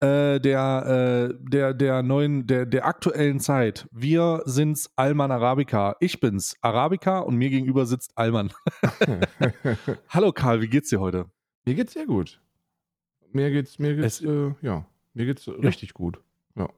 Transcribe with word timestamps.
äh, 0.02 0.40
der, 0.40 1.30
äh, 1.32 1.36
der, 1.50 1.74
der 1.74 2.04
neuen, 2.04 2.48
der, 2.48 2.66
der 2.66 2.86
aktuellen 2.86 3.40
Zeit. 3.40 3.88
Wir 3.92 4.42
sind's 4.46 4.92
Alman 4.96 5.32
Arabica. 5.32 5.96
Ich 6.00 6.20
bin's, 6.20 6.56
Arabica, 6.62 7.20
und 7.20 7.36
mir 7.36 7.50
gegenüber 7.50 7.86
sitzt 7.86 8.18
Alman. 8.18 8.52
Hallo 10.10 10.32
Karl, 10.32 10.62
wie 10.62 10.68
geht's 10.68 10.90
dir 10.90 11.00
heute? 11.00 11.26
Mir 11.66 11.76
geht's 11.76 11.94
sehr 11.94 12.06
gut. 12.06 12.42
Mir 13.32 13.52
geht's, 13.52 13.80
mir 13.80 13.96
geht's, 13.96 14.22
Es- 14.22 14.26
äh, 14.26 14.54
ja, 14.62 14.86
mir 15.14 15.26
geht's 15.26 15.48
richtig 15.48 15.94
gut. 15.94 16.20
Ja. 16.56 16.70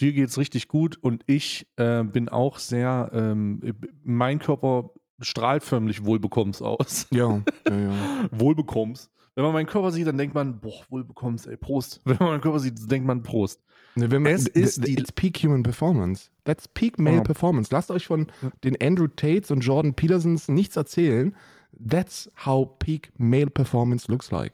Dir 0.00 0.12
geht's 0.12 0.38
richtig 0.38 0.68
gut 0.68 0.96
und 1.00 1.22
ich 1.26 1.66
äh, 1.76 2.02
bin 2.04 2.28
auch 2.28 2.58
sehr, 2.58 3.10
ähm, 3.12 3.60
mein 4.02 4.38
Körper 4.38 4.90
strahlt 5.20 5.62
förmlich 5.62 6.04
wohlbekommens 6.04 6.62
aus. 6.62 7.06
Ja, 7.10 7.42
ja, 7.68 7.76
ja. 7.78 8.28
wohlbekommens. 8.30 9.10
Wenn 9.34 9.44
man 9.44 9.52
meinen 9.52 9.66
Körper 9.66 9.90
sieht, 9.92 10.06
dann 10.06 10.18
denkt 10.18 10.34
man, 10.34 10.60
boah, 10.60 10.82
wohlbekommens, 10.90 11.46
ey, 11.46 11.56
Prost. 11.56 12.00
Wenn 12.04 12.16
man 12.18 12.28
meinen 12.28 12.40
Körper 12.40 12.58
sieht, 12.58 12.90
denkt 12.90 13.06
man 13.06 13.22
Prost. 13.22 13.62
Ne, 13.96 14.10
wenn 14.10 14.22
man, 14.22 14.32
Es 14.32 14.46
ist 14.46 14.86
die- 14.86 14.94
It's 14.98 15.10
Peak 15.12 15.38
Human 15.38 15.62
Performance. 15.64 16.30
That's 16.44 16.68
Peak 16.68 16.98
Male 16.98 17.16
Ja. 17.16 17.22
Performance. 17.22 17.70
Lasst 17.72 17.90
euch 17.90 18.06
von 18.06 18.28
den 18.62 18.80
Andrew 18.80 19.08
Tates 19.08 19.50
und 19.50 19.60
Jordan 19.60 19.94
Petersons 19.94 20.48
nichts 20.48 20.76
erzählen. 20.76 21.34
That's 21.88 22.30
how 22.44 22.68
Peak 22.78 23.12
Male 23.18 23.48
Performance 23.50 24.10
looks 24.10 24.30
like. 24.30 24.52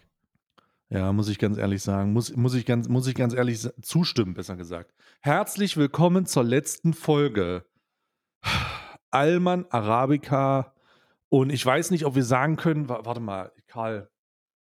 Ja, 0.89 1.13
muss 1.13 1.29
ich 1.29 1.39
ganz 1.39 1.59
ehrlich 1.59 1.83
sagen. 1.83 2.13
Muss, 2.13 2.35
muss, 2.37 2.55
ich, 2.55 2.65
ganz, 2.65 2.89
muss 2.89 3.07
ich 3.07 3.15
ganz 3.15 3.35
ehrlich 3.35 3.67
zustimmen, 3.83 4.35
besser 4.35 4.57
gesagt. 4.57 4.95
Herzlich 5.21 5.77
willkommen 5.77 6.25
zur 6.27 6.45
letzten 6.45 6.95
Folge. 6.95 7.65
Alman 9.11 9.67
Arabica. 9.71 10.73
Und 11.29 11.51
ich 11.51 11.65
weiß 11.67 11.91
nicht, 11.91 12.05
ob 12.07 12.15
wir 12.15 12.25
sagen 12.25 12.57
können, 12.57 12.89
wa- 12.89 13.01
warte 13.05 13.21
mal, 13.21 13.53
Karl, 13.67 14.09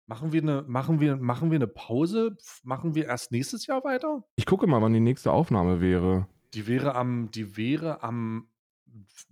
machen 0.06 0.32
wir 0.32 0.42
eine, 0.42 0.64
machen 0.66 1.00
wir, 1.00 1.16
machen 1.16 1.50
wir 1.50 1.56
eine 1.56 1.66
Pause? 1.66 2.36
Machen 2.62 2.94
wir 2.94 3.06
erst 3.06 3.32
nächstes 3.32 3.66
Jahr 3.66 3.84
weiter? 3.84 4.24
Ich 4.36 4.46
gucke 4.46 4.66
mal, 4.66 4.82
wann 4.82 4.92
die 4.92 5.00
nächste 5.00 5.32
Aufnahme 5.32 5.80
wäre. 5.80 6.26
Die 6.54 6.66
wäre 6.66 6.94
am, 6.94 7.30
die 7.30 7.56
wäre 7.56 8.02
am 8.02 8.48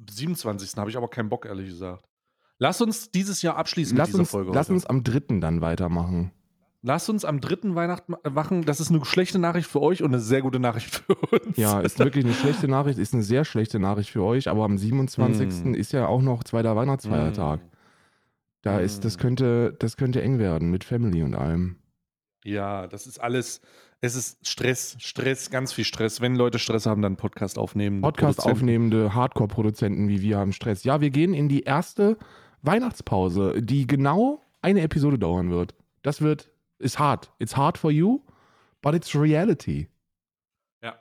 27. 0.08 0.76
Habe 0.76 0.90
ich 0.90 0.96
aber 0.96 1.08
keinen 1.08 1.28
Bock, 1.28 1.46
ehrlich 1.46 1.68
gesagt. 1.68 2.04
Lass 2.58 2.80
uns 2.80 3.10
dieses 3.10 3.42
Jahr 3.42 3.56
abschließen 3.56 3.96
Lass 3.96 4.08
mit 4.08 4.14
dieser 4.14 4.20
uns, 4.20 4.30
Folge. 4.30 4.52
lass 4.52 4.66
heute. 4.68 4.74
uns 4.74 4.86
am 4.86 5.02
dritten 5.02 5.40
dann 5.40 5.60
weitermachen. 5.60 6.32
Lass 6.84 7.08
uns 7.08 7.24
am 7.24 7.40
dritten 7.40 7.76
Weihnachten 7.76 8.14
machen. 8.32 8.64
Das 8.64 8.80
ist 8.80 8.90
eine 8.90 9.04
schlechte 9.04 9.38
Nachricht 9.38 9.68
für 9.68 9.80
euch 9.80 10.02
und 10.02 10.08
eine 10.12 10.20
sehr 10.20 10.42
gute 10.42 10.58
Nachricht 10.58 10.88
für 10.94 11.14
uns. 11.14 11.56
Ja, 11.56 11.80
ist 11.80 11.98
wirklich 12.00 12.24
eine 12.24 12.34
schlechte 12.34 12.66
Nachricht, 12.66 12.98
ist 12.98 13.14
eine 13.14 13.22
sehr 13.22 13.44
schlechte 13.44 13.78
Nachricht 13.78 14.10
für 14.10 14.22
euch, 14.22 14.48
aber 14.48 14.64
am 14.64 14.76
27. 14.76 15.64
Mm. 15.64 15.74
ist 15.74 15.92
ja 15.92 16.06
auch 16.06 16.22
noch 16.22 16.42
zweiter 16.42 16.74
Weihnachtsfeiertag. 16.74 17.60
Da 18.62 18.78
ist, 18.78 19.04
das 19.04 19.16
Mm. 19.16 19.20
könnte, 19.20 19.76
das 19.78 19.96
könnte 19.96 20.22
eng 20.22 20.38
werden 20.38 20.70
mit 20.70 20.84
Family 20.84 21.22
und 21.22 21.34
allem. 21.34 21.76
Ja, 22.44 22.86
das 22.86 23.06
ist 23.06 23.18
alles. 23.20 23.60
Es 24.00 24.16
ist 24.16 24.44
Stress, 24.46 24.96
Stress, 24.98 25.50
ganz 25.50 25.72
viel 25.72 25.84
Stress. 25.84 26.20
Wenn 26.20 26.34
Leute 26.34 26.58
Stress 26.58 26.86
haben, 26.86 27.02
dann 27.02 27.16
Podcast 27.16 27.56
aufnehmen. 27.58 28.00
Podcast 28.00 28.44
aufnehmende 28.44 29.14
Hardcore-Produzenten 29.14 30.08
wie 30.08 30.22
wir 30.22 30.38
haben 30.38 30.52
Stress. 30.52 30.82
Ja, 30.82 31.00
wir 31.00 31.10
gehen 31.10 31.34
in 31.34 31.48
die 31.48 31.62
erste 31.62 32.16
Weihnachtspause, 32.62 33.62
die 33.62 33.86
genau 33.86 34.42
eine 34.60 34.80
Episode 34.80 35.18
dauern 35.20 35.50
wird. 35.50 35.74
Das 36.02 36.20
wird, 36.20 36.50
ist 36.78 36.98
hart. 36.98 37.32
It's 37.38 37.56
hard 37.56 37.78
for 37.78 37.92
you, 37.92 38.20
but 38.80 38.94
it's 38.94 39.14
reality. 39.14 39.88
Ja. 40.82 40.98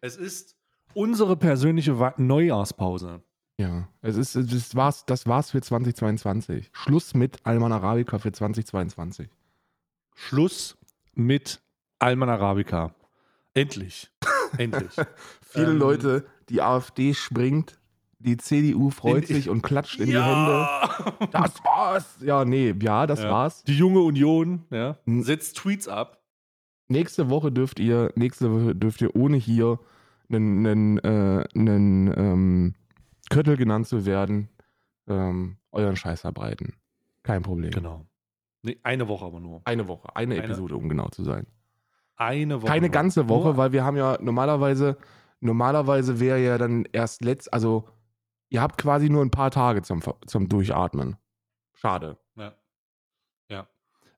Es 0.00 0.16
ist 0.16 0.56
unsere 0.94 1.36
persönliche 1.36 1.96
Neujahrspause. 2.18 3.22
Ja, 3.58 3.88
es 4.00 4.16
ist, 4.16 4.34
das 4.36 4.74
war's, 4.74 5.04
das 5.06 5.26
war's 5.26 5.50
für 5.50 5.60
2022. 5.60 6.70
Schluss 6.72 7.14
mit 7.14 7.38
Alman 7.44 7.72
Arabica 7.72 8.18
für 8.18 8.32
2022. 8.32 9.28
Schluss 10.14 10.76
mit 11.14 11.60
Alman 11.98 12.28
Arabica. 12.28 12.94
Endlich. 13.54 14.10
Endlich. 14.58 14.92
Viele 15.42 15.72
Ähm, 15.72 15.78
Leute, 15.78 16.24
die 16.48 16.62
AfD 16.62 17.14
springt, 17.14 17.78
die 18.18 18.36
CDU 18.36 18.90
freut 18.90 19.28
In- 19.28 19.36
sich 19.36 19.48
und 19.48 19.62
klatscht 19.62 20.00
in 20.00 20.06
die 20.06 20.20
Hände. 20.22 20.68
Das 21.32 21.62
war's. 21.64 22.16
Ja, 22.20 22.44
nee, 22.44 22.74
ja, 22.80 23.06
das 23.06 23.22
Ja. 23.22 23.30
war's. 23.30 23.62
Die 23.64 23.76
junge 23.76 24.00
Union, 24.00 24.64
ja, 24.70 24.96
setzt 25.06 25.56
Tweets 25.58 25.88
ab. 25.88 26.18
Nächste 26.88 27.30
Woche 27.30 27.50
dürft 27.52 27.78
ihr, 27.80 28.12
nächste 28.16 28.50
Woche 28.52 28.74
dürft 28.74 29.00
ihr 29.02 29.14
ohne 29.16 29.36
hier 29.36 29.78
einen, 30.30 30.66
einen, 30.66 30.98
äh, 30.98 31.44
einen 31.54 32.14
ähm, 32.16 32.74
Köttel 33.30 33.56
genannt 33.56 33.86
zu 33.86 34.04
werden, 34.06 34.48
ähm, 35.06 35.58
euren 35.70 35.96
Scheiß 35.96 36.20
verbreiten. 36.22 36.74
Kein 37.22 37.42
Problem. 37.42 37.70
Genau. 37.70 38.06
Nee, 38.62 38.78
eine 38.82 39.08
Woche 39.08 39.24
aber 39.26 39.40
nur. 39.40 39.62
Eine 39.64 39.88
Woche, 39.88 40.14
eine, 40.14 40.34
Eine- 40.34 40.44
Episode, 40.44 40.76
um 40.76 40.88
genau 40.88 41.08
zu 41.08 41.24
sein. 41.24 41.46
Eine 42.16 42.62
Woche. 42.62 42.70
Keine 42.70 42.86
nur. 42.86 42.92
ganze 42.92 43.28
Woche, 43.28 43.48
Nur, 43.48 43.56
weil 43.56 43.72
wir 43.72 43.84
haben 43.84 43.96
ja 43.96 44.18
normalerweise, 44.20 44.96
normalerweise 45.40 46.20
wäre 46.20 46.40
ja 46.40 46.58
dann 46.58 46.84
erst 46.92 47.24
letzt, 47.24 47.52
also 47.52 47.88
ihr 48.50 48.60
habt 48.60 48.78
quasi 48.78 49.08
nur 49.08 49.22
ein 49.24 49.30
paar 49.30 49.50
Tage 49.50 49.82
zum, 49.82 50.02
zum 50.26 50.48
Durchatmen. 50.48 51.16
Schade. 51.74 52.18
Ja. 52.36 52.54
ja. 53.48 53.66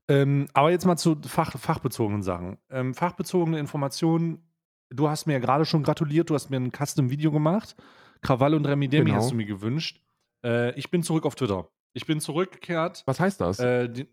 Ähm, 0.08 0.48
aber 0.52 0.70
jetzt 0.70 0.84
mal 0.84 0.96
zu 0.96 1.16
Fach, 1.24 1.52
fachbezogenen 1.58 2.22
Sachen. 2.22 2.58
Ähm, 2.68 2.92
fachbezogene 2.94 3.58
Informationen. 3.58 4.46
Du 4.90 5.08
hast 5.08 5.26
mir 5.26 5.34
ja 5.34 5.38
gerade 5.38 5.64
schon 5.64 5.82
gratuliert. 5.82 6.28
Du 6.28 6.34
hast 6.34 6.50
mir 6.50 6.56
ein 6.58 6.72
Custom-Video 6.72 7.32
gemacht. 7.32 7.74
Krawall 8.24 8.54
und 8.54 8.66
Remi 8.66 8.88
Demi 8.88 9.06
Genau. 9.06 9.16
hast 9.16 9.30
du 9.30 9.36
mir 9.36 9.46
gewünscht. 9.46 10.00
Äh, 10.44 10.76
ich 10.78 10.90
bin 10.90 11.02
zurück 11.02 11.26
auf 11.26 11.36
Twitter. 11.36 11.68
Ich 11.92 12.06
bin 12.06 12.20
zurückgekehrt. 12.20 13.04
Was 13.06 13.20
heißt 13.20 13.40
das? 13.40 13.60
Äh, 13.60 13.88
die, 13.88 14.08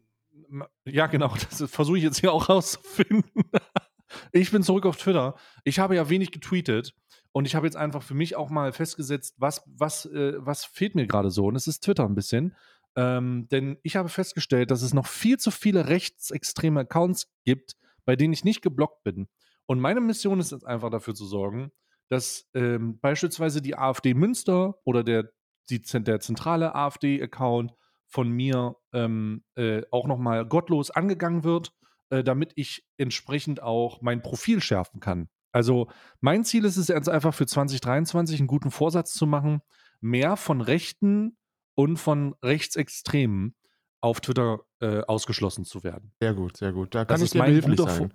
ja, 0.86 1.08
genau, 1.08 1.34
das 1.50 1.70
versuche 1.72 1.98
ich 1.98 2.04
jetzt 2.04 2.20
hier 2.20 2.32
auch 2.32 2.50
rauszufinden. 2.50 3.32
ich 4.32 4.52
bin 4.52 4.62
zurück 4.64 4.86
auf 4.86 4.98
Twitter. 4.98 5.36
Ich 5.64 5.80
habe 5.80 5.96
ja 5.96 6.10
wenig 6.10 6.32
getweetet 6.32 6.94
und 7.32 7.46
ich 7.46 7.56
habe 7.56 7.66
jetzt 7.66 7.78
einfach 7.78 8.04
für 8.04 8.14
mich 8.14 8.36
auch 8.36 8.50
mal 8.50 8.72
festgesetzt, 8.74 9.36
was, 9.38 9.64
was, 9.66 10.06
äh, 10.06 10.34
was 10.38 10.66
fehlt 10.66 10.96
mir 10.96 11.08
gerade 11.08 11.32
so. 11.32 11.46
Und 11.46 11.56
es 11.56 11.68
ist 11.68 11.84
Twitter 11.84 12.06
ein 12.06 12.16
bisschen. 12.16 12.56
Ähm, 12.96 13.48
denn 13.50 13.78
ich 13.84 13.96
habe 13.96 14.10
festgestellt, 14.10 14.70
dass 14.70 14.82
es 14.82 14.94
noch 14.94 15.08
viel 15.08 15.38
zu 15.38 15.50
viele 15.50 15.88
rechtsextreme 15.88 16.82
Accounts 16.82 17.32
gibt, 17.46 17.78
bei 18.04 18.18
denen 18.18 18.34
ich 18.34 18.44
nicht 18.44 18.62
geblockt 18.62 19.04
bin. 19.04 19.30
Und 19.66 19.80
meine 19.80 20.02
Mission 20.02 20.42
ist 20.42 20.52
jetzt 20.52 20.68
einfach 20.68 20.90
dafür 20.90 21.16
zu 21.16 21.26
sorgen, 21.26 21.72
dass 22.12 22.50
ähm, 22.54 23.00
beispielsweise 23.00 23.62
die 23.62 23.78
AfD 23.78 24.14
Münster 24.14 24.76
oder 24.84 25.02
der, 25.02 25.32
die, 25.70 25.82
der 25.82 26.20
zentrale 26.20 26.76
AfD-Account 26.76 27.72
von 28.06 28.30
mir 28.30 28.76
ähm, 28.92 29.46
äh, 29.56 29.84
auch 29.92 30.08
nochmal 30.08 30.46
gottlos 30.46 30.92
angegangen 30.92 31.46
wird, 31.46 31.72
äh, 32.10 32.22
damit 32.22 32.52
ich 32.56 32.86
entsprechend 32.98 33.64
auch 33.64 34.02
mein 34.02 34.22
Profil 34.22 34.60
schärfen 34.60 35.00
kann. 35.00 35.30
Also 35.54 35.90
mein 36.20 36.44
Ziel 36.44 36.66
ist 36.66 36.76
es 36.76 36.90
jetzt 36.90 37.08
einfach 37.08 37.34
für 37.34 37.46
2023 37.46 38.40
einen 38.42 38.48
guten 38.48 38.72
Vorsatz 38.72 39.14
zu 39.14 39.26
machen, 39.26 39.62
mehr 40.02 40.36
von 40.36 40.60
Rechten 40.60 41.38
und 41.76 41.96
von 41.96 42.36
Rechtsextremen 42.44 43.56
auf 44.02 44.20
Twitter 44.20 44.60
äh, 44.82 45.00
ausgeschlossen 45.04 45.64
zu 45.64 45.86
werden. 45.86 46.12
Sehr 46.20 46.34
gut, 46.34 46.58
sehr 46.58 46.74
gut. 46.74 46.94
Da 46.94 47.06
Das 47.06 47.08
kann 47.08 47.18
ich 47.20 47.24
ist 47.24 47.34
dir 47.36 47.44
behilflich 47.44 47.80
sein. 47.80 48.14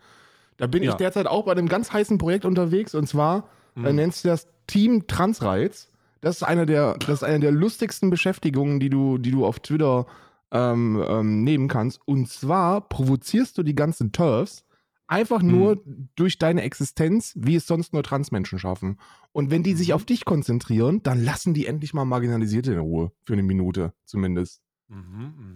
Da 0.59 0.67
bin 0.67 0.83
Ja. 0.83 0.91
ich 0.91 0.97
derzeit 0.99 1.27
auch 1.27 1.47
bei 1.47 1.53
einem 1.53 1.69
ganz 1.71 1.95
heißen 1.95 2.19
Projekt 2.19 2.45
unterwegs 2.45 2.95
und 2.95 3.07
zwar 3.07 3.49
Mhm. 3.77 3.95
nennt 3.95 4.15
sich 4.15 4.23
das 4.23 4.49
Team 4.67 5.07
Transreiz. 5.07 5.91
Das 6.21 6.37
ist 6.37 6.43
eine 6.43 6.67
der, 6.67 6.95
das 6.99 7.09
ist 7.21 7.23
eine 7.23 7.41
der 7.41 7.53
lustigsten 7.53 8.11
Beschäftigungen, 8.11 8.81
die 8.81 8.91
du, 8.91 9.19
die 9.19 9.31
du 9.31 9.47
auf 9.47 9.61
Twitter 9.61 10.07
ähm, 10.51 11.03
ähm, 11.07 11.45
nehmen 11.45 11.69
kannst. 11.69 12.01
Und 12.07 12.29
zwar 12.29 12.89
provozierst 12.89 13.57
du 13.59 13.63
die 13.63 13.75
ganzen 13.75 14.13
Turfs 14.13 14.65
einfach 15.09 15.41
nur 15.43 15.83
durch 16.17 16.39
deine 16.39 16.63
Existenz, 16.63 17.33
wie 17.37 17.55
es 17.55 17.67
sonst 17.69 17.93
nur 17.93 18.03
Transmenschen 18.03 18.59
schaffen. 18.59 18.99
Und 19.31 19.51
wenn 19.53 19.63
die 19.63 19.75
sich 19.75 19.89
Mhm. 19.89 19.95
auf 19.95 20.05
dich 20.05 20.25
konzentrieren, 20.25 21.01
dann 21.05 21.23
lassen 21.23 21.55
die 21.55 21.67
endlich 21.67 21.95
mal 21.95 22.05
Marginalisierte 22.05 22.73
in 22.73 22.79
Ruhe. 22.81 23.13
Für 23.25 23.35
eine 23.35 23.45
Minute 23.45 23.93
zumindest. 24.05 24.63
Mhm, 24.89 24.99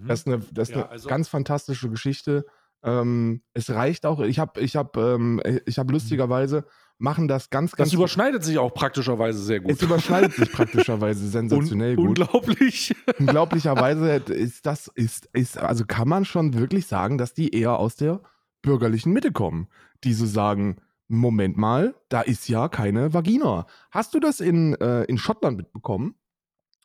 mhm. 0.02 0.06
Das 0.06 0.20
ist 0.20 0.26
eine, 0.28 0.38
das 0.52 0.68
ist 0.68 0.74
Ja, 0.76 0.82
eine 0.82 0.90
also- 0.90 1.08
ganz 1.08 1.28
fantastische 1.28 1.88
Geschichte. 1.90 2.44
Ähm, 2.82 3.42
es 3.54 3.70
reicht 3.70 4.06
auch, 4.06 4.20
ich 4.20 4.38
habe 4.38 4.60
ich 4.60 4.76
hab, 4.76 4.96
ähm, 4.96 5.42
ich 5.66 5.78
hab 5.78 5.90
lustigerweise, 5.90 6.64
machen 7.00 7.28
das 7.28 7.50
ganz, 7.50 7.72
ganz 7.72 7.88
das 7.88 7.94
überschneidet 7.94 8.44
sich 8.44 8.58
auch 8.58 8.74
praktischerweise 8.74 9.42
sehr 9.42 9.60
gut. 9.60 9.72
es 9.72 9.82
überschneidet 9.82 10.34
sich 10.34 10.52
praktischerweise 10.52 11.26
sensationell 11.28 11.98
Un 11.98 12.06
gut. 12.06 12.18
Unglaublich. 12.20 12.94
Unglaublicherweise 13.18 14.16
ist 14.32 14.66
das, 14.66 14.88
ist, 14.94 15.26
ist, 15.32 15.58
also 15.58 15.84
kann 15.86 16.08
man 16.08 16.24
schon 16.24 16.54
wirklich 16.54 16.86
sagen, 16.86 17.16
dass 17.16 17.32
die 17.32 17.54
eher 17.54 17.78
aus 17.78 17.96
der 17.96 18.20
bürgerlichen 18.62 19.12
Mitte 19.12 19.32
kommen, 19.32 19.68
die 20.04 20.12
so 20.12 20.26
sagen, 20.26 20.76
Moment 21.08 21.56
mal, 21.56 21.94
da 22.08 22.20
ist 22.20 22.48
ja 22.48 22.68
keine 22.68 23.12
Vagina. 23.14 23.66
Hast 23.90 24.14
du 24.14 24.20
das 24.20 24.40
in, 24.40 24.74
äh, 24.74 25.04
in 25.04 25.18
Schottland 25.18 25.56
mitbekommen? 25.56 26.14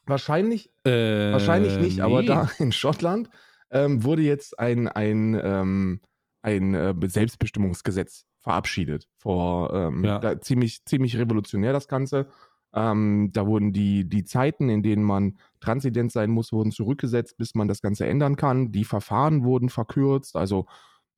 Wahrscheinlich, 0.06 0.72
Äh, 0.86 1.32
wahrscheinlich 1.34 1.78
nicht, 1.78 2.00
aber 2.00 2.22
nee. 2.22 2.28
da 2.28 2.50
in 2.60 2.72
Schottland 2.72 3.30
ähm, 3.70 4.04
wurde 4.04 4.22
jetzt 4.22 4.58
ein, 4.58 4.88
ein, 4.88 5.40
ähm, 5.44 6.00
ein 6.42 6.74
äh, 6.74 6.94
Selbstbestimmungsgesetz 7.04 8.26
verabschiedet. 8.46 9.08
Vor 9.18 9.74
ähm, 9.74 10.04
Ja. 10.06 10.20
da, 10.20 10.40
ziemlich, 10.40 10.86
ziemlich 10.86 11.18
revolutionär 11.18 11.74
das 11.74 11.88
Ganze. 11.88 12.28
Ähm, 12.74 13.32
da 13.34 13.48
wurden 13.48 13.74
die, 13.74 14.08
die 14.08 14.24
Zeiten, 14.24 14.70
in 14.70 14.84
denen 14.84 15.04
man 15.04 15.38
transident 15.62 16.12
sein 16.12 16.30
muss, 16.30 16.52
wurden 16.52 16.72
zurückgesetzt, 16.72 17.38
bis 17.38 17.56
man 17.56 17.68
das 17.68 17.82
Ganze 17.82 18.06
ändern 18.06 18.36
kann. 18.36 18.72
Die 18.72 18.84
Verfahren 18.86 19.44
wurden 19.44 19.70
verkürzt. 19.70 20.36
Also 20.36 20.68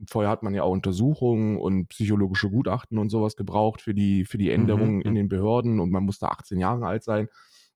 vorher 0.10 0.32
hat 0.32 0.42
man 0.44 0.54
ja 0.54 0.64
auch 0.64 0.72
Untersuchungen 0.72 1.58
und 1.58 1.88
psychologische 1.90 2.50
Gutachten 2.50 2.98
und 2.98 3.10
sowas 3.10 3.36
gebraucht 3.36 3.82
für 3.82 3.94
die, 3.94 4.24
für 4.24 4.38
die 4.38 4.52
Änderungen 4.52 4.98
Mhm. 4.98 5.02
in 5.02 5.16
den 5.16 5.28
Behörden 5.30 5.80
und 5.82 5.92
man 5.92 6.04
musste 6.04 6.30
18 6.32 6.60
Jahre 6.60 6.86
alt 6.88 7.04
sein. 7.04 7.28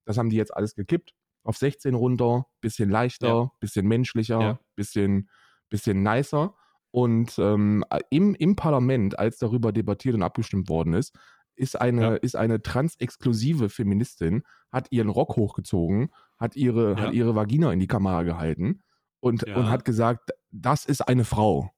Das 0.06 0.18
haben 0.18 0.30
die 0.30 0.38
jetzt 0.38 0.56
alles 0.56 0.76
gekippt. 0.76 1.14
Auf 1.44 1.58
16 1.58 1.94
runter, 1.96 2.46
bisschen 2.62 2.90
leichter, 2.90 3.28
Ja. 3.28 3.52
bisschen 3.60 3.88
menschlicher, 3.88 4.40
Ja. 4.42 4.60
bisschen, 4.76 5.28
bisschen 5.70 6.04
nicer. 6.04 6.54
Und 6.92 7.40
ähm, 7.40 7.84
im, 8.10 8.36
im 8.36 8.56
Parlament, 8.56 9.18
als 9.18 9.38
darüber 9.38 9.72
debattiert 9.72 10.16
und 10.16 10.24
abgestimmt 10.24 10.68
worden 10.70 10.94
ist, 10.94 11.16
ist 11.56 11.80
eine, 11.80 12.02
Ja. 12.02 12.16
ist 12.16 12.36
eine 12.36 12.62
transexklusive 12.62 13.70
Feministin, 13.70 14.44
hat 14.72 14.88
ihren 14.92 15.10
Rock 15.10 15.36
hochgezogen, 15.36 16.12
hat 16.38 16.56
ihre, 16.56 16.92
Ja. 16.92 16.98
hat 17.02 17.14
ihre 17.14 17.36
Vagina 17.36 17.72
in 17.72 17.80
die 17.80 17.88
Kamera 17.88 18.24
gehalten 18.24 18.82
und, 19.20 19.48
Ja. 19.48 19.56
und 19.58 19.70
hat 19.70 19.86
gesagt, 19.86 20.32
das 20.52 20.86
ist 20.86 21.02
eine 21.08 21.24
Frau. 21.26 21.72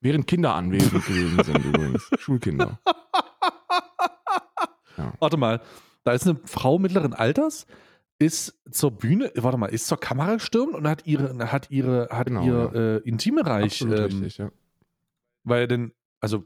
Während 0.00 0.26
Kinder 0.26 0.54
anwesend 0.54 1.04
gewesen 1.04 1.42
sind 1.42 1.64
übrigens. 1.64 2.08
Schulkinder. 2.18 2.78
Warte 5.20 5.36
mal, 5.36 5.60
da 6.04 6.12
ist 6.12 6.26
eine 6.26 6.38
Frau 6.44 6.78
mittleren 6.78 7.12
Alters, 7.14 7.66
ist 8.18 8.58
zur 8.70 8.90
Bühne, 8.90 9.30
warte 9.36 9.58
mal, 9.58 9.66
ist 9.66 9.86
zur 9.86 9.98
Kamera 9.98 10.34
gestürmt 10.34 10.74
und 10.74 10.88
hat 10.88 11.06
ihre, 11.06 11.52
hat 11.52 11.70
ihre, 11.70 12.08
hat 12.10 12.26
Genau, 12.26 12.44
ihr 12.44 12.74
äh, 12.74 13.08
Intimbereich, 13.08 13.82
Absolut 13.82 13.98
ähm, 13.98 14.04
richtig, 14.04 14.38
ja. 14.38 14.50
weil 15.44 15.68
denn, 15.68 15.92
also 16.20 16.44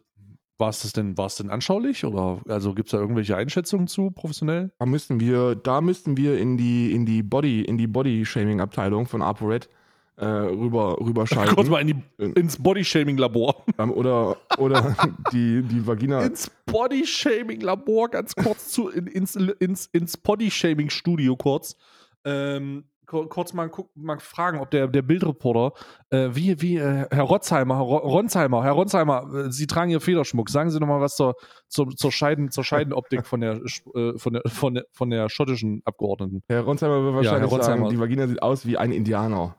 war 0.58 0.68
es 0.68 0.82
das 0.82 0.92
denn, 0.92 1.16
war 1.16 1.26
es 1.26 1.36
denn 1.36 1.50
anschaulich 1.50 2.04
oder 2.04 2.40
also 2.46 2.74
gibt 2.74 2.88
es 2.88 2.92
da 2.92 2.98
irgendwelche 2.98 3.36
Einschätzungen 3.36 3.88
zu 3.88 4.10
professionell? 4.10 4.70
Da 4.78 4.86
müssten 4.86 5.18
wir, 5.18 5.54
da 5.54 5.80
müssten 5.80 6.16
wir 6.16 6.38
in 6.38 6.56
die, 6.56 6.92
in 6.92 7.06
die 7.06 7.22
Body, 7.22 7.62
in 7.62 7.78
die 7.78 7.86
Body-Shaming-Abteilung 7.88 9.06
von 9.06 9.22
ApoRed 9.22 9.68
äh, 10.16 10.24
rüber, 10.26 10.96
rüberschalten. 11.00 11.54
Kurz 11.54 11.68
mal 11.68 11.80
in 11.80 11.86
die, 12.18 12.24
ins 12.38 12.62
Bodyshaming-Labor. 12.62 13.64
Ähm, 13.78 13.90
oder 13.92 14.36
oder 14.58 14.94
die, 15.32 15.62
die 15.62 15.86
Vagina. 15.86 16.22
ins 16.22 16.50
Bodyshaming-Labor, 16.66 18.08
ganz 18.10 18.34
kurz 18.34 18.68
zu, 18.70 18.88
in, 18.88 19.06
ins, 19.06 19.36
ins, 19.36 19.86
ins 19.86 20.16
Bodyshaming-Studio 20.16 21.36
kurz. 21.36 21.76
Ähm, 22.24 22.84
ku- 23.06 23.26
kurz 23.26 23.52
mal, 23.52 23.70
mal 23.94 24.18
fragen, 24.20 24.58
ob 24.60 24.70
der, 24.70 24.86
der 24.86 25.02
Bildreporter, 25.02 25.72
äh, 26.10 26.28
wie, 26.32 26.60
wie, 26.60 26.76
äh, 26.76 27.06
Herr 27.10 27.22
Rotzheimer, 27.24 27.76
Herr 27.76 27.82
Ro- 27.82 27.96
Ronsheimer, 27.96 28.62
Herr 28.62 28.72
Ronsheimer, 28.72 29.26
äh, 29.34 29.50
Sie 29.50 29.66
tragen 29.66 29.90
hier 29.90 30.00
Federschmuck. 30.00 30.48
Sagen 30.50 30.70
Sie 30.70 30.78
noch 30.78 30.86
mal 30.86 31.00
was 31.00 31.16
zur, 31.16 31.34
zur, 31.68 31.88
zur, 31.90 32.12
Scheiden, 32.12 32.50
zur 32.50 32.64
Scheidenoptik 32.64 33.26
von 33.26 33.40
der, 33.40 33.54
äh, 33.94 34.18
von, 34.18 34.34
der, 34.34 34.42
von, 34.46 34.74
der, 34.74 34.84
von 34.92 35.10
der 35.10 35.28
schottischen 35.28 35.82
Abgeordneten. 35.84 36.42
Herr 36.48 36.60
Ronsheimer 36.62 37.02
wird 37.02 37.14
wahrscheinlich 37.16 37.50
Herr 37.50 37.58
Ronsheimer. 37.58 37.76
sagen, 37.86 37.90
die 37.90 37.98
Vagina 38.00 38.26
sieht 38.28 38.42
aus 38.42 38.66
wie 38.66 38.76
ein 38.76 38.92
Indianer. 38.92 39.56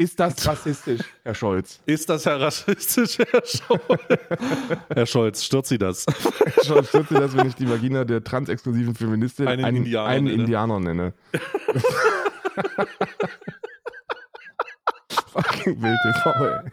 Ist 0.00 0.18
das 0.18 0.46
rassistisch, 0.48 1.02
Herr 1.24 1.34
Scholz? 1.34 1.78
Ist 1.84 2.08
das 2.08 2.24
Herr 2.24 2.40
rassistisch, 2.40 3.18
Herr 3.18 3.42
Scholz? 3.44 3.80
Herr 4.88 5.04
Scholz, 5.04 5.44
stört 5.44 5.66
Sie 5.66 5.76
das? 5.76 6.06
Herr 6.06 6.64
Scholz, 6.64 6.88
stört 6.88 7.08
Sie 7.10 7.16
das, 7.16 7.36
wenn 7.36 7.46
ich 7.46 7.54
die 7.54 7.68
Vagina 7.68 8.04
der 8.06 8.24
transexklusiven 8.24 8.94
Feministin 8.94 9.46
Einen 9.46 9.62
einen, 9.62 9.76
Indianer 9.76 10.08
einen 10.08 10.24
nenne? 10.24 10.42
Indianer 10.42 10.80
nenne? 10.80 11.12
Fucking 15.32 15.78
Bild 15.80 15.98
TV, 16.02 16.30
ey. 16.46 16.70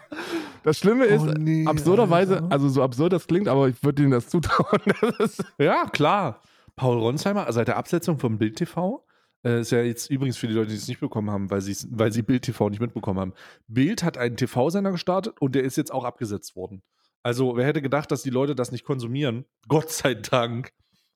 Das 0.64 0.78
Schlimme 0.80 1.06
ist, 1.06 1.22
Oh 1.22 1.34
nee, 1.38 1.66
absurderweise, 1.68 2.36
Alter. 2.36 2.52
also 2.52 2.70
so 2.70 2.82
absurd 2.82 3.12
das 3.14 3.28
klingt, 3.28 3.48
aber 3.50 3.68
ich 3.68 3.84
würde 3.84 4.02
Ihnen 4.04 4.12
das 4.12 4.30
zutrauen. 4.30 4.82
Das 5.20 5.38
Ja, 5.58 5.86
klar. 5.86 6.42
Paul 6.76 6.98
Ronsheimer, 7.00 7.52
seit 7.52 7.68
der 7.68 7.78
Absetzung 7.78 8.20
vom 8.20 8.38
Bild 8.38 8.56
TV, 8.56 9.04
äh, 9.44 9.62
ist 9.62 9.72
ja 9.72 9.82
jetzt 9.82 10.10
übrigens 10.10 10.38
für 10.38 10.48
die 10.48 10.54
Leute, 10.54 10.70
die 10.70 10.76
es 10.76 10.88
nicht 10.88 11.00
bekommen 11.00 11.30
haben, 11.32 11.50
weil, 11.50 11.62
weil 11.62 12.12
sie 12.12 12.22
Bild 12.22 12.44
TV 12.44 12.70
nicht 12.70 12.80
mitbekommen 12.80 13.20
haben. 13.20 13.34
Bild 13.68 14.04
hat 14.04 14.18
einen 14.18 14.38
TV-Sender 14.38 14.92
gestartet 14.92 15.36
und 15.40 15.56
der 15.56 15.64
ist 15.64 15.78
jetzt 15.78 15.94
auch 15.94 16.04
abgesetzt 16.04 16.56
worden. 16.56 16.82
Also, 17.24 17.58
wer 17.58 17.66
hätte 17.66 17.82
gedacht, 17.82 18.12
dass 18.12 18.22
die 18.24 18.30
Leute 18.30 18.56
das 18.56 18.72
nicht 18.72 18.86
konsumieren? 18.86 19.46
Gott 19.68 19.90
sei 19.92 20.14
Dank. 20.16 20.72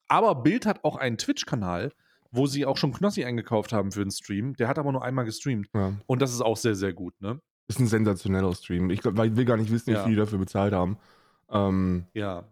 Aber 0.07 0.35
Bild 0.35 0.65
hat 0.65 0.83
auch 0.83 0.97
einen 0.97 1.17
Twitch-Kanal, 1.17 1.93
wo 2.31 2.47
sie 2.47 2.65
auch 2.65 2.77
schon 2.77 2.91
Knossi 2.93 3.23
eingekauft 3.23 3.71
haben 3.73 3.91
für 3.91 4.03
den 4.03 4.11
Stream. 4.11 4.55
Der 4.55 4.67
hat 4.67 4.77
aber 4.79 4.91
nur 4.91 5.03
einmal 5.03 5.25
gestreamt. 5.25 5.69
ja, 5.73 5.93
Und 6.07 6.21
das 6.21 6.33
ist 6.33 6.41
auch 6.41 6.57
sehr, 6.57 6.75
sehr 6.75 6.93
gut, 6.93 7.13
ne? 7.21 7.39
ist 7.67 7.79
ein 7.79 7.87
sensationeller 7.87 8.53
Stream. 8.53 8.89
Ich, 8.89 8.99
ich 8.99 9.05
will 9.05 9.45
gar 9.45 9.55
nicht 9.55 9.71
wissen, 9.71 9.87
wie 9.87 9.91
Ja. 9.93 10.03
viel 10.03 10.11
die 10.13 10.17
dafür 10.19 10.39
bezahlt 10.39 10.73
haben. 10.73 10.97
Ähm, 11.49 12.05
Ja. 12.13 12.43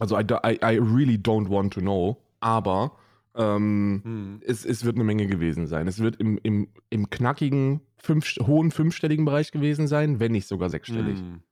also, 0.00 0.18
I, 0.18 0.22
I, 0.22 0.58
I 0.62 0.78
really 0.78 1.16
don't 1.16 1.50
want 1.50 1.74
to 1.74 1.80
know, 1.80 2.16
aber 2.40 2.92
ähm, 3.34 4.00
Hm. 4.04 4.40
es, 4.44 4.64
es 4.64 4.84
wird 4.84 4.96
eine 4.96 5.04
Menge 5.04 5.26
gewesen 5.26 5.66
sein. 5.66 5.88
Es 5.88 5.98
wird 5.98 6.16
im, 6.16 6.38
im, 6.42 6.68
im 6.90 7.10
knackigen, 7.10 7.80
fünf, 7.96 8.34
hohen 8.42 8.70
fünfstelligen 8.70 9.24
Bereich 9.24 9.52
gewesen 9.52 9.88
sein, 9.88 10.20
wenn 10.20 10.32
nicht 10.32 10.46
sogar 10.46 10.70
sechsstellig. 10.70 11.18
Hm. 11.18 11.42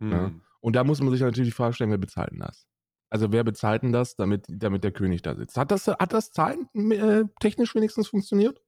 Hm. 0.00 0.10
Ja. 0.10 0.32
Und 0.60 0.76
da 0.76 0.84
muss 0.84 1.00
man 1.00 1.10
sich 1.10 1.20
natürlich 1.20 1.50
die 1.50 1.56
Frage 1.56 1.74
stellen, 1.74 1.90
wer 1.90 1.98
bezahlt 1.98 2.32
denn 2.32 2.40
das? 2.40 2.66
Also 3.10 3.32
wer 3.32 3.44
bezahlt 3.44 3.82
denn 3.82 3.92
das, 3.92 4.16
damit, 4.16 4.44
damit 4.48 4.84
der 4.84 4.92
König 4.92 5.22
da 5.22 5.34
sitzt? 5.34 5.56
Hat 5.56 5.70
das, 5.70 5.86
hat 5.86 6.12
das 6.12 6.30
Zahlen 6.30 6.68
äh, 6.90 7.24
technisch 7.40 7.74
wenigstens 7.74 8.08
funktioniert? 8.08 8.60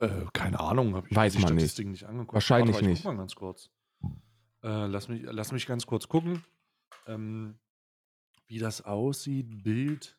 Äh, 0.00 0.24
keine 0.32 0.60
Ahnung, 0.60 0.94
habe 0.94 1.08
ich 1.08 1.16
Weiß 1.16 1.32
die 1.32 1.40
man 1.40 1.54
nicht. 1.54 1.62
Statistiken 1.62 1.90
nicht 1.92 2.04
angeguckt. 2.04 2.34
Wahrscheinlich 2.34 2.76
Warte 2.76 2.86
nicht. 2.88 3.02
Guck 3.02 3.12
mal 3.12 3.18
ganz 3.18 3.34
kurz. 3.34 3.70
Äh, 4.62 4.86
lass, 4.86 5.08
mich, 5.08 5.22
lass 5.24 5.52
mich 5.52 5.66
ganz 5.66 5.86
kurz 5.86 6.08
gucken, 6.08 6.44
ähm, 7.06 7.58
wie 8.46 8.58
das 8.58 8.82
aussieht. 8.82 9.62
Bild. 9.64 10.15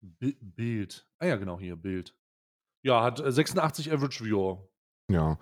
Bi 0.00 0.36
Bild. 0.40 1.06
Ah 1.18 1.26
ja, 1.26 1.36
genau, 1.36 1.58
hier, 1.58 1.76
Bild. 1.76 2.14
Ja, 2.82 3.02
hat 3.02 3.20
äh, 3.20 3.32
86 3.32 3.92
Average 3.92 4.24
Viewer. 4.24 4.68
Ja. 5.10 5.38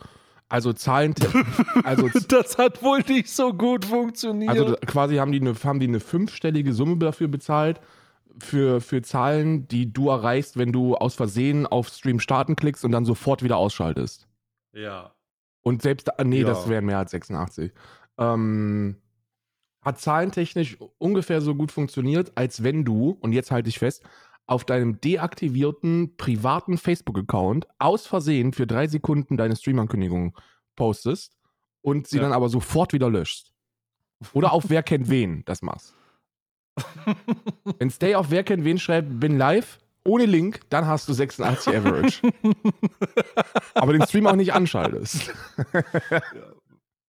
Also 0.49 0.73
Zahlen, 0.73 1.15
also, 1.85 2.09
das 2.29 2.59
hat 2.59 2.83
wohl 2.83 3.01
nicht 3.01 3.29
so 3.31 3.53
gut 3.55 3.85
funktioniert. 3.87 4.51
also 4.51 4.77
quasi 4.87 5.17
haben 5.17 5.33
die, 5.33 5.41
eine, 5.41 5.55
haben 5.65 5.81
die 5.81 5.89
eine 5.89 6.01
fünfstellige 6.01 6.73
Summe 6.73 6.99
dafür 6.99 7.29
bezahlt, 7.29 7.81
für, 8.39 8.81
für 8.81 9.01
Zahlen, 9.03 9.69
die 9.69 9.93
du 9.93 10.09
erreichst, 10.11 10.57
wenn 10.59 10.73
du 10.73 10.97
aus 10.97 11.15
Versehen 11.15 11.67
auf 11.67 11.89
Stream 11.89 12.21
starten 12.21 12.57
klickst 12.57 12.85
und 12.85 12.93
dann 12.93 13.05
sofort 13.05 13.43
wieder 13.43 13.57
ausschaltest. 13.57 14.29
ja. 14.73 15.13
Und 15.63 15.81
selbst, 15.81 16.09
da- 16.09 16.23
nee, 16.25 16.43
Ja. 16.43 16.47
das 16.49 16.69
wären 16.69 16.85
mehr 16.85 16.99
als 16.99 17.11
86. 17.13 17.73
Ähm, 18.19 18.97
hat 19.83 19.99
zahlentechnisch 19.99 20.77
ungefähr 20.99 21.41
so 21.41 21.55
gut 21.55 21.73
funktioniert, 21.73 22.33
als 22.35 22.63
wenn 22.63 22.85
du, 22.85 23.17
und 23.21 23.33
jetzt 23.33 23.51
halte 23.51 23.71
ich 23.71 23.79
fest, 23.79 24.03
auf 24.47 24.65
deinem 24.65 25.01
deaktivierten 25.01 26.17
privaten 26.17 26.77
Facebook-Account 26.79 27.67
aus 27.79 28.07
Versehen 28.07 28.53
für 28.53 28.67
drei 28.67 28.87
Sekunden 28.87 29.37
deine 29.37 29.57
Stream-Ankündigung 29.57 30.37
postest 30.77 31.37
und 31.81 32.07
sie 32.07 32.17
Ja. 32.17 32.23
dann 32.25 32.33
aber 32.33 32.49
sofort 32.49 32.93
wieder 32.93 33.09
löscht. 33.11 33.53
Oder 34.33 34.53
auf 34.53 34.65
Wer 34.69 34.83
kennt 34.83 35.09
wen 35.09 35.45
das 35.45 35.63
machst. 35.63 35.95
Wenn 37.79 37.91
Stay 37.91 38.15
auf 38.15 38.31
Wer 38.31 38.43
kennt 38.45 38.65
wen 38.65 38.79
schreibt, 38.79 39.21
bin 39.21 39.39
live, 39.39 39.79
ohne 40.05 40.27
Link, 40.27 40.61
dann 40.71 40.87
hast 40.87 41.09
du 41.09 41.13
86 41.13 41.77
Average. 41.77 42.21
aber 43.75 43.93
den 43.93 44.03
Stream 44.07 44.27
auch 44.27 44.37
nicht 44.37 44.53
anschaltest. 44.53 45.33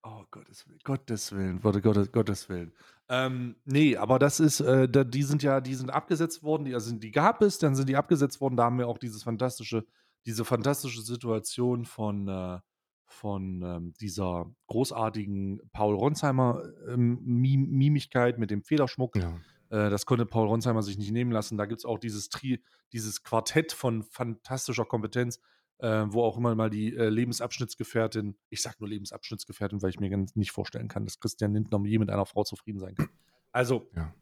Oh, 0.04 0.24
Gottes 0.32 0.65
Willen, 0.68 0.80
Gottes 0.84 1.32
Willen, 1.34 2.12
Gottes 2.12 2.50
Willen. 2.50 2.74
Ähm, 3.08 3.56
nee, 3.66 3.98
aber 3.98 4.18
das 4.18 4.40
ist, 4.40 4.62
äh, 4.62 4.88
die 4.90 5.24
sind 5.24 5.44
ja, 5.44 5.62
die 5.62 5.76
sind 5.76 5.92
abgesetzt 5.92 6.42
worden, 6.42 6.66
die, 6.66 6.74
also 6.74 6.94
die 6.96 7.12
gab 7.12 7.42
es, 7.42 7.60
dann 7.60 7.76
sind 7.76 7.88
die 7.88 7.96
abgesetzt 7.96 8.42
worden, 8.42 8.58
da 8.58 8.64
haben 8.64 8.80
wir 8.80 8.88
auch 8.88 8.98
dieses 8.98 9.24
fantastische, 9.24 9.86
diese 10.26 10.44
fantastische 10.44 11.02
Situation 11.02 11.86
von, 11.86 12.28
äh, 12.28 12.60
von 13.06 13.62
ähm, 13.62 13.94
dieser 14.02 14.52
großartigen 14.68 15.62
Paul 15.72 15.94
Ronsheimer 15.94 16.64
ähm, 16.88 17.20
Mim 17.24 17.70
Mimigkeit 17.70 18.40
mit 18.40 18.50
dem 18.50 18.64
Federschmuck. 18.64 19.16
Ja. 19.16 19.34
Äh, 19.70 19.90
das 19.92 20.08
konnte 20.08 20.26
Paul 20.26 20.48
Ronsheimer 20.48 20.82
sich 20.82 20.98
nicht 20.98 21.12
nehmen 21.12 21.32
lassen. 21.32 21.58
Da 21.58 21.66
gibt 21.66 21.80
es 21.80 21.86
auch 21.86 22.00
dieses, 22.00 22.30
Tri 22.30 22.64
dieses 22.92 23.22
Quartett 23.22 23.72
von 23.72 24.02
fantastischer 24.02 24.86
Kompetenz, 24.86 25.40
äh, 25.79 26.05
wo 26.08 26.24
auch 26.24 26.38
immer 26.38 26.55
mal 26.55 26.70
die 26.70 26.96
äh, 26.96 27.10
Lebensabschnittsgefährtin, 27.10 28.38
ich 28.50 28.62
sage 28.62 28.77
nur 28.79 28.89
Lebensabschnittsgefährtin, 28.89 29.82
weil 29.82 29.89
ich 29.89 30.00
mir 30.00 30.10
ganz 30.10 30.36
nicht 30.36 30.51
vorstellen 30.51 30.88
kann, 30.88 31.05
dass 31.05 31.20
Christian 31.20 31.53
Lindner 31.53 31.82
je 31.86 32.00
mit 32.00 32.10
einer 32.10 32.25
Frau 32.25 32.44
zufrieden 32.44 32.79
sein 32.79 32.96
kann. 32.96 33.10
Also, 33.51 33.89
Ja. 33.96 34.13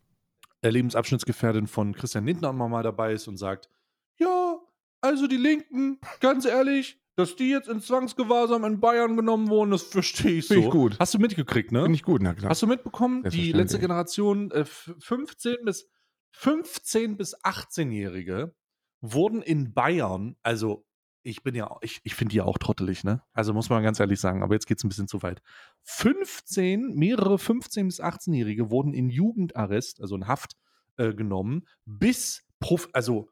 äh, 0.61 0.69
Lebensabschnittsgefährtin 0.69 1.67
von 1.67 1.93
Christian 1.93 2.25
Lindner 2.25 2.49
immer 2.49 2.67
mal 2.69 2.83
dabei 2.83 3.13
ist 3.13 3.27
und 3.27 3.37
sagt, 3.37 3.69
ja, 4.17 4.57
also 5.01 5.27
die 5.27 5.37
Linken, 5.37 5.99
ganz 6.19 6.45
ehrlich, 6.45 6.99
dass 7.15 7.35
die 7.35 7.49
jetzt 7.49 7.67
in 7.67 7.79
Zwangsgewahrsam 7.81 8.63
in 8.63 8.79
Bayern 8.79 9.15
genommen 9.15 9.49
wurden, 9.49 9.69
das 9.71 9.83
verstehe 9.83 10.39
ich 10.39 10.47
so. 10.47 10.53
Finde 10.55 10.67
ich 10.67 10.71
gut. 10.73 10.99
Hast 10.99 11.13
du 11.13 11.19
mitgekriegt, 11.19 11.71
ne? 11.71 11.81
Finde 11.83 11.95
ich 11.95 12.03
gut, 12.03 12.21
na 12.23 12.33
klar. 12.33 12.49
Hast 12.49 12.61
du 12.63 12.67
mitbekommen, 12.67 13.23
die 13.29 13.51
letzte 13.51 13.77
Generation, 13.79 14.49
äh, 14.51 14.61
f- 14.61 14.95
15 14.99 15.57
bis 15.63 15.87
15 16.31 17.17
bis 17.17 17.35
18-Jährige 17.43 18.55
wurden 19.01 19.41
in 19.43 19.73
Bayern, 19.73 20.35
also 20.41 20.85
ich 21.23 21.41
bin 21.43 21.55
ja, 21.55 21.75
ich, 21.81 22.01
ich 22.03 22.15
finde 22.15 22.31
die 22.31 22.37
ja 22.37 22.43
auch 22.43 22.57
trottelig, 22.57 23.03
ne? 23.03 23.21
Also 23.33 23.53
muss 23.53 23.69
man 23.69 23.81
ganz 23.83 23.99
ehrlich 23.99 24.19
sagen, 24.19 24.43
aber 24.43 24.53
jetzt 24.53 24.67
geht 24.67 24.77
es 24.77 24.83
ein 24.83 24.89
bisschen 24.89 25.07
zu 25.07 25.23
weit. 25.23 25.41
15, 25.83 26.95
mehrere 26.95 27.39
15 27.39 27.87
bis 27.87 28.01
18-Jährige 28.01 28.69
wurden 28.69 28.93
in 28.93 29.09
Jugendarrest, 29.09 30.01
also 30.01 30.15
in 30.15 30.27
Haft 30.27 30.53
äh, 30.97 31.13
genommen, 31.13 31.65
bis, 31.85 32.43
prof, 32.59 32.89
also 32.93 33.29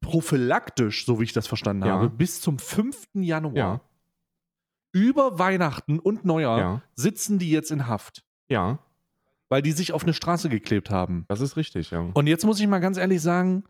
prophylaktisch, 0.00 1.04
so 1.06 1.20
wie 1.20 1.24
ich 1.24 1.32
das 1.32 1.46
verstanden 1.46 1.86
Ja. 1.86 1.94
habe, 1.94 2.10
bis 2.10 2.40
zum 2.40 2.58
5. 2.58 3.08
Januar. 3.14 3.54
ja, 3.56 3.80
Über 4.92 5.38
Weihnachten 5.38 5.98
und 5.98 6.24
Neujahr 6.24 6.58
ja, 6.58 6.82
sitzen 6.94 7.38
die 7.38 7.50
jetzt 7.50 7.70
in 7.70 7.86
Haft 7.86 8.24
ja, 8.48 8.78
weil 9.48 9.62
die 9.62 9.72
sich 9.72 9.92
auf 9.92 10.02
eine 10.02 10.14
Straße 10.14 10.48
geklebt 10.48 10.90
haben. 10.90 11.24
das 11.28 11.40
ist 11.40 11.56
richtig, 11.56 11.90
ja. 11.90 12.00
Und 12.14 12.26
jetzt 12.26 12.44
muss 12.44 12.60
ich 12.60 12.66
mal 12.66 12.78
ganz 12.80 12.96
ehrlich 12.98 13.20
sagen, 13.22 13.64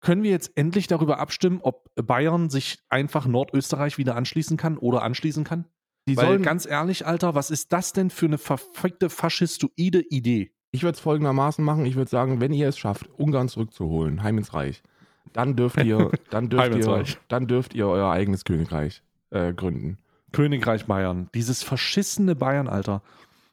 können 0.00 0.22
wir 0.22 0.30
jetzt 0.30 0.52
endlich 0.56 0.86
darüber 0.86 1.18
abstimmen, 1.18 1.60
ob 1.62 1.90
Bayern 1.96 2.50
sich 2.50 2.78
einfach 2.88 3.26
Nordösterreich 3.26 3.98
wieder 3.98 4.16
anschließen 4.16 4.56
kann 4.56 4.78
oder 4.78 5.02
anschließen 5.02 5.44
kann? 5.44 5.66
Die 6.08 6.16
Weil 6.16 6.26
sollen, 6.26 6.42
ganz 6.42 6.66
ehrlich, 6.66 7.06
Alter, 7.06 7.34
was 7.34 7.50
ist 7.50 7.72
das 7.72 7.92
denn 7.92 8.10
für 8.10 8.26
eine 8.26 8.38
verfickte 8.38 9.10
faschistoide 9.10 10.00
Idee? 10.08 10.52
ich 10.70 10.82
würde 10.82 10.96
es 10.96 11.00
folgendermaßen 11.00 11.64
machen, 11.64 11.86
ich 11.86 11.96
würde 11.96 12.10
sagen, 12.10 12.40
wenn 12.40 12.52
ihr 12.52 12.68
es 12.68 12.78
schafft, 12.78 13.08
Ungarn 13.18 13.48
zurückzuholen, 13.48 14.22
heim 14.22 14.38
ins 14.38 14.54
Reich, 14.54 14.82
dann 15.32 15.56
dürft 15.56 15.82
ihr, 15.82 16.10
dann 16.30 16.48
dürft 16.48 16.74
ihr, 16.74 17.04
dann 17.28 17.46
dürft 17.46 17.74
ihr 17.74 17.86
euer 17.86 18.10
eigenes 18.10 18.44
Königreich 18.44 19.02
äh, 19.30 19.52
gründen. 19.52 19.98
Königreich 20.32 20.86
Bayern. 20.86 21.30
Dieses 21.34 21.62
verschissene 21.62 22.36
Bayern, 22.36 22.68
Alter. 22.68 23.02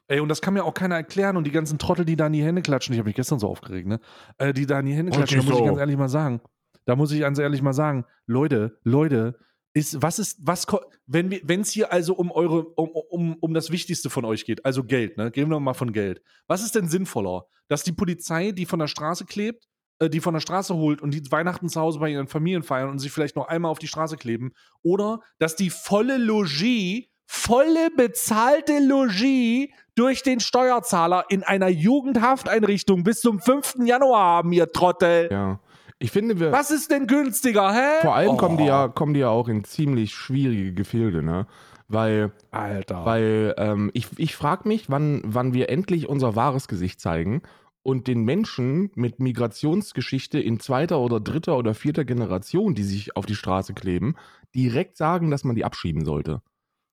Ey, 0.08 0.20
und 0.20 0.28
das 0.28 0.40
kann 0.40 0.54
mir 0.54 0.64
auch 0.64 0.74
keiner 0.74 0.94
erklären. 0.94 1.36
Und 1.36 1.44
die 1.44 1.50
ganzen 1.50 1.78
Trottel, 1.78 2.04
die 2.04 2.16
da 2.16 2.26
in 2.28 2.32
die 2.32 2.44
Hände 2.44 2.62
klatschen, 2.62 2.92
ich 2.92 2.98
habe 2.98 3.08
mich 3.08 3.16
gestern 3.16 3.38
so 3.38 3.48
aufgeregt, 3.48 3.88
ne? 3.88 4.00
Äh, 4.38 4.52
die 4.52 4.66
da 4.66 4.80
in 4.80 4.86
die 4.86 4.94
Hände 4.94 5.12
klatschen, 5.12 5.38
da 5.38 5.44
muss 5.44 5.52
ich 5.54 5.58
so. 5.58 5.64
ganz 5.64 5.78
ehrlich 5.78 5.96
mal 5.96 6.08
sagen. 6.08 6.40
Da 6.84 6.94
muss 6.94 7.10
ich 7.12 7.20
ganz 7.20 7.38
ehrlich 7.38 7.62
mal 7.62 7.72
sagen, 7.72 8.04
Leute, 8.26 8.78
Leute, 8.84 9.38
ist, 9.76 10.00
was 10.00 10.18
ist, 10.18 10.38
was, 10.40 10.66
wenn 11.06 11.60
es 11.60 11.70
hier 11.70 11.92
also 11.92 12.14
um 12.14 12.30
eure, 12.30 12.64
um, 12.64 12.88
um, 13.10 13.36
um 13.38 13.52
das 13.52 13.70
Wichtigste 13.70 14.08
von 14.08 14.24
euch 14.24 14.46
geht, 14.46 14.64
also 14.64 14.82
Geld, 14.82 15.18
ne? 15.18 15.30
Gehen 15.30 15.50
wir 15.50 15.60
mal 15.60 15.74
von 15.74 15.92
Geld. 15.92 16.22
Was 16.46 16.62
ist 16.62 16.74
denn 16.74 16.88
sinnvoller? 16.88 17.46
Dass 17.68 17.82
die 17.82 17.92
Polizei, 17.92 18.52
die 18.52 18.64
von 18.64 18.78
der 18.78 18.86
Straße 18.86 19.26
klebt, 19.26 19.68
äh, 19.98 20.08
die 20.08 20.20
von 20.20 20.32
der 20.32 20.40
Straße 20.40 20.74
holt 20.74 21.02
und 21.02 21.12
die 21.12 21.30
Weihnachten 21.30 21.68
zu 21.68 21.78
Hause 21.78 21.98
bei 21.98 22.08
ihren 22.08 22.26
Familien 22.26 22.62
feiern 22.62 22.88
und 22.88 23.00
sich 23.00 23.12
vielleicht 23.12 23.36
noch 23.36 23.48
einmal 23.48 23.70
auf 23.70 23.78
die 23.78 23.86
Straße 23.86 24.16
kleben, 24.16 24.52
oder 24.82 25.20
dass 25.38 25.56
die 25.56 25.68
volle 25.68 26.16
Logis, 26.16 27.04
volle 27.26 27.90
bezahlte 27.96 28.78
Logis 28.80 29.68
durch 29.94 30.22
den 30.22 30.40
Steuerzahler 30.40 31.24
in 31.28 31.42
einer 31.42 31.68
Jugendhafteinrichtung 31.68 33.02
bis 33.04 33.20
zum 33.20 33.40
5. 33.40 33.76
Januar 33.84 34.24
haben, 34.38 34.52
ihr 34.52 34.70
Trottel. 34.72 35.28
Ja. 35.30 35.60
Ich 35.98 36.10
finde, 36.10 36.38
wir, 36.38 36.52
Was 36.52 36.70
ist 36.70 36.90
denn 36.90 37.06
günstiger, 37.06 37.72
hä? 37.72 38.02
vor 38.02 38.14
allem 38.14 38.30
Oh, 38.32 38.36
kommen, 38.36 38.58
die 38.58 38.64
ja, 38.66 38.88
kommen 38.88 39.14
die 39.14 39.20
ja 39.20 39.30
auch 39.30 39.48
in 39.48 39.64
ziemlich 39.64 40.14
schwierige 40.14 40.74
Gefilde, 40.74 41.22
ne? 41.22 41.46
Weil, 41.88 42.32
Alter. 42.50 43.04
weil 43.06 43.54
ähm, 43.58 43.90
ich, 43.94 44.08
ich 44.18 44.34
frage 44.36 44.68
mich, 44.68 44.90
wann, 44.90 45.22
wann 45.24 45.54
wir 45.54 45.70
endlich 45.70 46.08
unser 46.08 46.34
wahres 46.36 46.68
Gesicht 46.68 47.00
zeigen 47.00 47.42
und 47.82 48.08
den 48.08 48.24
Menschen 48.24 48.90
mit 48.96 49.20
Migrationsgeschichte 49.20 50.38
in 50.40 50.58
zweiter 50.60 50.98
oder 50.98 51.20
dritter 51.20 51.56
oder 51.56 51.74
vierter 51.74 52.04
Generation, 52.04 52.74
die 52.74 52.82
sich 52.82 53.16
auf 53.16 53.24
die 53.24 53.36
Straße 53.36 53.72
kleben, 53.72 54.16
direkt 54.54 54.96
sagen, 54.96 55.30
dass 55.30 55.44
man 55.44 55.54
die 55.56 55.64
abschieben 55.64 56.04
sollte. 56.04 56.42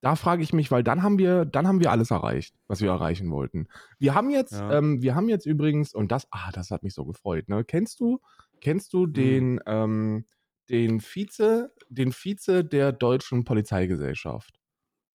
Da 0.03 0.17
frage 0.17 0.43
ich 0.43 0.51
mich, 0.51 0.69
weil 0.69 0.83
dann 0.83 1.01
haben 1.01 1.17
wir, 1.17 1.45
dann 1.45 1.65
haben 1.65 1.79
wir 1.79 1.89
alles 1.89 2.12
erreicht, 2.12 2.53
was 2.67 2.81
wir 2.81 2.89
erreichen 2.89 3.31
wollten. 3.31 3.67
Wir 4.00 4.13
haben 4.13 4.29
jetzt, 4.29 4.51
Ja. 4.51 4.77
ähm, 4.77 5.01
wir 5.01 5.15
haben 5.15 5.29
jetzt 5.29 5.45
übrigens, 5.45 5.93
und 5.93 6.12
das, 6.12 6.27
ah, 6.29 6.51
das 6.51 6.72
hat 6.72 6.83
mich 6.83 6.93
so 6.93 7.05
gefreut, 7.05 7.48
ne? 7.48 7.63
Kennst 7.63 8.01
du, 8.01 8.19
kennst 8.60 8.91
du 8.91 9.05
den, 9.07 9.62
ähm, 9.65 10.25
den 10.69 11.00
Vize, 11.00 11.72
den 11.88 12.12
Vize 12.12 12.65
der 12.65 12.91
deutschen 12.91 13.45
Polizeigesellschaft? 13.45 14.60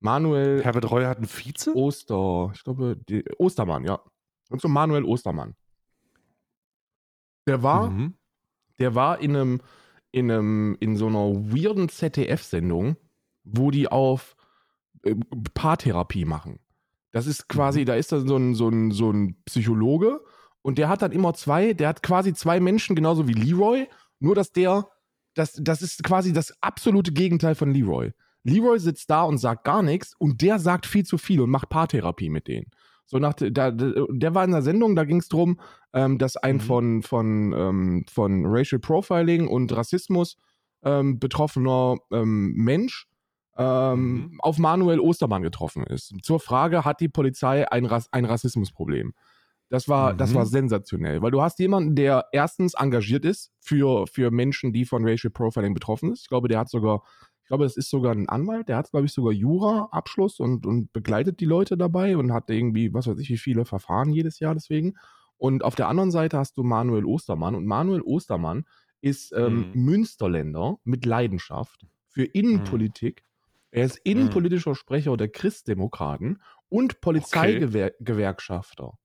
Manuel 0.00 0.64
Herbert 0.64 0.90
Reuer 0.90 1.10
hat 1.10 1.18
einen 1.18 1.28
Vize? 1.28 1.74
Oster, 1.76 2.50
ich 2.54 2.64
glaube, 2.64 2.96
die, 3.10 3.24
Ostermann, 3.36 3.84
ja. 3.84 4.00
Und 4.48 4.62
so 4.62 4.68
Manuel 4.68 5.04
Ostermann. 5.04 5.54
Der 7.46 7.62
war, 7.62 7.90
Mhm. 7.90 8.14
der 8.78 8.94
war 8.94 9.20
in 9.20 9.36
einem, 9.36 9.60
in 10.12 10.30
einem, 10.30 10.78
in 10.80 10.96
so 10.96 11.08
einer 11.08 11.34
weirden 11.52 11.90
ZDF-Sendung, 11.90 12.96
wo 13.44 13.70
die 13.70 13.88
auf 13.88 14.34
Paartherapie 15.54 16.24
machen. 16.24 16.60
Das 17.12 17.26
ist 17.26 17.48
quasi, 17.48 17.84
da 17.84 17.94
ist 17.94 18.12
da 18.12 18.20
so 18.20 18.36
ein, 18.36 18.54
so 18.54 18.68
ein, 18.68 18.90
so 18.90 19.10
ein 19.10 19.36
Psychologe 19.46 20.20
und 20.62 20.78
der 20.78 20.88
hat 20.88 21.02
dann 21.02 21.12
immer 21.12 21.34
zwei, 21.34 21.72
der 21.72 21.88
hat 21.88 22.02
quasi 22.02 22.34
zwei 22.34 22.60
Menschen, 22.60 22.94
genauso 22.94 23.26
wie 23.26 23.32
Leroy, 23.32 23.88
nur 24.20 24.34
dass 24.34 24.52
der, 24.52 24.88
das, 25.34 25.58
das 25.60 25.82
ist 25.82 26.04
quasi 26.04 26.32
das 26.32 26.54
absolute 26.62 27.12
Gegenteil 27.12 27.54
von 27.54 27.72
Leroy. 27.72 28.12
Leroy 28.44 28.78
sitzt 28.78 29.10
da 29.10 29.22
und 29.22 29.38
sagt 29.38 29.64
gar 29.64 29.82
nichts 29.82 30.14
und 30.18 30.42
der 30.42 30.58
sagt 30.58 30.86
viel 30.86 31.04
zu 31.04 31.18
viel 31.18 31.40
und 31.40 31.50
macht 31.50 31.68
Paartherapie 31.68 32.30
mit 32.30 32.46
denen. 32.46 32.70
So 33.06 33.18
nach, 33.18 33.32
da, 33.32 33.70
der 33.70 34.34
war 34.34 34.44
in 34.44 34.50
der 34.50 34.62
Sendung, 34.62 34.94
da 34.94 35.04
ging 35.04 35.18
es 35.18 35.28
darum, 35.28 35.58
ähm, 35.94 36.18
dass 36.18 36.36
ein 36.36 36.56
Mhm. 36.56 36.60
von, 36.60 37.02
von, 37.02 37.52
ähm, 37.56 38.04
von 38.10 38.44
Racial 38.44 38.80
Profiling 38.80 39.48
und 39.48 39.74
Rassismus 39.74 40.36
ähm, 40.82 41.18
betroffener 41.18 41.96
ähm, 42.12 42.52
Mensch 42.52 43.07
ähm, 43.58 44.14
Mhm. 44.32 44.40
auf 44.40 44.58
Manuel 44.58 45.00
Ostermann 45.00 45.42
getroffen 45.42 45.82
ist. 45.84 46.14
Zur 46.22 46.40
Frage, 46.40 46.84
hat 46.84 47.00
die 47.00 47.08
Polizei 47.08 47.70
ein, 47.70 47.84
Rass 47.86 48.08
ein 48.12 48.24
Rassismusproblem? 48.24 49.14
Das 49.70 49.88
war, 49.88 50.14
das 50.14 50.30
Mhm. 50.30 50.34
war 50.36 50.46
sensationell, 50.46 51.20
weil 51.20 51.30
du 51.30 51.42
hast 51.42 51.58
jemanden, 51.58 51.94
der 51.94 52.26
erstens 52.32 52.74
engagiert 52.74 53.24
ist 53.26 53.52
für, 53.60 54.06
für 54.06 54.30
Menschen, 54.30 54.72
die 54.72 54.86
von 54.86 55.06
Racial 55.06 55.30
Profiling 55.30 55.74
betroffen 55.74 56.10
ist. 56.12 56.22
Ich 56.22 56.28
glaube, 56.28 56.48
der 56.48 56.60
hat 56.60 56.70
sogar, 56.70 57.02
ich 57.42 57.48
glaube, 57.48 57.66
es 57.66 57.76
ist 57.76 57.90
sogar 57.90 58.12
ein 58.14 58.28
Anwalt, 58.30 58.68
der 58.70 58.76
hat, 58.78 58.90
glaube 58.90 59.06
ich, 59.06 59.12
sogar 59.12 59.32
Jura-Abschluss 59.32 60.40
und, 60.40 60.64
und 60.64 60.92
begleitet 60.94 61.40
die 61.40 61.44
Leute 61.44 61.76
dabei 61.76 62.16
und 62.16 62.32
hat 62.32 62.48
irgendwie, 62.48 62.94
was 62.94 63.06
weiß 63.08 63.18
ich, 63.18 63.28
wie 63.28 63.38
viele 63.38 63.64
Verfahren 63.66 64.10
jedes 64.10 64.38
Jahr 64.40 64.54
deswegen. 64.54 64.94
Und 65.36 65.62
auf 65.64 65.74
der 65.74 65.88
anderen 65.88 66.10
Seite 66.10 66.38
hast 66.38 66.56
du 66.56 66.62
Manuel 66.62 67.04
Ostermann 67.04 67.54
und 67.54 67.66
Manuel 67.66 68.00
Ostermann 68.02 68.64
ist 69.02 69.32
ähm, 69.36 69.66
Mhm. 69.72 69.84
Münsterländer 69.84 70.78
mit 70.84 71.04
Leidenschaft 71.04 71.86
für 72.08 72.24
Innenpolitik. 72.24 73.24
Er 73.70 73.84
ist 73.84 73.96
innenpolitischer 73.98 74.74
Sprecher 74.74 75.16
der 75.16 75.28
Christdemokraten 75.28 76.42
und 76.68 77.00
Polizeigewerkschafter. 77.00 78.98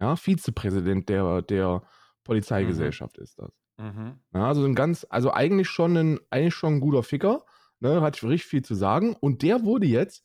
Ja, 0.00 0.16
Vizepräsident 0.16 1.08
der, 1.08 1.42
der 1.42 1.82
Polizeigesellschaft 2.24 3.18
ist 3.18 3.38
das. 3.38 3.52
Mhm. 3.78 4.20
Ja, 4.32 4.48
also 4.48 4.64
ein 4.64 4.74
ganz, 4.74 5.06
also 5.08 5.32
eigentlich 5.32 5.68
schon 5.68 5.96
ein, 5.96 6.20
eigentlich 6.30 6.54
schon 6.54 6.74
ein 6.74 6.80
guter 6.80 7.02
Ficker, 7.02 7.44
ne, 7.80 8.00
hat 8.00 8.22
richtig 8.22 8.46
viel 8.46 8.62
zu 8.62 8.74
sagen. 8.74 9.16
Und 9.18 9.42
der 9.42 9.64
wurde 9.64 9.86
jetzt 9.86 10.24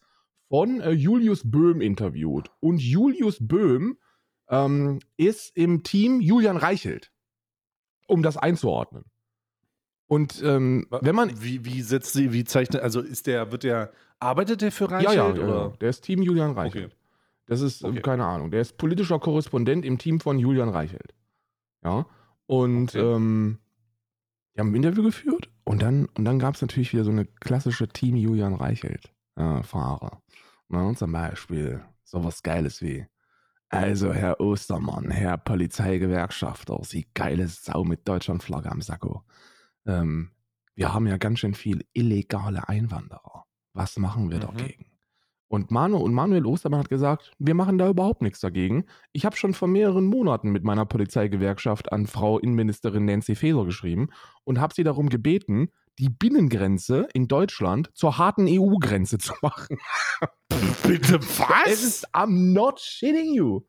von 0.49 0.81
äh, 0.81 0.91
Julius 0.91 1.49
Böhm 1.49 1.81
interviewt. 1.81 2.51
Und 2.59 2.81
Julius 2.81 3.37
Böhm 3.39 3.97
ähm, 4.49 4.99
ist 5.17 5.55
im 5.55 5.83
Team 5.83 6.21
Julian 6.21 6.57
Reichelt, 6.57 7.11
um 8.07 8.23
das 8.23 8.37
einzuordnen. 8.37 9.05
Und 10.09 10.41
ähm, 10.43 10.87
wenn 10.89 11.15
man. 11.15 11.31
Wie, 11.41 11.63
wie 11.65 11.83
setzt 11.83 12.13
sie, 12.13 12.33
wie 12.33 12.43
zeichnet, 12.43 12.81
also 12.81 12.99
ist 12.99 13.27
der, 13.27 13.51
wird 13.51 13.61
der, 13.63 13.91
arbeitet 14.19 14.61
der 14.61 14.71
für 14.71 14.89
Reichelt? 14.89 15.15
ja, 15.15 15.27
ja, 15.27 15.43
oder? 15.43 15.53
ja, 15.53 15.67
der 15.79 15.89
ist 15.91 16.01
Team 16.01 16.23
Julian 16.23 16.51
Reichelt. 16.53 16.87
Okay. 16.87 16.95
Das 17.45 17.61
ist, 17.61 17.83
äh, 17.83 17.87
Okay. 17.87 18.01
keine 18.01 18.25
Ahnung, 18.25 18.49
der 18.49 18.61
ist 18.61 18.77
politischer 18.77 19.19
Korrespondent 19.19 19.85
im 19.85 19.99
Team 19.99 20.19
von 20.19 20.39
Julian 20.39 20.69
Reichelt. 20.69 21.13
Ja. 21.83 22.07
Und 22.47 22.95
Okay. 22.95 22.99
ähm, 23.01 23.59
die 24.55 24.59
haben 24.59 24.71
ein 24.71 24.75
Interview 24.75 25.03
geführt 25.03 25.49
und 25.63 25.83
dann, 25.83 26.07
und 26.17 26.25
dann 26.25 26.39
gab 26.39 26.55
es 26.55 26.61
natürlich 26.61 26.91
wieder 26.91 27.03
so 27.03 27.11
eine 27.11 27.25
klassische 27.25 27.87
Team 27.87 28.15
Julian 28.15 28.55
Reichelt 28.55 29.13
äh, 29.35 29.61
zum 30.95 31.11
Beispiel 31.11 31.83
sowas 32.03 32.41
Geiles 32.41 32.81
wie. 32.81 33.05
Also, 33.71 34.11
Herr 34.11 34.39
Ostermann, 34.41 35.11
Herr 35.11 35.37
Polizeigewerkschafter, 35.37 36.79
Sie 36.83 37.05
geile 37.13 37.47
Sau 37.47 37.83
mit 37.83 38.07
Deutschlandflagge 38.07 38.71
am 38.71 38.81
Sakko. 38.81 39.23
Ähm, 39.85 40.31
wir 40.75 40.93
haben 40.93 41.07
ja 41.07 41.17
ganz 41.17 41.39
schön 41.39 41.53
viel 41.53 41.85
illegale 41.93 42.67
Einwanderer. 42.69 43.45
Was 43.73 43.97
machen 43.97 44.29
wir 44.29 44.37
Mhm. 44.37 44.41
dagegen? 44.41 44.85
Und 45.51 45.71
Manu 45.71 45.97
und 45.97 46.13
Manuel 46.13 46.45
Ostermann 46.45 46.81
hat 46.81 46.89
gesagt, 46.89 47.31
wir 47.39 47.55
machen 47.55 47.79
da 47.79 47.89
überhaupt 47.89 48.21
nichts 48.21 48.39
dagegen. 48.39 48.85
Ich 49.13 49.25
habe 49.25 49.35
schon 49.35 49.55
vor 49.55 49.67
mehreren 49.67 50.05
Monaten 50.05 50.51
mit 50.51 50.63
meiner 50.63 50.85
Polizeigewerkschaft 50.85 51.91
an 51.91 52.05
Frau 52.05 52.37
Innenministerin 52.37 53.05
Nancy 53.05 53.33
Faeser 53.33 53.65
geschrieben 53.65 54.09
und 54.43 54.59
habe 54.59 54.75
sie 54.75 54.83
darum 54.83 55.09
gebeten, 55.09 55.69
die 55.97 56.09
Binnengrenze 56.09 57.07
in 57.13 57.27
Deutschland 57.27 57.89
zur 57.95 58.19
harten 58.19 58.45
EU-Grenze 58.47 59.17
zu 59.17 59.33
machen. 59.41 59.79
Bitte 60.85 61.19
Es 61.65 61.83
ist, 61.83 62.15
I'm 62.15 62.53
not 62.53 62.79
shitting 62.79 63.33
you. 63.33 63.61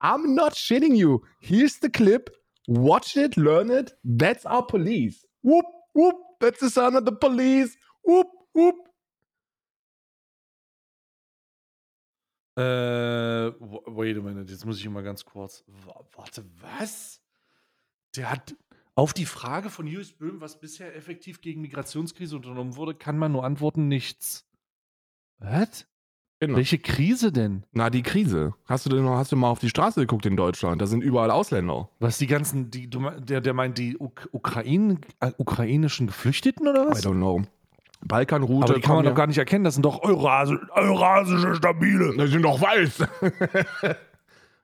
I'm 0.00 0.34
not 0.34 0.54
shitting 0.54 0.94
you. 0.94 1.20
Here's 1.40 1.80
the 1.80 1.88
clip. 1.88 2.30
Watch 2.66 3.16
it, 3.16 3.36
learn 3.36 3.70
it. 3.70 3.96
That's 4.04 4.44
our 4.44 4.66
police. 4.66 5.26
Whoop, 5.44 5.66
whoop, 5.92 6.16
that's 6.40 6.60
the 6.60 6.70
sound 6.70 6.96
of 6.96 7.04
the 7.04 7.12
police. 7.12 7.76
Whoop, 8.02 8.28
whoop. 8.54 8.88
Äh, 12.56 13.52
wait 13.86 14.16
a 14.16 14.22
minute, 14.22 14.50
jetzt 14.50 14.64
muss 14.64 14.78
ich 14.78 14.88
mal 14.88 15.02
ganz 15.02 15.24
kurz. 15.24 15.64
Warte, 16.14 16.44
was? 16.60 17.20
Der 18.16 18.30
hat 18.30 18.56
auf 18.94 19.12
die 19.12 19.26
Frage 19.26 19.68
von 19.68 19.86
Julius 19.86 20.12
Böhm, 20.12 20.40
was 20.40 20.58
bisher 20.58 20.94
effektiv 20.96 21.42
gegen 21.42 21.60
Migrationskrise 21.60 22.36
unternommen 22.36 22.76
wurde, 22.76 22.94
kann 22.94 23.18
man 23.18 23.32
nur 23.32 23.44
antworten, 23.44 23.86
nichts. 23.88 24.46
Was? 25.38 25.86
Genau. 26.46 26.58
Welche 26.58 26.78
Krise 26.78 27.32
denn? 27.32 27.64
Na, 27.72 27.90
die 27.90 28.02
Krise. 28.02 28.54
Hast 28.66 28.86
du 28.86 28.90
denn 28.90 29.08
hast 29.08 29.32
du 29.32 29.36
mal 29.36 29.48
auf 29.48 29.58
die 29.58 29.68
Straße 29.68 30.00
geguckt 30.00 30.26
in 30.26 30.36
Deutschland? 30.36 30.80
Da 30.82 30.86
sind 30.86 31.02
überall 31.02 31.30
Ausländer. 31.30 31.88
Was 32.00 32.18
die 32.18 32.26
ganzen, 32.26 32.70
die, 32.70 32.88
der, 32.88 33.40
der 33.40 33.54
meint 33.54 33.78
die 33.78 33.96
Uk 33.98 34.28
Ukraine, 34.32 34.98
äh, 35.20 35.30
ukrainischen 35.38 36.06
Geflüchteten 36.06 36.68
oder 36.68 36.88
was? 36.88 37.04
I 37.04 37.06
don't 37.06 37.16
know. 37.16 37.42
Balkanroute. 38.02 38.64
Aber 38.64 38.74
die 38.74 38.80
kann 38.80 38.96
man 38.96 39.04
doch 39.04 39.14
gar 39.14 39.26
nicht 39.26 39.38
erkennen, 39.38 39.64
das 39.64 39.74
sind 39.74 39.84
doch 39.84 40.02
Eurasi 40.02 40.56
eurasische 40.74 41.54
Stabile. 41.54 42.14
Das 42.16 42.30
sind 42.30 42.42
doch 42.42 42.60
weiß. 42.60 43.06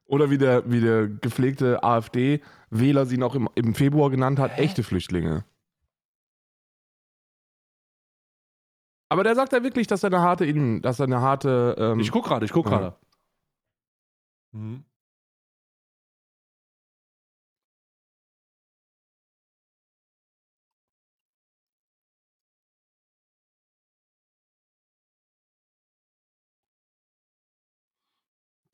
Oder 0.07 0.29
wie 0.29 0.39
der, 0.39 0.69
wie 0.69 0.81
der 0.81 1.07
gepflegte 1.07 1.85
AfD-Wähler 1.85 3.07
sie 3.07 3.17
noch 3.17 3.37
im, 3.37 3.49
im 3.55 3.75
Februar 3.75 4.11
genannt 4.11 4.41
hat, 4.41 4.57
Hä? 4.57 4.63
echte 4.63 4.83
Flüchtlinge. 4.83 5.45
Aber 9.11 9.25
der 9.25 9.35
sagt 9.35 9.52
ja 9.52 9.64
wirklich, 9.64 9.88
dass 9.88 10.05
er 10.05 10.07
eine 10.07 10.21
harte 10.21 10.47
Innen, 10.47 10.83
dass 10.83 11.00
er 11.00 11.07
eine 11.07 11.21
harte. 11.21 11.75
Ähm, 11.79 11.99
ich 11.99 12.12
guck 12.12 12.25
gerade, 12.25 12.47
ich 12.47 12.52
guck 12.52 12.67
gerade. 12.67 12.95
Mhm. 14.52 14.85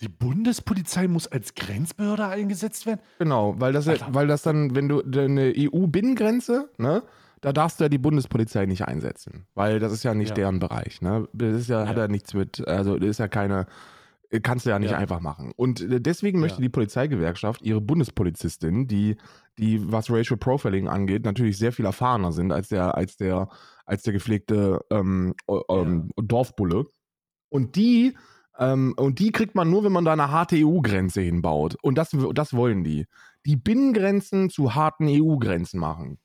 Die 0.02 0.09
Bundespolizei 0.09 1.09
muss 1.09 1.26
als 1.26 1.55
Grenzbehörde 1.55 2.26
eingesetzt 2.26 2.85
werden? 2.85 3.00
Genau, 3.19 3.55
weil 3.59 3.73
das, 3.73 3.87
ja, 3.87 3.97
weil 4.11 4.26
das 4.26 4.43
dann, 4.43 4.75
wenn 4.76 4.90
du 4.90 5.00
eine 5.00 5.57
EU-Binnengrenze, 5.57 6.69
ne, 6.76 7.02
da 7.47 7.53
darfst 7.53 7.79
du 7.79 7.85
ja 7.85 7.88
die 7.88 7.99
Bundespolizei 7.99 8.67
nicht 8.67 8.88
einsetzen, 8.88 9.47
weil 9.55 9.79
das 9.79 9.93
ist 9.93 10.03
ja 10.03 10.15
nicht 10.15 10.31
ja. 10.31 10.35
deren 10.35 10.59
Bereich, 10.59 11.00
ne? 11.00 11.29
Das 11.33 11.55
ist 11.55 11.69
ja, 11.69 11.85
ja, 11.85 11.88
hat 11.88 11.97
ja 11.97 12.09
nichts 12.09 12.35
mit, 12.35 12.67
also 12.67 12.99
das 12.99 13.09
ist 13.09 13.19
ja 13.19 13.29
keine, 13.29 13.67
kannst 14.43 14.67
du 14.67 14.71
ja 14.71 14.81
nicht 14.81 14.91
ja. 14.91 14.99
einfach 14.99 15.21
machen. 15.21 15.53
Und 15.55 15.81
äh, 15.81 16.00
deswegen 16.00 16.41
möchte 16.41 16.61
die 16.61 16.69
Polizeigewerkschaft 16.69 17.62
ihre 17.62 17.81
Bundespolizistin, 17.81 18.88
die, 18.88 19.17
die 19.59 19.81
was 19.93 20.11
Racial 20.11 20.37
Profiling 20.37 20.88
angeht, 20.88 21.25
natürlich 21.25 21.57
sehr 21.57 21.71
viel 21.71 21.85
erfahrener 21.85 22.33
sind 22.33 22.50
als 22.50 22.67
der, 22.71 22.97
als 22.97 23.17
der, 23.17 23.49
als 23.85 24.03
der 24.03 24.12
gepflegte 24.12 24.81
ähm, 24.91 25.33
ähm, 25.69 26.11
Dorfbulle. 26.17 26.87
Und 27.49 27.76
die 27.76 28.17
ähm, 28.59 28.93
und 28.97 29.21
die 29.21 29.31
kriegt 29.31 29.55
man 29.55 29.71
nur, 29.71 29.85
wenn 29.85 29.93
man 29.93 30.05
da 30.05 30.15
eine 30.15 30.33
harte 30.33 30.57
EU-Grenze 30.57 31.21
hinbaut. 31.21 31.76
Und 31.81 31.97
das, 31.97 32.11
das 32.35 32.55
wollen 32.55 32.83
die. 32.83 33.07
Die 33.45 33.54
Binnengrenzen 33.54 34.50
zu 34.50 34.75
harten 34.75 35.06
EU-Grenzen 35.09 35.78
machen. 35.78 36.19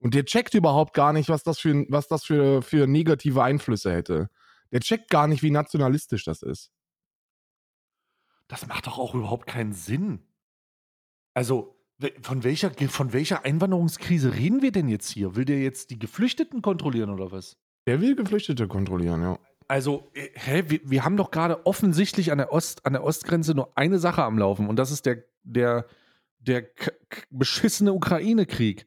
Und 0.00 0.14
der 0.14 0.24
checkt 0.24 0.54
überhaupt 0.54 0.94
gar 0.94 1.12
nicht, 1.12 1.28
was 1.28 1.42
das, 1.42 1.58
für, 1.58 1.84
was 1.88 2.08
das 2.08 2.24
für, 2.24 2.62
für 2.62 2.86
negative 2.86 3.42
Einflüsse 3.42 3.92
hätte. 3.92 4.30
Der 4.70 4.80
checkt 4.80 5.10
gar 5.10 5.26
nicht, 5.26 5.42
wie 5.42 5.50
nationalistisch 5.50 6.24
das 6.24 6.42
ist. 6.42 6.70
Das 8.46 8.66
macht 8.66 8.86
doch 8.86 8.98
auch 8.98 9.14
überhaupt 9.14 9.46
keinen 9.46 9.72
Sinn. 9.72 10.20
Also, 11.34 11.76
von 12.22 12.44
welcher, 12.44 12.70
von 12.88 13.12
welcher 13.12 13.44
Einwanderungskrise 13.44 14.34
reden 14.34 14.62
wir 14.62 14.72
denn 14.72 14.88
jetzt 14.88 15.10
hier? 15.10 15.34
Will 15.34 15.44
der 15.44 15.60
jetzt 15.60 15.90
die 15.90 15.98
Geflüchteten 15.98 16.62
kontrollieren 16.62 17.10
oder 17.10 17.32
was? 17.32 17.56
Der 17.86 18.00
will 18.00 18.14
Geflüchtete 18.14 18.68
kontrollieren, 18.68 19.22
ja. 19.22 19.38
Also, 19.66 20.08
äh, 20.14 20.28
hä, 20.34 20.64
wir, 20.68 20.80
wir 20.84 21.04
haben 21.04 21.16
doch 21.16 21.30
gerade 21.30 21.66
offensichtlich 21.66 22.32
an 22.32 22.38
der, 22.38 22.52
Ost, 22.52 22.86
an 22.86 22.94
der 22.94 23.02
Ostgrenze 23.04 23.54
nur 23.54 23.76
eine 23.76 23.98
Sache 23.98 24.22
am 24.22 24.38
Laufen 24.38 24.68
und 24.68 24.76
das 24.76 24.90
ist 24.90 25.06
der, 25.06 25.24
der, 25.42 25.86
der 26.38 26.68
beschissene 27.30 27.92
Ukraine-Krieg. 27.92 28.86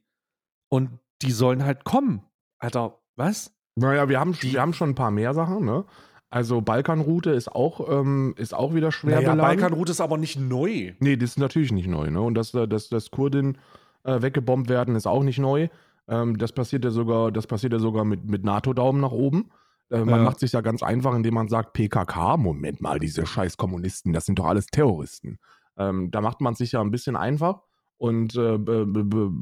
Und 0.68 0.98
die 1.22 1.32
sollen 1.32 1.64
halt 1.64 1.84
kommen. 1.84 2.22
Alter, 2.58 2.98
was? 3.16 3.54
Naja, 3.74 4.08
wir 4.08 4.20
haben, 4.20 4.36
wir 4.40 4.60
haben 4.60 4.74
schon 4.74 4.90
ein 4.90 4.94
paar 4.94 5.10
mehr 5.10 5.34
Sachen, 5.34 5.64
ne? 5.64 5.84
Also 6.32 6.62
Balkanroute 6.62 7.30
ist 7.30 7.52
auch, 7.52 7.86
ähm, 7.90 8.34
ist 8.38 8.54
auch 8.54 8.72
wieder 8.72 8.90
schwer 8.90 9.16
naja, 9.16 9.32
beladen. 9.32 9.60
Balkanroute 9.60 9.92
ist 9.92 10.00
aber 10.00 10.16
nicht 10.16 10.40
neu. 10.40 10.94
Nee, 10.98 11.16
das 11.16 11.32
ist 11.32 11.38
natürlich 11.38 11.72
nicht 11.72 11.88
neu. 11.88 12.10
Ne? 12.10 12.22
Und 12.22 12.34
dass, 12.34 12.52
dass, 12.52 12.88
dass 12.88 13.10
Kurdin 13.10 13.58
äh, 14.04 14.22
weggebombt 14.22 14.70
werden, 14.70 14.96
ist 14.96 15.06
auch 15.06 15.22
nicht 15.22 15.38
neu. 15.38 15.68
Ähm, 16.08 16.38
das 16.38 16.52
passiert 16.52 16.86
ja 16.86 16.90
sogar, 16.90 17.32
das 17.32 17.46
passiert 17.46 17.74
ja 17.74 17.78
sogar 17.78 18.06
mit, 18.06 18.24
mit 18.24 18.44
NATO-Daumen 18.44 19.02
nach 19.02 19.12
oben. 19.12 19.50
Äh, 19.90 20.06
man 20.06 20.20
ja. 20.20 20.22
macht 20.22 20.40
sich 20.40 20.52
ja 20.52 20.62
ganz 20.62 20.82
einfach, 20.82 21.14
indem 21.14 21.34
man 21.34 21.48
sagt, 21.48 21.74
PKK, 21.74 22.38
Moment 22.38 22.80
mal, 22.80 22.98
diese 22.98 23.26
scheiß 23.26 23.58
Kommunisten, 23.58 24.14
das 24.14 24.24
sind 24.24 24.38
doch 24.38 24.46
alles 24.46 24.66
Terroristen. 24.68 25.38
Ähm, 25.76 26.10
da 26.10 26.22
macht 26.22 26.40
man 26.40 26.54
sich 26.54 26.72
ja 26.72 26.80
ein 26.80 26.90
bisschen 26.90 27.14
einfach 27.14 27.60
und 28.02 28.34
äh, 28.34 28.58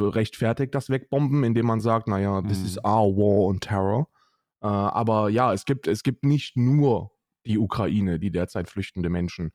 rechtfertigt 0.05 0.75
das 0.75 0.90
Wegbomben, 0.90 1.44
indem 1.44 1.64
man 1.64 1.81
sagt, 1.81 2.09
naja, 2.09 2.42
this 2.42 2.59
mhm. 2.59 2.66
is 2.66 2.77
our 2.85 3.16
war 3.16 3.46
on 3.46 3.59
terror. 3.59 4.07
Äh, 4.61 4.66
aber 4.66 5.31
ja, 5.31 5.55
es 5.55 5.64
gibt, 5.64 5.87
es 5.87 6.03
gibt 6.03 6.27
nicht 6.27 6.59
nur 6.59 7.11
die 7.46 7.57
Ukraine, 7.57 8.18
die 8.18 8.31
derzeit 8.31 8.68
flüchtende 8.68 9.09
Menschen 9.09 9.53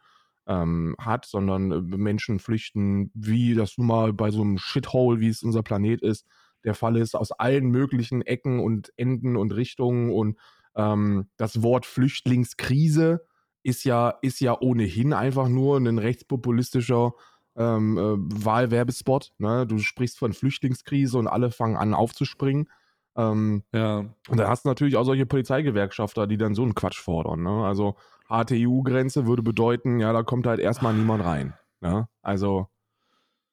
ähm, 0.47 0.95
hat, 0.97 1.27
sondern 1.27 1.71
äh, 1.71 1.81
Menschen 1.81 2.39
flüchten, 2.39 3.11
wie 3.13 3.53
das 3.53 3.77
nun 3.77 3.85
mal 3.85 4.11
bei 4.11 4.31
so 4.31 4.41
einem 4.41 4.57
Shithole, 4.57 5.19
wie 5.19 5.29
es 5.29 5.43
unser 5.43 5.61
Planet 5.61 6.01
ist, 6.01 6.25
der 6.63 6.73
Fall 6.73 6.97
ist, 6.97 7.13
aus 7.13 7.31
allen 7.31 7.69
möglichen 7.69 8.23
Ecken 8.23 8.59
und 8.59 8.91
Enden 8.97 9.37
und 9.37 9.53
Richtungen 9.53 10.09
und 10.09 10.39
ähm, 10.75 11.27
das 11.37 11.61
Wort 11.61 11.85
Flüchtlingskrise 11.85 13.23
ist 13.61 13.83
ja, 13.83 14.15
ist 14.23 14.39
ja 14.39 14.59
ohnehin 14.59 15.13
einfach 15.13 15.47
nur 15.47 15.77
ein 15.77 15.99
rechtspopulistischer 15.99 17.13
ähm, 17.55 17.97
äh, 17.97 18.45
Wahlwerbespot. 18.45 19.31
Ne? 19.37 19.65
Du 19.67 19.77
sprichst 19.79 20.17
von 20.17 20.33
Flüchtlingskrise 20.33 21.17
und 21.17 21.27
alle 21.27 21.51
fangen 21.51 21.77
an 21.77 21.93
aufzuspringen. 21.93 22.69
Ähm, 23.17 23.63
ja. 23.73 24.05
Und 24.27 24.37
da 24.37 24.49
hast 24.49 24.65
du 24.65 24.69
natürlich 24.69 24.97
auch 24.97 25.05
solche 25.05 25.25
Polizeigewerkschafter, 25.25 26.27
die 26.27 26.37
dann 26.37 26.55
so 26.55 26.63
einen 26.63 26.75
Quatsch 26.75 26.99
fordern. 26.99 27.43
Ne? 27.43 27.65
Also 27.65 27.95
harte 28.27 28.55
EU-Grenze 28.57 29.25
würde 29.25 29.43
bedeuten, 29.43 29.99
ja, 29.99 30.11
da 30.11 30.23
kommt 30.23 30.47
halt 30.47 30.59
erstmal 30.59 30.93
niemand 30.93 31.23
rein. 31.23 31.53
Ne? 31.79 32.07
Also 32.21 32.67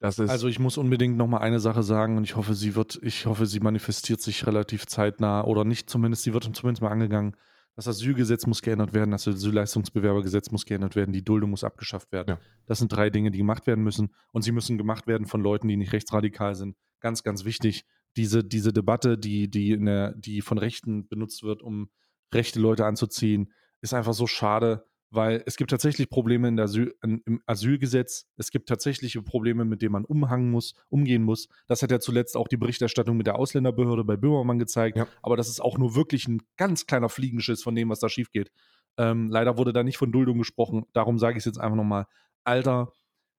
also 0.03 0.49
ich 0.49 0.59
muss 0.59 0.79
unbedingt 0.79 1.17
noch 1.17 1.29
mal 1.29 1.39
eine 1.39 1.61
Sache 1.61 1.85
sagen 1.85 2.17
und 2.17 2.25
ich 2.25 2.35
hoffe, 2.35 2.55
sie 2.55 2.75
wird, 2.75 2.99
ich 3.03 3.27
hoffe, 3.27 3.47
sie 3.47 3.61
manifestiert 3.61 4.21
sich 4.21 4.47
relativ 4.47 4.87
zeitnah 4.87 5.45
oder 5.45 5.65
nicht 5.65 5.89
zumindest, 5.89 6.25
sie 6.25 6.35
wird 6.35 6.45
zumindest 6.57 6.83
mal 6.83 6.91
angegangen. 6.91 7.37
Das 7.75 7.89
Asylgesetz 7.89 8.47
muss 8.47 8.61
geändert 8.61 8.93
werden, 8.93 9.11
das 9.11 9.27
Asylleistungsbewerbergesetz 9.27 10.51
muss 10.51 10.67
geändert 10.67 10.95
werden, 10.95 11.13
die 11.13 11.25
Duldung 11.25 11.51
muss 11.51 11.65
abgeschafft 11.65 12.13
werden. 12.13 12.29
Ja. 12.31 12.41
Das 12.67 12.79
sind 12.79 12.93
drei 12.93 13.09
Dinge, 13.09 13.31
die 13.31 13.39
gemacht 13.39 13.67
werden 13.67 13.83
müssen 13.83 14.15
und 14.33 14.43
sie 14.43 14.53
müssen 14.53 14.77
gemacht 14.77 15.07
werden 15.07 15.27
von 15.27 15.41
Leuten, 15.41 15.69
die 15.69 15.77
nicht 15.77 15.93
rechtsradikal 15.93 16.55
sind. 16.55 16.77
Ganz, 17.01 17.23
ganz 17.23 17.45
wichtig. 17.45 17.85
Diese, 18.17 18.45
diese 18.45 18.75
Debatte, 18.75 19.17
die, 19.17 19.51
die, 19.51 19.79
der, 19.79 20.13
die 20.13 20.43
von 20.43 20.59
Rechten 20.59 21.09
benutzt 21.09 21.43
wird, 21.43 21.63
um 21.63 21.89
rechte 22.33 22.61
Leute 22.61 22.85
anzuziehen, 22.85 23.53
ist 23.81 23.95
einfach 23.95 24.13
so 24.13 24.27
schade 24.27 24.87
weil 25.13 25.43
es 25.47 25.57
gibt 25.57 25.71
tatsächlich 25.71 26.09
Probleme 26.09 26.49
in 26.49 26.57
der 26.57 26.65
Asyl, 26.65 26.95
im 27.03 27.43
Asylgesetz. 27.47 28.27
Es 28.37 28.51
gibt 28.51 28.69
tatsächliche 28.69 29.21
Probleme, 29.23 29.65
mit 29.65 29.83
denen 29.83 29.93
man 29.93 30.05
umhangen 30.07 30.51
muss, 30.51 30.75
umgehen 30.89 31.23
muss. 31.23 31.49
Das 31.69 31.83
hat 31.83 31.91
ja 31.91 32.01
zuletzt 32.01 32.37
auch 32.37 32.49
die 32.49 32.57
Berichterstattung 32.57 33.19
mit 33.19 33.27
der 33.27 33.37
Ausländerbehörde 33.37 34.05
bei 34.05 34.17
Böhmermann 34.17 34.59
gezeigt. 34.59 34.97
Ja. 34.97 35.07
Aber 35.23 35.37
das 35.37 35.49
ist 35.49 35.61
auch 35.61 35.77
nur 35.77 35.95
wirklich 35.95 36.27
ein 36.29 36.41
ganz 36.57 36.87
kleiner 36.87 37.11
Fliegenschiss 37.11 37.63
von 37.63 37.75
dem, 37.75 37.91
was 37.91 38.01
da 38.01 38.09
schief 38.09 38.31
geht. 38.31 38.51
Ähm, 38.97 39.29
leider 39.31 39.59
wurde 39.59 39.75
da 39.75 39.83
nicht 39.83 39.99
von 39.99 40.13
Duldung 40.13 40.39
gesprochen. 40.39 40.87
Darum 40.95 41.19
sage 41.19 41.37
ich 41.37 41.43
es 41.43 41.45
jetzt 41.45 41.61
einfach 41.61 41.77
nochmal. 41.77 42.07
Alter, 42.45 42.91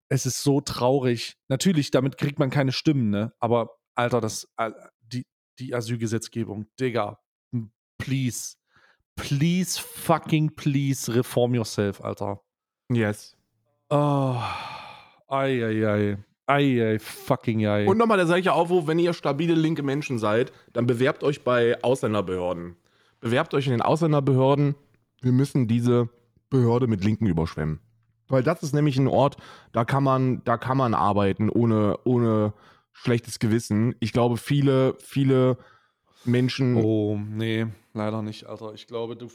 es 0.09 0.27
ist 0.27 0.43
so 0.43 0.61
traurig. 0.61 1.37
Natürlich, 1.47 1.89
damit 1.89 2.17
kriegt 2.19 2.37
man 2.37 2.51
keine 2.51 2.71
Stimmen, 2.71 3.09
ne? 3.09 3.33
Aber 3.39 3.71
Alter, 3.95 4.21
das, 4.21 4.47
äh, 4.57 4.71
die, 5.01 5.25
die 5.59 5.73
Asylgesetzgebung, 5.73 6.67
Digga, 6.79 7.19
please 7.97 8.55
please 9.15 9.79
fucking 9.79 10.51
please 10.55 11.13
reform 11.13 11.55
yourself, 11.55 12.03
Alter. 12.03 12.39
Yes. 12.91 13.35
Oh, 13.89 14.41
ei, 15.29 15.63
ei, 15.63 15.85
ei. 15.85 16.17
Ei, 16.45 16.81
ei, 16.81 16.99
fucking 16.99 17.65
ei. 17.65 17.87
Und 17.87 17.97
nochmal 17.97 18.17
der 18.17 18.25
gleiche 18.25 18.53
Aufruf, 18.53 18.87
wenn 18.87 18.99
ihr 18.99 19.13
stabile 19.13 19.55
linke 19.55 19.81
Menschen 19.81 20.19
seid, 20.19 20.51
dann 20.73 20.85
bewerbt 20.85 21.23
euch 21.23 21.43
bei 21.43 21.81
Ausländerbehörden. 21.81 22.75
Bewerbt 23.21 23.53
euch 23.53 23.65
in 23.65 23.71
den 23.71 23.81
Ausländerbehörden. 23.81 24.75
Wir 25.21 25.31
müssen 25.31 25.67
diese 25.67 26.09
Behörde 26.49 26.87
mit 26.87 27.03
Linken 27.03 27.27
überschwemmen. 27.27 27.79
Weil 28.27 28.43
das 28.43 28.61
ist 28.61 28.73
nämlich 28.73 28.97
ein 28.97 29.07
Ort, 29.07 29.37
da 29.71 29.85
kann 29.85 30.03
man, 30.03 30.43
da 30.43 30.57
kann 30.57 30.77
man 30.77 30.93
arbeiten 30.93 31.49
ohne, 31.49 31.97
ohne 32.03 32.53
schlechtes 32.91 33.39
Gewissen. 33.39 33.95
Ich 33.99 34.11
glaube, 34.11 34.37
viele, 34.37 34.95
viele 34.99 35.57
Menschen. 36.25 36.75
Oh, 36.75 37.17
nee, 37.17 37.67
leider 37.93 38.21
nicht, 38.21 38.45
Alter. 38.45 38.73
Ich 38.73 38.87
glaube, 38.87 39.15
du. 39.15 39.29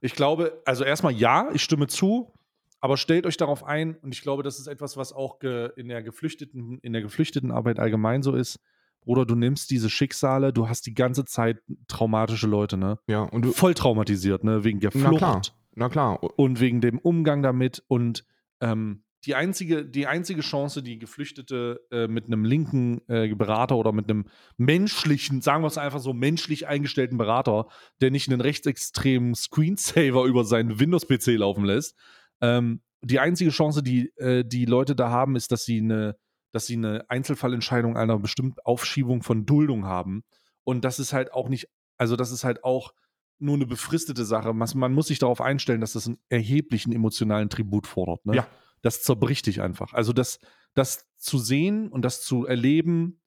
Ich 0.00 0.14
glaube, 0.14 0.60
also 0.64 0.84
erstmal 0.84 1.12
ja, 1.12 1.48
ich 1.52 1.62
stimme 1.62 1.86
zu, 1.86 2.32
aber 2.80 2.96
stellt 2.96 3.26
euch 3.26 3.36
darauf 3.36 3.64
ein, 3.64 3.96
und 4.02 4.14
ich 4.14 4.22
glaube, 4.22 4.42
das 4.42 4.58
ist 4.58 4.66
etwas, 4.66 4.96
was 4.96 5.12
auch 5.12 5.40
in 5.40 5.88
der 5.88 6.02
Geflüchteten, 6.02 6.78
in 6.78 6.92
der 6.92 7.02
Geflüchtetenarbeit 7.02 7.78
allgemein 7.78 8.22
so 8.22 8.34
ist. 8.34 8.60
Bruder, 9.00 9.26
du 9.26 9.34
nimmst 9.34 9.70
diese 9.70 9.90
Schicksale, 9.90 10.52
du 10.52 10.68
hast 10.68 10.86
die 10.86 10.94
ganze 10.94 11.24
Zeit 11.24 11.62
traumatische 11.88 12.46
Leute, 12.46 12.76
ne? 12.76 12.98
Ja, 13.06 13.22
und 13.22 13.44
du. 13.44 13.52
Voll 13.52 13.74
traumatisiert, 13.74 14.44
ne? 14.44 14.64
Wegen 14.64 14.80
der 14.80 14.92
Flucht. 14.92 15.54
Na 15.76 15.88
klar. 15.88 16.22
und 16.38 16.60
wegen 16.60 16.80
dem 16.80 16.98
Umgang 16.98 17.42
damit 17.42 17.82
und 17.88 18.24
ähm, 18.60 19.02
die 19.26 19.34
einzige, 19.34 19.84
die 19.84 20.06
einzige 20.06 20.42
Chance, 20.42 20.82
die 20.82 20.98
Geflüchtete 20.98 21.80
äh, 21.90 22.08
mit 22.08 22.26
einem 22.26 22.44
linken 22.44 23.00
äh, 23.08 23.32
Berater 23.34 23.76
oder 23.76 23.92
mit 23.92 24.10
einem 24.10 24.26
menschlichen, 24.56 25.40
sagen 25.40 25.62
wir 25.62 25.68
es 25.68 25.78
einfach 25.78 26.00
so, 26.00 26.12
menschlich 26.12 26.66
eingestellten 26.66 27.16
Berater, 27.16 27.68
der 28.00 28.10
nicht 28.10 28.28
einen 28.28 28.40
rechtsextremen 28.40 29.34
Screensaver 29.34 30.24
über 30.26 30.44
seinen 30.44 30.78
Windows-PC 30.78 31.38
laufen 31.38 31.64
lässt, 31.64 31.96
ähm, 32.40 32.82
die 33.02 33.20
einzige 33.20 33.50
Chance, 33.50 33.82
die 33.82 34.10
äh, 34.16 34.44
die 34.44 34.64
Leute 34.64 34.94
da 34.94 35.10
haben, 35.10 35.36
ist, 35.36 35.52
dass 35.52 35.64
sie 35.64 35.78
eine, 35.78 36.16
dass 36.52 36.66
sie 36.66 36.76
eine 36.76 37.04
Einzelfallentscheidung 37.08 37.96
einer 37.96 38.18
bestimmten 38.18 38.60
Aufschiebung 38.64 39.22
von 39.22 39.44
Duldung 39.46 39.84
haben. 39.84 40.24
Und 40.64 40.84
das 40.84 40.98
ist 40.98 41.12
halt 41.12 41.32
auch 41.32 41.48
nicht, 41.48 41.68
also 41.98 42.16
das 42.16 42.30
ist 42.30 42.44
halt 42.44 42.64
auch 42.64 42.92
nur 43.38 43.56
eine 43.56 43.66
befristete 43.66 44.24
Sache. 44.24 44.52
Man, 44.54 44.92
muss 44.92 45.08
sich 45.08 45.18
darauf 45.18 45.40
einstellen, 45.40 45.80
dass 45.80 45.92
das 45.92 46.06
einen 46.06 46.18
erheblichen 46.28 46.92
emotionalen 46.92 47.50
Tribut 47.50 47.86
fordert. 47.86 48.24
Ne? 48.24 48.36
Ja. 48.36 48.46
Das 48.84 49.02
zerbricht 49.02 49.46
dich 49.46 49.62
einfach. 49.62 49.94
Also 49.94 50.12
das, 50.12 50.40
das 50.74 51.06
zu 51.16 51.38
sehen 51.38 51.88
und 51.88 52.02
das 52.04 52.20
zu 52.22 52.44
erleben, 52.44 53.22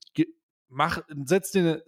mach, 0.69 1.01
setz 1.25 1.55
eine- 1.55 1.83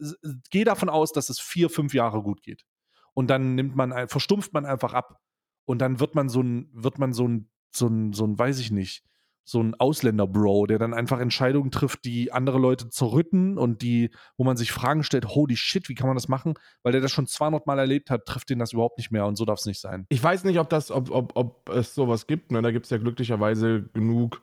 geh 0.50 0.64
davon 0.64 0.90
aus, 0.90 1.12
dass 1.12 1.30
es 1.30 1.40
vier, 1.40 1.70
fünf 1.70 1.94
Jahre 1.94 2.24
gut 2.24 2.42
geht. 2.42 2.66
Und 3.14 3.28
dann 3.30 3.54
nimmt 3.56 3.76
man, 3.76 4.08
verstumpft 4.08 4.54
man 4.54 4.66
einfach 4.66 4.94
ab. 4.94 5.22
Und 5.66 5.80
dann 5.80 6.00
wird 6.00 6.16
man 6.16 6.30
so 6.30 6.42
ein, 6.42 6.70
wird 6.74 6.98
man 6.98 7.14
so 7.14 7.28
ein, 7.28 7.50
so 7.72 7.88
ein, 7.88 8.14
so 8.14 8.26
ein, 8.26 8.40
weiß 8.40 8.60
ich 8.60 8.72
nicht, 8.72 9.04
so 9.50 9.62
ein 9.64 9.74
Ausländer-Bro, 9.74 10.68
der 10.68 10.78
dann 10.78 10.94
einfach 10.94 11.20
Entscheidungen 11.20 11.72
trifft, 11.72 12.06
die 12.06 12.32
andere 12.32 12.60
Leute 12.60 12.90
zerrütten 12.90 13.58
und 13.58 13.82
die, 13.82 14.12
wo 14.38 14.44
man 14.44 14.58
sich 14.58 14.72
Fragen 14.72 15.04
stellt, 15.04 15.28
holy 15.28 15.56
shit, 15.56 15.90
wie 15.90 15.96
kann 15.96 16.06
man 16.06 16.16
das 16.16 16.28
machen? 16.28 16.54
Weil 16.84 16.92
der 16.92 17.02
das 17.02 17.12
schon 17.12 17.26
200 17.26 17.66
Mal 17.66 17.80
erlebt 17.80 18.12
hat, 18.12 18.26
trifft 18.26 18.52
den 18.52 18.60
das 18.60 18.74
überhaupt 18.74 19.00
nicht 19.00 19.10
mehr 19.10 19.26
und 19.26 19.38
so 19.38 19.46
darf 19.46 19.60
es 19.60 19.66
nicht 19.66 19.82
sein. 19.82 20.06
Ich 20.10 20.24
weiß 20.24 20.44
nicht, 20.44 20.60
ob 20.60 20.70
das, 20.70 20.92
ob, 20.92 21.10
ob, 21.10 21.32
ob 21.36 21.70
es 21.70 21.96
sowas 21.96 22.28
gibt. 22.28 22.52
Ne? 22.52 22.62
Da 22.62 22.72
gibt 22.72 22.86
es 22.86 22.92
ja 22.92 23.00
glücklicherweise 23.00 23.90
genug, 23.92 24.40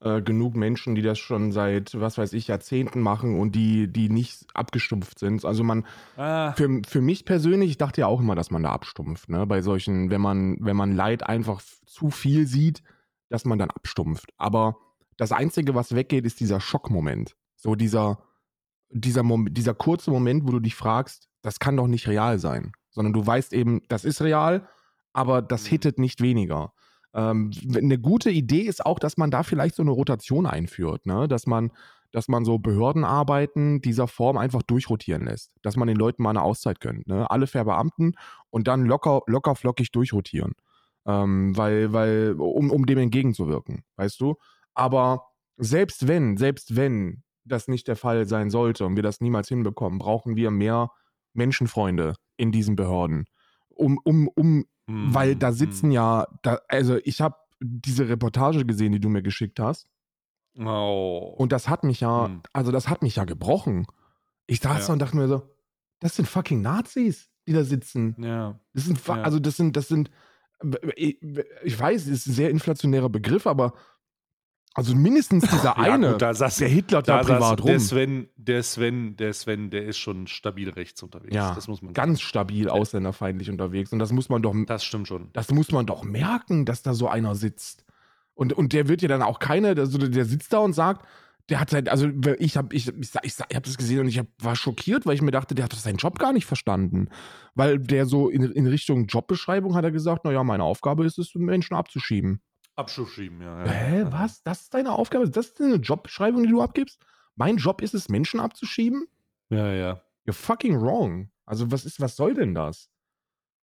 äh, 0.00 0.22
genug 0.22 0.56
Menschen, 0.56 0.94
die 0.94 1.02
das 1.02 1.18
schon 1.18 1.52
seit, 1.52 2.00
was 2.00 2.16
weiß 2.16 2.32
ich, 2.32 2.48
Jahrzehnten 2.48 3.00
machen 3.00 3.38
und 3.38 3.54
die, 3.54 3.92
die 3.92 4.08
nicht 4.08 4.46
abgestumpft 4.54 5.18
sind. 5.18 5.44
Also 5.44 5.64
man, 5.64 5.84
Ah, 6.16 6.52
für, 6.52 6.80
für 6.88 7.02
mich 7.02 7.26
persönlich, 7.26 7.68
ich 7.70 7.78
dachte 7.78 8.00
ja 8.00 8.06
auch 8.06 8.20
immer, 8.20 8.34
dass 8.34 8.50
man 8.50 8.62
da 8.62 8.72
abstumpft, 8.72 9.28
ne? 9.28 9.46
Bei 9.46 9.60
solchen, 9.60 10.08
wenn 10.10 10.22
man, 10.22 10.56
wenn 10.60 10.76
man 10.76 10.96
Leid 10.96 11.24
einfach 11.24 11.60
zu 11.84 12.10
viel 12.10 12.46
sieht, 12.46 12.82
dass 13.28 13.44
man 13.44 13.58
dann 13.58 13.70
abstumpft. 13.70 14.30
Aber 14.36 14.76
das 15.16 15.32
Einzige, 15.32 15.74
was 15.74 15.94
weggeht, 15.94 16.24
ist 16.26 16.40
dieser 16.40 16.60
Schockmoment. 16.60 17.36
So 17.56 17.74
dieser, 17.74 18.18
dieser, 18.90 19.22
Mom 19.22 19.52
dieser 19.52 19.74
kurze 19.74 20.10
Moment, 20.10 20.46
wo 20.46 20.50
du 20.52 20.60
dich 20.60 20.74
fragst, 20.74 21.28
das 21.42 21.58
kann 21.58 21.76
doch 21.76 21.86
nicht 21.86 22.06
real 22.08 22.38
sein. 22.38 22.72
Sondern 22.90 23.12
du 23.12 23.26
weißt 23.26 23.52
eben, 23.52 23.82
das 23.88 24.04
ist 24.04 24.22
real, 24.22 24.68
aber 25.12 25.42
das 25.42 25.64
Mhm. 25.64 25.68
hittet 25.68 25.98
nicht 25.98 26.20
weniger. 26.20 26.72
Ähm, 27.14 27.50
eine 27.74 27.98
gute 27.98 28.30
Idee 28.30 28.62
ist 28.62 28.84
auch, 28.84 28.98
dass 28.98 29.16
man 29.16 29.30
da 29.30 29.42
vielleicht 29.42 29.74
so 29.74 29.82
eine 29.82 29.90
Rotation 29.90 30.44
einführt, 30.46 31.06
ne? 31.06 31.28
Dass 31.28 31.46
man, 31.46 31.72
dass 32.12 32.28
man 32.28 32.44
so 32.44 32.58
Behördenarbeiten 32.58 33.80
dieser 33.80 34.06
Form 34.08 34.36
einfach 34.36 34.62
durchrotieren 34.62 35.24
lässt. 35.24 35.50
Dass 35.62 35.76
man 35.76 35.88
den 35.88 35.96
Leuten 35.96 36.22
mal 36.22 36.30
eine 36.30 36.42
Auszeit 36.42 36.80
gönnt. 36.80 37.06
Ne? 37.06 37.30
Alle 37.30 37.46
verbeamten 37.46 38.14
und 38.50 38.68
dann 38.68 38.84
locker, 38.84 39.22
locker 39.26 39.54
flockig 39.54 39.92
durchrotieren. 39.92 40.52
Ähm, 41.06 41.56
weil, 41.56 41.92
weil, 41.92 42.34
um, 42.38 42.70
um 42.70 42.84
dem 42.86 42.98
entgegenzuwirken, 42.98 43.84
weißt 43.96 44.20
du? 44.20 44.34
Aber 44.74 45.26
selbst 45.56 46.08
wenn, 46.08 46.36
selbst 46.36 46.76
wenn 46.76 47.22
das 47.44 47.68
nicht 47.68 47.86
der 47.88 47.96
Fall 47.96 48.26
sein 48.26 48.50
sollte 48.50 48.84
und 48.84 48.96
wir 48.96 49.02
das 49.02 49.20
niemals 49.20 49.48
hinbekommen, 49.48 49.98
brauchen 49.98 50.34
wir 50.36 50.50
mehr 50.50 50.90
Menschenfreunde 51.32 52.14
in 52.36 52.50
diesen 52.50 52.76
Behörden. 52.76 53.26
Um, 53.68 53.98
um, 54.04 54.28
um, 54.34 54.64
hm, 54.88 55.14
weil 55.14 55.36
da 55.36 55.48
hm. 55.48 55.54
sitzen 55.54 55.90
ja, 55.92 56.26
da, 56.42 56.60
also 56.68 56.98
ich 57.04 57.20
habe 57.20 57.36
diese 57.60 58.08
Reportage 58.08 58.64
gesehen, 58.66 58.92
die 58.92 59.00
du 59.00 59.08
mir 59.08 59.22
geschickt 59.22 59.60
hast. 59.60 59.86
Oh. 60.58 61.34
Und 61.38 61.52
das 61.52 61.68
hat 61.68 61.84
mich 61.84 62.00
ja, 62.00 62.26
Hm. 62.26 62.42
also 62.52 62.72
das 62.72 62.88
hat 62.88 63.02
mich 63.02 63.16
ja 63.16 63.24
gebrochen. 63.24 63.86
Ich 64.46 64.60
saß 64.60 64.80
Ja. 64.80 64.86
da 64.86 64.92
und 64.94 64.98
dachte 65.00 65.16
mir 65.16 65.28
so, 65.28 65.42
das 66.00 66.16
sind 66.16 66.26
fucking 66.26 66.62
Nazis, 66.62 67.30
die 67.46 67.52
da 67.52 67.64
sitzen. 67.64 68.16
ja. 68.18 68.58
Das 68.72 68.84
sind, 68.86 69.06
Ja. 69.06 69.22
also 69.22 69.38
das 69.38 69.56
sind, 69.56 69.76
das 69.76 69.88
sind, 69.88 70.10
ich, 70.96 71.18
weiß, 71.78 72.02
es 72.02 72.08
ist 72.08 72.26
ein 72.28 72.32
sehr 72.32 72.50
inflationärer 72.50 73.08
Begriff, 73.08 73.46
aber 73.46 73.74
also 74.74 74.94
mindestens 74.94 75.44
dieser 75.50 75.76
Ja, 75.76 75.76
eine, 75.76 76.12
gut, 76.12 76.22
da 76.22 76.34
saß, 76.34 76.56
der 76.56 76.68
Hitler 76.68 77.02
da, 77.02 77.22
da 77.22 77.34
privat 77.34 77.60
rum. 77.60 77.66
der 77.66 77.80
Sven, 77.80 78.28
der 78.36 78.62
Sven, 78.62 79.16
der 79.16 79.32
Sven, 79.32 79.70
der 79.70 79.84
ist 79.86 79.98
schon 79.98 80.26
stabil 80.26 80.68
rechts 80.68 81.02
unterwegs. 81.02 81.34
Ja, 81.34 81.54
das 81.54 81.66
muss 81.66 81.80
man 81.80 81.94
Ganz 81.94 82.20
stabil 82.20 82.68
ausländerfeindlich 82.68 83.48
unterwegs. 83.50 83.92
Und 83.92 83.98
das 83.98 84.12
muss 84.12 84.28
man 84.28 84.42
doch, 84.42 84.54
Das 84.66 84.84
stimmt 84.84 85.08
schon. 85.08 85.30
das 85.32 85.50
muss 85.50 85.72
man 85.72 85.86
doch 85.86 86.04
merken, 86.04 86.66
dass 86.66 86.82
da 86.82 86.92
so 86.92 87.08
einer 87.08 87.34
sitzt. 87.34 87.84
Und, 88.34 88.52
und 88.52 88.74
der 88.74 88.86
wird 88.88 89.00
ja 89.00 89.08
dann 89.08 89.22
auch 89.22 89.38
keine, 89.38 89.68
also 89.68 89.96
der 89.96 90.26
sitzt 90.26 90.52
da 90.52 90.58
und 90.58 90.74
sagt, 90.74 91.06
der 91.48 91.60
hat 91.60 91.70
sein, 91.70 91.86
also 91.88 92.08
ich 92.38 92.56
habe 92.56 92.74
ich, 92.74 92.88
ich, 92.88 93.14
ich, 93.22 93.38
ich 93.38 93.56
hab 93.56 93.62
das 93.62 93.76
gesehen 93.76 94.00
und 94.00 94.08
ich 94.08 94.18
hab, 94.18 94.26
war 94.38 94.56
schockiert, 94.56 95.06
weil 95.06 95.14
ich 95.14 95.22
mir 95.22 95.30
dachte, 95.30 95.54
der 95.54 95.64
hat 95.64 95.72
doch 95.72 95.78
seinen 95.78 95.98
Job 95.98 96.18
gar 96.18 96.32
nicht 96.32 96.46
verstanden. 96.46 97.08
Weil 97.54 97.78
der 97.78 98.06
so 98.06 98.28
in, 98.28 98.42
in 98.42 98.66
Richtung 98.66 99.06
Jobbeschreibung 99.06 99.74
hat 99.74 99.84
er 99.84 99.92
gesagt, 99.92 100.24
naja, 100.24 100.42
meine 100.42 100.64
Aufgabe 100.64 101.04
ist 101.04 101.18
es, 101.18 101.34
Menschen 101.34 101.76
abzuschieben. 101.76 102.40
Abschuss 102.74 103.10
schieben, 103.10 103.40
ja. 103.40 103.64
ja. 103.64 103.70
Hä, 103.70 104.06
was? 104.10 104.42
Das 104.42 104.62
ist 104.62 104.74
deine 104.74 104.92
Aufgabe? 104.92 105.28
Das 105.30 105.46
ist 105.46 105.60
eine 105.60 105.76
Jobbeschreibung, 105.76 106.42
die 106.42 106.50
du 106.50 106.60
abgibst? 106.60 107.00
Mein 107.34 107.56
Job 107.56 107.80
ist 107.80 107.94
es, 107.94 108.08
Menschen 108.08 108.40
abzuschieben? 108.40 109.06
Ja, 109.48 109.72
ja. 109.72 110.02
You're 110.26 110.32
fucking 110.32 110.80
wrong. 110.80 111.30
Also 111.46 111.70
was 111.70 111.84
ist, 111.84 112.00
was 112.00 112.16
soll 112.16 112.34
denn 112.34 112.54
das? 112.54 112.90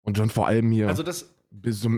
Und 0.02 0.18
dann 0.18 0.30
vor 0.30 0.46
allem 0.46 0.70
hier. 0.70 0.88
Also 0.88 1.02
das, 1.02 1.34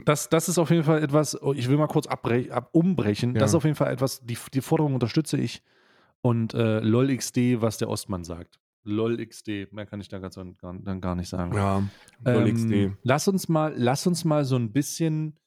das, 0.05 0.29
das 0.29 0.49
ist 0.49 0.59
auf 0.59 0.71
jeden 0.71 0.83
Fall 0.85 1.03
etwas, 1.03 1.40
oh, 1.40 1.53
ich 1.53 1.69
will 1.69 1.77
mal 1.77 1.87
kurz 1.87 2.07
abbrech, 2.07 2.53
ab, 2.53 2.71
umbrechen. 2.73 3.35
Ja. 3.35 3.40
Das 3.40 3.51
ist 3.53 3.55
auf 3.55 3.64
jeden 3.64 3.77
Fall 3.77 3.93
etwas, 3.93 4.21
die, 4.25 4.37
die 4.53 4.61
Forderung 4.61 4.95
unterstütze 4.95 5.37
ich. 5.37 5.62
Und 6.23 6.55
äh, 6.55 6.81
LOLXD, 6.81 7.61
was 7.61 7.79
der 7.79 7.88
Ostmann 7.88 8.25
sagt. 8.25 8.59
LOLXD, 8.85 9.69
mehr 9.73 9.87
kann 9.87 10.01
ich 10.01 10.09
da 10.09 10.19
ganz, 10.19 10.35
dann, 10.35 10.57
dann 10.85 11.01
gar 11.01 11.14
nicht 11.14 11.29
sagen. 11.29 11.55
ja, 11.55 11.83
Ähm, 12.25 12.55
XD. 12.55 12.99
lass 13.03 13.29
uns 13.29 13.49
mal, 13.49 13.73
lass 13.77 14.07
uns 14.07 14.25
mal 14.25 14.45
so 14.45 14.57
ein 14.57 14.73
bisschen 14.73 15.38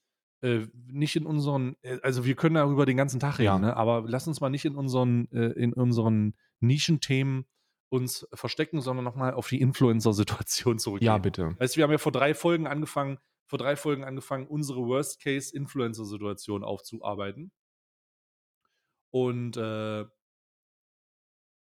äh, 0.41 0.67
nicht 0.87 1.15
in 1.15 1.25
unseren, 1.25 1.75
äh, 1.81 1.97
also 2.03 2.25
wir 2.25 2.35
können 2.35 2.55
darüber 2.55 2.85
den 2.85 2.97
ganzen 2.97 3.19
Tag 3.19 3.39
reden, 3.39 3.45
Ja. 3.45 3.59
ne? 3.59 3.75
aber 3.77 4.03
lass 4.07 4.27
uns 4.27 4.39
mal 4.39 4.49
nicht 4.49 4.65
in 4.65 4.75
unseren, 4.75 5.27
äh, 5.31 5.47
in 5.53 5.73
unseren 5.73 6.35
Nischenthemen 6.59 7.45
uns 7.89 8.27
verstecken, 8.33 8.81
sondern 8.81 9.05
nochmal 9.05 9.33
auf 9.33 9.47
die 9.47 9.61
Influencer-Situation 9.61 10.77
zurückgehen. 10.79 11.07
Ja, 11.07 11.17
bitte. 11.17 11.55
Weißt 11.59 11.75
du, 11.75 11.77
wir 11.77 11.83
haben 11.85 11.91
ja 11.91 11.97
vor 11.97 12.11
drei 12.11 12.33
Folgen 12.33 12.67
angefangen, 12.67 13.17
vor 13.47 13.57
drei 13.57 13.75
Folgen 13.75 14.03
angefangen, 14.03 14.47
unsere 14.47 14.85
Worst-Case-Influencer-Situation 14.85 16.63
aufzuarbeiten. 16.63 17.51
Und 19.09 19.57
äh, 19.57 20.05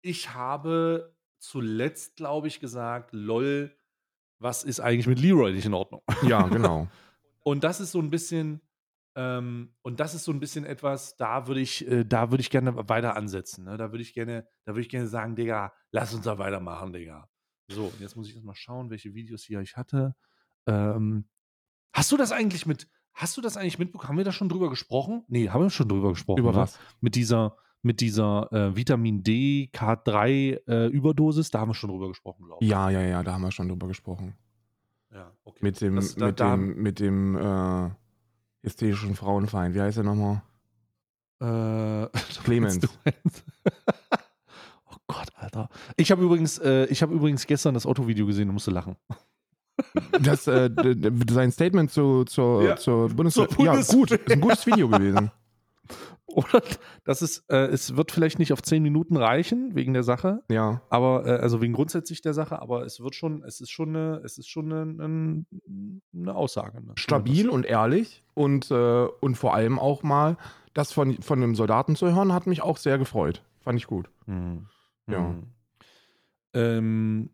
ich 0.00 0.32
habe 0.32 1.14
zuletzt, 1.38 2.16
glaube 2.16 2.48
ich, 2.48 2.60
gesagt, 2.60 3.12
lol, 3.12 3.76
was 4.38 4.64
ist 4.64 4.80
eigentlich 4.80 5.06
mit 5.06 5.20
Leroy 5.20 5.52
nicht 5.52 5.66
in 5.66 5.74
Ordnung? 5.74 6.02
Ja, 6.22 6.46
genau. 6.48 6.88
Und 7.40 7.64
das 7.64 7.80
ist 7.80 7.92
so 7.92 8.00
ein 8.00 8.10
bisschen, 8.10 8.60
ähm, 9.16 9.74
und 9.82 9.98
das 9.98 10.14
ist 10.14 10.24
so 10.24 10.32
ein 10.32 10.40
bisschen 10.40 10.64
etwas, 10.64 11.16
da 11.16 11.48
würde 11.48 11.60
ich, 11.60 11.86
äh, 11.88 12.04
da 12.04 12.30
würde 12.30 12.42
ich 12.42 12.50
gerne 12.50 12.88
weiter 12.88 13.16
ansetzen. 13.16 13.64
Ne? 13.64 13.76
Da 13.76 13.90
würde 13.90 14.02
ich 14.02 14.14
gerne, 14.14 14.46
da 14.64 14.72
würde 14.72 14.82
ich 14.82 14.88
gerne 14.88 15.08
sagen, 15.08 15.34
Digga, 15.34 15.72
lass 15.90 16.14
uns 16.14 16.24
da 16.24 16.38
weitermachen, 16.38 16.92
Digga. 16.92 17.28
So, 17.68 17.86
und 17.86 18.00
jetzt 18.00 18.16
muss 18.16 18.28
ich 18.28 18.34
erstmal 18.34 18.54
schauen, 18.54 18.90
welche 18.90 19.14
Videos 19.14 19.42
hier 19.42 19.60
ich 19.60 19.76
hatte. 19.76 20.14
Ähm, 20.66 21.28
hast 21.92 22.10
du 22.12 22.16
das 22.16 22.32
eigentlich 22.32 22.66
mit, 22.66 22.88
hast 23.14 23.36
du 23.36 23.40
das 23.40 23.56
eigentlich 23.56 23.78
mitbekommen? 23.78 24.08
Haben 24.10 24.18
wir 24.18 24.24
da 24.24 24.32
schon 24.32 24.48
drüber 24.48 24.70
gesprochen? 24.70 25.24
Nee, 25.28 25.48
haben 25.48 25.62
wir 25.62 25.70
schon 25.70 25.88
drüber 25.88 26.10
gesprochen. 26.10 26.38
Über 26.40 26.52
ne? 26.52 26.58
was? 26.58 26.78
Mit 27.00 27.14
dieser, 27.14 27.56
mit 27.82 28.00
dieser 28.00 28.52
äh, 28.52 28.76
Vitamin 28.76 29.22
D 29.22 29.70
K3 29.72 30.60
äh, 30.68 30.86
Überdosis, 30.88 31.50
da 31.50 31.60
haben 31.60 31.70
wir 31.70 31.74
schon 31.74 31.90
drüber 31.90 32.08
gesprochen, 32.08 32.44
glaube 32.46 32.64
ich. 32.64 32.70
Ja, 32.70 32.90
ja, 32.90 33.00
ja, 33.02 33.22
da 33.22 33.32
haben 33.34 33.42
wir 33.42 33.50
schon 33.52 33.68
drüber 33.68 33.88
gesprochen. 33.88 34.34
ja 35.12 35.32
okay. 35.44 35.58
Mit 35.62 35.80
dem, 35.80 35.96
Das- 35.96 36.14
da- 36.14 36.26
mit 36.26 36.40
da- 36.40 36.56
dem, 36.56 36.82
mit 36.82 37.00
dem 37.00 37.36
äh, 37.36 37.90
ästhetischen 38.62 39.14
Frauenfeind. 39.16 39.74
Wie 39.74 39.80
heißt 39.80 39.98
er 39.98 40.04
nochmal? 40.04 40.42
Äh, 41.40 42.08
Clemens. 42.44 42.78
oh 44.86 44.96
Gott, 45.08 45.28
Alter. 45.34 45.68
Ich 45.96 46.10
habe 46.12 46.22
übrigens, 46.22 46.58
äh, 46.58 46.84
ich 46.86 47.02
habe 47.02 47.12
übrigens 47.14 47.46
gestern 47.46 47.74
das 47.74 47.84
Autovideo 47.86 48.26
gesehen 48.26 48.48
und 48.48 48.54
musste 48.54 48.70
lachen. 48.70 48.96
Das, 50.22 50.46
äh, 50.46 50.70
sein 51.30 51.52
Statement 51.52 51.90
zu, 51.90 52.24
zur, 52.24 52.62
Ja, 52.64 52.76
zur 52.76 53.08
Bundeswehr. 53.10 53.48
zur 53.48 53.64
Ja, 53.64 53.74
gut. 53.80 54.10
Ist 54.10 54.30
ein 54.30 54.40
gutes 54.40 54.66
Video 54.66 54.88
gewesen. 54.88 55.30
Oder 56.26 56.62
das 57.04 57.20
ist, 57.20 57.44
äh, 57.50 57.66
es 57.66 57.94
wird 57.96 58.10
vielleicht 58.10 58.38
nicht 58.38 58.54
auf 58.54 58.62
zehn 58.62 58.82
Minuten 58.82 59.16
reichen 59.18 59.74
wegen 59.74 59.92
der 59.92 60.02
Sache, 60.02 60.42
Ja. 60.50 60.80
aber 60.88 61.26
äh, 61.26 61.30
also 61.42 61.60
wegen 61.60 61.74
grundsätzlich 61.74 62.22
der 62.22 62.32
Sache, 62.32 62.62
aber 62.62 62.86
es 62.86 63.00
wird 63.00 63.14
schon, 63.14 63.42
es 63.42 63.60
ist 63.60 63.70
schon 63.70 63.90
eine, 63.90 64.22
es 64.24 64.38
ist 64.38 64.48
schon 64.48 64.72
eine, 64.72 65.04
eine, 65.04 65.44
eine 66.14 66.34
Aussage. 66.34 66.82
Ne? 66.82 66.92
Stabil 66.96 67.50
und 67.50 67.66
ehrlich 67.66 68.24
und, 68.32 68.70
äh, 68.70 69.04
und 69.20 69.34
vor 69.36 69.52
allem 69.54 69.78
auch 69.78 70.02
mal 70.02 70.38
das 70.72 70.90
von, 70.90 71.20
von 71.20 71.42
einem 71.42 71.54
Soldaten 71.54 71.96
zu 71.96 72.10
hören, 72.14 72.32
hat 72.32 72.46
mich 72.46 72.62
auch 72.62 72.78
sehr 72.78 72.96
gefreut. 72.96 73.42
Fand 73.60 73.78
ich 73.78 73.86
gut. 73.86 74.08
Mhm. 74.24 74.68
Ja. 75.08 75.20
Mhm. 75.20 75.42
Ähm, 76.54 77.30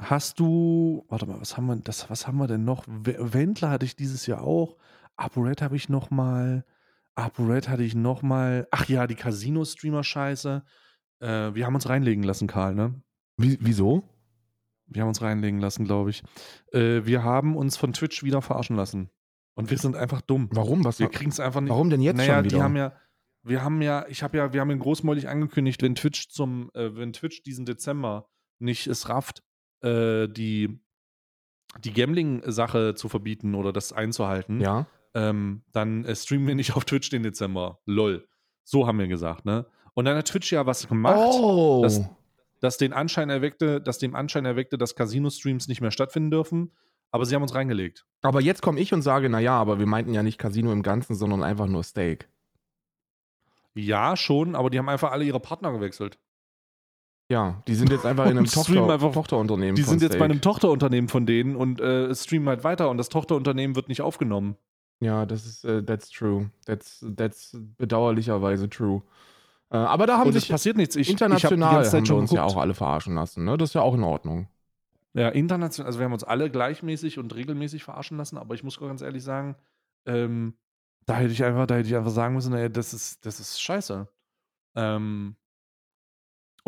Hast 0.00 0.38
du, 0.38 1.04
warte 1.08 1.26
mal, 1.26 1.40
was 1.40 1.56
haben 1.56 1.66
wir, 1.66 1.76
das, 1.76 2.08
was 2.08 2.26
haben 2.26 2.38
wir 2.38 2.46
denn 2.46 2.64
noch? 2.64 2.84
Wendler 2.86 3.70
hatte 3.70 3.84
ich 3.84 3.96
dieses 3.96 4.26
Jahr 4.26 4.42
auch. 4.42 4.76
ApoRed 5.16 5.62
habe 5.62 5.76
ich 5.76 5.88
noch 5.88 6.10
mal. 6.10 6.64
ApoRed 7.16 7.68
hatte 7.68 7.82
ich 7.82 7.94
noch 7.94 8.22
mal. 8.22 8.68
Ach 8.70 8.88
ja, 8.88 9.06
die 9.06 9.16
Casino-Streamer-Scheiße. 9.16 10.62
Äh, 11.20 11.54
wir 11.54 11.66
haben 11.66 11.74
uns 11.74 11.88
reinlegen 11.88 12.22
lassen, 12.22 12.46
Karl, 12.46 12.74
ne? 12.74 13.02
Wie, 13.36 13.58
wieso? 13.60 14.04
Wir 14.86 15.02
haben 15.02 15.08
uns 15.08 15.20
reinlegen 15.20 15.60
lassen, 15.60 15.84
glaube 15.84 16.10
ich. 16.10 16.22
Äh, 16.72 17.04
wir 17.04 17.24
haben 17.24 17.56
uns 17.56 17.76
von 17.76 17.92
Twitch 17.92 18.22
wieder 18.22 18.40
verarschen 18.40 18.76
lassen. 18.76 19.10
Und 19.54 19.70
wir 19.70 19.78
sind 19.78 19.96
einfach 19.96 20.20
dumm. 20.20 20.48
Warum? 20.52 20.84
Was, 20.84 21.00
Wir 21.00 21.08
kriegen 21.08 21.30
es 21.30 21.40
einfach 21.40 21.60
nicht. 21.60 21.70
warum 21.70 21.90
denn 21.90 22.00
jetzt 22.00 22.16
naja, 22.16 22.36
schon 22.36 22.44
wieder? 22.44 22.56
die 22.56 22.62
haben 22.62 22.76
ja, 22.76 22.92
wir 23.42 23.64
haben 23.64 23.82
ja, 23.82 24.06
ich 24.08 24.22
habe 24.22 24.38
ja, 24.38 24.52
wir 24.52 24.60
haben 24.60 24.70
ja 24.70 24.76
großmäulig 24.76 25.28
angekündigt, 25.28 25.82
wenn 25.82 25.96
Twitch 25.96 26.28
zum, 26.28 26.70
äh, 26.74 26.94
wenn 26.94 27.12
Twitch 27.12 27.42
diesen 27.42 27.66
Dezember 27.66 28.28
nicht 28.60 28.86
es 28.86 29.08
rafft, 29.08 29.42
äh, 29.82 30.28
die, 30.28 30.78
die 31.84 31.92
Gambling-Sache 31.92 32.94
zu 32.94 33.08
verbieten 33.08 33.54
oder 33.54 33.72
das 33.72 33.92
einzuhalten, 33.92 34.60
ja. 34.60 34.86
ähm, 35.14 35.62
dann 35.72 36.04
äh, 36.04 36.14
streamen 36.14 36.46
wir 36.48 36.54
nicht 36.54 36.72
auf 36.76 36.84
Twitch 36.84 37.10
den 37.10 37.22
Dezember. 37.22 37.80
Lol. 37.86 38.26
So 38.64 38.86
haben 38.86 38.98
wir 38.98 39.08
gesagt, 39.08 39.44
ne? 39.44 39.66
Und 39.94 40.04
dann 40.04 40.16
hat 40.16 40.26
Twitch 40.26 40.52
ja 40.52 40.66
was 40.66 40.86
gemacht, 40.88 41.16
oh. 41.18 41.80
das- 41.82 42.02
das 42.60 42.76
den 42.76 42.92
Anschein 42.92 43.30
erweckte, 43.30 43.80
dass 43.80 43.98
dem 43.98 44.16
Anschein 44.16 44.44
erweckte, 44.44 44.78
dass 44.78 44.96
Casino-Streams 44.96 45.68
nicht 45.68 45.80
mehr 45.80 45.92
stattfinden 45.92 46.30
dürfen. 46.32 46.72
Aber 47.10 47.24
sie 47.24 47.34
haben 47.34 47.42
uns 47.42 47.54
reingelegt. 47.54 48.04
aber 48.22 48.40
jetzt 48.40 48.60
komme 48.60 48.80
ich 48.80 48.92
und 48.92 49.00
sage, 49.02 49.30
naja, 49.30 49.52
aber 49.54 49.78
wir 49.78 49.86
meinten 49.86 50.12
ja 50.12 50.22
nicht 50.22 50.38
Casino 50.38 50.72
im 50.72 50.82
Ganzen, 50.82 51.14
sondern 51.14 51.42
einfach 51.42 51.66
nur 51.66 51.82
Steak. 51.82 52.28
Ja, 53.74 54.16
schon, 54.16 54.54
aber 54.54 54.70
die 54.70 54.78
haben 54.78 54.88
einfach 54.88 55.12
alle 55.12 55.24
ihre 55.24 55.40
Partner 55.40 55.72
gewechselt. 55.72 56.18
Ja, 57.30 57.62
die 57.68 57.74
sind 57.74 57.90
jetzt 57.90 58.06
einfach 58.06 58.24
in 58.26 58.38
einem 58.38 58.44
Tochter, 58.46 58.90
einfach- 58.90 59.12
Tochterunternehmen. 59.12 59.74
Die 59.76 59.82
sind 59.82 60.00
jetzt 60.00 60.12
bei 60.12 60.16
Steak. 60.18 60.30
einem 60.30 60.40
Tochterunternehmen 60.40 61.08
von 61.08 61.26
denen 61.26 61.56
und 61.56 61.80
äh, 61.80 62.14
streamen 62.14 62.48
halt 62.48 62.64
weiter 62.64 62.88
und 62.90 62.96
das 62.96 63.08
Tochterunternehmen 63.10 63.76
wird 63.76 63.88
nicht 63.88 64.00
aufgenommen. 64.00 64.56
Ja, 65.00 65.26
das 65.26 65.46
ist, 65.46 65.64
äh, 65.64 65.84
that's 65.84 66.10
true. 66.10 66.50
That's, 66.64 67.04
that's 67.16 67.56
bedauerlicherweise 67.76 68.68
true. 68.68 69.02
Äh, 69.70 69.76
aber 69.76 70.06
da 70.06 70.16
haben 70.18 70.28
und 70.28 70.34
es 70.36 70.42
sich 70.44 70.50
passiert 70.50 70.76
nichts. 70.78 70.96
Ich, 70.96 71.10
international 71.10 71.82
ich 71.82 71.88
hab 71.88 71.92
haben 72.00 72.06
wir 72.08 72.16
uns 72.16 72.30
ja 72.32 72.40
geguckt. 72.40 72.56
auch 72.56 72.60
alle 72.60 72.74
verarschen 72.74 73.14
lassen. 73.14 73.44
Ne? 73.44 73.56
Das 73.58 73.70
ist 73.70 73.74
ja 73.74 73.82
auch 73.82 73.94
in 73.94 74.02
Ordnung. 74.02 74.48
Ja, 75.12 75.28
international, 75.28 75.86
also 75.86 75.98
wir 75.98 76.04
haben 76.06 76.12
uns 76.14 76.24
alle 76.24 76.50
gleichmäßig 76.50 77.18
und 77.18 77.34
regelmäßig 77.34 77.84
verarschen 77.84 78.16
lassen, 78.16 78.38
aber 78.38 78.54
ich 78.54 78.64
muss 78.64 78.78
ganz 78.80 79.02
ehrlich 79.02 79.22
sagen, 79.22 79.56
ähm, 80.06 80.54
da 81.06 81.16
hätte 81.16 81.32
ich 81.32 81.44
einfach, 81.44 81.66
da 81.66 81.76
hätte 81.76 81.88
ich 81.88 81.96
einfach 81.96 82.10
sagen 82.10 82.34
müssen, 82.34 82.54
ey, 82.54 82.70
das 82.70 82.94
ist, 82.94 83.24
das 83.26 83.40
ist 83.40 83.60
scheiße. 83.60 84.08
Ähm, 84.76 85.34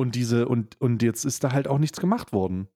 und 0.00 0.14
diese, 0.14 0.48
und, 0.48 0.80
und 0.80 1.02
jetzt 1.02 1.24
ist 1.24 1.44
da 1.44 1.52
halt 1.52 1.68
auch 1.68 1.78
nichts 1.78 2.00
gemacht 2.00 2.32
worden. 2.32 2.68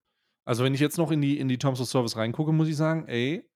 Also 0.44 0.62
wenn 0.62 0.74
ich 0.74 0.80
jetzt 0.80 0.98
noch 0.98 1.10
in 1.10 1.22
die, 1.22 1.38
in 1.38 1.48
die 1.48 1.56
Terms 1.56 1.80
of 1.80 1.88
Service 1.88 2.18
reingucke, 2.18 2.52
muss 2.52 2.68
ich 2.68 2.76
sagen, 2.76 3.06
ey, 3.08 3.48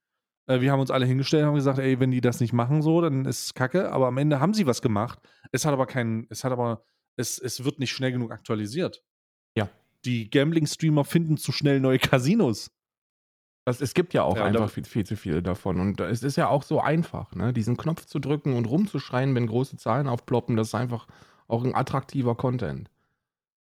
äh, 0.46 0.62
wir 0.62 0.72
haben 0.72 0.80
uns 0.80 0.90
alle 0.90 1.04
hingestellt 1.04 1.42
und 1.42 1.48
haben 1.48 1.54
gesagt, 1.54 1.78
ey, 1.78 2.00
wenn 2.00 2.10
die 2.10 2.22
das 2.22 2.40
nicht 2.40 2.54
machen 2.54 2.80
so, 2.80 3.02
dann 3.02 3.26
ist 3.26 3.44
es 3.44 3.54
kacke, 3.54 3.92
aber 3.92 4.06
am 4.06 4.16
Ende 4.16 4.40
haben 4.40 4.54
sie 4.54 4.66
was 4.66 4.80
gemacht. 4.80 5.18
Es 5.52 5.66
hat 5.66 5.74
aber 5.74 5.86
keinen, 5.86 6.26
es 6.30 6.44
hat 6.44 6.52
aber, 6.52 6.82
es, 7.16 7.38
es 7.38 7.62
wird 7.62 7.78
nicht 7.78 7.92
schnell 7.92 8.10
genug 8.10 8.32
aktualisiert. 8.32 9.04
Ja. 9.54 9.68
Die 10.06 10.30
Gambling-Streamer 10.30 11.04
finden 11.04 11.36
zu 11.36 11.52
schnell 11.52 11.78
neue 11.78 11.98
Casinos. 11.98 12.70
Das, 13.66 13.82
es 13.82 13.92
gibt 13.92 14.14
ja 14.14 14.22
auch 14.22 14.36
Ja, 14.36 14.44
einfach 14.44 14.70
viel, 14.70 14.84
viel 14.84 15.04
zu 15.04 15.14
viele 15.14 15.42
davon. 15.42 15.78
Und 15.78 16.00
es 16.00 16.22
ist 16.22 16.36
ja 16.36 16.48
auch 16.48 16.62
so 16.62 16.80
einfach, 16.80 17.34
ne? 17.34 17.52
diesen 17.52 17.76
Knopf 17.76 18.06
zu 18.06 18.18
drücken 18.18 18.54
und 18.54 18.64
rumzuschreien, 18.64 19.34
wenn 19.34 19.46
große 19.46 19.76
Zahlen 19.76 20.08
aufploppen. 20.08 20.56
Das 20.56 20.68
ist 20.68 20.74
einfach 20.74 21.06
auch 21.48 21.64
ein 21.64 21.74
attraktiver 21.74 22.34
Content. 22.34 22.88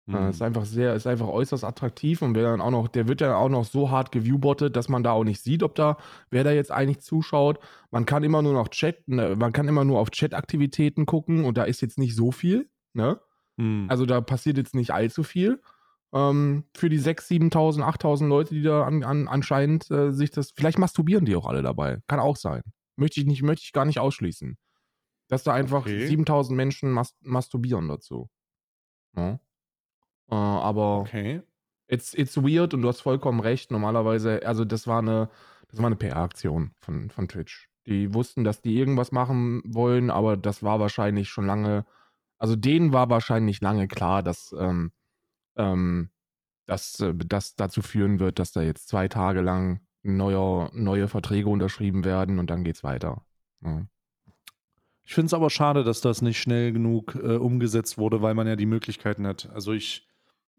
Mhm. 0.08 0.14
Äh, 0.14 0.30
ist 0.30 0.42
einfach 0.42 0.64
sehr, 0.64 0.94
ist 0.94 1.06
einfach 1.06 1.28
äußerst 1.28 1.64
attraktiv 1.64 2.22
und 2.22 2.34
wer 2.34 2.44
dann 2.44 2.60
auch 2.60 2.70
noch, 2.70 2.88
der 2.88 3.08
wird 3.08 3.20
ja 3.20 3.36
auch 3.36 3.50
noch 3.50 3.64
so 3.64 3.90
hart 3.90 4.10
geviewbottet, 4.10 4.74
dass 4.74 4.88
man 4.88 5.02
da 5.02 5.12
auch 5.12 5.24
nicht 5.24 5.42
sieht, 5.42 5.62
ob 5.62 5.74
da, 5.74 5.98
wer 6.30 6.44
da 6.44 6.50
jetzt 6.50 6.72
eigentlich 6.72 7.00
zuschaut. 7.00 7.58
Man 7.90 8.06
kann 8.06 8.24
immer 8.24 8.40
nur 8.42 8.54
noch 8.54 8.68
Chat, 8.68 9.06
ne, 9.06 9.36
man 9.36 9.52
kann 9.52 9.68
immer 9.68 9.84
nur 9.84 10.00
auf 10.00 10.10
Chat-Aktivitäten 10.10 11.04
gucken 11.06 11.44
und 11.44 11.58
da 11.58 11.64
ist 11.64 11.82
jetzt 11.82 11.98
nicht 11.98 12.16
so 12.16 12.32
viel, 12.32 12.70
ne? 12.94 13.20
Mhm. 13.56 13.86
Also 13.88 14.06
da 14.06 14.20
passiert 14.20 14.56
jetzt 14.56 14.74
nicht 14.74 14.92
allzu 14.92 15.22
viel. 15.22 15.60
Ähm, 16.14 16.64
für 16.74 16.88
die 16.88 17.00
6.000, 17.00 17.52
7.000, 17.52 17.82
8.000 17.82 18.28
Leute, 18.28 18.54
die 18.54 18.62
da 18.62 18.84
an, 18.84 19.04
an, 19.04 19.28
anscheinend 19.28 19.90
äh, 19.90 20.10
sich 20.12 20.30
das, 20.30 20.52
vielleicht 20.52 20.78
masturbieren 20.78 21.26
die 21.26 21.36
auch 21.36 21.46
alle 21.46 21.62
dabei. 21.62 21.98
Kann 22.06 22.18
auch 22.20 22.36
sein. 22.36 22.62
Möchte 22.96 23.20
ich 23.20 23.26
nicht, 23.26 23.42
möchte 23.42 23.64
ich 23.64 23.72
gar 23.72 23.84
nicht 23.84 23.98
ausschließen. 24.00 24.56
Dass 25.28 25.42
da 25.42 25.52
einfach 25.52 25.82
Okay. 25.82 26.06
7.000 26.06 26.54
Menschen 26.54 26.90
mas 26.92 27.14
masturbieren 27.20 27.88
dazu. 27.88 28.30
Ja. 29.16 29.38
Äh, 30.30 30.34
aber 30.34 31.00
okay. 31.00 31.42
it's, 31.86 32.14
it's 32.14 32.36
weird 32.36 32.74
und 32.74 32.82
du 32.82 32.88
hast 32.88 33.00
vollkommen 33.00 33.40
recht. 33.40 33.70
Normalerweise, 33.70 34.46
also 34.46 34.64
das 34.64 34.86
war 34.86 35.00
eine, 35.00 35.28
das 35.68 35.78
war 35.80 35.86
eine 35.86 35.96
PR-Aktion 35.96 36.72
von, 36.80 37.10
von 37.10 37.28
Twitch. 37.28 37.68
Die 37.86 38.12
wussten, 38.14 38.44
dass 38.44 38.60
die 38.60 38.76
irgendwas 38.76 39.12
machen 39.12 39.62
wollen, 39.64 40.10
aber 40.10 40.36
das 40.36 40.62
war 40.62 40.80
wahrscheinlich 40.80 41.28
schon 41.28 41.46
lange, 41.46 41.86
also 42.38 42.56
denen 42.56 42.92
war 42.92 43.08
wahrscheinlich 43.08 43.60
lange 43.60 43.88
klar, 43.88 44.22
dass 44.22 44.54
ähm, 44.58 44.92
ähm, 45.56 46.10
dass 46.68 47.00
äh, 47.00 47.14
das 47.14 47.56
dazu 47.56 47.82
führen 47.82 48.20
wird, 48.20 48.38
dass 48.38 48.52
da 48.52 48.62
jetzt 48.62 48.88
zwei 48.88 49.08
Tage 49.08 49.40
lang 49.40 49.80
neuer, 50.02 50.70
neue 50.74 51.08
Verträge 51.08 51.48
unterschrieben 51.48 52.04
werden 52.04 52.38
und 52.38 52.50
dann 52.50 52.64
geht's 52.64 52.84
weiter. 52.84 53.24
Ja. 53.64 53.86
Ich 55.04 55.14
finde 55.14 55.26
es 55.26 55.34
aber 55.34 55.48
schade, 55.48 55.84
dass 55.84 56.02
das 56.02 56.20
nicht 56.20 56.38
schnell 56.38 56.72
genug 56.72 57.14
äh, 57.14 57.36
umgesetzt 57.36 57.96
wurde, 57.96 58.20
weil 58.20 58.34
man 58.34 58.46
ja 58.46 58.56
die 58.56 58.66
Möglichkeiten 58.66 59.26
hat. 59.26 59.48
Also 59.54 59.72
ich, 59.72 60.06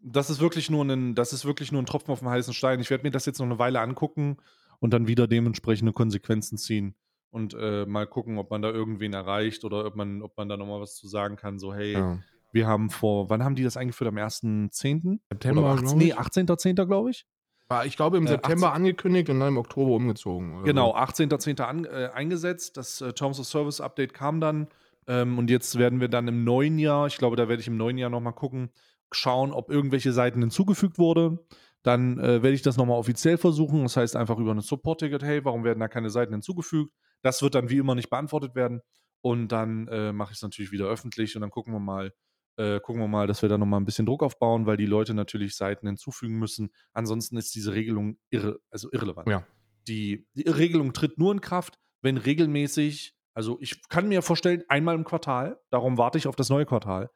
das 0.02 0.30
ist 0.30 0.40
wirklich 0.40 0.70
nur 0.70 0.84
ein, 0.84 1.14
das 1.14 1.32
ist 1.32 1.44
wirklich 1.44 1.72
nur 1.72 1.82
ein 1.82 1.86
Tropfen 1.86 2.10
auf 2.12 2.20
dem 2.20 2.28
heißen 2.28 2.54
Stein. 2.54 2.80
Ich 2.80 2.90
werde 2.90 3.04
mir 3.04 3.10
das 3.10 3.26
jetzt 3.26 3.38
noch 3.38 3.46
eine 3.46 3.58
Weile 3.58 3.80
angucken 3.80 4.36
und 4.78 4.92
dann 4.94 5.06
wieder 5.08 5.26
dementsprechende 5.26 5.92
Konsequenzen 5.92 6.56
ziehen 6.58 6.94
und 7.30 7.54
äh, 7.54 7.86
mal 7.86 8.06
gucken, 8.06 8.38
ob 8.38 8.50
man 8.50 8.62
da 8.62 8.70
irgendwen 8.70 9.12
erreicht 9.12 9.64
oder 9.64 9.84
ob 9.84 9.96
man, 9.96 10.22
ob 10.22 10.36
man 10.36 10.48
da 10.48 10.56
nochmal 10.56 10.80
was 10.80 10.96
zu 10.96 11.06
sagen 11.06 11.36
kann. 11.36 11.58
So, 11.58 11.74
hey, 11.74 11.92
Ja. 11.92 12.18
wir 12.52 12.66
haben 12.66 12.90
vor, 12.90 13.30
wann 13.30 13.44
haben 13.44 13.54
die 13.54 13.62
das 13.62 13.76
eingeführt? 13.76 14.08
Am 14.08 14.16
1.10.? 14.16 15.18
September, 15.30 15.60
Oder 15.62 15.70
18, 15.72 15.84
glaub 15.84 15.96
nee, 15.98 16.04
ich. 16.08 16.14
18.10. 16.16 16.86
glaube 16.86 17.10
ich. 17.10 17.26
War, 17.68 17.86
ich 17.86 17.96
glaube, 17.96 18.16
im 18.16 18.24
Äh, 18.26 18.30
September 18.30 18.68
18 18.70 18.76
angekündigt 18.82 19.28
und 19.30 19.38
dann 19.38 19.48
im 19.50 19.58
Oktober 19.58 19.92
umgezogen. 19.92 20.54
oder 20.56 20.64
Genau, 20.64 20.88
so. 20.88 20.96
18.10. 20.96 21.60
An, 21.62 21.84
äh, 21.84 22.08
eingesetzt. 22.12 22.76
Das 22.76 23.00
äh, 23.00 23.12
Terms 23.12 23.38
of 23.38 23.46
Service 23.46 23.80
Update 23.80 24.12
kam 24.12 24.40
dann. 24.40 24.66
Ähm, 25.06 25.38
und 25.38 25.50
jetzt 25.50 25.78
werden 25.78 26.00
wir 26.00 26.08
dann 26.08 26.26
im 26.26 26.42
neuen 26.42 26.78
Jahr, 26.80 27.06
ich 27.06 27.16
glaube, 27.16 27.36
da 27.36 27.48
werde 27.48 27.60
ich 27.60 27.68
im 27.68 27.76
neuen 27.76 27.96
Jahr 27.96 28.10
nochmal 28.10 28.32
gucken, 28.32 28.70
schauen, 29.12 29.52
ob 29.52 29.70
irgendwelche 29.70 30.12
Seiten 30.12 30.40
hinzugefügt 30.40 30.98
wurde. 30.98 31.38
Dann 31.82 32.18
äh, 32.18 32.42
werde 32.42 32.52
ich 32.52 32.62
das 32.62 32.76
nochmal 32.76 32.98
offiziell 32.98 33.38
versuchen. 33.38 33.82
Das 33.82 33.96
heißt 33.96 34.14
einfach 34.16 34.38
über 34.38 34.52
ein 34.52 34.60
Support-Ticket, 34.60 35.22
hey, 35.22 35.44
warum 35.44 35.64
werden 35.64 35.80
da 35.80 35.88
keine 35.88 36.10
Seiten 36.10 36.32
hinzugefügt? 36.32 36.92
Das 37.22 37.42
wird 37.42 37.54
dann 37.54 37.70
wie 37.70 37.78
immer 37.78 37.94
nicht 37.94 38.10
beantwortet 38.10 38.54
werden. 38.54 38.80
Und 39.22 39.48
dann 39.48 39.88
äh, 39.88 40.12
mache 40.12 40.32
ich 40.32 40.38
es 40.38 40.42
natürlich 40.42 40.72
wieder 40.72 40.86
öffentlich 40.86 41.34
und 41.36 41.42
dann 41.42 41.50
gucken 41.50 41.72
wir 41.72 41.80
mal, 41.80 42.12
äh, 42.56 42.80
gucken 42.80 43.00
wir 43.02 43.08
mal, 43.08 43.26
dass 43.26 43.42
wir 43.42 43.48
da 43.48 43.58
nochmal 43.58 43.80
ein 43.80 43.84
bisschen 43.84 44.06
Druck 44.06 44.22
aufbauen, 44.22 44.66
weil 44.66 44.76
die 44.76 44.86
Leute 44.86 45.14
natürlich 45.14 45.56
Seiten 45.56 45.86
hinzufügen 45.86 46.38
müssen. 46.38 46.70
Ansonsten 46.92 47.36
ist 47.36 47.54
diese 47.54 47.72
Regelung 47.74 48.18
irre, 48.30 48.60
also 48.70 48.88
irrelevant 48.92 49.28
Ja. 49.28 49.46
die, 49.88 50.26
die 50.34 50.48
Regelung 50.48 50.92
tritt 50.92 51.18
nur 51.18 51.32
in 51.32 51.40
Kraft, 51.40 51.78
wenn 52.02 52.16
regelmäßig, 52.16 53.14
also 53.34 53.58
ich 53.60 53.86
kann 53.88 54.08
mir 54.08 54.22
vorstellen, 54.22 54.62
einmal 54.68 54.94
im 54.94 55.04
Quartal, 55.04 55.58
darum 55.70 55.98
warte 55.98 56.18
ich 56.18 56.26
auf 56.26 56.36
das 56.36 56.48
neue 56.48 56.66
Quartal, 56.66 57.10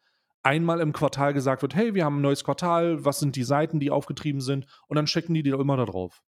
einmal 0.45 0.81
im 0.81 0.93
Quartal 0.93 1.35
gesagt 1.35 1.63
wird, 1.63 1.75
hey, 1.75 1.95
wir 1.95 2.05
haben 2.05 2.19
ein 2.19 2.23
neues 2.23 2.45
Quartal, 2.45 3.05
was 3.05 3.19
sind 3.19 3.35
die 3.35 3.45
Seiten, 3.45 3.81
die 3.81 3.91
aufgetrieben 3.91 4.41
sind, 4.41 4.67
und 4.87 4.97
dann 4.97 5.07
checken 5.07 5.35
die 5.35 5.43
die 5.43 5.51
immer 5.51 5.77
da 5.77 5.87
drauf. 5.87 6.23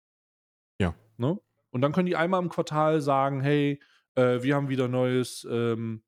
Ja. 0.80 0.94
Ne? 1.16 1.38
Und 1.70 1.80
dann 1.82 1.92
können 1.92 2.06
die 2.06 2.16
einmal 2.16 2.42
im 2.42 2.48
Quartal 2.48 3.00
sagen, 3.00 3.40
hey, 3.40 3.80
äh, 4.14 4.42
wir 4.42 4.56
haben 4.56 4.68
wieder 4.68 4.88
neues, 4.88 5.46
ähm, 5.50 6.02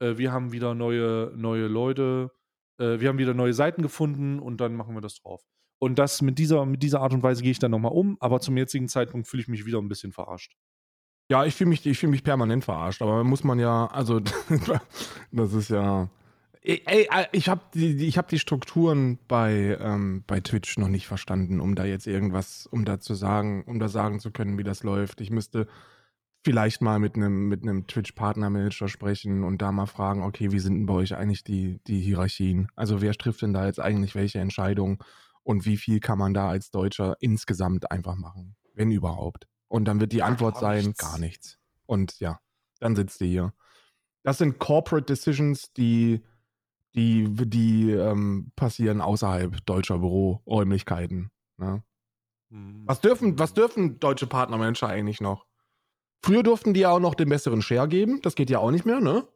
äh, 0.00 0.16
wir 0.16 0.32
haben 0.32 0.52
wieder 0.52 0.74
neue, 0.74 1.32
neue 1.36 1.66
Leute, 1.68 2.32
äh, 2.78 2.98
wir 2.98 3.08
haben 3.08 3.18
wieder 3.18 3.34
neue 3.34 3.52
Seiten 3.52 3.82
gefunden 3.82 4.38
und 4.38 4.60
dann 4.60 4.74
machen 4.74 4.94
wir 4.94 5.02
das 5.02 5.16
drauf. 5.16 5.42
Und 5.78 5.98
das 5.98 6.22
mit 6.22 6.38
dieser, 6.38 6.66
mit 6.66 6.82
dieser 6.82 7.00
Art 7.00 7.12
und 7.12 7.22
Weise 7.22 7.42
gehe 7.42 7.52
ich 7.52 7.58
dann 7.58 7.70
nochmal 7.70 7.92
um, 7.92 8.16
aber 8.20 8.40
zum 8.40 8.56
jetzigen 8.56 8.88
Zeitpunkt 8.88 9.28
fühle 9.28 9.42
ich 9.42 9.48
mich 9.48 9.66
wieder 9.66 9.78
ein 9.78 9.88
bisschen 9.88 10.12
verarscht. 10.12 10.56
Ja, 11.30 11.44
ich 11.44 11.54
fühle 11.54 11.70
mich, 11.70 11.86
ich 11.86 11.98
fühl 11.98 12.08
mich 12.08 12.24
permanent 12.24 12.64
verarscht, 12.64 13.02
aber 13.02 13.22
muss 13.22 13.44
man 13.44 13.58
ja, 13.58 13.86
also 13.86 14.20
das 15.30 15.52
ist 15.52 15.70
ja. 15.70 16.08
Ey, 16.62 16.82
ey, 16.84 17.26
ich 17.32 17.48
habe 17.48 17.62
die, 17.72 18.06
ich 18.06 18.18
hab 18.18 18.28
die 18.28 18.38
Strukturen 18.38 19.18
bei, 19.28 19.78
ähm, 19.80 20.24
bei 20.26 20.40
Twitch 20.40 20.76
noch 20.76 20.88
nicht 20.88 21.06
verstanden, 21.06 21.58
um 21.58 21.74
da 21.74 21.84
jetzt 21.86 22.06
irgendwas, 22.06 22.66
um 22.66 22.84
da 22.84 23.00
zu 23.00 23.14
sagen, 23.14 23.64
um 23.64 23.78
da 23.78 23.88
sagen 23.88 24.20
zu 24.20 24.30
können, 24.30 24.58
wie 24.58 24.62
das 24.64 24.82
läuft. 24.82 25.22
Ich 25.22 25.30
müsste 25.30 25.68
vielleicht 26.44 26.82
mal 26.82 26.98
mit 26.98 27.16
einem 27.16 27.48
mit 27.48 27.62
einem 27.62 27.86
Twitch-Partner-Manager 27.86 28.88
sprechen 28.88 29.44
und 29.44 29.62
da 29.62 29.72
mal 29.72 29.86
fragen, 29.86 30.22
okay, 30.22 30.52
wie 30.52 30.58
sind 30.60 30.74
denn 30.76 30.86
bei 30.86 30.94
euch 30.94 31.14
eigentlich 31.16 31.44
die, 31.44 31.80
die 31.86 32.00
Hierarchien? 32.00 32.68
Also 32.76 33.00
wer 33.02 33.14
trifft 33.14 33.42
denn 33.42 33.54
da 33.54 33.66
jetzt 33.66 33.80
eigentlich 33.80 34.14
welche 34.14 34.40
Entscheidung 34.40 35.02
und 35.44 35.66
wie 35.66 35.78
viel 35.78 36.00
kann 36.00 36.18
man 36.18 36.34
da 36.34 36.48
als 36.50 36.70
Deutscher 36.70 37.16
insgesamt 37.20 37.90
einfach 37.90 38.16
machen, 38.16 38.56
wenn 38.74 38.90
überhaupt? 38.92 39.46
Und 39.68 39.86
dann 39.86 40.00
wird 40.00 40.12
die 40.12 40.22
Ja, 40.22 40.24
Antwort 40.24 40.56
gar 40.56 40.58
sein, 40.58 40.94
nichts. 40.94 40.98
gar 40.98 41.18
nichts. 41.18 41.58
Und 41.86 42.20
ja, 42.20 42.40
dann 42.80 42.96
sitzt 42.96 43.20
ihr 43.22 43.28
hier. 43.28 43.54
Das 44.22 44.38
sind 44.38 44.58
Corporate 44.58 45.06
Decisions, 45.06 45.72
die, 45.72 46.22
die, 46.94 47.28
die 47.46 47.92
ähm, 47.92 48.52
passieren 48.56 49.00
außerhalb 49.00 49.64
deutscher 49.66 49.98
Büroräumlichkeiten. 49.98 51.30
Ne? 51.58 51.82
Mhm. 52.50 52.82
Was 52.86 53.00
dürfen, 53.00 53.38
was 53.38 53.54
dürfen 53.54 54.00
deutsche 54.00 54.26
Partnermanager 54.26 54.88
eigentlich 54.88 55.20
noch? 55.20 55.46
Früher 56.22 56.42
durften 56.42 56.74
die 56.74 56.80
ja 56.80 56.90
auch 56.90 57.00
noch 57.00 57.14
den 57.14 57.28
besseren 57.28 57.62
Share 57.62 57.88
geben. 57.88 58.20
Das 58.22 58.34
geht 58.34 58.50
ja 58.50 58.58
auch 58.58 58.70
nicht 58.70 58.84
mehr, 58.84 59.00
ne? 59.00 59.26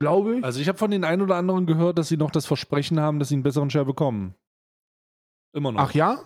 Glaube 0.00 0.38
ich. 0.38 0.44
Also 0.44 0.60
ich 0.60 0.68
habe 0.68 0.78
von 0.78 0.90
den 0.90 1.04
einen 1.04 1.22
oder 1.22 1.36
anderen 1.36 1.66
gehört, 1.66 1.98
dass 1.98 2.08
sie 2.08 2.16
noch 2.16 2.30
das 2.30 2.46
Versprechen 2.46 3.00
haben, 3.00 3.18
dass 3.18 3.28
sie 3.28 3.34
einen 3.34 3.42
besseren 3.42 3.70
Share 3.70 3.84
bekommen. 3.84 4.34
Immer 5.52 5.72
noch. 5.72 5.80
Ach 5.80 5.94
ja? 5.94 6.18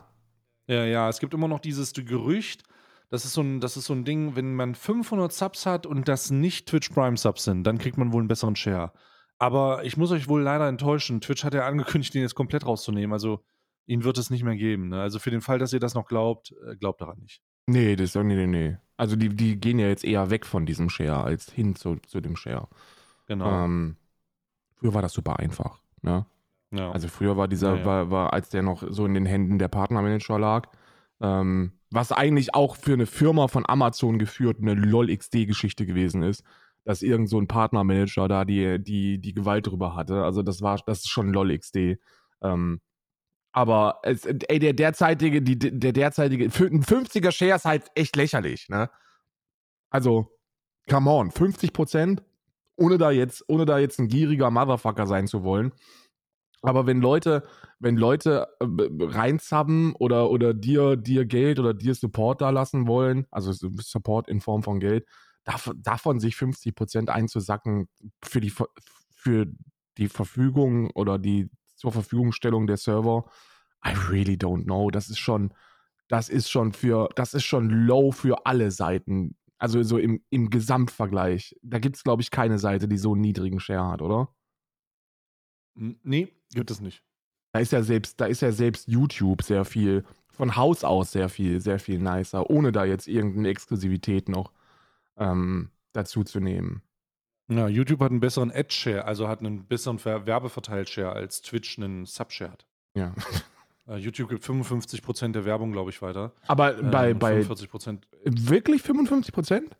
Ja, 0.66 0.84
ja, 0.84 1.08
es 1.08 1.20
gibt 1.20 1.34
immer 1.34 1.48
noch 1.48 1.60
dieses 1.60 1.92
Gerücht, 1.92 2.64
das 3.10 3.24
ist 3.24 3.32
so 3.32 3.42
ein, 3.42 3.60
das 3.60 3.76
ist 3.76 3.86
so 3.86 3.92
ein 3.92 4.04
Ding, 4.04 4.36
wenn 4.36 4.54
man 4.54 4.76
500 4.76 5.32
Subs 5.32 5.66
hat 5.66 5.84
und 5.84 6.06
das 6.06 6.30
nicht 6.30 6.68
Twitch 6.68 6.90
Prime 6.90 7.16
Subs 7.16 7.44
sind, 7.44 7.64
dann 7.64 7.78
kriegt 7.78 7.98
man 7.98 8.12
wohl 8.12 8.20
einen 8.20 8.28
besseren 8.28 8.54
Share. 8.54 8.92
Aber 9.40 9.84
ich 9.84 9.96
muss 9.96 10.12
euch 10.12 10.28
wohl 10.28 10.42
leider 10.42 10.68
enttäuschen. 10.68 11.22
Twitch 11.22 11.44
hat 11.44 11.54
ja 11.54 11.66
angekündigt, 11.66 12.12
den 12.12 12.20
jetzt 12.20 12.34
komplett 12.34 12.66
rauszunehmen. 12.66 13.14
Also 13.14 13.42
ihn 13.86 14.04
wird 14.04 14.18
es 14.18 14.28
nicht 14.28 14.44
mehr 14.44 14.54
geben. 14.54 14.90
Ne? 14.90 15.00
Also 15.00 15.18
für 15.18 15.30
den 15.30 15.40
Fall, 15.40 15.58
dass 15.58 15.72
ihr 15.72 15.80
das 15.80 15.94
noch 15.94 16.06
glaubt, 16.06 16.54
äh, 16.68 16.76
glaubt 16.76 17.00
daran 17.00 17.18
nicht. 17.18 17.42
Nee, 17.66 17.96
das 17.96 18.14
nee, 18.14 18.22
nee, 18.22 18.46
nee. 18.46 18.76
Also 18.98 19.16
die, 19.16 19.30
die 19.30 19.58
gehen 19.58 19.78
ja 19.78 19.88
jetzt 19.88 20.04
eher 20.04 20.28
weg 20.28 20.44
von 20.44 20.66
diesem 20.66 20.90
Share 20.90 21.24
als 21.24 21.50
hin 21.50 21.74
zu, 21.74 21.96
zu 22.06 22.20
dem 22.20 22.36
Share. 22.36 22.68
Genau. 23.28 23.64
Ähm, 23.64 23.96
früher 24.74 24.92
war 24.92 25.00
das 25.00 25.14
super 25.14 25.38
einfach. 25.38 25.80
Ne? 26.02 26.26
ja. 26.70 26.90
Also 26.92 27.08
früher 27.08 27.38
war 27.38 27.48
dieser, 27.48 27.76
Ja, 27.76 27.78
ja. 27.78 27.86
War, 27.86 28.10
war, 28.10 28.32
als 28.34 28.50
der 28.50 28.62
noch 28.62 28.84
so 28.90 29.06
in 29.06 29.14
den 29.14 29.24
Händen 29.24 29.58
der 29.58 29.68
Partnermanager 29.68 30.38
lag, 30.38 30.68
ähm, 31.22 31.72
was 31.90 32.12
eigentlich 32.12 32.54
auch 32.54 32.76
für 32.76 32.92
eine 32.92 33.06
Firma 33.06 33.48
von 33.48 33.66
Amazon 33.66 34.18
geführt 34.18 34.58
eine 34.60 34.74
LOL-XD-Geschichte 34.74 35.86
gewesen 35.86 36.22
ist, 36.22 36.44
dass 36.84 37.02
irgend 37.02 37.28
so 37.28 37.38
ein 37.38 37.48
Partnermanager 37.48 38.28
da 38.28 38.44
die, 38.44 38.82
die, 38.82 39.20
die 39.20 39.34
Gewalt 39.34 39.66
drüber 39.66 39.94
hatte. 39.94 40.24
Also 40.24 40.42
das 40.42 40.62
war, 40.62 40.78
das 40.86 41.00
ist 41.00 41.08
schon 41.08 41.32
LOL-XD. 41.32 41.98
Ähm, 42.42 42.80
aber 43.52 44.00
es, 44.02 44.24
ey, 44.24 44.58
der 44.58 44.72
derzeitige, 44.72 45.42
die, 45.42 45.58
der 45.58 45.92
derzeitige, 45.92 46.44
ein 46.44 46.50
50er 46.50 47.32
Share 47.32 47.56
ist 47.56 47.64
halt 47.64 47.90
echt 47.94 48.16
lächerlich, 48.16 48.68
ne? 48.68 48.90
Also, 49.90 50.38
come 50.88 51.10
on, 51.10 51.30
50 51.32 51.72
Prozent, 51.72 52.22
ohne 52.76 52.96
da 52.96 53.10
jetzt, 53.10 53.44
ohne 53.48 53.66
da 53.66 53.78
jetzt 53.78 53.98
ein 53.98 54.08
gieriger 54.08 54.50
Motherfucker 54.50 55.06
sein 55.06 55.26
zu 55.26 55.42
wollen. 55.42 55.72
Aber 56.62 56.86
wenn 56.86 57.00
Leute, 57.00 57.44
wenn 57.78 57.96
Leute 57.96 58.46
äh, 58.60 59.92
oder, 59.98 60.30
oder 60.30 60.54
dir, 60.54 60.96
dir 60.96 61.24
Geld 61.24 61.58
oder 61.58 61.74
dir 61.74 61.94
Support 61.94 62.40
da 62.40 62.50
lassen 62.50 62.86
wollen, 62.86 63.26
also 63.30 63.52
Support 63.52 64.28
in 64.28 64.40
Form 64.40 64.62
von 64.62 64.78
Geld, 64.78 65.06
dav 65.44 65.72
davon 65.76 66.20
sich 66.20 66.36
50 66.36 66.74
Prozent 66.74 67.10
einzusacken 67.10 67.88
für 68.22 68.40
die, 68.40 68.52
für 69.10 69.46
die 69.98 70.08
Verfügung 70.08 70.90
oder 70.90 71.18
die 71.18 71.50
zur 71.76 71.92
Verfügungstellung 71.92 72.66
der 72.66 72.76
Server, 72.76 73.24
I 73.84 73.92
really 74.10 74.34
don't 74.34 74.64
know. 74.64 74.90
Das 74.90 75.08
ist 75.08 75.18
schon, 75.18 75.54
das 76.08 76.28
ist 76.28 76.50
schon 76.50 76.72
für, 76.72 77.08
das 77.16 77.34
ist 77.34 77.44
schon 77.44 77.70
low 77.70 78.12
für 78.12 78.46
alle 78.46 78.70
Seiten. 78.70 79.36
Also 79.58 79.82
so 79.82 79.98
im, 79.98 80.22
im 80.30 80.50
Gesamtvergleich. 80.50 81.56
Da 81.62 81.78
gibt 81.78 81.96
es, 81.96 82.04
glaube 82.04 82.22
ich, 82.22 82.30
keine 82.30 82.58
Seite, 82.58 82.88
die 82.88 82.98
so 82.98 83.12
einen 83.12 83.22
niedrigen 83.22 83.60
Share 83.60 83.88
hat, 83.88 84.02
oder? 84.02 84.34
Nee, 85.74 86.28
gibt 86.52 86.70
es 86.70 86.80
nicht. 86.80 87.02
Da 87.52 87.60
ist 87.60 87.72
ja 87.72 87.82
selbst, 87.82 88.20
da 88.20 88.26
ist 88.26 88.42
ja 88.42 88.52
selbst 88.52 88.88
YouTube 88.88 89.42
sehr 89.42 89.64
viel, 89.64 90.04
von 90.28 90.56
Haus 90.56 90.84
aus 90.84 91.12
sehr 91.12 91.28
viel, 91.28 91.60
sehr 91.60 91.78
viel 91.78 91.98
nicer, 91.98 92.48
ohne 92.48 92.72
da 92.72 92.84
jetzt 92.84 93.08
irgendeine 93.08 93.48
Exklusivität 93.48 94.28
noch 94.28 94.52
ähm, 95.20 95.70
dazu 95.92 96.24
zu 96.24 96.40
nehmen. 96.40 96.82
Ja, 97.48 97.66
YouTube 97.68 98.00
hat 98.00 98.10
einen 98.10 98.20
besseren 98.20 98.50
Ad-Share, 98.52 99.04
also 99.04 99.28
hat 99.28 99.40
einen 99.40 99.66
besseren 99.66 99.98
Ver- 99.98 100.26
Werbeverteilt-Share 100.26 101.12
als 101.12 101.42
Twitch 101.42 101.78
einen 101.78 102.06
Sub-Share 102.06 102.52
hat. 102.52 102.66
Ja. 102.94 103.14
Äh, 103.88 103.96
YouTube 103.96 104.28
gibt 104.30 104.44
55% 104.44 105.32
der 105.32 105.44
Werbung, 105.44 105.72
glaube 105.72 105.90
ich, 105.90 106.00
weiter. 106.00 106.32
Aber 106.46 106.78
Ähm, 106.78 106.90
bei, 106.90 107.12
bei 107.14 107.40
45% 107.40 108.02
wirklich 108.24 108.82
55 108.82 109.32
Prozent? 109.34 109.76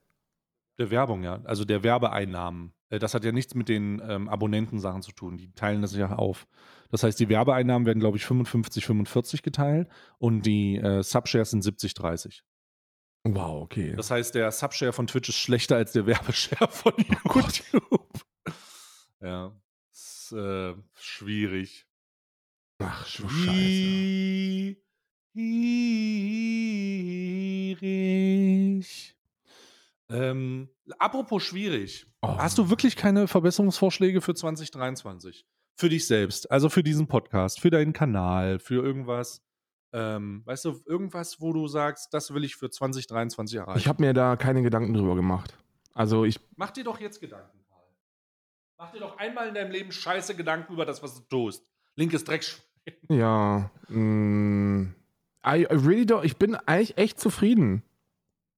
der 0.78 0.90
Werbung, 0.90 1.22
ja. 1.22 1.40
Also 1.44 1.64
der 1.66 1.82
Werbeeinnahmen. 1.82 2.72
Äh, 2.88 2.98
Das 2.98 3.12
hat 3.14 3.22
ja 3.24 3.32
nichts 3.32 3.54
mit 3.54 3.68
den 3.68 4.00
ähm, 4.04 4.28
Abonnentensachen 4.30 5.02
zu 5.02 5.12
tun. 5.12 5.36
Die 5.36 5.52
teilen 5.52 5.82
das 5.82 5.94
ja 5.94 6.10
auf. 6.16 6.46
Das 6.90 7.02
heißt, 7.02 7.20
die 7.20 7.28
Werbeeinnahmen 7.28 7.84
werden, 7.86 8.00
glaube 8.00 8.16
ich, 8.16 8.24
55, 8.24 8.84
45 8.86 9.42
geteilt 9.42 9.88
und 10.18 10.46
die 10.46 10.76
äh, 10.78 11.02
Subshares 11.02 11.50
sind 11.50 11.62
70, 11.62 11.92
30. 11.94 12.42
Wow, 13.24 13.62
okay. 13.62 13.94
Das 13.96 14.10
heißt, 14.10 14.34
der 14.34 14.50
Subshare 14.50 14.92
von 14.92 15.06
Twitch 15.06 15.28
ist 15.28 15.36
schlechter 15.36 15.76
als 15.76 15.92
der 15.92 16.06
Werbeshare 16.06 16.70
von 16.70 16.94
YouTube. 17.34 18.24
ja. 19.20 19.52
Ist 19.92 20.32
äh, 20.32 20.74
schwierig. 20.94 21.86
Ach, 22.78 23.04
du 23.16 23.28
Scheiße. 23.28 24.76
Schwierig. 25.32 25.60
Ähm, 30.08 30.70
apropos 30.98 31.42
schwierig. 31.42 32.06
Oh. 32.22 32.36
Hast 32.38 32.58
du 32.58 32.70
wirklich 32.70 32.96
keine 32.96 33.28
Verbesserungsvorschläge 33.28 34.22
für 34.22 34.34
2023? 34.34 35.46
Für 35.76 35.88
dich 35.88 36.06
selbst, 36.06 36.50
also 36.50 36.68
für 36.68 36.82
diesen 36.82 37.06
Podcast, 37.06 37.60
für 37.60 37.70
deinen 37.70 37.92
Kanal, 37.92 38.58
für 38.58 38.82
irgendwas. 38.82 39.42
Ähm, 39.92 40.42
weißt 40.44 40.64
du, 40.66 40.80
irgendwas, 40.86 41.40
wo 41.40 41.52
du 41.52 41.66
sagst, 41.66 42.14
das 42.14 42.32
will 42.32 42.44
ich 42.44 42.54
für 42.56 42.70
2023 42.70 43.58
erreichen. 43.58 43.78
Ich 43.78 43.88
habe 43.88 44.02
mir 44.02 44.12
da 44.12 44.36
keine 44.36 44.62
Gedanken 44.62 44.94
drüber 44.94 45.16
gemacht. 45.16 45.56
Also 45.94 46.24
ich, 46.24 46.38
Mach 46.56 46.70
dir 46.70 46.84
doch 46.84 47.00
jetzt 47.00 47.20
Gedanken, 47.20 47.58
Karl. 47.68 47.82
Mach 48.78 48.92
dir 48.92 49.00
doch 49.00 49.18
einmal 49.18 49.48
in 49.48 49.54
deinem 49.54 49.72
Leben 49.72 49.90
scheiße 49.90 50.36
Gedanken 50.36 50.72
über 50.74 50.86
das, 50.86 51.02
was 51.02 51.14
du 51.16 51.22
tust. 51.22 51.66
Linkes 51.96 52.22
Dreckschwein. 52.24 52.62
ja, 53.08 53.70
mh, 53.88 54.90
I, 55.44 55.62
I 55.62 55.66
really 55.74 56.02
don't, 56.04 56.22
ich 56.24 56.36
bin 56.36 56.54
eigentlich 56.54 56.96
echt 56.96 57.18
zufrieden. 57.18 57.82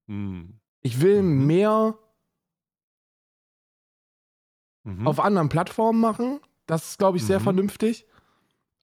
Hm. 0.08 0.60
Ich 0.82 1.00
will 1.00 1.22
Mhm. 1.22 1.46
mehr 1.46 1.98
Mhm. 4.84 5.06
auf 5.06 5.20
anderen 5.20 5.48
Plattformen 5.48 6.00
machen. 6.00 6.40
Das 6.66 6.90
ist, 6.90 6.98
glaube 6.98 7.16
ich, 7.16 7.24
sehr 7.24 7.38
Mhm. 7.38 7.44
vernünftig. 7.44 8.04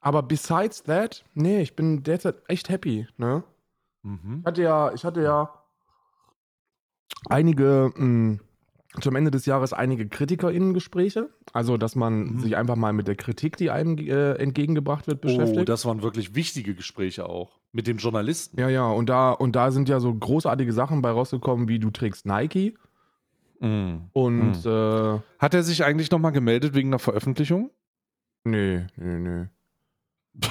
Aber 0.02 0.24
besides 0.24 0.84
that, 0.84 1.26
nee, 1.34 1.62
ich 1.62 1.76
bin 1.76 2.04
derzeit 2.04 2.36
echt 2.48 2.70
happy, 2.70 3.08
ne? 3.18 3.44
Mhm. 4.04 4.40
Ich 4.42 4.46
hatte 4.48 4.62
ja, 4.64 4.94
ich 4.94 5.04
hatte 5.04 5.22
ja 5.22 5.54
einige, 7.30 7.92
mh, 7.96 8.40
zum 9.02 9.16
Ende 9.16 9.30
des 9.30 9.46
Jahres 9.46 9.72
einige 9.74 10.08
KritikerInnen-Gespräche. 10.08 11.30
Also, 11.54 11.78
dass 11.78 11.96
man 11.96 12.34
Mhm. 12.34 12.40
sich 12.40 12.56
einfach 12.58 12.76
mal 12.76 12.92
mit 12.94 13.08
der 13.08 13.16
Kritik, 13.16 13.56
die 13.58 13.70
einem 13.70 13.98
äh, 13.98 14.34
entgegengebracht 14.36 15.06
wird, 15.08 15.22
beschäftigt. 15.22 15.60
Oh, 15.62 15.64
das 15.66 15.86
waren 15.86 16.02
wirklich 16.02 16.34
wichtige 16.34 16.74
Gespräche 16.74 17.28
auch. 17.28 17.60
Mit 17.72 17.86
dem 17.86 17.98
Journalisten. 17.98 18.60
ja, 18.60 18.68
ja, 18.68 18.88
und 18.90 19.08
da, 19.10 19.32
und 19.32 19.56
da 19.56 19.70
sind 19.72 19.90
ja 19.90 20.00
so 20.00 20.14
großartige 20.14 20.74
Sachen 20.74 21.02
bei 21.04 21.12
rausgekommen, 21.12 21.68
wie 21.68 21.78
du 21.80 21.92
trägst 21.92 22.26
Nike 22.26 22.78
Mhm. 23.62 24.10
und 24.14 24.66
äh, 24.66 25.20
Hat 25.38 25.54
er 25.54 25.64
sich 25.64 25.84
eigentlich 25.84 26.10
nochmal 26.12 26.32
gemeldet 26.32 26.74
wegen 26.74 26.90
einer 26.90 27.00
Veröffentlichung? 27.00 27.70
nee, 28.46 28.88
nee, 28.96 29.20
nee. 29.20 29.46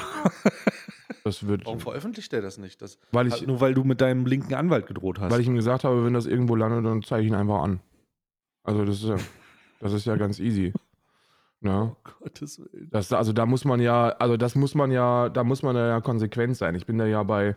Das 1.25 1.47
wird, 1.47 1.67
Warum 1.67 1.81
veröffentlicht 1.81 2.33
er 2.33 2.41
das 2.41 2.57
nicht? 2.59 2.81
Das 2.81 2.99
weil 3.13 3.27
ich, 3.27 3.47
nur 3.47 3.61
weil 3.61 3.75
du 3.75 3.85
mit 3.85 4.01
deinem 4.01 4.25
linken 4.25 4.55
Anwalt 4.55 4.87
gedroht 4.87 5.19
hast. 5.21 5.31
weil 5.31 5.41
ich 5.41 5.47
ihm 5.47 5.57
gesagt 5.57 5.85
habe, 5.85 6.05
wenn 6.05 6.15
das 6.15 6.25
irgendwo 6.27 6.55
landet, 6.57 6.87
dann 6.87 7.03
zeige 7.03 7.23
ich 7.23 7.29
ihn 7.29 7.35
einfach 7.35 7.63
an. 7.63 7.81
Also 8.63 8.85
das 8.85 9.03
ist 9.03 9.09
ja, 9.09 9.17
das 9.81 9.93
ist 9.93 10.07
ja 10.07 10.17
ganz 10.17 10.39
easy. 10.41 10.73
Ne? 11.61 11.95
oh 12.07 12.11
Gottes 12.23 12.59
Willen. 12.61 12.89
Das, 12.91 13.13
also 13.13 13.33
da 13.35 13.45
muss 13.45 13.65
man 13.67 13.81
ja, 13.81 14.09
also 14.11 14.37
das 14.39 14.55
muss 14.55 14.75
man 14.75 14.91
ja, 14.91 15.29
da 15.29 15.45
muss 15.45 15.63
man 15.63 15.77
ja 15.77 16.01
konsequent 16.01 16.57
sein. 16.57 16.75
Ich 16.77 16.87
bin 16.87 16.97
da 16.97 17.05
ja 17.05 17.23
bei, 17.25 17.57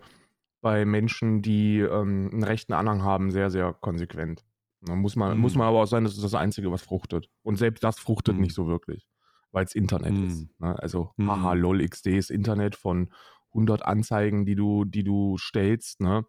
bei 0.62 0.84
Menschen, 0.84 1.42
die 1.42 1.80
ähm, 1.80 2.30
einen 2.34 2.44
rechten 2.44 2.74
Anhang 2.74 3.04
haben, 3.04 3.32
sehr, 3.32 3.50
sehr 3.52 3.74
konsequent. 3.80 4.44
Da 4.82 4.96
muss 4.96 5.16
man, 5.16 5.36
Mhm. 5.36 5.42
muss 5.42 5.56
man 5.56 5.68
aber 5.68 5.80
auch 5.82 5.86
sein, 5.88 6.04
das 6.04 6.14
ist 6.16 6.24
das 6.24 6.34
Einzige, 6.34 6.72
was 6.72 6.82
fruchtet. 6.82 7.30
Und 7.44 7.56
selbst 7.56 7.84
das 7.84 8.00
fruchtet 8.00 8.36
Mhm. 8.36 8.42
nicht 8.42 8.56
so 8.56 8.68
wirklich, 8.68 9.08
weil 9.52 9.66
es 9.66 9.76
Internet 9.76 10.14
Mhm. 10.14 10.28
ist. 10.28 10.48
Ne? 10.60 10.78
Also, 10.80 11.12
Mhm. 11.18 11.28
haha, 11.30 11.54
lol, 11.54 11.82
XD 11.82 12.18
ist 12.18 12.32
Internet 12.32 12.76
von 12.76 13.10
100 13.54 13.84
Anzeigen, 13.86 14.46
die 14.46 14.56
du, 14.56 14.86
die 14.86 15.04
du 15.04 15.38
stellst, 15.38 16.02
ne? 16.02 16.26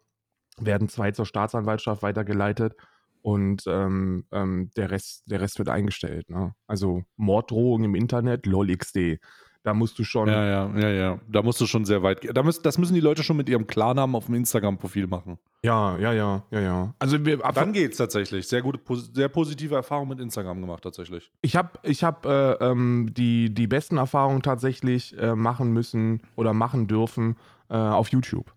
werden 0.59 0.87
zwei 0.89 1.11
zur 1.11 1.25
Staatsanwaltschaft 1.25 2.03
weitergeleitet 2.03 2.75
und 3.21 3.63
ähm, 3.67 4.25
ähm, 4.31 4.69
der, 4.75 4.91
Rest, 4.91 5.23
der 5.25 5.41
Rest 5.41 5.57
wird 5.57 5.69
eingestellt. 5.69 6.29
Ne? 6.29 6.53
Also 6.67 7.03
Morddrohungen 7.15 7.85
im 7.85 7.95
Internet, 7.95 8.45
lol 8.45 8.69
XD. 8.75 9.19
Da 9.63 9.73
musst 9.73 9.97
du 9.97 10.03
schon, 10.03 10.27
Ja, 10.27 10.45
ja, 10.45 10.77
ja, 10.77 10.89
ja. 10.89 11.19
Da 11.31 11.41
musst 11.41 11.59
du 11.61 11.65
schon 11.65 11.85
sehr 11.85 12.03
weit 12.03 12.19
gehen. 12.19 12.33
Da 12.33 12.43
müssen, 12.43 12.63
das 12.63 12.77
müssen 12.77 12.93
die 12.93 12.99
Leute 12.99 13.23
schon 13.23 13.37
mit 13.37 13.47
ihrem 13.47 13.65
Klarnamen 13.65 14.13
auf 14.15 14.25
dem 14.25 14.35
Instagram-Profil 14.35 15.07
machen. 15.07 15.39
ja, 15.63 15.97
ja, 15.97 16.11
ja, 16.11 16.43
ja, 16.51 16.59
ja. 16.59 16.93
Also 16.99 17.25
wir, 17.25 17.37
Dann 17.37 17.71
geht's 17.71 17.97
tatsächlich. 17.97 18.47
Sehr 18.47 18.61
gute, 18.61 18.79
sehr 19.13 19.29
positive 19.29 19.73
Erfahrung 19.75 20.09
mit 20.09 20.19
Instagram 20.19 20.59
gemacht, 20.59 20.83
tatsächlich. 20.83 21.31
ich 21.41 21.55
habe 21.55 21.69
ich 21.83 22.03
hab, 22.03 22.25
äh, 22.25 22.51
ähm, 22.55 23.13
die, 23.13 23.53
die 23.53 23.67
besten 23.67 23.95
Erfahrungen 23.97 24.41
tatsächlich 24.41 25.17
äh, 25.17 25.33
machen 25.33 25.71
müssen 25.71 26.21
oder 26.35 26.53
machen 26.53 26.87
dürfen 26.87 27.37
äh, 27.69 27.75
auf 27.77 28.09
YouTube. 28.09 28.53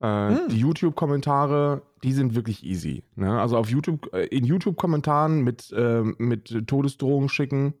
Äh, 0.00 0.06
Hm. 0.30 0.48
Die 0.50 0.56
YouTube-Kommentare, 0.58 1.82
die 2.02 2.12
sind 2.12 2.34
wirklich 2.34 2.64
easy. 2.64 3.04
Ne? 3.14 3.40
Also 3.40 3.56
auf 3.56 3.68
YouTube, 3.68 4.12
äh, 4.12 4.24
in 4.26 4.44
YouTube-Kommentaren 4.44 5.42
mit, 5.42 5.70
äh, 5.72 6.02
mit 6.18 6.66
Todesdrohungen 6.66 7.28
schicken, 7.28 7.74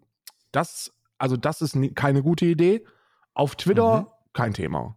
das, 0.52 0.92
also 1.22 1.36
das 1.36 1.62
ist 1.62 1.78
keine 1.94 2.22
gute 2.22 2.44
Idee. 2.46 2.84
Auf 3.34 3.56
Twitter 3.56 4.02
Mhm. 4.02 4.06
kein 4.32 4.52
Thema. 4.54 4.96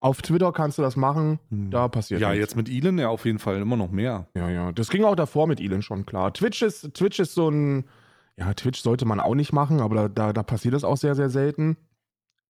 Auf 0.00 0.20
Twitter 0.22 0.52
kannst 0.52 0.76
du 0.78 0.82
das 0.82 0.94
machen, 0.94 1.40
da 1.50 1.88
passiert 1.88 2.20
Ja, 2.20 2.28
nichts. 2.28 2.40
jetzt 2.40 2.56
mit 2.56 2.68
Elon 2.68 2.98
ja 2.98 3.08
auf 3.08 3.24
jeden 3.24 3.38
Fall 3.38 3.56
immer 3.60 3.76
noch 3.76 3.90
mehr. 3.90 4.28
Ja, 4.34 4.48
ja. 4.50 4.70
Das 4.72 4.90
ging 4.90 5.04
auch 5.04 5.16
davor 5.16 5.46
mit 5.46 5.58
Elon 5.60 5.82
schon 5.82 6.04
klar. 6.06 6.32
Twitch 6.34 6.62
ist, 6.62 6.92
Twitch 6.94 7.18
ist 7.18 7.34
so 7.34 7.48
ein. 7.48 7.88
Ja, 8.36 8.52
Twitch 8.54 8.80
sollte 8.82 9.06
man 9.06 9.18
auch 9.18 9.34
nicht 9.34 9.52
machen, 9.54 9.80
aber 9.80 9.94
da, 9.94 10.08
da, 10.08 10.32
da 10.34 10.42
passiert 10.42 10.74
es 10.74 10.84
auch 10.84 10.98
sehr, 10.98 11.14
sehr 11.14 11.30
selten. 11.30 11.76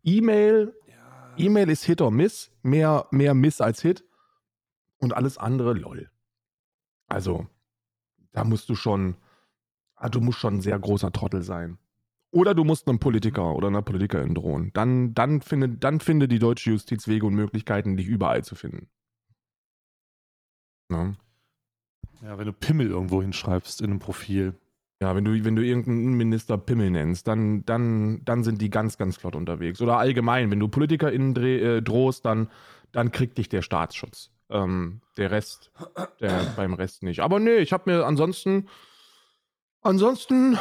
E-Mail, 0.02 0.74
E-Mail 1.36 1.70
ist 1.70 1.84
Hit 1.84 2.00
or 2.02 2.10
Miss. 2.10 2.50
Mehr, 2.62 3.06
mehr 3.12 3.34
Miss 3.34 3.60
als 3.60 3.80
Hit. 3.80 4.04
Und 4.98 5.14
alles 5.14 5.38
andere, 5.38 5.72
lol. 5.74 6.10
Also, 7.06 7.46
da 8.32 8.42
musst 8.44 8.68
du 8.68 8.74
schon. 8.74 9.16
ah, 9.94 10.08
Du 10.08 10.20
musst 10.20 10.38
schon 10.40 10.54
ein 10.54 10.60
sehr 10.60 10.78
großer 10.78 11.12
Trottel 11.12 11.42
sein. 11.42 11.78
Oder 12.30 12.54
du 12.54 12.64
musst 12.64 12.88
einem 12.88 12.98
Politiker 12.98 13.54
oder 13.54 13.68
einer 13.68 13.82
Politikerin 13.82 14.34
drohen. 14.34 14.70
Dann, 14.74 15.14
dann, 15.14 15.40
finde, 15.40 15.68
dann 15.68 16.00
finde 16.00 16.28
die 16.28 16.38
deutsche 16.38 16.70
Justiz 16.70 17.08
Wege 17.08 17.26
und 17.26 17.34
Möglichkeiten, 17.34 17.96
dich 17.96 18.06
überall 18.06 18.44
zu 18.44 18.54
finden. 18.54 18.88
Ne? 20.88 21.16
Ja, 22.22 22.38
wenn 22.38 22.46
du 22.46 22.52
Pimmel 22.52 22.88
irgendwo 22.88 23.22
hinschreibst 23.22 23.80
in 23.80 23.90
einem 23.90 23.98
Profil. 23.98 24.54
Ja, 25.00 25.14
wenn 25.14 25.24
du, 25.24 25.44
wenn 25.44 25.56
du 25.56 25.62
irgendeinen 25.62 26.14
Minister 26.14 26.56
Pimmel 26.56 26.90
nennst, 26.90 27.28
dann, 27.28 27.64
dann, 27.66 28.24
dann 28.24 28.44
sind 28.44 28.62
die 28.62 28.70
ganz, 28.70 28.96
ganz 28.96 29.16
flott 29.16 29.36
unterwegs. 29.36 29.80
Oder 29.82 29.98
allgemein, 29.98 30.50
wenn 30.50 30.58
du 30.58 30.68
PolitikerInnen 30.68 31.34
dreh, 31.34 31.76
äh, 31.76 31.82
drohst, 31.82 32.24
dann, 32.24 32.48
dann 32.92 33.12
kriegt 33.12 33.36
dich 33.36 33.50
der 33.50 33.60
Staatsschutz. 33.60 34.30
Ähm, 34.48 35.02
der 35.18 35.30
Rest, 35.30 35.70
der 36.20 36.44
beim 36.56 36.72
Rest 36.72 37.02
nicht. 37.02 37.20
Aber 37.20 37.40
nee, 37.40 37.56
ich 37.56 37.72
habe 37.74 37.90
mir 37.90 38.06
ansonsten, 38.06 38.68
ansonsten 39.82 40.58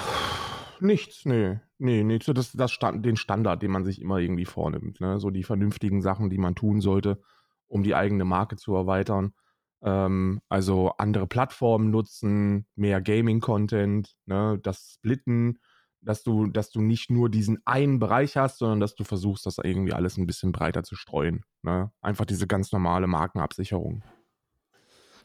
nichts, 0.82 1.26
nee. 1.26 1.59
Nee, 1.78 2.03
nee, 2.03 2.19
so 2.21 2.34
das, 2.34 2.51
das 2.53 2.71
Stand, 2.71 3.05
den 3.05 3.17
Standard, 3.17 3.61
den 3.61 3.71
man 3.71 3.84
sich 3.84 4.01
immer 4.01 4.19
irgendwie 4.19 4.45
vornimmt. 4.45 5.01
Ne? 5.01 5.19
So 5.19 5.30
die 5.30 5.43
vernünftigen 5.43 6.01
Sachen, 6.01 6.30
die 6.30 6.38
man 6.38 6.55
tun 6.55 6.80
sollte, 6.82 7.21
um 7.67 7.84
die 7.84 7.95
eigene 7.95 8.26
Marke 8.26 8.55
zu 8.55 8.76
erweitern. 8.76 9.34
Ähm, 9.82 10.39
also 10.49 10.91
andere 10.97 11.28
Plattformen 11.28 11.91
nutzen, 11.91 12.65
mehr 12.76 13.01
Gaming-Content, 13.01 14.15
ne, 14.26 14.59
das 14.61 14.93
Splitten, 14.95 15.59
dass 16.01 16.23
du, 16.23 16.47
dass 16.47 16.71
du 16.71 16.82
nicht 16.82 17.09
nur 17.09 17.30
diesen 17.30 17.59
einen 17.65 17.99
Bereich 17.99 18.38
hast, 18.38 18.59
sondern 18.59 18.80
dass 18.80 18.95
du 18.95 19.03
versuchst, 19.03 19.45
das 19.45 19.57
irgendwie 19.61 19.93
alles 19.93 20.17
ein 20.17 20.28
bisschen 20.28 20.51
breiter 20.51 20.84
zu 20.84 20.95
streuen. 20.95 21.43
Ne? 21.63 21.91
Einfach 22.01 22.26
diese 22.26 22.47
ganz 22.47 22.71
normale 22.71 23.07
Markenabsicherung. 23.07 24.03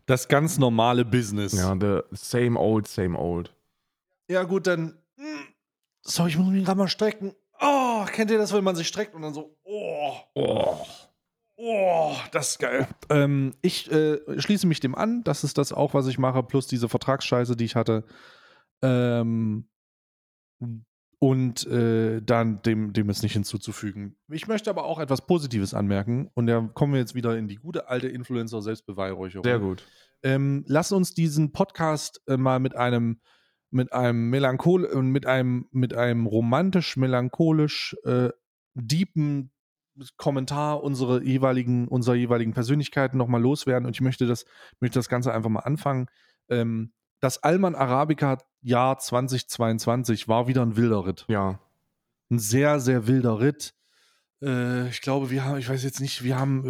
Das 0.06 0.28
ganz 0.28 0.58
normale 0.58 1.04
Business. 1.04 1.52
Ja, 1.52 1.76
the 1.78 2.00
same 2.10 2.58
old, 2.58 2.88
same 2.88 3.16
old. 3.16 3.54
Ja, 4.28 4.44
gut, 4.44 4.66
dann. 4.66 4.99
So, 6.02 6.26
ich 6.26 6.36
muss 6.38 6.48
mich 6.48 6.64
gerade 6.64 6.78
mal 6.78 6.88
strecken. 6.88 7.34
Oh, 7.60 8.04
kennt 8.06 8.30
ihr 8.30 8.38
das, 8.38 8.52
wenn 8.52 8.64
man 8.64 8.76
sich 8.76 8.88
streckt 8.88 9.14
und 9.14 9.22
dann 9.22 9.34
so, 9.34 9.56
oh, 9.64 10.12
Oh. 10.34 10.78
oh, 11.56 12.14
das 12.32 12.50
ist 12.52 12.58
geil. 12.58 12.88
Ähm, 13.10 13.54
ich 13.60 13.90
äh, 13.92 14.18
schließe 14.40 14.66
mich 14.66 14.80
dem 14.80 14.94
an. 14.94 15.22
Das 15.24 15.44
ist 15.44 15.58
das 15.58 15.72
auch, 15.72 15.92
was 15.92 16.06
ich 16.06 16.18
mache, 16.18 16.42
plus 16.42 16.66
diese 16.66 16.88
Vertragsscheiße, 16.88 17.54
die 17.56 17.64
ich 17.66 17.76
hatte. 17.76 18.04
Ähm, 18.82 19.68
und 21.18 21.66
äh, 21.66 22.22
dann 22.22 22.62
dem, 22.62 22.94
dem 22.94 23.10
ist 23.10 23.22
nicht 23.22 23.34
hinzuzufügen. 23.34 24.16
Ich 24.30 24.48
möchte 24.48 24.70
aber 24.70 24.84
auch 24.84 24.98
etwas 24.98 25.26
Positives 25.26 25.74
anmerken. 25.74 26.30
Und 26.34 26.46
da 26.46 26.60
kommen 26.72 26.94
wir 26.94 27.00
jetzt 27.00 27.14
wieder 27.14 27.36
in 27.36 27.46
die 27.46 27.56
gute 27.56 27.88
alte 27.88 28.08
Influencer-Selbstbeweihräucherung. 28.08 29.44
Sehr 29.44 29.58
gut. 29.58 29.84
ähm, 30.22 30.64
lass 30.66 30.92
uns 30.92 31.12
diesen 31.12 31.52
Podcast 31.52 32.22
äh, 32.26 32.38
mal 32.38 32.58
mit 32.58 32.74
einem 32.74 33.20
mit 33.70 33.92
einem 33.92 34.30
melanchol 34.30 34.84
und 34.84 35.10
mit 35.10 35.26
einem 35.26 35.68
mit 35.70 35.94
einem 35.94 36.26
romantisch 36.26 36.96
melancholisch 36.96 37.96
äh, 38.04 38.30
deepen 38.74 39.52
Kommentar 40.16 40.82
unsere 40.82 41.22
jeweiligen 41.22 41.88
unserer 41.88 42.14
jeweiligen 42.14 42.52
Persönlichkeiten 42.52 43.18
noch 43.18 43.28
mal 43.28 43.40
loswerden 43.40 43.86
und 43.86 43.94
ich 43.94 44.00
möchte 44.00 44.26
das 44.26 44.44
möchte 44.80 44.98
das 44.98 45.08
Ganze 45.08 45.32
einfach 45.32 45.50
mal 45.50 45.60
anfangen. 45.60 46.06
Ähm, 46.48 46.92
das 47.20 47.42
Alman 47.42 47.74
Arabica 47.74 48.38
Jahr 48.62 48.98
2022 48.98 50.26
war 50.26 50.48
wieder 50.48 50.62
ein 50.62 50.76
wilder 50.76 51.06
Ritt 51.06 51.26
Ja. 51.28 51.60
ein 52.30 52.38
sehr, 52.38 52.80
sehr 52.80 53.06
wilder 53.06 53.40
Ritt. 53.40 53.74
Äh, 54.42 54.88
ich 54.88 55.00
glaube, 55.02 55.30
wir 55.30 55.44
haben, 55.44 55.58
ich 55.58 55.68
weiß 55.68 55.82
jetzt 55.84 56.00
nicht, 56.00 56.24
wir 56.24 56.38
haben 56.38 56.62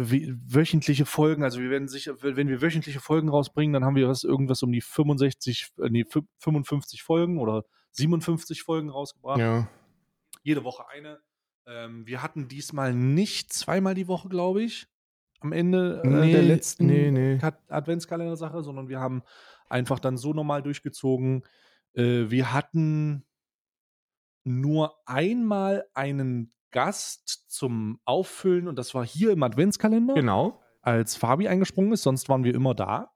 wöchentliche 0.47 1.05
Folgen, 1.05 1.43
also 1.43 1.59
wir 1.61 1.69
werden 1.69 1.87
sicher, 1.87 2.15
wenn 2.21 2.47
wir 2.47 2.61
wöchentliche 2.61 2.99
Folgen 2.99 3.29
rausbringen, 3.29 3.73
dann 3.73 3.85
haben 3.85 3.95
wir 3.95 4.07
was, 4.09 4.23
irgendwas 4.23 4.61
um 4.63 4.71
die 4.71 4.81
65, 4.81 5.71
äh, 5.79 5.89
nee, 5.89 6.03
fü- 6.03 6.25
55 6.39 7.03
Folgen 7.03 7.37
oder 7.39 7.63
57 7.91 8.63
Folgen 8.63 8.89
rausgebracht. 8.89 9.39
Ja. 9.39 9.69
Jede 10.43 10.63
Woche 10.63 10.87
eine. 10.89 11.19
Ähm, 11.67 12.05
wir 12.07 12.21
hatten 12.23 12.47
diesmal 12.47 12.93
nicht 12.93 13.53
zweimal 13.53 13.93
die 13.95 14.07
Woche, 14.07 14.27
glaube 14.29 14.63
ich, 14.63 14.87
am 15.39 15.51
Ende 15.53 16.01
äh, 16.03 16.07
Nee, 16.07 16.31
der 16.33 16.41
letzten 16.43 16.85
nee, 16.87 17.11
nee. 17.11 17.39
Adventskalender-Sache, 17.69 18.63
sondern 18.63 18.89
wir 18.89 18.99
haben 18.99 19.23
einfach 19.69 19.99
dann 19.99 20.17
so 20.17 20.33
normal 20.33 20.61
durchgezogen. 20.63 21.43
Wir 21.93 22.53
hatten 22.53 23.25
nur 24.43 24.95
einmal 25.05 25.85
einen 25.93 26.53
Gast 26.71 27.45
zum 27.49 27.99
Auffüllen 28.05 28.67
und 28.67 28.77
das 28.77 28.93
war 28.93 29.05
hier 29.05 29.31
im 29.31 29.43
Adventskalender, 29.43 30.13
Genau. 30.13 30.61
als 30.81 31.15
Fabi 31.15 31.47
eingesprungen 31.47 31.91
ist, 31.93 32.03
sonst 32.03 32.29
waren 32.29 32.43
wir 32.43 32.55
immer 32.55 32.73
da. 32.73 33.11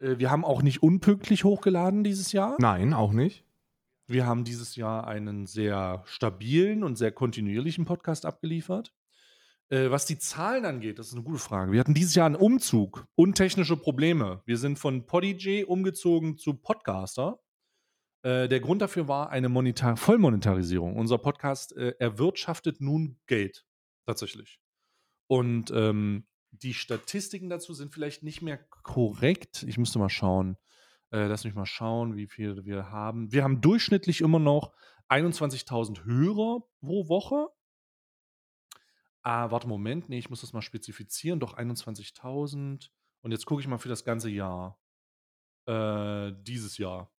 Äh, 0.00 0.18
wir 0.18 0.30
haben 0.30 0.44
auch 0.44 0.62
nicht 0.62 0.82
unpünktlich 0.82 1.44
hochgeladen 1.44 2.04
dieses 2.04 2.32
Jahr. 2.32 2.56
Nein, 2.58 2.92
auch 2.94 3.12
nicht. 3.12 3.44
Wir 4.06 4.26
haben 4.26 4.44
dieses 4.44 4.76
Jahr 4.76 5.06
einen 5.06 5.46
sehr 5.46 6.02
stabilen 6.06 6.84
und 6.84 6.96
sehr 6.96 7.12
kontinuierlichen 7.12 7.84
Podcast 7.84 8.26
abgeliefert. 8.26 8.92
Äh, 9.70 9.90
was 9.90 10.04
die 10.04 10.18
Zahlen 10.18 10.66
angeht, 10.66 10.98
das 10.98 11.08
ist 11.08 11.14
eine 11.14 11.22
gute 11.22 11.38
Frage. 11.38 11.72
Wir 11.72 11.80
hatten 11.80 11.94
dieses 11.94 12.14
Jahr 12.14 12.26
einen 12.26 12.34
Umzug 12.36 13.06
und 13.14 13.36
technische 13.36 13.76
Probleme. 13.76 14.42
Wir 14.44 14.58
sind 14.58 14.78
von 14.78 15.06
Podigy 15.06 15.64
umgezogen 15.64 16.36
zu 16.36 16.54
Podcaster. 16.54 17.38
Äh, 18.22 18.48
der 18.48 18.60
Grund 18.60 18.82
dafür 18.82 19.08
war 19.08 19.30
eine 19.30 19.48
Monetar 19.48 19.96
Vollmonetarisierung. 19.96 20.96
Unser 20.96 21.18
Podcast 21.18 21.76
äh, 21.76 21.94
erwirtschaftet 21.98 22.80
nun 22.80 23.18
Geld, 23.26 23.66
tatsächlich. 24.06 24.60
Und 25.26 25.70
ähm, 25.70 26.26
die 26.50 26.74
Statistiken 26.74 27.48
dazu 27.48 27.74
sind 27.74 27.92
vielleicht 27.92 28.22
nicht 28.22 28.42
mehr 28.42 28.58
korrekt. 28.82 29.64
Ich 29.66 29.78
müsste 29.78 29.98
mal 29.98 30.10
schauen. 30.10 30.56
Äh, 31.10 31.26
lass 31.26 31.44
mich 31.44 31.54
mal 31.54 31.66
schauen, 31.66 32.16
wie 32.16 32.26
viel 32.26 32.64
wir 32.64 32.90
haben. 32.90 33.32
Wir 33.32 33.42
haben 33.42 33.60
durchschnittlich 33.60 34.20
immer 34.20 34.38
noch 34.38 34.72
21.000 35.08 36.04
Hörer 36.04 36.60
pro 36.80 37.08
Woche. 37.08 37.48
Ah, 39.22 39.50
warte, 39.50 39.68
Moment. 39.68 40.08
Nee, 40.08 40.18
ich 40.18 40.30
muss 40.30 40.40
das 40.40 40.52
mal 40.52 40.62
spezifizieren. 40.62 41.40
Doch 41.40 41.56
21.000. 41.56 42.88
Und 43.22 43.30
jetzt 43.30 43.46
gucke 43.46 43.60
ich 43.60 43.68
mal 43.68 43.78
für 43.78 43.88
das 43.88 44.04
ganze 44.04 44.30
Jahr. 44.30 44.78
Äh, 45.66 46.32
dieses 46.42 46.78
Jahr. 46.78 47.12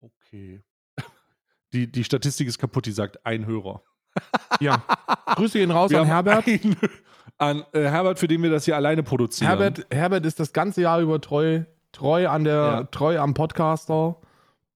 Okay. 0.00 0.62
Die, 1.72 1.90
die 1.90 2.02
Statistik 2.02 2.48
ist 2.48 2.58
kaputt, 2.58 2.86
die 2.86 2.90
sagt 2.90 3.24
ein 3.24 3.46
Hörer. 3.46 3.82
Ja. 4.58 4.82
Grüße 5.36 5.58
gehen 5.58 5.70
raus 5.70 5.90
Wir 5.92 6.00
an 6.00 6.06
Herbert. 6.08 6.48
Ein, 6.48 6.76
an 7.38 7.64
äh, 7.72 7.82
Herbert, 7.82 8.18
für 8.18 8.26
den 8.26 8.42
wir 8.42 8.50
das 8.50 8.64
hier 8.64 8.74
alleine 8.74 9.04
produzieren. 9.04 9.48
Herbert, 9.48 9.86
Herbert 9.88 10.26
ist 10.26 10.40
das 10.40 10.52
ganze 10.52 10.82
Jahr 10.82 11.00
über 11.00 11.20
treu, 11.20 11.62
treu 11.92 12.28
an 12.28 12.42
der, 12.42 12.54
Ja. 12.54 12.84
treu 12.84 13.20
am 13.20 13.34
Podcaster, 13.34 14.16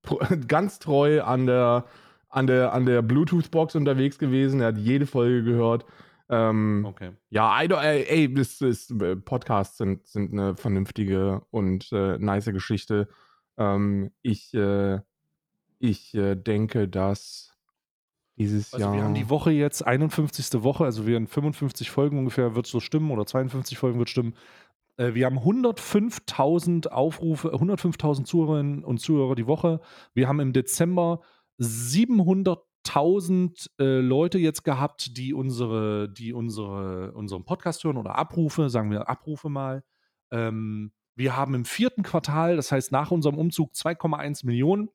ganz 0.47 0.79
treu 0.79 1.21
an 1.23 1.47
der, 1.47 1.85
an 2.29 2.47
der, 2.47 2.73
an 2.73 2.87
der 2.87 3.03
Bluetooth-Box 3.03 3.75
unterwegs 3.75 4.19
gewesen. 4.19 4.61
Er 4.61 4.69
hat 4.69 4.79
jede 4.79 5.07
Folge 5.07 5.43
gehört. 5.43 5.85
Ähm, 6.29 6.85
Okay. 6.89 7.11
Ja, 7.31 7.61
I 7.61 7.67
don't, 7.67 7.83
ey, 7.83 8.05
ey 8.05 8.33
das 8.33 8.61
ist, 8.61 8.91
äh, 8.93 9.17
Podcasts 9.17 9.79
sind, 9.79 10.07
sind 10.07 10.33
eine 10.33 10.55
vernünftige 10.57 11.43
und 11.51 11.91
äh, 11.93 12.19
nice 12.19 12.47
Geschichte. 12.47 13.09
Ähm, 13.59 14.13
ich 14.23 14.55
äh, 14.55 15.01
ich 15.79 16.15
äh, 16.15 16.35
denke, 16.35 16.89
dass 16.89 17.55
dieses 18.37 18.75
Also 18.75 18.87
Jahr. 18.87 18.95
wir 18.95 19.03
haben 19.03 19.15
die 19.15 19.31
Woche 19.31 19.53
jetzt 19.53 19.87
51. 19.87 20.63
Woche, 20.63 20.85
also 20.85 21.07
wir 21.07 21.17
haben 21.17 21.27
55 21.27 21.91
Folgen 21.91 22.19
ungefähr, 22.19 22.55
wird 22.55 22.67
so 22.67 22.81
stimmen, 22.81 23.11
oder 23.11 23.25
52 23.27 23.79
Folgen 23.79 23.99
wird 23.99 24.11
stimmen. 24.11 24.35
Äh, 24.97 25.15
wir 25.15 25.25
haben 25.27 25.39
105.000 25.39 26.89
Aufrufe, 26.89 27.55
105.000 27.55 28.25
Zuhörerinnen 28.25 28.85
und 28.85 28.99
Zuhörer 28.99 29.35
die 29.35 29.47
Woche. 29.47 29.81
Wir 30.15 30.29
haben 30.29 30.41
im 30.41 30.53
Dezember 30.53 31.21
700.000 31.61 33.71
äh, 33.79 34.01
Leute 34.01 34.39
jetzt 34.39 34.65
gehabt, 34.65 35.17
die 35.17 35.33
unsere, 35.33 36.09
die 36.09 36.33
unsere, 36.33 37.13
unseren 37.13 37.45
Podcast 37.45 37.85
hören 37.85 37.99
oder 37.99 38.17
Abrufe, 38.17 38.69
sagen 38.71 38.91
wir 38.91 39.09
Abrufe 39.09 39.49
mal. 39.49 39.85
Ähm, 40.33 40.91
wir 41.15 41.37
haben 41.37 41.55
im 41.55 41.65
vierten 41.65 42.03
Quartal, 42.03 42.57
das 42.57 42.73
heißt 42.73 42.91
nach 42.91 43.13
unserem 43.13 43.39
Umzug, 43.39 43.75
2,1 43.75 44.45
Millionen 44.45 44.89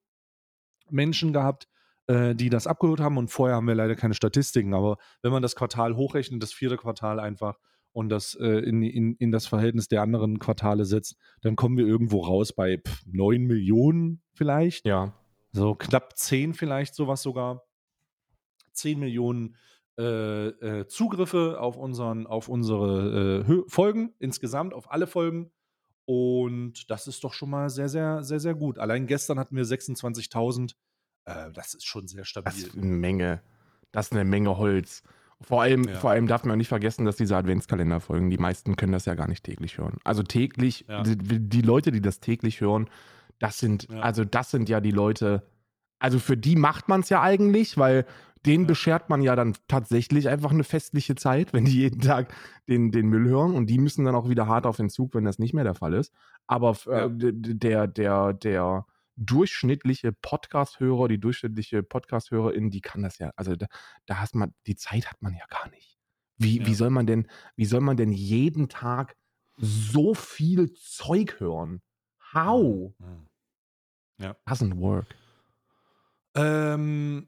Menschen 0.92 1.34
gehabt, 1.34 1.68
äh, 2.08 2.36
die 2.36 2.50
das 2.50 2.68
abgeholt 2.68 3.00
haben. 3.00 3.18
Und 3.18 3.30
vorher 3.30 3.56
haben 3.56 3.68
wir 3.68 3.76
leider 3.76 3.96
keine 3.96 4.14
Statistiken. 4.14 4.74
Aber 4.74 4.98
wenn 5.22 5.32
man 5.32 5.42
das 5.42 5.56
Quartal 5.56 5.96
hochrechnet, 5.96 6.42
das 6.42 6.54
vierte 6.54 6.78
Quartal 6.78 7.20
einfach 7.20 7.58
und 7.92 8.10
das 8.10 8.36
äh, 8.36 8.48
in, 8.48 8.82
in, 8.84 9.16
in 9.16 9.32
das 9.32 9.48
Verhältnis 9.48 9.88
der 9.88 10.02
anderen 10.02 10.40
Quartale 10.40 10.86
setzt, 10.86 11.16
dann 11.42 11.56
kommen 11.56 11.78
wir 11.78 11.88
irgendwo 11.88 12.22
raus 12.22 12.54
bei 12.54 12.78
pff, 12.78 13.04
9 13.06 13.42
Millionen 13.44 14.22
vielleicht. 14.34 14.86
ja. 14.86 15.14
So 15.52 15.74
knapp 15.74 16.16
10 16.16 16.54
vielleicht, 16.54 16.94
sowas 16.94 17.24
sogar. 17.24 17.64
10 18.74 19.00
Millionen 19.00 19.56
äh, 19.98 20.48
äh, 20.48 20.88
Zugriffe 20.88 21.60
auf, 21.60 21.76
unseren, 21.76 22.28
auf 22.28 22.48
unsere 22.48 23.46
äh, 23.48 23.64
Folgen, 23.68 24.14
insgesamt 24.20 24.74
auf 24.74 24.92
alle 24.92 25.08
Folgen. 25.08 25.52
Und 26.14 26.90
das 26.90 27.06
ist 27.06 27.24
doch 27.24 27.34
schon 27.34 27.52
mal 27.52 27.70
sehr, 27.70 27.88
sehr, 27.88 28.24
sehr, 28.24 28.40
sehr 28.40 28.56
gut. 28.56 28.80
Allein 28.80 29.06
gestern 29.06 29.38
hatten 29.38 29.56
wir 29.56 29.64
26.000. 29.64 30.72
Äh, 31.26 31.52
das 31.52 31.76
ist 31.76 31.86
schon 31.86 32.08
sehr 32.08 32.26
stabil. 32.26 32.52
Das 32.52 32.58
ist 32.64 32.76
eine 32.76 32.86
Menge. 32.88 33.44
Das 33.92 34.08
ist 34.08 34.14
eine 34.14 34.26
Menge 34.26 34.58
Holz. 34.58 35.04
Vor 35.40 35.62
allem, 35.62 35.84
Ja. 35.84 36.00
vor 36.00 36.10
allem 36.10 36.26
darf 36.26 36.46
man 36.46 36.58
nicht 36.58 36.68
vergessen, 36.68 37.06
dass 37.06 37.16
diese 37.18 37.38
Adventskalenderfolgen, 37.38 38.32
die 38.32 38.40
meisten 38.40 38.76
können 38.76 38.92
das 38.92 39.06
ja 39.06 39.14
gar 39.14 39.28
nicht 39.28 39.44
täglich 39.44 39.78
hören. 39.78 40.00
Also 40.04 40.24
täglich, 40.24 40.84
Ja. 40.90 41.04
die, 41.04 41.16
die 41.48 41.62
Leute, 41.62 41.92
die 41.92 42.02
das 42.02 42.20
täglich 42.22 42.60
hören, 42.60 42.90
das 43.38 43.60
sind, 43.60 43.88
Ja. 43.92 44.00
also 44.00 44.26
das 44.26 44.50
sind 44.50 44.68
ja 44.68 44.82
die 44.82 44.90
Leute, 44.92 45.44
also 46.00 46.18
für 46.18 46.38
die 46.38 46.56
macht 46.56 46.90
man 46.90 47.02
es 47.02 47.10
ja 47.10 47.22
eigentlich, 47.22 47.78
weil 47.78 48.08
denen 48.46 48.64
Ja. 48.64 48.68
beschert 48.70 49.10
man 49.10 49.22
ja 49.22 49.36
dann 49.36 49.56
tatsächlich 49.68 50.30
einfach 50.30 50.52
eine 50.52 50.64
festliche 50.64 51.16
Zeit, 51.16 51.54
wenn 51.54 51.66
die 51.66 51.76
jeden 51.82 52.02
Tag 52.02 52.34
den, 52.68 52.92
den 52.92 53.08
Müll 53.08 53.28
hören 53.28 53.54
und 53.56 53.68
die 53.68 53.78
müssen 53.80 54.06
dann 54.06 54.16
auch 54.16 54.30
wieder 54.30 54.48
hart 54.48 54.66
auf 54.66 54.78
den 54.78 54.90
Zug, 54.90 55.14
wenn 55.16 55.26
das 55.26 55.40
nicht 55.40 55.54
mehr 55.54 55.64
der 55.66 55.76
Fall 55.76 55.94
ist. 55.94 56.14
Aber 56.48 56.76
Ja. 56.86 57.06
äh, 57.06 57.10
d- 57.12 57.32
der, 57.56 57.88
der, 57.88 58.34
der 58.34 58.86
durchschnittliche 59.18 60.14
Podcast-Hörer, 60.14 61.10
die 61.10 61.20
durchschnittliche 61.20 61.84
Podcast-Hörerin, 61.84 62.70
die 62.70 62.80
kann 62.82 63.02
das 63.04 63.18
ja, 63.20 63.32
also 63.36 63.56
da, 63.56 63.68
da 64.06 64.20
hast 64.22 64.34
man, 64.36 64.54
die 64.68 64.76
Zeit 64.78 65.08
hat 65.12 65.22
man 65.22 65.34
ja 65.34 65.46
gar 65.50 65.70
nicht. 65.72 65.98
Wie, 66.38 66.60
Ja. 66.60 66.66
wie 66.68 66.74
soll 66.74 66.90
man 66.90 67.06
denn, 67.06 67.28
wie 67.58 67.66
soll 67.66 67.82
man 67.82 67.98
denn 67.98 68.14
jeden 68.14 68.70
Tag 68.70 69.18
so 69.58 70.14
viel 70.14 70.72
Zeug 70.72 71.42
hören? 71.42 71.82
How? 72.34 72.94
Mhm. 73.00 73.28
Doesn't 74.46 74.78
work. 74.80 75.08
Ähm, 76.36 77.28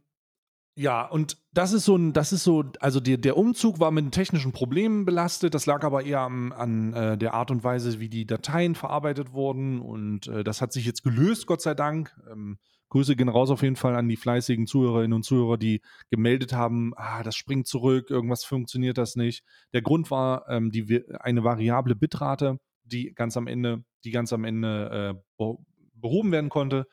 ja, 0.76 1.06
und 1.06 1.38
das 1.54 1.74
ist 1.74 1.86
so 1.86 1.96
ein, 1.96 2.14
das 2.14 2.32
ist 2.32 2.44
so, 2.44 2.64
also 2.80 3.00
der, 3.00 3.18
der 3.18 3.38
Umzug 3.38 3.80
war 3.80 3.92
mit 3.92 4.12
technischen 4.12 4.52
Problemen 4.52 5.06
belastet. 5.06 5.54
Das 5.54 5.66
lag 5.66 5.84
aber 5.84 6.04
eher 6.06 6.22
am, 6.22 6.52
an 6.54 6.94
äh, 6.94 7.18
der 7.18 7.34
Art 7.34 7.52
und 7.52 7.64
Weise, 7.64 8.00
wie 8.00 8.10
die 8.10 8.26
Dateien 8.26 8.76
verarbeitet 8.76 9.34
wurden. 9.34 9.82
Und 9.82 10.28
äh, 10.28 10.44
das 10.44 10.62
hat 10.62 10.72
sich 10.72 10.86
jetzt 10.86 11.04
gelöst, 11.04 11.46
Gott 11.46 11.62
sei 11.62 11.74
Dank. 11.74 12.16
Ähm, 12.32 12.58
Grüße 12.90 13.16
gehen 13.16 13.30
raus 13.30 13.50
auf 13.50 13.64
jeden 13.64 13.78
Fall 13.78 13.96
an 13.96 14.10
die 14.10 14.18
fleißigen 14.18 14.68
Zuhörerinnen 14.68 15.14
und 15.14 15.24
Zuhörer, 15.24 15.58
die 15.58 15.82
gemeldet 16.10 16.52
haben, 16.52 16.92
ah, 16.98 17.24
das 17.24 17.36
springt 17.36 17.68
zurück, 17.68 18.10
irgendwas 18.10 18.44
funktioniert 18.44 18.98
das 18.98 19.16
nicht. 19.16 19.44
Der 19.74 19.82
Grund 19.82 20.12
war 20.12 20.46
ähm, 20.50 20.72
die, 20.72 21.02
eine 21.20 21.44
variable 21.44 21.96
Bitrate, 21.96 22.58
die 22.84 23.14
ganz 23.14 23.38
am 23.38 23.48
Ende, 23.48 23.84
die 24.04 24.12
ganz 24.12 24.34
am 24.34 24.44
Ende 24.44 25.16
äh, 25.16 25.22
be- 25.38 25.58
behoben 25.96 26.34
werden 26.34 26.50
konnte. 26.50 26.86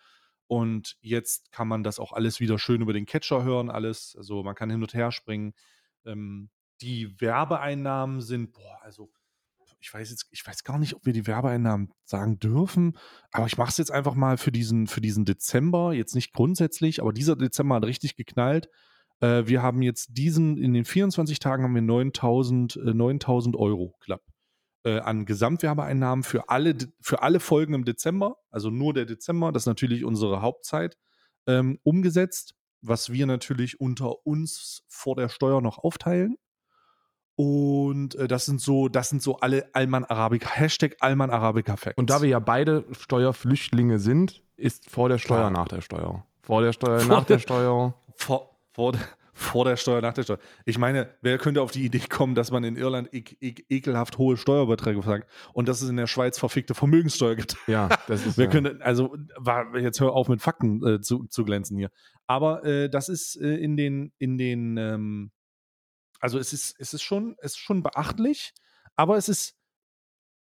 Und 0.48 0.96
jetzt 1.00 1.52
kann 1.52 1.68
man 1.68 1.84
das 1.84 2.00
auch 2.00 2.12
alles 2.12 2.40
wieder 2.40 2.58
schön 2.58 2.80
über 2.80 2.94
den 2.94 3.06
Catcher 3.06 3.44
hören, 3.44 3.70
alles. 3.70 4.16
Also 4.16 4.42
man 4.42 4.54
kann 4.54 4.70
hin 4.70 4.82
und 4.82 4.94
her 4.94 5.12
springen. 5.12 5.52
Ähm, 6.04 6.50
die 6.80 7.20
Werbeeinnahmen 7.20 8.20
sind, 8.20 8.52
boah, 8.52 8.82
also 8.82 9.10
ich 9.80 9.92
weiß 9.92 10.10
jetzt, 10.10 10.26
ich 10.30 10.44
weiß 10.44 10.64
gar 10.64 10.78
nicht, 10.78 10.94
ob 10.94 11.06
wir 11.06 11.12
die 11.12 11.26
Werbeeinnahmen 11.26 11.92
sagen 12.04 12.38
dürfen, 12.38 12.96
aber 13.30 13.46
ich 13.46 13.58
mache 13.58 13.70
es 13.70 13.76
jetzt 13.76 13.92
einfach 13.92 14.14
mal 14.14 14.36
für 14.36 14.50
diesen, 14.50 14.86
für 14.86 15.00
diesen 15.00 15.24
Dezember, 15.24 15.92
jetzt 15.92 16.14
nicht 16.14 16.32
grundsätzlich, 16.32 17.00
aber 17.00 17.12
dieser 17.12 17.36
Dezember 17.36 17.76
hat 17.76 17.84
richtig 17.84 18.16
geknallt. 18.16 18.68
Äh, 19.20 19.46
wir 19.46 19.62
haben 19.62 19.82
jetzt 19.82 20.16
diesen, 20.16 20.56
in 20.56 20.72
den 20.72 20.84
24 20.84 21.38
Tagen 21.38 21.62
haben 21.62 21.74
wir 21.74 21.82
9000, 21.82 22.76
äh, 22.76 22.94
9000 22.94 23.54
Euro 23.56 23.94
knapp 24.00 24.22
äh, 24.88 25.00
an 25.00 25.24
Gesamtwerbeeinnahmen 25.26 26.22
für 26.24 26.48
alle, 26.48 26.76
für 27.00 27.22
alle 27.22 27.40
Folgen 27.40 27.74
im 27.74 27.84
Dezember, 27.84 28.36
also 28.50 28.70
nur 28.70 28.94
der 28.94 29.04
Dezember, 29.04 29.52
das 29.52 29.62
ist 29.64 29.66
natürlich 29.66 30.04
unsere 30.04 30.40
Hauptzeit, 30.40 30.96
ähm, 31.46 31.78
umgesetzt, 31.82 32.54
was 32.80 33.12
wir 33.12 33.26
natürlich 33.26 33.80
unter 33.80 34.24
uns 34.26 34.84
vor 34.88 35.16
der 35.16 35.28
Steuer 35.28 35.60
noch 35.60 35.78
aufteilen. 35.78 36.36
Und 37.36 38.16
äh, 38.16 38.26
das 38.26 38.46
sind 38.46 38.60
so, 38.60 38.88
das 38.88 39.10
sind 39.10 39.22
so 39.22 39.36
alle 39.38 39.68
Alman 39.72 40.04
Arabica, 40.04 40.48
Hashtag 40.50 40.96
Alman 41.00 41.30
Arabica 41.30 41.76
Facts. 41.76 41.96
Und 41.98 42.10
da 42.10 42.20
wir 42.20 42.28
ja 42.28 42.40
beide 42.40 42.84
Steuerflüchtlinge 42.92 43.98
sind, 44.00 44.42
ist 44.56 44.90
vor 44.90 45.08
der 45.08 45.18
Steuer, 45.18 45.38
Klar. 45.38 45.50
nach 45.50 45.68
der 45.68 45.80
Steuer. 45.80 46.26
Vor 46.42 46.62
der 46.62 46.72
Steuer, 46.72 46.98
Vor 47.00 47.08
nach 47.16 47.24
der 47.24 47.36
der- 47.36 47.42
Steuer. 47.42 47.94
vor, 48.16 48.58
vor, 48.72 48.92
der- 48.92 49.00
vor 49.38 49.64
der 49.64 49.76
Steuer, 49.76 50.00
nach 50.00 50.14
der 50.14 50.24
Steuer. 50.24 50.38
Ich 50.64 50.78
meine, 50.78 51.14
wer 51.22 51.38
könnte 51.38 51.62
auf 51.62 51.70
die 51.70 51.84
Idee 51.84 52.00
kommen, 52.08 52.34
dass 52.34 52.50
man 52.50 52.64
in 52.64 52.76
Irland 52.76 53.14
ek, 53.14 53.36
ek, 53.40 53.64
ekelhaft 53.68 54.18
hohe 54.18 54.36
Steuerbeträge 54.36 55.00
sagt 55.02 55.30
und 55.52 55.68
dass 55.68 55.80
es 55.80 55.88
in 55.88 55.96
der 55.96 56.08
Schweiz 56.08 56.38
verfickte 56.38 56.74
Vermögenssteuer 56.74 57.36
gibt? 57.36 57.56
Ja, 57.68 57.88
das 58.08 58.26
ist 58.26 58.36
Wer 58.36 58.46
ja. 58.46 58.50
könnte, 58.50 58.78
also 58.80 59.16
war, 59.36 59.76
jetzt 59.78 60.00
hör 60.00 60.12
auf 60.12 60.28
mit 60.28 60.42
Fakten 60.42 60.84
äh, 60.84 61.00
zu, 61.00 61.26
zu 61.26 61.44
glänzen 61.44 61.78
hier. 61.78 61.90
Aber 62.26 62.64
äh, 62.64 62.90
das 62.90 63.08
ist 63.08 63.36
äh, 63.36 63.54
in 63.54 63.76
den, 63.76 64.12
in 64.18 64.38
den, 64.38 64.76
ähm, 64.76 65.30
also 66.18 66.38
es 66.38 66.52
ist, 66.52 66.74
es 66.80 66.92
ist 66.92 67.02
schon, 67.02 67.36
es 67.38 67.52
ist 67.52 67.58
schon 67.58 67.84
beachtlich, 67.84 68.54
aber 68.96 69.16
es 69.16 69.28
ist, 69.28 69.54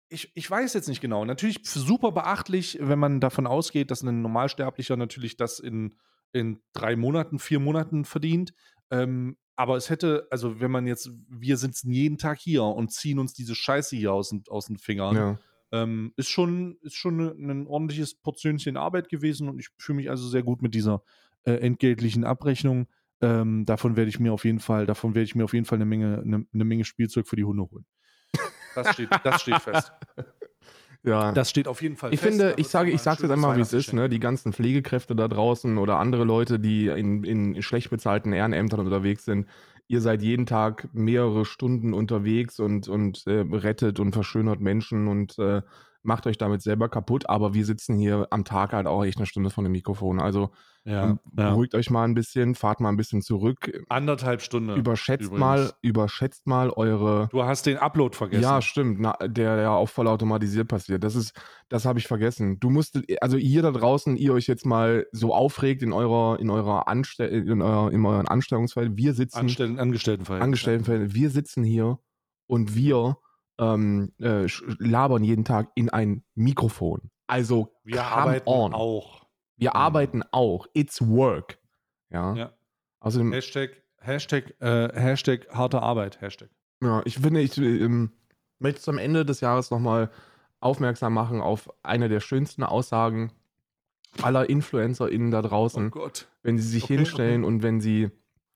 ich, 0.10 0.32
ich 0.36 0.50
weiß 0.50 0.76
jetzt 0.76 0.88
nicht 0.88 1.02
genau. 1.02 1.26
Natürlich 1.26 1.62
super 1.64 2.12
beachtlich, 2.12 2.78
wenn 2.80 3.00
man 3.00 3.20
davon 3.20 3.48
ausgeht, 3.48 3.90
dass 3.90 4.04
ein 4.04 4.22
Normalsterblicher 4.22 4.96
natürlich 4.96 5.38
das 5.38 5.60
in, 5.60 5.96
in 6.36 6.62
drei 6.74 6.96
Monaten, 6.96 7.40
vier 7.40 7.60
Monaten 7.60 8.06
verdient. 8.06 8.54
Ähm, 8.92 9.38
aber 9.56 9.78
es 9.78 9.90
hätte, 9.90 10.28
also 10.32 10.60
wenn 10.60 10.72
man 10.72 10.86
jetzt, 10.86 11.10
wir 11.30 11.58
sitzen 11.58 11.92
jeden 11.92 12.18
Tag 12.18 12.40
hier 12.40 12.64
und 12.64 12.92
ziehen 12.92 13.20
uns 13.20 13.34
diese 13.34 13.56
Scheiße 13.56 13.96
hier 13.96 14.12
aus, 14.14 14.30
den- 14.30 14.44
aus 14.50 14.68
den 14.68 14.78
Fingern. 14.78 15.16
ja. 15.16 15.40
Ähm, 15.72 16.14
ist 16.16 16.30
schon, 16.30 16.78
ist 16.84 16.96
schon 16.96 17.20
ein, 17.20 17.50
ein 17.50 17.68
ordentliches 17.68 18.14
Portionchen 18.14 18.78
Arbeit 18.78 19.10
gewesen 19.10 19.50
und 19.50 19.60
ich 19.60 19.70
fühle 19.78 19.98
mich 19.98 20.10
also 20.10 20.28
sehr 20.28 20.44
gut 20.44 20.62
mit 20.62 20.76
dieser 20.76 21.02
äh, 21.44 21.54
entgeltlichen 21.54 22.24
Abrechnung. 22.24 22.88
Ähm, 23.20 23.66
davon 23.66 23.98
werde 23.98 24.10
ich 24.10 24.20
mir 24.20 24.32
auf 24.32 24.46
jeden 24.46 24.60
Fall, 24.60 24.86
davon 24.86 25.16
werde 25.16 25.24
ich 25.26 25.36
mir 25.36 25.44
auf 25.44 25.54
jeden 25.54 25.66
Fall 25.66 25.78
eine 25.78 25.86
Menge, 25.86 26.22
eine, 26.24 26.46
eine 26.54 26.64
Menge 26.66 26.86
Spielzeug 26.86 27.28
für 27.28 27.36
die 27.36 27.44
Hunde 27.46 27.64
holen. 27.70 27.86
Das 28.76 28.94
steht, 28.94 29.10
das 29.24 29.42
steht 29.42 29.60
fest. 29.62 29.92
ja. 31.06 31.32
Das 31.32 31.50
steht 31.50 31.68
auf 31.68 31.82
jeden 31.82 31.96
Fall 31.96 32.14
Ich 32.14 32.20
fest. 32.20 32.32
finde, 32.32 32.50
Da 32.52 32.58
ich 32.58 32.68
sage, 32.68 32.92
ich 32.92 33.02
sage 33.02 33.22
jetzt 33.22 33.32
schönes 33.32 33.32
einmal, 33.32 33.58
wie 33.58 33.62
es 33.62 33.74
ist, 33.74 33.94
ne? 33.94 34.10
Die 34.10 34.20
ganzen 34.20 34.54
Pflegekräfte 34.54 35.16
da 35.16 35.28
draußen 35.28 35.78
oder 35.78 36.00
andere 36.00 36.24
Leute, 36.24 36.60
die 36.60 36.88
in, 36.88 37.24
in 37.24 37.62
schlecht 37.62 37.90
bezahlten 37.90 38.34
Ehrenämtern 38.34 38.80
unterwegs 38.80 39.26
sind. 39.26 39.48
Ihr 39.88 40.02
seid 40.02 40.22
jeden 40.24 40.46
Tag 40.48 40.90
mehrere 40.94 41.46
Stunden 41.46 41.94
unterwegs 41.94 42.60
und, 42.60 42.88
und 42.88 43.26
äh, 43.28 43.46
rettet 43.52 44.00
und 44.00 44.14
verschönert 44.14 44.60
Menschen 44.60 45.08
und 45.08 45.38
äh, 45.38 45.62
macht 46.02 46.26
euch 46.28 46.38
damit 46.38 46.62
selber 46.64 46.90
kaputt. 46.90 47.30
Aber 47.30 47.54
wir 47.54 47.66
sitzen 47.66 47.98
hier 47.98 48.28
am 48.32 48.46
Tag 48.46 48.74
halt 48.74 48.88
auch 48.88 49.06
echt 49.06 49.18
eine 49.18 49.28
Stunde 49.28 49.52
vor 49.52 49.64
dem 49.64 49.74
Mikrofon. 49.74 50.20
Also 50.20 50.52
Ja, 50.86 51.08
ja. 51.08 51.18
beruhigt 51.32 51.74
euch 51.74 51.90
mal 51.90 52.04
ein 52.04 52.14
bisschen, 52.14 52.54
fahrt 52.54 52.80
mal 52.80 52.90
ein 52.90 52.98
bisschen 52.98 53.24
zurück, 53.24 53.72
Anderthalb 53.90 54.42
Stunden. 54.44 54.76
überschätzt 54.76 55.24
übrigens. 55.26 55.40
mal, 55.40 55.74
überschätzt 55.82 56.46
mal 56.46 56.70
eure 56.70 57.28
Du 57.32 57.44
hast 57.44 57.66
den 57.66 57.78
Upload 57.78 58.16
vergessen. 58.16 58.44
ja, 58.44 58.62
stimmt, 58.62 59.00
na, 59.00 59.14
der 59.26 59.58
ja 59.62 59.72
auch 59.72 59.90
voll 59.90 60.08
automatisiert 60.08 60.68
passiert. 60.68 61.04
Das 61.04 61.16
ist, 61.16 61.34
das 61.70 61.86
habe 61.86 61.98
ich 61.98 62.08
vergessen. 62.08 62.60
Du 62.60 62.70
musstet, 62.70 63.06
also 63.22 63.38
ihr 63.38 63.64
da 63.64 63.72
draußen, 63.72 64.16
ihr 64.16 64.32
euch 64.34 64.46
jetzt 64.46 64.66
mal 64.66 65.08
so 65.12 65.34
aufregt 65.34 65.82
in 65.82 65.92
eurer, 65.92 66.40
in 66.40 66.52
eurer 66.52 66.88
Anstell 66.88 67.30
in, 67.30 67.64
euer, 67.64 67.92
in 67.92 68.06
euren 68.06 68.28
Anstellungsfeld. 68.28 68.96
Wir 68.96 69.14
sitzen, 69.16 69.40
Anstellen, 69.40 69.80
Angestelltenverhältnis. 69.80 70.46
Angestelltenfeld, 70.46 71.16
wir 71.16 71.30
sitzen 71.32 71.64
hier 71.64 71.98
und 72.48 72.76
wir 72.76 73.18
ähm, 73.60 74.12
äh, 74.22 74.46
labern 74.78 75.24
jeden 75.24 75.46
Tag 75.46 75.72
in 75.74 75.90
ein 75.90 76.24
Mikrofon. 76.36 77.10
Also 77.28 77.74
Wir 77.84 77.98
come 77.98 78.08
arbeiten 78.08 78.50
on. 78.50 78.74
auch. 78.76 79.25
Wir 79.58 79.72
Mhm. 79.72 79.76
arbeiten 79.76 80.24
auch. 80.32 80.68
It's 80.74 81.02
work. 81.02 81.58
Ja. 82.10 82.34
Ja. 82.36 82.54
Außerdem, 83.00 83.32
Hashtag, 83.34 83.82
Hashtag, 84.00 84.56
äh, 84.62 84.90
Hashtag 84.94 85.48
harte 85.54 85.82
Arbeit. 85.82 86.22
Hashtag. 86.22 86.50
Ja, 86.82 87.02
ich 87.06 87.18
finde, 87.18 87.42
ich 87.42 87.58
ähm, 87.58 88.12
möchte 88.60 88.82
zum 88.82 88.98
Ende 88.98 89.26
des 89.26 89.42
Jahres 89.42 89.72
nochmal 89.72 90.10
aufmerksam 90.60 91.14
machen 91.14 91.42
auf 91.42 91.70
eine 91.84 92.10
der 92.10 92.20
schönsten 92.20 92.64
Aussagen 92.64 93.32
aller 94.22 94.50
InfluencerInnen 94.50 95.30
da 95.32 95.42
draußen, 95.42 95.92
Gott. 95.92 96.28
wenn 96.42 96.58
sie 96.58 96.68
sich 96.68 96.84
Okay, 96.86 96.98
hinstellen 96.98 97.44
okay. 97.44 97.54
und 97.54 97.64
wenn 97.64 97.82
sie 97.82 98.10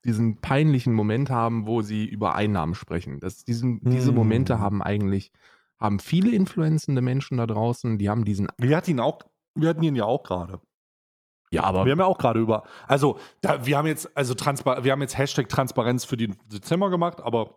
diesen 0.05 0.37
peinlichen 0.39 0.93
Moment 0.93 1.29
haben, 1.29 1.67
wo 1.67 1.81
sie 1.81 2.05
über 2.05 2.33
Einnahmen 2.35 2.73
sprechen. 2.73 3.19
Das, 3.19 3.43
diesen, 3.43 3.81
Diese 3.83 4.09
Hm. 4.09 4.15
Momente 4.15 4.59
haben 4.59 4.81
eigentlich, 4.81 5.31
haben 5.77 5.99
viele 5.99 6.31
influenzende 6.31 7.01
Menschen 7.01 7.37
da 7.37 7.45
draußen, 7.45 7.97
die 7.97 8.09
haben 8.09 8.23
diesen, 8.23 8.47
Wir 8.57 8.77
hatten 8.77 8.91
ihn 8.91 8.99
auch, 9.01 9.19
wir 9.55 9.69
hatten 9.69 9.83
ihn 9.83 9.95
ja 9.97 10.05
auch 10.05 10.23
gerade. 10.23 10.61
Ja, 11.51 11.63
aber 11.63 11.85
Wir 11.85 11.91
haben 11.91 11.99
ja 11.99 12.05
auch 12.05 12.17
gerade 12.17 12.39
über, 12.39 12.63
also 12.87 13.17
da, 13.41 13.65
wir 13.65 13.77
haben 13.77 13.87
jetzt, 13.87 14.15
also 14.15 14.33
Transpar 14.33 14.83
wir 14.83 14.91
haben 14.91 15.01
jetzt 15.01 15.17
Hashtag 15.17 15.49
Transparenz 15.49 16.05
für 16.05 16.17
den 16.17 16.35
Dezember 16.51 16.89
gemacht, 16.89 17.21
aber 17.21 17.55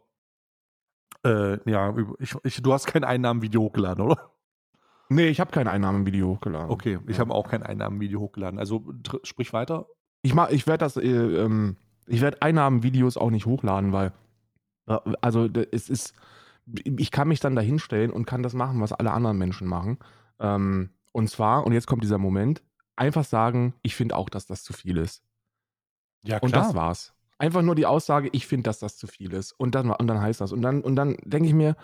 äh, 1.24 1.58
ja, 1.70 1.94
ich, 2.18 2.34
ich, 2.42 2.62
du 2.62 2.72
hast 2.72 2.86
kein 2.86 3.04
Einnahmenvideo 3.04 3.62
hochgeladen, 3.62 4.04
oder? 4.04 4.30
nee, 5.08 5.28
ich 5.28 5.40
habe 5.40 5.50
kein 5.50 5.68
Einnahmenvideo 5.68 6.28
hochgeladen. 6.28 6.70
Okay, 6.70 6.98
ich 7.06 7.16
Ja. 7.16 7.20
habe 7.20 7.34
auch 7.34 7.48
kein 7.48 7.62
Einnahmenvideo 7.62 8.18
hochgeladen. 8.20 8.58
Also 8.58 8.84
sprich 9.24 9.52
weiter. 9.52 9.86
Ich, 10.22 10.34
mach- 10.34 10.50
ich 10.50 10.66
werde 10.66 10.78
das, 10.84 10.96
äh, 10.96 11.06
ähm, 11.08 11.76
ich 12.06 12.20
werde 12.22 12.40
Einnahmenvideos 12.42 13.16
auch 13.16 13.30
nicht 13.30 13.46
hochladen, 13.46 13.92
weil, 13.92 14.12
äh, 14.88 14.96
also 15.20 15.48
es 15.70 15.90
ist, 15.90 16.14
ich 16.84 17.10
kann 17.10 17.28
mich 17.28 17.40
dann 17.40 17.54
da 17.56 17.60
hinstellen 17.60 18.10
und 18.10 18.24
kann 18.26 18.42
das 18.42 18.54
machen, 18.54 18.80
was 18.80 18.92
alle 18.92 19.12
anderen 19.12 19.36
Menschen 19.36 19.66
machen. 19.68 19.98
Ähm, 20.40 20.90
und 21.12 21.28
zwar, 21.28 21.66
und 21.66 21.72
jetzt 21.72 21.86
kommt 21.86 22.02
dieser 22.02 22.18
Moment, 22.18 22.62
einfach 23.02 23.24
sagen, 23.24 23.74
ich 23.82 23.96
finde 23.96 24.16
auch, 24.16 24.30
dass 24.30 24.46
das 24.46 24.62
zu 24.62 24.72
viel 24.72 24.96
ist. 24.96 25.24
Ja, 26.22 26.38
Und 26.38 26.54
das 26.54 26.74
war's. 26.74 27.12
Einfach 27.36 27.62
nur 27.62 27.74
die 27.74 27.86
Aussage, 27.86 28.28
ich 28.32 28.46
finde, 28.46 28.62
dass 28.62 28.78
das 28.78 28.96
zu 28.96 29.08
viel 29.08 29.32
ist. 29.32 29.50
Und 29.52 29.74
dann, 29.74 29.90
und 29.90 30.06
dann 30.06 30.20
heißt 30.20 30.40
das. 30.40 30.52
Und 30.52 30.62
dann, 30.62 30.82
und 30.82 30.94
dann 30.94 31.16
denke 31.24 31.48
ich 31.48 31.54
mir, 31.54 31.76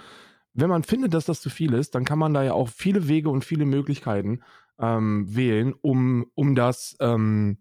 wenn 0.53 0.71
man 0.71 0.85
findet, 0.85 1.14
dass 1.14 1.25
das 1.25 1.41
zu 1.41 1.51
viel 1.51 1.75
ist, 1.75 1.97
dann 1.97 2.05
kann 2.05 2.21
man 2.21 2.35
da 2.35 2.45
ja 2.45 2.53
auch 2.53 2.69
viele 2.69 3.09
Wege 3.09 3.31
und 3.31 3.45
viele 3.45 3.66
Möglichkeiten 3.66 4.45
ähm, 4.79 5.27
wählen, 5.35 5.75
um, 5.83 6.31
um, 6.37 6.55
das, 6.55 6.97
ähm, 7.01 7.59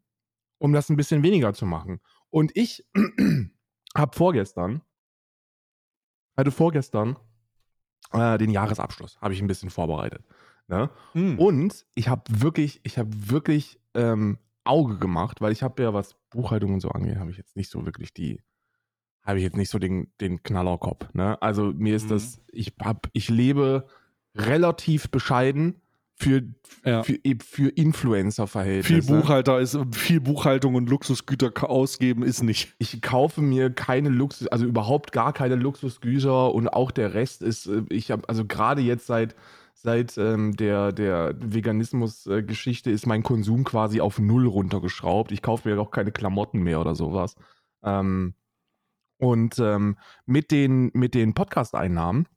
um 0.60 0.72
das 0.72 0.90
ein 0.90 0.96
bisschen 0.96 1.24
weniger 1.24 1.56
zu 1.56 1.66
machen. 1.66 2.00
Und 2.30 2.52
ich 2.56 2.86
habe 3.98 4.16
vorgestern, 4.16 4.84
hatte 6.38 6.52
vorgestern 6.52 7.18
äh, 8.12 8.38
den 8.38 8.52
Jahresabschluss, 8.52 9.20
habe 9.20 9.34
ich 9.34 9.42
ein 9.42 9.48
bisschen 9.48 9.72
vorbereitet. 9.72 10.24
Ne? 10.68 10.90
Hm. 11.14 11.40
Und 11.40 11.86
ich 11.96 12.08
habe 12.10 12.24
wirklich, 12.28 12.80
ich 12.84 12.98
habe 12.98 13.10
wirklich 13.14 13.80
ähm, 13.94 14.38
Auge 14.64 14.98
gemacht, 14.98 15.40
weil 15.42 15.52
ich 15.54 15.64
habe 15.64 15.82
ja, 15.82 15.94
was 15.94 16.16
Buchhaltung 16.30 16.74
und 16.74 16.82
so 16.82 16.90
angeht, 16.90 17.18
habe 17.18 17.32
ich 17.32 17.38
jetzt 17.38 17.56
nicht 17.56 17.70
so 17.72 17.86
wirklich 17.86 18.14
die, 18.14 18.42
habe 19.24 19.38
ich 19.40 19.44
jetzt 19.46 19.56
nicht 19.58 19.70
so 19.70 19.80
den, 19.80 20.12
den 20.20 20.44
Knallerkopf. 20.44 21.14
Ne? 21.14 21.42
Also 21.42 21.72
mir 21.74 21.96
ist 21.96 22.06
Mhm. 22.06 22.10
das, 22.10 22.42
ich 22.52 22.74
hab, 22.82 23.08
ich 23.14 23.30
lebe 23.30 23.88
relativ 24.36 25.10
bescheiden 25.10 25.82
für, 26.20 26.42
Ja. 26.84 27.04
für, 27.04 27.18
eben 27.24 27.40
für 27.40 27.70
Influencer-Verhältnisse. 27.70 29.02
Viel 29.04 29.22
Buchhalter 29.22 29.60
ist, 29.60 29.78
viel 29.94 30.20
Buchhaltung 30.20 30.76
und 30.76 30.90
Luxusgüter 30.90 31.52
ausgeben 31.70 32.24
ist 32.24 32.42
nicht. 32.44 32.74
ich 32.80 33.02
kaufe 33.02 33.42
mir 33.42 33.70
keine 33.70 34.10
Luxus, 34.10 34.48
also 34.48 34.66
überhaupt 34.66 35.12
gar 35.12 35.32
keine 35.32 35.56
Luxusgüter 35.56 36.54
und 36.54 36.68
auch 36.70 36.92
der 36.92 37.14
Rest 37.14 37.42
ist, 37.42 37.68
äh, 37.68 37.84
ich 37.90 38.12
habe, 38.12 38.28
also 38.28 38.46
gerade 38.46 38.82
jetzt 38.82 39.06
seit, 39.06 39.36
seit 39.82 40.18
ähm, 40.18 40.56
der, 40.56 40.92
der 40.92 41.36
Veganismus-Geschichte 41.40 42.90
ist 42.90 43.06
mein 43.06 43.24
Konsum 43.24 43.64
quasi 43.64 44.02
auf 44.02 44.20
Null 44.20 44.48
runtergeschraubt. 44.48 45.32
Ich 45.32 45.42
kaufe 45.42 45.70
mir 45.70 45.80
auch 45.80 45.92
keine 45.92 46.12
Klamotten 46.12 46.64
mehr 46.64 46.82
oder 46.82 46.96
sowas. 46.96 47.36
Ähm, 47.84 48.34
und 49.20 49.60
ähm, 49.60 49.98
mit 50.26 50.52
den, 50.52 50.92
mit 50.94 51.14
den 51.14 51.34
Podcast-Einnahmen, 51.34 52.28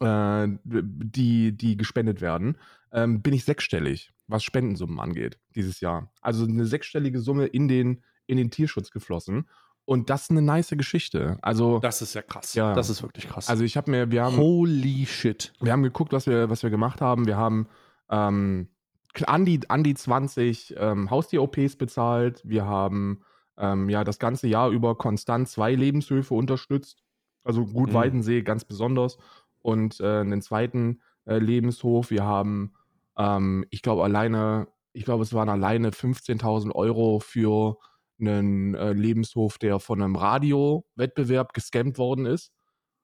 äh, 0.00 0.48
die, 0.64 1.56
die 1.56 1.76
gespendet 1.76 2.20
werden, 2.20 2.58
ähm, 2.92 3.22
bin 3.22 3.34
ich 3.34 3.44
sechsstellig, 3.44 4.12
was 4.26 4.44
Spendensummen 4.44 5.00
angeht, 5.00 5.38
dieses 5.54 5.80
Jahr. 5.80 6.12
Also 6.20 6.44
eine 6.44 6.66
sechsstellige 6.66 7.20
Summe 7.20 7.46
in 7.46 7.66
den, 7.68 8.02
in 8.26 8.36
den 8.36 8.50
Tierschutz 8.50 8.90
geflossen. 8.90 9.48
Und 9.86 10.08
das 10.08 10.22
ist 10.24 10.30
eine 10.30 10.42
nice 10.42 10.70
Geschichte. 10.70 11.38
Also, 11.42 11.78
Das 11.78 12.00
ist 12.00 12.14
ja 12.14 12.22
krass. 12.22 12.54
Ja. 12.54 12.72
Das 12.74 12.88
ist 12.88 13.02
wirklich 13.02 13.28
krass. 13.28 13.48
also 13.48 13.64
ich 13.64 13.76
habe 13.76 13.90
mir, 13.90 14.10
wir 14.10 14.24
haben, 14.24 14.36
Holy 14.36 15.04
shit. 15.06 15.52
wir 15.60 15.72
haben 15.72 15.82
geguckt, 15.82 16.12
was 16.12 16.26
wir, 16.26 16.48
was 16.48 16.62
wir 16.62 16.70
gemacht 16.70 17.00
haben. 17.00 17.26
Wir 17.26 17.36
haben 17.36 17.68
ähm, 18.10 18.68
an, 19.26 19.44
die, 19.44 19.60
an 19.68 19.84
die 19.84 19.94
20 19.94 20.74
ähm, 20.78 21.10
Haustier-OPs 21.10 21.76
bezahlt. 21.76 22.40
Wir 22.44 22.64
haben 22.64 23.20
ähm, 23.58 23.88
ja 23.90 24.04
das 24.04 24.18
ganze 24.18 24.48
Jahr 24.48 24.70
über 24.70 24.96
konstant 24.96 25.48
zwei 25.48 25.74
Lebenshöfe 25.74 26.34
unterstützt. 26.34 27.02
Also 27.44 27.66
Gut 27.66 27.90
Mhm. 27.90 27.94
Weidensee 27.94 28.42
ganz 28.42 28.64
besonders. 28.64 29.18
Und 29.60 30.00
äh, 30.00 30.20
einen 30.20 30.40
zweiten 30.40 31.00
äh, 31.26 31.38
Lebenshof. 31.38 32.10
Wir 32.10 32.24
haben, 32.24 32.72
ähm, 33.18 33.66
ich 33.70 33.82
glaube, 33.82 34.02
alleine, 34.02 34.68
ich 34.92 35.04
glaube, 35.04 35.22
es 35.22 35.32
waren 35.34 35.48
alleine 35.48 35.90
15.000 35.90 36.72
Euro 36.72 37.20
für 37.20 37.76
einen 38.20 38.74
äh, 38.74 38.92
Lebenshof, 38.92 39.58
der 39.58 39.80
von 39.80 40.02
einem 40.02 40.16
Radio-Wettbewerb 40.16 41.52
gescampt 41.52 41.98
worden 41.98 42.26
ist. 42.26 42.52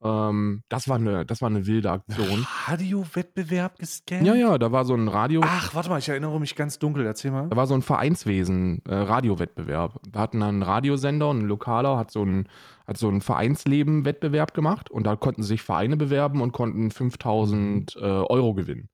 Ähm, 0.03 0.63
das, 0.69 0.89
war 0.89 0.97
eine, 0.97 1.27
das 1.27 1.43
war 1.43 1.51
eine 1.51 1.67
wilde 1.67 1.91
Aktion. 1.91 2.47
Radio-Wettbewerb 2.67 3.79
gescannt? 3.79 4.27
Ja, 4.27 4.35
ja, 4.35 4.57
da 4.57 4.73
war 4.73 4.85
so 4.85 4.95
ein 4.95 5.09
Radio, 5.09 5.43
Ach, 5.45 5.75
warte 5.75 5.91
mal, 5.91 5.99
ich 5.99 6.09
erinnere 6.09 6.41
mich 6.41 6.57
ganz 6.57 6.79
dunkel. 6.79 7.05
Erzähl 7.05 7.31
mal. 7.31 7.49
da 7.49 7.57
war 7.57 7.67
so 7.67 7.75
ein 7.75 7.83
Vereinswesen, 7.83 8.83
äh, 8.89 8.95
Radiowettbewerb. 8.95 10.01
Wir 10.11 10.21
hatten 10.21 10.43
einen 10.43 10.63
Radiosender, 10.63 11.31
ein 11.31 11.43
Lokaler, 11.43 11.99
hat 11.99 12.11
so 12.11 12.25
ein, 12.25 12.49
hat 12.87 12.97
so 12.97 13.09
einen 13.09 13.21
Vereinsleben-Wettbewerb 13.21 14.55
gemacht 14.55 14.91
und 14.91 15.07
da 15.07 15.17
konnten 15.17 15.43
sich 15.43 15.63
Vereine 15.63 15.97
bewerben 15.97 16.41
und 16.41 16.53
konnten 16.53 16.91
5000 16.91 17.97
äh, 17.97 18.01
Euro 18.01 18.55
gewinnen. 18.55 18.89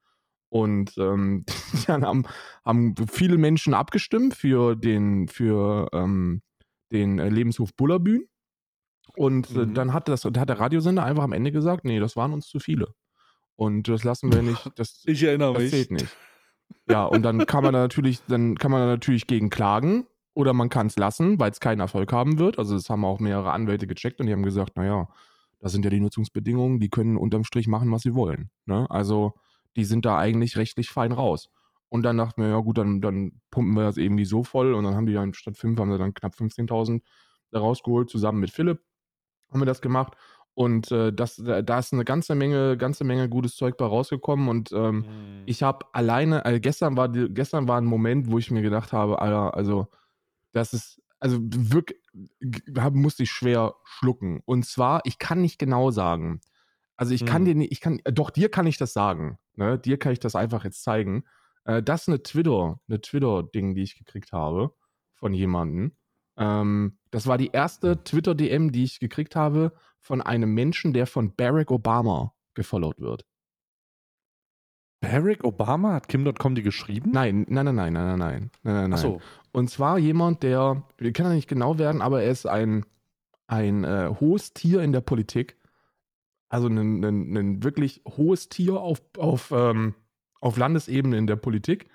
Und 0.57 0.97
ähm, 0.99 1.45
dann 1.87 2.05
haben, 2.05 2.25
haben 2.65 2.95
viele 3.11 3.37
Menschen 3.39 3.75
abgestimmt 3.75 4.35
für 4.35 4.75
den, 4.77 5.29
für, 5.29 5.89
ähm, 5.93 6.43
den 6.93 7.19
äh, 7.19 7.29
Lebenshof 7.29 7.75
Bullerbühn. 7.75 8.27
Und 9.17 9.51
äh, 9.55 9.67
Mhm. 9.67 9.75
dann 9.75 9.93
hat, 9.93 10.09
das, 10.09 10.25
hat 10.25 10.49
der 10.49 10.59
Radiosender 10.61 11.05
einfach 11.05 11.25
am 11.25 11.33
Ende 11.33 11.53
gesagt, 11.53 11.85
nee, 11.85 11.99
das 12.01 12.17
waren 12.17 12.33
uns 12.33 12.49
zu 12.49 12.59
viele. 12.59 12.89
Und 13.57 13.89
das 13.89 14.05
lassen 14.05 14.33
wir 14.33 14.43
nicht, 14.43 14.71
das, 14.77 15.03
Ich 15.07 15.23
erinnere 15.23 15.55
das 15.55 15.63
mich. 15.63 15.71
zählt 15.73 15.91
nicht. 15.91 16.17
Ja, 16.89 17.05
und 17.05 17.23
dann 17.23 17.47
kann 17.47 17.63
man 17.65 17.73
da 17.73 17.81
natürlich, 17.81 18.21
dann 18.27 18.57
kann 18.57 18.71
man 18.71 18.81
da 18.81 18.87
natürlich 18.87 19.27
gegen 19.27 19.51
klagen 19.51 20.07
oder 20.35 20.53
man 20.53 20.69
kann 20.69 20.89
es 20.89 20.97
lassen, 20.97 21.39
weil 21.39 21.51
es 21.51 21.61
keinen 21.61 21.81
Erfolg 21.81 22.13
haben 22.13 22.39
wird. 22.39 22.59
Also 22.59 22.75
das 22.75 22.91
haben 22.91 23.05
auch 23.05 23.21
mehrere 23.21 23.53
Anwälte 23.53 23.87
gecheckt 23.87 24.21
und 24.21 24.27
die 24.27 24.33
haben 24.33 24.43
gesagt, 24.43 24.77
naja, 24.77 25.09
das 25.61 25.73
sind 25.73 25.85
ja 25.85 25.91
die 25.91 26.01
Nutzungsbedingungen, 26.01 26.81
die 26.81 26.91
können 26.91 27.17
unterm 27.17 27.45
Strich 27.45 27.69
machen, 27.69 27.91
was 27.93 28.03
sie 28.03 28.15
wollen. 28.15 28.51
Ne? 28.67 28.87
Also 28.91 29.35
die 29.77 29.85
sind 29.85 30.05
da 30.07 30.19
eigentlich 30.19 30.57
rechtlich 30.57 30.91
fein 30.91 31.13
raus. 31.13 31.51
Und 31.89 32.03
dann 32.03 32.19
dachten 32.19 32.43
wir, 32.43 32.49
ja 32.51 32.59
gut, 32.61 32.79
dann, 32.79 33.01
dann 33.01 33.41
pumpen 33.51 33.75
wir 33.75 33.85
das 33.85 33.97
irgendwie 33.97 34.25
so 34.25 34.43
voll 34.43 34.75
und 34.75 34.85
dann 34.85 34.95
haben 34.97 35.07
die 35.07 35.15
dann 35.15 35.35
statt 35.35 35.57
5 35.57 35.79
haben 35.79 35.93
sie 35.93 35.99
dann 35.99 36.15
knapp 36.15 36.35
15.000 36.35 37.05
da 37.53 37.61
rausgeholt, 37.61 38.11
zusammen 38.11 38.41
mit 38.41 38.51
Philipp 38.51 38.81
haben 39.51 39.61
wir 39.61 39.67
das 39.67 39.81
gemacht. 39.81 40.15
Und 40.55 40.91
äh, 40.91 41.13
das, 41.13 41.37
da 41.37 41.79
ist 41.79 41.93
eine 41.93 42.05
ganze 42.05 42.35
Menge, 42.35 42.77
ganze 42.79 43.05
Menge 43.05 43.29
gutes 43.29 43.57
Zeug 43.57 43.77
bei 43.77 43.85
rausgekommen 43.85 44.49
und 44.49 44.73
ähm, 44.73 45.07
Mhm. 45.07 45.43
ich 45.45 45.63
habe 45.63 45.87
alleine, 45.93 46.45
also 46.45 46.59
gestern 46.61 46.97
war 46.97 47.09
gestern 47.11 47.69
war 47.69 47.79
ein 47.81 47.85
Moment, 47.85 48.31
wo 48.31 48.39
ich 48.39 48.51
mir 48.51 48.63
gedacht 48.63 48.93
habe, 48.93 49.21
Alter, 49.21 49.55
also 49.55 49.89
das 50.53 50.73
ist, 50.73 51.03
also 51.21 51.39
wirklich, 51.43 52.01
musste 52.93 53.25
ich 53.25 53.31
schwer 53.31 53.75
schlucken. 53.85 54.41
Und 54.47 54.67
zwar, 54.67 55.03
ich 55.05 55.19
kann 55.19 55.41
nicht 55.43 55.59
genau 55.59 55.91
sagen. 55.91 56.41
Also 56.97 57.15
ich 57.15 57.25
kann 57.25 57.45
Hm. 57.45 57.47
dir 57.47 57.55
nicht, 57.55 57.73
ich 57.73 57.81
kann, 57.81 58.01
doch 58.05 58.31
dir 58.31 58.51
kann 58.51 58.67
ich 58.67 58.79
das 58.79 58.93
sagen. 58.93 59.39
Ne? 59.57 59.79
Dir 59.79 59.99
kann 59.99 60.13
ich 60.13 60.21
das 60.21 60.35
einfach 60.35 60.65
jetzt 60.65 60.83
zeigen. 60.83 61.25
Äh, 61.65 61.83
das 61.83 62.03
ist 62.03 62.09
eine 62.09 62.23
Twitter, 62.23 62.81
eine 62.89 63.01
Twitter-Ding, 63.01 63.75
die 63.75 63.83
ich 63.83 63.99
gekriegt 63.99 64.33
habe 64.33 64.73
von 65.15 65.35
jemandem. 65.35 65.97
Ähm, 66.37 66.99
das 67.11 67.27
war 67.27 67.39
die 67.39 67.51
erste 67.53 67.97
mhm. 67.97 68.05
Twitter-DM, 68.05 68.73
die 68.73 68.85
ich 68.85 69.01
gekriegt 69.01 69.37
habe 69.37 69.73
von 70.01 70.21
einem 70.21 70.53
Menschen, 70.55 70.93
der 70.93 71.07
von 71.07 71.35
Barack 71.35 71.71
Obama 71.71 72.33
gefollowt 72.55 73.01
wird. 73.01 73.25
Barack 75.01 75.45
Obama 75.45 75.95
hat 75.95 76.09
Kim.com 76.09 76.55
die 76.55 76.63
geschrieben? 76.63 77.11
Nein, 77.13 77.47
nein, 77.49 77.67
nein, 77.67 77.75
nein, 77.75 77.93
nein, 77.93 78.19
nein, 78.19 78.51
nein, 78.63 78.75
nein. 78.75 78.93
Ach 78.95 78.99
so. 78.99 79.21
Und 79.53 79.71
zwar 79.71 79.99
jemand, 79.99 80.43
der, 80.43 80.85
wir 80.99 81.13
können 81.13 81.31
ja 81.31 81.35
nicht 81.35 81.49
genau 81.49 81.79
werden, 81.79 82.03
aber 82.03 82.23
er 82.23 82.31
ist 82.31 82.47
ein, 82.47 82.85
ein 83.47 83.85
äh, 83.85 84.15
hohes 84.21 84.53
Tier 84.53 84.83
in 84.83 84.93
der 84.93 85.01
Politik 85.01 85.57
also 86.49 86.69
ein, 86.69 87.03
ein, 87.05 87.37
ein 87.37 87.63
wirklich 87.65 88.03
hohes 88.07 88.49
Tier 88.49 88.81
auf, 88.81 89.01
auf, 89.19 89.51
ähm, 89.53 89.95
auf 90.41 90.57
Landesebene 90.57 91.17
in 91.19 91.27
der 91.27 91.37
Politik. 91.37 91.89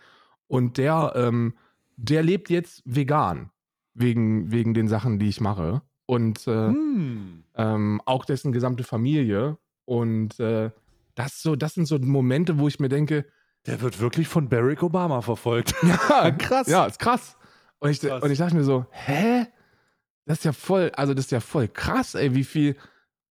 Und 0.48 0.78
der, 0.78 1.14
ähm, 1.16 1.54
der 1.96 2.24
lebt 2.24 2.50
jetzt 2.50 2.82
vegan. 2.86 3.52
Wegen, 3.94 4.52
wegen 4.52 4.74
den 4.74 4.88
Sachen, 4.88 5.20
die 5.20 5.28
ich 5.28 5.42
mache. 5.42 5.82
Und 6.06 6.48
äh, 6.48 6.68
Hm. 6.70 7.44
ähm, 7.56 8.02
auch 8.06 8.24
dessen 8.26 8.52
gesamte 8.54 8.84
Familie. 8.86 9.58
Und 9.86 10.40
äh, 10.40 10.72
das, 11.16 11.42
so, 11.42 11.56
das 11.58 11.74
sind 11.74 11.86
so 11.88 12.00
Momente, 12.00 12.58
wo 12.58 12.68
ich 12.70 12.80
mir 12.80 12.88
denke, 12.90 13.26
Der 13.66 13.82
wird 13.82 14.00
wirklich 14.00 14.28
von 14.30 14.48
Barack 14.50 14.82
Obama 14.82 15.22
verfolgt. 15.22 15.76
ja, 15.84 16.32
krass. 16.38 16.68
Ja, 16.68 16.86
ist 16.86 17.00
krass. 17.00 17.38
Und 17.80 17.90
ich, 17.90 18.00
Krass. 18.00 18.24
und 18.24 18.32
ich 18.32 18.38
dachte 18.38 18.56
mir 18.56 18.64
so, 18.64 18.86
hä? 18.92 19.46
Das 20.26 20.38
ist 20.40 20.46
ja 20.46 20.54
voll, 20.54 20.92
also 20.96 21.14
das 21.14 21.26
ist 21.26 21.32
ja 21.32 21.40
voll 21.42 21.68
krass, 21.68 22.16
ey, 22.16 22.34
wie 22.34 22.44
viel, 22.46 22.76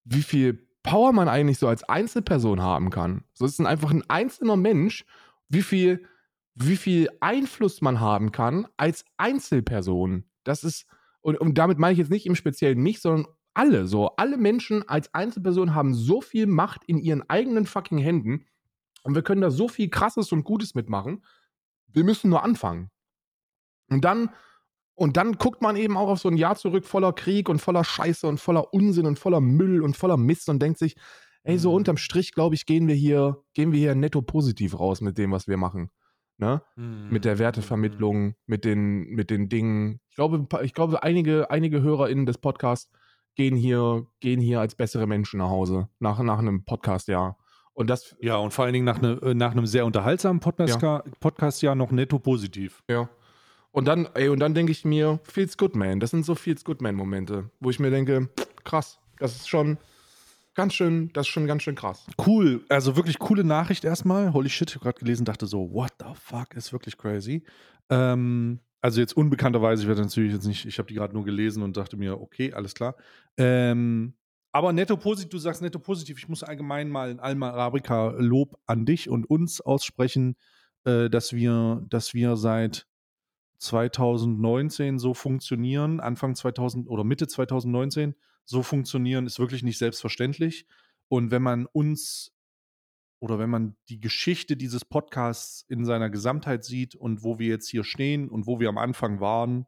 wie 0.05 0.23
viel 0.23 0.67
Power 0.83 1.13
man 1.13 1.29
eigentlich 1.29 1.59
so 1.59 1.69
als 1.69 1.83
Einzelperson 1.85 2.63
haben 2.63 2.91
kann. 2.91 3.25
So 3.35 3.45
ist 3.45 3.61
es 3.61 3.67
einfach 3.67 3.91
ein 3.91 4.09
einzelner 4.09 4.57
Mensch, 4.57 5.05
wie 5.49 5.63
viel, 5.63 6.07
wie 6.55 6.77
viel 6.77 7.09
Einfluss 7.21 7.81
man 7.81 8.01
haben 8.01 8.33
kann 8.33 8.67
als 8.77 9.05
Einzelperson. 9.17 10.25
Das 10.45 10.65
ist, 10.65 10.87
und, 11.21 11.39
und 11.39 11.59
damit 11.59 11.79
meine 11.79 11.93
ich 11.93 11.99
jetzt 11.99 12.11
nicht 12.11 12.27
im 12.27 12.35
Speziellen 12.35 12.81
mich, 12.81 13.01
sondern 13.01 13.27
alle, 13.53 13.87
so, 13.87 14.17
alle 14.17 14.37
Menschen 14.37 14.89
als 14.89 15.13
Einzelperson 15.13 15.75
haben 15.75 15.95
so 15.95 16.21
viel 16.21 16.47
Macht 16.47 16.85
in 16.85 16.99
ihren 16.99 17.29
eigenen 17.29 17.67
fucking 17.67 17.99
Händen 17.99 18.47
und 19.03 19.15
wir 19.15 19.23
können 19.23 19.41
da 19.41 19.51
so 19.51 19.69
viel 19.69 19.89
Krasses 19.89 20.33
und 20.33 20.45
Gutes 20.45 20.75
mitmachen. 20.75 21.25
Wir 21.89 22.05
müssen 22.05 22.31
nur 22.31 22.43
anfangen. 22.43 22.91
Und 23.89 24.05
dann, 24.05 24.31
und 25.01 25.17
dann 25.17 25.33
guckt 25.33 25.63
man 25.63 25.77
eben 25.77 25.97
auch 25.97 26.09
auf 26.09 26.19
so 26.21 26.29
ein 26.29 26.37
Jahr 26.37 26.57
zurück 26.57 26.85
voller 26.85 27.13
Krieg 27.15 27.49
und 27.49 27.59
voller 27.61 27.85
Scheiße 27.85 28.27
und 28.27 28.39
voller 28.39 28.75
Unsinn 28.75 29.07
und 29.07 29.19
voller 29.19 29.41
Müll 29.41 29.83
und 29.83 29.97
voller 29.97 30.19
Mist 30.19 30.49
und 30.51 30.61
denkt 30.61 30.79
sich, 30.79 30.95
ey, 31.43 31.57
so 31.59 31.71
Mhm. 31.71 31.77
unterm 31.77 31.97
Strich, 31.97 32.33
glaube 32.33 32.55
ich, 32.55 32.67
gehen 32.67 32.87
wir 32.87 32.95
hier, 32.95 33.43
gehen 33.55 33.73
wir 33.73 33.79
hier 33.79 33.95
netto 33.95 34.21
positiv 34.21 34.79
raus 34.79 35.01
mit 35.01 35.17
dem, 35.17 35.33
was 35.33 35.49
wir 35.49 35.57
machen. 35.57 35.91
Ne? 36.37 36.63
Mit 36.77 37.25
der 37.25 37.39
Wertevermittlung, 37.39 38.35
mit 38.47 38.65
den, 38.67 39.05
mit 39.11 39.31
den 39.31 39.49
Dingen. 39.49 40.01
Ich 40.11 40.17
glaube, 40.17 40.47
ich 40.63 40.75
glaube, 40.75 41.03
einige, 41.03 41.51
einige 41.51 41.81
HörerInnen 41.83 42.27
des 42.27 42.37
Podcasts 42.39 42.91
gehen 43.37 43.57
hier, 43.57 44.07
gehen 44.21 44.41
hier 44.41 44.61
als 44.61 44.75
bessere 44.75 45.07
Menschen 45.07 45.39
nach 45.39 45.49
Hause, 45.49 45.89
nach, 45.99 46.19
nach 46.23 46.39
einem 46.39 46.65
Podcast-Jahr. 46.65 47.39
Und 47.73 47.89
das, 47.89 48.17
Ja, 48.21 48.37
und 48.37 48.53
vor 48.53 48.65
allen 48.65 48.75
Dingen 48.75 48.85
nach, 48.85 49.01
ne, 49.01 49.19
äh, 49.23 49.33
nach 49.35 49.53
einem 49.53 49.67
sehr 49.67 49.87
unterhaltsamen 49.87 50.41
Podcast, 50.41 50.79
Podcastjahr 51.21 51.75
noch 51.75 51.91
netto 51.91 52.19
positiv. 52.19 52.83
Ja. 52.91 53.09
Und 53.73 53.85
dann, 53.85 54.09
ey, 54.15 54.29
und 54.29 54.41
dann 54.41 54.55
denke 54.55 54.73
ich 54.73 54.85
mir, 54.85 55.21
feels 55.25 55.57
good, 55.57 55.77
man. 55.77 56.01
Das 56.01 56.11
sind 56.11 56.25
so 56.25 56.35
feels 56.35 56.65
good, 56.65 56.83
man 56.83 56.95
Momente, 56.95 57.51
wo 57.61 57.71
ich 57.71 57.79
mir 57.79 57.91
denke, 57.91 58.29
krass, 58.65 58.99
das 59.19 59.37
ist 59.37 59.49
schon 59.49 59.79
ganz 60.55 60.75
schön, 60.75 61.13
das 61.13 61.27
ist 61.27 61.33
schon 61.33 61.47
ganz 61.47 61.63
schön 61.63 61.77
krass. 61.77 62.07
Cool, 62.27 62.65
also 62.69 62.97
wirklich 62.97 63.19
coole 63.19 63.45
Nachricht 63.45 63.85
erstmal. 63.85 64.33
Holy 64.33 64.49
shit, 64.49 64.71
ich 64.71 64.75
habe 64.77 64.85
gerade 64.85 64.99
gelesen, 64.99 65.25
dachte 65.25 65.47
so, 65.47 65.73
what 65.73 65.93
the 66.01 66.13
fuck, 66.15 66.55
ist 66.55 66.73
wirklich 66.73 66.99
crazy. 66.99 67.45
Ähm, 67.89 68.61
also 68.81 69.01
jetzt 69.01 69.17
unbekannterweise, 69.17 69.83
ich 69.83 69.89
werde 69.89 70.03
natürlich 70.03 70.33
jetzt 70.33 70.47
nicht, 70.47 70.67
ich 70.67 70.79
habe 70.79 70.89
die 70.89 70.95
gerade 70.95 71.15
nur 71.15 71.25
gelesen 71.25 71.63
und 71.63 71.77
dachte 71.77 71.97
mir, 71.97 72.21
okay, 72.21 72.53
alles 72.53 72.75
klar. 72.75 72.97
Ähm, 73.37 74.15
aber 74.53 74.73
netto 74.73 74.97
positiv, 74.97 75.31
du 75.31 75.39
sagst 75.39 75.63
netto 75.63 75.79
positiv, 75.79 76.19
ich 76.19 76.29
muss 76.29 76.43
allgemein 76.43 76.89
mal 76.89 77.11
in 77.11 77.21
Alma 77.21 77.51
Arabica 77.51 78.15
Lob 78.19 78.59
an 78.67 78.85
dich 78.85 79.09
und 79.09 79.29
uns 79.31 79.61
aussprechen, 79.61 80.37
äh, 80.85 81.09
dass 81.09 81.33
wir, 81.33 81.85
dass 81.89 82.15
wir 82.15 82.37
seit 82.37 82.87
2019 83.61 84.99
so 84.99 85.15
funktionieren, 85.15 86.01
Anfang 86.01 86.35
2000 86.35 86.89
oder 86.89 87.05
Mitte 87.05 87.29
2019 87.29 88.15
so 88.45 88.63
funktionieren, 88.63 89.27
ist 89.27 89.39
wirklich 89.39 89.63
nicht 89.63 89.79
selbstverständlich. 89.79 90.67
Und 91.09 91.31
wenn 91.31 91.43
man 91.43 91.67
uns 91.67 92.33
oder 93.21 93.39
wenn 93.39 93.51
man 93.51 93.77
die 93.91 94.01
Geschichte 94.01 94.57
dieses 94.57 94.85
Podcasts 94.85 95.63
in 95.69 95.85
seiner 95.85 96.09
Gesamtheit 96.09 96.65
sieht 96.65 96.95
und 96.95 97.23
wo 97.23 97.39
wir 97.39 97.49
jetzt 97.49 97.69
hier 97.69 97.85
stehen 97.85 98.31
und 98.31 98.47
wo 98.47 98.61
wir 98.61 98.71
am 98.71 98.79
Anfang 98.79 99.21
waren, 99.21 99.67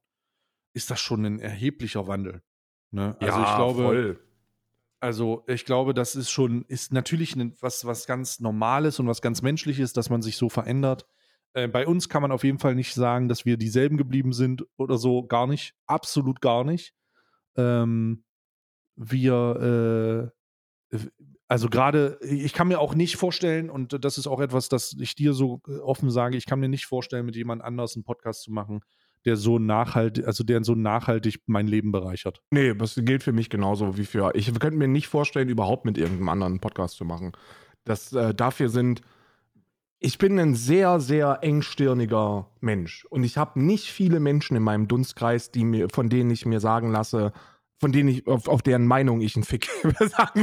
ist 0.72 0.90
das 0.90 1.00
schon 1.00 1.26
ein 1.26 1.38
erheblicher 1.38 2.06
Wandel. 2.06 2.42
Ne? 2.92 3.14
Also 3.20 3.38
Ja, 3.38 3.50
ich 3.50 3.56
glaube, 3.56 3.82
voll. 3.82 4.20
also 5.00 5.44
ich 5.48 5.66
glaube, 5.66 5.92
das 5.92 6.16
ist 6.16 6.30
schon, 6.30 6.64
ist 6.64 6.94
natürlich 6.94 7.36
was, 7.60 7.84
was 7.84 8.06
ganz 8.06 8.40
Normales 8.40 8.98
und 8.98 9.06
was 9.06 9.20
ganz 9.20 9.42
Menschliches, 9.42 9.92
dass 9.92 10.08
man 10.08 10.22
sich 10.22 10.38
so 10.38 10.48
verändert. 10.48 11.06
Äh, 11.54 11.68
bei 11.68 11.86
uns 11.86 12.08
kann 12.08 12.22
man 12.22 12.32
auf 12.32 12.44
jeden 12.44 12.58
Fall 12.58 12.74
nicht 12.74 12.94
sagen, 12.94 13.28
dass 13.28 13.44
wir 13.44 13.56
dieselben 13.56 13.96
geblieben 13.96 14.32
sind 14.32 14.64
oder 14.76 14.98
so, 14.98 15.24
gar 15.24 15.46
nicht. 15.46 15.74
Absolut 15.86 16.40
gar 16.40 16.64
nicht. 16.64 16.94
Ähm, 17.56 18.24
wir, 18.96 20.32
äh, 20.90 20.98
also 21.48 21.68
gerade, 21.68 22.18
ich 22.22 22.54
kann 22.54 22.68
mir 22.68 22.80
auch 22.80 22.94
nicht 22.94 23.16
vorstellen, 23.16 23.68
und 23.70 24.04
das 24.04 24.18
ist 24.18 24.26
auch 24.26 24.40
etwas, 24.40 24.68
das 24.68 24.96
ich 24.98 25.14
dir 25.14 25.34
so 25.34 25.60
äh, 25.68 25.78
offen 25.78 26.10
sage, 26.10 26.36
ich 26.36 26.46
kann 26.46 26.60
mir 26.60 26.68
nicht 26.68 26.86
vorstellen, 26.86 27.26
mit 27.26 27.36
jemand 27.36 27.62
anders 27.62 27.94
einen 27.94 28.04
Podcast 28.04 28.42
zu 28.42 28.52
machen, 28.52 28.80
der 29.24 29.36
so 29.36 29.58
nachhaltig, 29.58 30.26
also 30.26 30.44
der 30.44 30.64
so 30.64 30.74
nachhaltig 30.74 31.40
mein 31.46 31.66
Leben 31.66 31.92
bereichert. 31.92 32.40
Nee, 32.50 32.74
das 32.74 32.94
gilt 32.96 33.22
für 33.22 33.32
mich 33.32 33.50
genauso 33.50 33.96
wie 33.96 34.04
für. 34.04 34.32
Ich 34.34 34.52
könnte 34.58 34.78
mir 34.78 34.88
nicht 34.88 35.08
vorstellen, 35.08 35.48
überhaupt 35.48 35.84
mit 35.84 35.98
irgendeinem 35.98 36.28
anderen 36.28 36.52
einen 36.54 36.60
Podcast 36.60 36.96
zu 36.96 37.04
machen. 37.04 37.32
Das, 37.84 38.12
äh, 38.12 38.34
dafür 38.34 38.68
sind. 38.68 39.02
Ich 40.04 40.18
bin 40.18 40.36
ein 40.40 40.56
sehr, 40.56 40.98
sehr 40.98 41.38
engstirniger 41.42 42.48
Mensch. 42.60 43.06
Und 43.08 43.22
ich 43.22 43.38
habe 43.38 43.62
nicht 43.62 43.86
viele 43.86 44.18
Menschen 44.18 44.56
in 44.56 44.62
meinem 44.64 44.88
Dunstkreis, 44.88 45.52
die 45.52 45.64
mir, 45.64 45.88
von 45.90 46.08
denen 46.08 46.28
ich 46.30 46.44
mir 46.44 46.58
sagen 46.58 46.90
lasse, 46.90 47.32
von 47.78 47.92
denen 47.92 48.08
ich, 48.08 48.26
auf, 48.26 48.48
auf 48.48 48.62
deren 48.62 48.84
Meinung 48.84 49.20
ich 49.20 49.36
einen 49.36 49.44
Fick 49.44 49.68
gebe. 49.82 49.94
sagen 50.08 50.40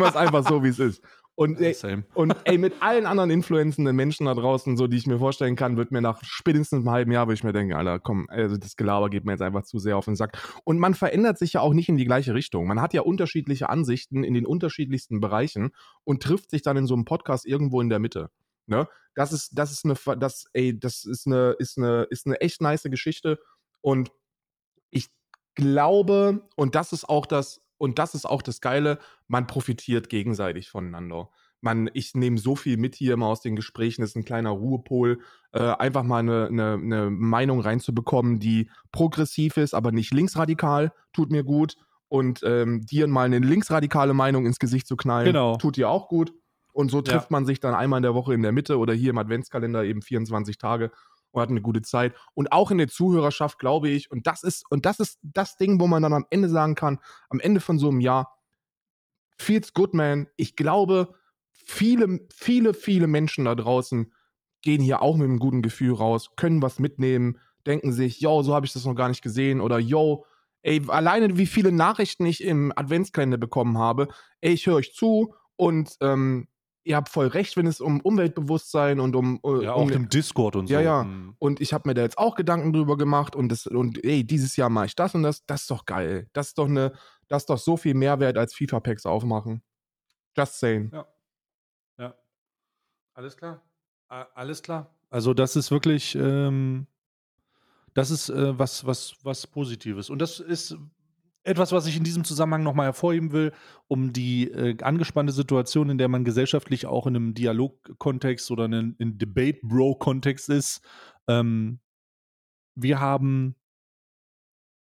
wir 0.00 0.06
es 0.08 0.16
einfach 0.16 0.44
so, 0.46 0.64
wie 0.64 0.68
es 0.68 0.80
ist. 0.80 1.02
Und, 1.34 1.60
ey, 1.60 1.72
Same. 1.72 2.04
und 2.14 2.34
ey, 2.44 2.58
mit 2.58 2.74
allen 2.80 3.06
anderen 3.06 3.30
influenzenden 3.30 3.96
Menschen 3.96 4.26
da 4.26 4.34
draußen, 4.34 4.76
so 4.76 4.86
die 4.86 4.98
ich 4.98 5.06
mir 5.06 5.18
vorstellen 5.18 5.56
kann, 5.56 5.76
wird 5.76 5.90
mir 5.90 6.02
nach 6.02 6.22
spätestens 6.22 6.80
einem 6.80 6.90
halben 6.90 7.12
Jahr, 7.12 7.26
wo 7.26 7.32
ich 7.32 7.42
mir 7.42 7.52
denke, 7.52 7.76
Alter, 7.76 7.98
komm, 7.98 8.26
also 8.28 8.56
das 8.58 8.76
Gelaber 8.76 9.08
geht 9.08 9.24
mir 9.24 9.32
jetzt 9.32 9.42
einfach 9.42 9.62
zu 9.62 9.78
sehr 9.78 9.96
auf 9.96 10.04
den 10.04 10.16
Sack. 10.16 10.38
Und 10.64 10.78
man 10.78 10.94
verändert 10.94 11.38
sich 11.38 11.54
ja 11.54 11.60
auch 11.60 11.72
nicht 11.72 11.88
in 11.88 11.96
die 11.96 12.04
gleiche 12.04 12.34
Richtung. 12.34 12.66
Man 12.66 12.82
hat 12.82 12.92
ja 12.92 13.00
unterschiedliche 13.00 13.70
Ansichten 13.70 14.24
in 14.24 14.34
den 14.34 14.46
unterschiedlichsten 14.46 15.20
Bereichen 15.20 15.70
und 16.04 16.22
trifft 16.22 16.50
sich 16.50 16.62
dann 16.62 16.76
in 16.76 16.86
so 16.86 16.94
einem 16.94 17.06
Podcast 17.06 17.46
irgendwo 17.46 17.80
in 17.80 17.88
der 17.88 17.98
Mitte. 17.98 18.30
Ne? 18.66 18.86
Das 19.14 19.32
ist, 19.32 19.58
das 19.58 19.72
ist 19.72 19.84
eine, 19.84 20.18
das, 20.18 20.46
ey, 20.52 20.78
das 20.78 21.04
ist 21.04 21.26
eine, 21.26 21.56
ist 21.58 21.78
eine, 21.78 22.04
ist 22.10 22.26
eine 22.26 22.40
echt 22.40 22.60
nice 22.60 22.84
Geschichte. 22.84 23.38
Und 23.80 24.12
ich 24.90 25.08
glaube, 25.54 26.48
und 26.56 26.74
das 26.74 26.92
ist 26.92 27.08
auch 27.08 27.26
das, 27.26 27.60
und 27.82 27.98
das 27.98 28.14
ist 28.14 28.26
auch 28.26 28.42
das 28.42 28.60
Geile, 28.60 28.98
man 29.26 29.48
profitiert 29.48 30.08
gegenseitig 30.08 30.70
voneinander. 30.70 31.30
Man, 31.60 31.90
ich 31.94 32.14
nehme 32.14 32.38
so 32.38 32.54
viel 32.54 32.76
mit 32.76 32.94
hier 32.94 33.14
immer 33.14 33.26
aus 33.26 33.40
den 33.40 33.56
Gesprächen, 33.56 34.02
das 34.02 34.10
ist 34.10 34.16
ein 34.16 34.24
kleiner 34.24 34.50
Ruhepol, 34.50 35.18
äh, 35.52 35.58
einfach 35.62 36.04
mal 36.04 36.18
eine, 36.20 36.46
eine, 36.46 36.74
eine 36.74 37.10
Meinung 37.10 37.60
reinzubekommen, 37.60 38.38
die 38.38 38.70
progressiv 38.92 39.56
ist, 39.56 39.74
aber 39.74 39.90
nicht 39.90 40.14
linksradikal, 40.14 40.92
tut 41.12 41.32
mir 41.32 41.42
gut. 41.42 41.74
Und 42.08 42.42
ähm, 42.44 42.82
dir 42.86 43.08
mal 43.08 43.24
eine 43.24 43.38
linksradikale 43.40 44.14
Meinung 44.14 44.46
ins 44.46 44.58
Gesicht 44.60 44.86
zu 44.86 44.96
knallen, 44.96 45.26
Genau. 45.32 45.56
tut 45.56 45.76
dir 45.76 45.88
auch 45.88 46.08
gut. 46.08 46.32
Und 46.74 46.90
so 46.90 46.98
Ja. 46.98 47.02
trifft 47.02 47.30
man 47.32 47.46
sich 47.46 47.58
dann 47.58 47.74
einmal 47.74 47.98
in 47.98 48.02
der 48.04 48.14
Woche 48.14 48.32
in 48.32 48.42
der 48.42 48.52
Mitte 48.52 48.78
oder 48.78 48.94
hier 48.94 49.10
im 49.10 49.18
Adventskalender 49.18 49.82
eben 49.84 50.02
24 50.02 50.56
Tage 50.56 50.90
und 51.32 51.42
hat 51.42 51.50
eine 51.50 51.62
gute 51.62 51.82
Zeit. 51.82 52.14
Und 52.34 52.52
auch 52.52 52.70
in 52.70 52.78
der 52.78 52.88
Zuhörerschaft, 52.88 53.58
glaube 53.58 53.88
ich, 53.88 54.10
und 54.10 54.26
das 54.26 54.42
ist, 54.42 54.64
und 54.70 54.86
das 54.86 55.00
ist 55.00 55.18
das 55.22 55.56
Ding, 55.56 55.80
wo 55.80 55.86
man 55.86 56.02
dann 56.02 56.12
am 56.12 56.26
Ende 56.30 56.48
sagen 56.48 56.74
kann, 56.74 56.98
am 57.28 57.40
Ende 57.40 57.60
von 57.60 57.78
so 57.78 57.88
einem 57.88 58.00
Jahr, 58.00 58.38
feels 59.36 59.74
good, 59.74 59.94
man. 59.94 60.28
Ich 60.36 60.56
glaube, 60.56 61.14
viele, 61.52 62.20
viele, 62.32 62.74
viele 62.74 63.06
Menschen 63.06 63.46
da 63.46 63.54
draußen 63.54 64.12
gehen 64.62 64.80
hier 64.80 65.02
auch 65.02 65.16
mit 65.16 65.24
einem 65.24 65.38
guten 65.38 65.62
Gefühl 65.62 65.94
raus, 65.94 66.30
können 66.36 66.62
was 66.62 66.78
mitnehmen, 66.78 67.38
denken 67.66 67.92
sich, 67.92 68.20
yo, 68.20 68.42
so 68.42 68.54
habe 68.54 68.66
ich 68.66 68.72
das 68.72 68.84
noch 68.84 68.94
gar 68.94 69.08
nicht 69.08 69.22
gesehen 69.22 69.60
oder 69.60 69.78
yo, 69.78 70.24
ey, 70.62 70.82
alleine 70.88 71.36
wie 71.36 71.46
viele 71.46 71.72
Nachrichten 71.72 72.24
ich 72.26 72.42
im 72.42 72.72
Adventskalender 72.74 73.38
bekommen 73.38 73.78
habe, 73.78 74.08
ey, 74.40 74.52
ich 74.52 74.66
höre 74.66 74.76
euch 74.76 74.94
zu 74.94 75.34
und 75.56 75.96
ähm, 76.00 76.46
ihr 76.84 76.96
habt 76.96 77.08
voll 77.08 77.26
recht, 77.28 77.56
wenn 77.56 77.66
es 77.66 77.80
um 77.80 78.00
Umweltbewusstsein 78.00 78.98
und 79.00 79.14
um, 79.16 79.40
äh, 79.44 79.64
Ja, 79.64 79.72
um 79.74 79.88
auch 79.88 79.90
im 79.90 80.08
Discord 80.08 80.56
und 80.56 80.66
so. 80.66 80.74
Ja, 80.74 80.80
ja. 80.80 81.04
Mhm. 81.04 81.34
und 81.38 81.60
ich 81.60 81.72
habe 81.72 81.88
mir 81.88 81.94
da 81.94 82.02
jetzt 82.02 82.18
auch 82.18 82.34
Gedanken 82.34 82.72
drüber 82.72 82.96
gemacht 82.96 83.36
und 83.36 83.48
das 83.50 83.66
und 83.66 84.02
ey, 84.04 84.24
dieses 84.24 84.56
Jahr 84.56 84.68
mache 84.70 84.86
ich 84.86 84.94
das 84.96 85.14
und 85.14 85.22
das, 85.22 85.44
das 85.46 85.62
ist 85.62 85.70
doch 85.70 85.84
geil. 85.86 86.28
Das 86.32 86.48
ist 86.48 86.58
doch 86.58 86.66
eine 86.68 86.92
das 87.28 87.42
ist 87.42 87.50
doch 87.50 87.58
so 87.58 87.76
viel 87.76 87.94
Mehrwert 87.94 88.36
als 88.36 88.54
FIFA 88.54 88.80
Packs 88.80 89.06
aufmachen. 89.06 89.62
Just 90.36 90.58
saying. 90.58 90.90
Ja. 90.92 91.06
Ja. 91.98 92.14
Alles 93.14 93.36
klar. 93.36 93.62
A- 94.08 94.26
Alles 94.34 94.62
klar. 94.62 94.94
Also 95.08 95.32
das 95.34 95.56
ist 95.56 95.70
wirklich, 95.70 96.14
ähm, 96.14 96.86
das 97.94 98.10
ist 98.10 98.28
äh, 98.30 98.58
was, 98.58 98.84
was, 98.86 99.14
was 99.22 99.46
Positives. 99.46 100.10
Und 100.10 100.18
das 100.20 100.40
ist 100.40 100.76
etwas, 101.44 101.72
was 101.72 101.86
ich 101.86 101.96
in 101.96 102.04
diesem 102.04 102.24
Zusammenhang 102.24 102.62
nochmal 102.62 102.86
hervorheben 102.86 103.32
will, 103.32 103.52
um 103.88 104.12
die 104.12 104.50
äh, 104.50 104.76
angespannte 104.82 105.32
Situation, 105.32 105.90
in 105.90 105.98
der 105.98 106.08
man 106.08 106.24
gesellschaftlich 106.24 106.86
auch 106.86 107.06
in 107.06 107.16
einem 107.16 107.34
Dialogkontext 107.34 108.50
oder 108.50 108.66
in 108.66 108.74
einem 108.74 109.18
Debate-Bro-Kontext 109.18 110.48
ist. 110.48 110.82
Ähm, 111.28 111.80
wir 112.74 113.00
haben 113.00 113.56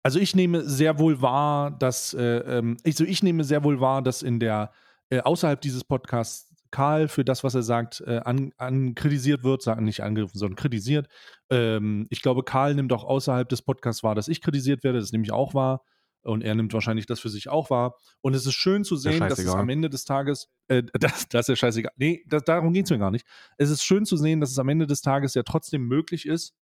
also 0.06 0.20
ich 0.20 0.36
nehme 0.36 0.62
sehr 0.70 1.00
wohl 1.00 1.20
wahr, 1.24 1.72
dass 1.72 2.14
äh, 2.14 2.38
ähm, 2.38 2.78
also 2.86 3.04
ich 3.04 3.24
nehme 3.24 3.43
sehr 3.43 3.64
wohl 3.64 3.82
wahr, 3.82 4.04
dass 4.04 4.22
in 4.22 4.39
der 4.39 4.72
äh, 5.10 5.20
außerhalb 5.22 5.60
dieses 5.60 5.84
Podcasts 5.84 6.54
Karl 6.70 7.08
für 7.08 7.26
das, 7.26 7.43
was 7.43 7.56
er 7.56 7.64
sagt, 7.64 8.02
äh, 8.02 8.20
an, 8.24 8.52
an 8.58 8.93
kritisiert 8.93 9.43
wird, 9.43 9.64
sagen 9.64 9.84
nicht 9.84 10.04
angegriffen, 10.04 10.38
sondern 10.38 10.58
kritisiert. 10.58 11.08
Ähm, 11.50 12.06
ich 12.12 12.22
glaube, 12.22 12.43
Karl 12.43 12.76
nimmt 12.76 12.93
auch 12.93 13.04
außerhalb 13.04 13.50
des 13.50 13.64
Podcasts 13.64 14.04
wahr, 14.04 14.14
dass 14.14 14.28
ich 14.28 14.41
kritisiert 14.41 14.84
werde. 14.84 15.00
Das 15.00 15.12
nehme 15.12 15.24
ich 15.24 15.32
auch 15.32 15.56
wahr. 15.56 15.84
Und 16.26 16.43
er 16.43 16.55
nimmt 16.55 16.73
wahrscheinlich 16.73 17.05
das 17.05 17.19
für 17.19 17.30
sich 17.30 17.49
auch 17.49 17.69
wahr. 17.69 17.95
Und 18.21 18.34
es 18.34 18.45
ist 18.45 18.55
schön 18.55 18.84
zu 18.84 18.95
sehen, 18.95 19.19
dass 19.19 19.38
es 19.38 19.47
am 19.47 19.69
Ende 19.69 19.89
des 19.89 20.05
Tages, 20.05 20.49
äh, 20.67 20.84
das, 20.99 21.30
das 21.30 21.41
ist 21.41 21.47
ja 21.49 21.55
scheißegal. 21.55 21.93
Nee, 21.97 22.23
das, 22.28 22.43
darum 22.43 22.73
geht 22.73 22.86
es 22.86 22.91
mir 22.91 22.97
gar 22.97 23.11
nicht. 23.11 23.28
Es 23.57 23.69
ist 23.69 23.84
schön 23.84 24.05
zu 24.05 24.17
sehen, 24.17 24.41
dass 24.41 24.51
es 24.51 24.59
am 24.59 24.69
Ende 24.69 24.88
des 24.88 25.01
Tages 25.01 25.36
ja 25.36 25.43
trotzdem 25.43 25.84
möglich 25.88 26.26
ist, 26.26 26.55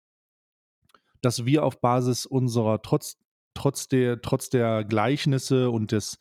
dass 1.21 1.45
wir 1.45 1.65
auf 1.65 1.81
Basis 1.81 2.27
unserer, 2.27 2.83
trotz, 2.83 3.19
trotz, 3.55 3.87
der, 3.87 4.21
trotz 4.21 4.51
der 4.51 4.85
Gleichnisse 4.85 5.71
und 5.71 5.93
des, 5.93 6.19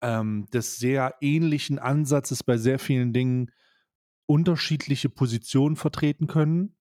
ähm, 0.00 0.46
des 0.52 0.78
sehr 0.78 1.14
ähnlichen 1.20 1.78
Ansatzes 1.78 2.42
bei 2.42 2.56
sehr 2.56 2.78
vielen 2.78 3.12
Dingen 3.12 3.50
unterschiedliche 4.24 5.10
Positionen 5.10 5.76
vertreten 5.76 6.26
können, 6.26 6.74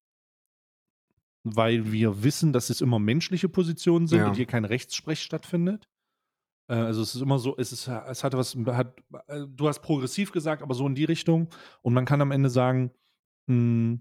weil 1.44 1.92
wir 1.92 2.24
wissen, 2.24 2.54
dass 2.54 2.70
es 2.70 2.82
immer 2.82 3.00
menschliche 3.00 3.50
Positionen 3.50 4.08
sind 4.08 4.20
Ja. 4.20 4.28
und 4.28 4.36
hier 4.36 4.46
kein 4.46 4.66
Rechtssprech 4.66 5.22
stattfindet. 5.22 5.88
Äh, 6.68 6.76
Also 6.76 7.02
es 7.02 7.16
ist 7.16 7.22
immer 7.22 7.40
so, 7.40 7.56
es 7.58 7.72
ist, 7.72 7.88
es 7.88 8.24
hat 8.24 8.34
was, 8.34 8.56
hat, 8.68 8.96
äh, 9.28 9.46
du 9.48 9.68
hast 9.68 9.80
progressiv 9.82 10.32
gesagt, 10.32 10.62
aber 10.62 10.74
so 10.76 10.86
in 10.88 10.96
die 10.96 11.06
Richtung. 11.06 11.50
Und 11.82 11.94
man 11.94 12.06
kann 12.06 12.22
am 12.22 12.32
Ende 12.32 12.50
sagen, 12.50 12.92
mh, 13.48 14.00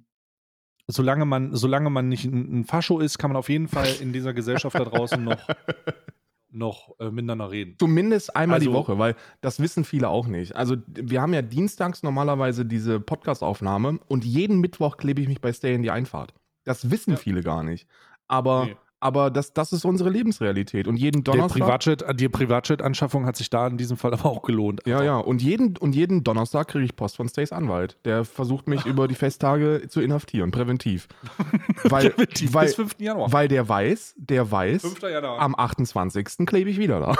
solange 0.86 1.24
man, 1.24 1.55
solange 1.55 1.88
man 1.91 2.09
nicht 2.09 2.24
ein, 2.26 2.61
ein 2.61 2.64
Fascho 2.64 2.99
ist, 2.99 3.18
kann 3.18 3.30
man 3.30 3.36
auf 3.36 3.49
jeden 3.49 3.68
Fall 3.68 3.88
in 4.01 4.12
dieser 4.12 4.34
Gesellschaft 4.34 4.74
da 4.78 4.84
draußen 4.84 5.22
noch, 5.22 5.38
noch 6.51 6.99
äh, 6.99 7.11
miteinander 7.11 7.51
reden. 7.51 7.76
Zumindest 7.78 8.34
einmal 8.34 8.59
die 8.61 8.66
Also- 8.66 8.78
Woche, 8.78 8.99
weil 8.99 9.14
das 9.41 9.61
wissen 9.61 9.84
viele 9.84 10.09
auch 10.09 10.26
nicht. 10.26 10.57
Also 10.57 10.76
wir 10.88 11.22
haben 11.22 11.32
ja 11.32 11.43
dienstags 11.43 12.03
normalerweise 12.03 12.66
diese 12.66 12.99
Podcast-Aufnahme 13.01 14.01
und 14.09 14.24
jeden 14.24 14.59
Mittwoch 14.61 14.97
klebe 14.97 15.20
ich 15.22 15.28
mich 15.28 15.41
bei 15.41 15.53
Stay 15.53 15.74
in 15.74 15.82
die 15.82 15.91
Einfahrt. 15.93 16.34
Das 16.71 16.89
wissen 16.89 17.11
Ja. 17.14 17.16
viele 17.16 17.43
gar 17.43 17.64
nicht. 17.64 17.89
Aber 18.29 18.66
Nee. 18.66 18.77
Aber 19.01 19.30
das, 19.30 19.53
das 19.53 19.72
ist 19.72 19.84
unsere 19.84 20.11
Lebensrealität. 20.11 20.86
Und 20.86 20.96
jeden 20.96 21.24
Der 21.24 21.34
Donnerstag. 21.34 21.59
Privatjet, 21.59 22.05
die 22.20 22.28
Privatjet-Anschaffung 22.28 23.24
hat 23.24 23.36
sich 23.36 23.48
da 23.48 23.66
in 23.66 23.78
diesem 23.78 23.96
Fall 23.96 24.12
aber 24.14 24.26
auch 24.26 24.42
gelohnt. 24.42 24.82
Ja, 24.86 25.03
ja. 25.03 25.16
Und 25.16 25.42
jeden, 25.42 25.76
und 25.78 25.94
jeden 25.94 26.22
Donnerstag 26.22 26.68
kriege 26.68 26.84
ich 26.84 26.94
Post 26.96 27.16
von 27.16 27.28
Stays 27.28 27.53
Anwalt. 27.53 27.96
Der 28.05 28.24
versucht 28.24 28.68
mich 28.68 28.84
über 28.86 29.09
die 29.09 29.14
Festtage 29.14 29.88
zu 29.88 30.01
inhaftieren, 30.01 30.51
präventiv. 30.51 31.09
weil, 31.84 32.11
Präventiv 32.11 32.53
weil, 32.53 32.66
bis 32.66 32.74
5. 32.74 32.96
Januar. 32.98 33.32
weil 33.32 33.48
der 33.48 33.68
weiß, 33.68 34.14
der 34.18 34.51
weiß, 34.51 34.82
5. 34.82 35.03
Januar. 35.03 35.40
am 35.40 35.55
28. 35.55 36.46
klebe 36.46 36.70
ich 36.70 36.78
wieder 36.78 37.01
da. 37.01 37.16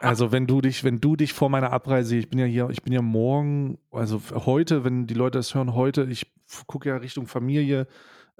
Also 0.00 0.30
wenn 0.30 0.46
du 0.46 0.60
dich, 0.60 0.84
wenn 0.84 1.00
du 1.00 1.16
dich 1.16 1.32
vor 1.32 1.48
meiner 1.48 1.72
Abreise, 1.72 2.16
ich 2.16 2.28
bin 2.28 2.38
ja 2.38 2.44
hier, 2.44 2.68
ich 2.70 2.82
bin 2.82 2.92
ja 2.92 3.02
morgen, 3.02 3.78
also 3.90 4.20
heute, 4.34 4.84
wenn 4.84 5.06
die 5.06 5.14
Leute 5.14 5.38
das 5.38 5.54
hören, 5.54 5.74
heute, 5.74 6.06
ich 6.10 6.26
gucke 6.66 6.88
ja 6.88 6.96
Richtung 6.96 7.26
Familie. 7.26 7.86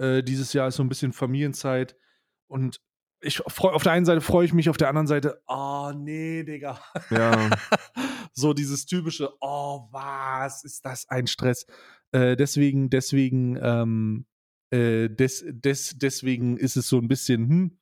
Äh, 0.01 0.23
dieses 0.23 0.53
Jahr 0.55 0.69
ist 0.69 0.77
so 0.77 0.83
ein 0.83 0.89
bisschen 0.89 1.13
Familienzeit 1.13 1.95
und 2.49 2.81
ich 3.23 3.43
freu, 3.49 3.71
auf 3.71 3.83
der 3.83 3.93
einen 3.93 4.07
Seite 4.07 4.23
freue 4.23 4.47
ich 4.47 4.55
mich, 4.55 4.71
auf 4.71 4.79
der 4.79 4.89
anderen 4.89 5.07
Seite, 5.07 5.43
oh 5.47 5.93
nee, 5.95 6.43
Digga. 6.43 6.81
Ja. 7.11 7.51
so 8.33 8.55
dieses 8.55 8.87
typische, 8.87 9.31
oh, 9.41 9.89
was 9.91 10.65
ist 10.65 10.87
das 10.87 11.07
ein 11.09 11.27
Stress? 11.27 11.67
Äh, 12.13 12.37
deswegen, 12.37 12.89
deswegen, 12.89 13.59
ähm, 13.61 14.27
äh, 14.71 15.11
des, 15.11 15.45
des, 15.47 15.99
deswegen 15.99 16.57
ist 16.57 16.77
es 16.77 16.89
so 16.89 16.97
ein 16.97 17.09
bisschen, 17.09 17.49
hm, 17.49 17.79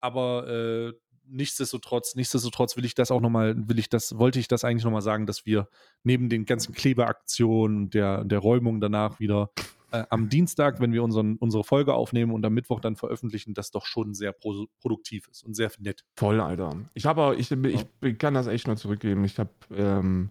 aber 0.00 0.46
äh, 0.46 0.92
nichtsdestotrotz, 1.26 2.14
nichtsdestotrotz 2.14 2.76
will 2.76 2.84
ich 2.84 2.94
das 2.94 3.10
auch 3.10 3.20
nochmal, 3.20 3.56
will 3.68 3.78
ich 3.80 3.88
das, 3.88 4.18
wollte 4.18 4.38
ich 4.38 4.46
das 4.46 4.62
eigentlich 4.62 4.84
nochmal 4.84 5.02
sagen, 5.02 5.26
dass 5.26 5.46
wir 5.46 5.68
neben 6.04 6.28
den 6.28 6.44
ganzen 6.44 6.74
Klebeaktionen 6.74 7.76
und 7.76 7.94
der, 7.94 8.24
der 8.24 8.38
Räumung 8.38 8.80
danach 8.80 9.18
wieder 9.18 9.50
äh, 9.92 10.04
am 10.10 10.28
Dienstag, 10.28 10.80
wenn 10.80 10.92
wir 10.92 11.02
unseren, 11.02 11.36
unsere 11.36 11.64
Folge 11.64 11.94
aufnehmen 11.94 12.32
und 12.32 12.44
am 12.44 12.54
Mittwoch 12.54 12.80
dann 12.80 12.96
veröffentlichen, 12.96 13.54
das 13.54 13.70
doch 13.70 13.86
schon 13.86 14.14
sehr 14.14 14.32
pro 14.32 14.66
produktiv 14.80 15.28
ist 15.28 15.44
und 15.44 15.54
sehr 15.54 15.70
nett. 15.78 16.04
Voll, 16.16 16.40
Alter. 16.40 16.76
Ich 16.94 17.06
habe 17.06 17.36
ich, 17.36 17.50
ich 17.50 18.18
kann 18.18 18.34
das 18.34 18.46
echt 18.46 18.66
nur 18.66 18.76
zurückgeben. 18.76 19.24
Ich 19.24 19.38
habe, 19.38 19.50
ähm, 19.74 20.30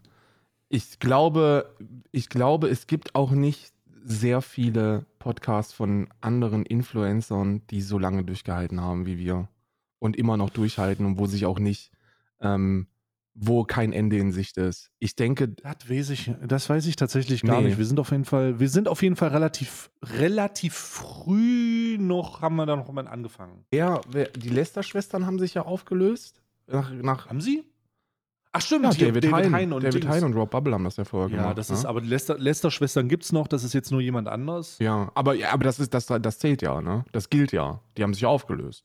ich 0.69 0.99
glaube, 0.99 1.75
ich 2.11 2.29
glaube, 2.29 2.69
es 2.69 2.87
gibt 2.87 3.15
auch 3.15 3.31
nicht 3.31 3.73
sehr 4.03 4.41
viele 4.41 5.05
Podcasts 5.19 5.73
von 5.73 6.07
anderen 6.21 6.65
Influencern, 6.65 7.61
die 7.69 7.81
so 7.81 7.99
lange 7.99 8.23
durchgehalten 8.23 8.81
haben 8.81 9.05
wie 9.05 9.17
wir 9.17 9.49
und 9.99 10.15
immer 10.15 10.37
noch 10.37 10.49
durchhalten 10.49 11.05
und 11.05 11.19
wo 11.19 11.25
sich 11.25 11.45
auch 11.45 11.59
nicht, 11.59 11.91
ähm, 12.41 12.87
wo 13.35 13.63
kein 13.63 13.93
Ende 13.93 14.17
in 14.17 14.31
Sicht 14.31 14.57
ist. 14.57 14.89
Ich 14.99 15.15
denke, 15.15 15.47
Das 15.49 15.89
weiß 15.89 16.09
ich, 16.09 16.31
das 16.45 16.69
weiß 16.69 16.85
ich 16.87 16.95
tatsächlich 16.97 17.41
gar 17.43 17.61
Nee. 17.61 17.67
nicht. 17.69 17.77
Wir 17.77 17.85
sind 17.85 17.99
auf 17.99 18.11
jeden 18.11 18.25
Fall, 18.25 18.59
wir 18.59 18.69
sind 18.69 18.87
auf 18.87 19.01
jeden 19.01 19.15
Fall 19.15 19.29
relativ, 19.29 19.89
relativ 20.03 20.73
früh 20.73 21.97
noch, 21.99 22.41
haben 22.41 22.55
wir 22.55 22.65
da 22.65 22.75
noch 22.75 22.91
mal 22.91 23.07
angefangen. 23.07 23.65
wer- 23.71 24.01
die 24.29 24.49
Lester-Schwestern 24.49 25.25
haben 25.25 25.39
sich 25.39 25.53
ja 25.53 25.61
aufgelöst. 25.63 26.41
Nach, 26.67 26.91
nach 26.91 27.27
Haben 27.29 27.41
sie? 27.41 27.63
Ach 28.51 28.61
stimmt, 28.61 28.85
ja, 28.85 28.91
hier, 28.93 29.07
David, 29.11 29.31
Hein, 29.31 29.71
und 29.73 29.83
David. 29.83 30.07
Hein 30.07 30.23
und 30.23 30.33
Rob 30.33 30.49
Bubble 30.49 30.73
haben 30.73 30.83
das 30.83 30.97
ja 30.97 31.05
vorher 31.05 31.29
Ja, 31.29 31.37
gemacht. 31.43 31.57
das 31.59 31.69
ne? 31.69 31.75
ist, 31.75 31.85
aber 31.85 32.01
Lester- 32.01 32.37
Lester-Schwestern 32.39 33.07
gibt 33.07 33.23
es 33.23 33.31
noch, 33.31 33.47
das 33.47 33.63
ist 33.63 33.73
jetzt 33.73 33.91
nur 33.91 34.01
jemand 34.01 34.27
anders. 34.27 34.77
Ja, 34.79 35.11
aber, 35.13 35.35
ja, 35.35 35.51
aber 35.51 35.63
das, 35.63 35.79
ist, 35.79 35.93
das, 35.93 36.07
das 36.07 36.39
zählt 36.39 36.63
ja, 36.63 36.81
ne? 36.81 37.05
Das 37.11 37.29
gilt 37.29 37.51
ja. 37.51 37.79
Die 37.95 38.01
haben 38.03 38.13
sich 38.15 38.25
aufgelöst. 38.25 38.83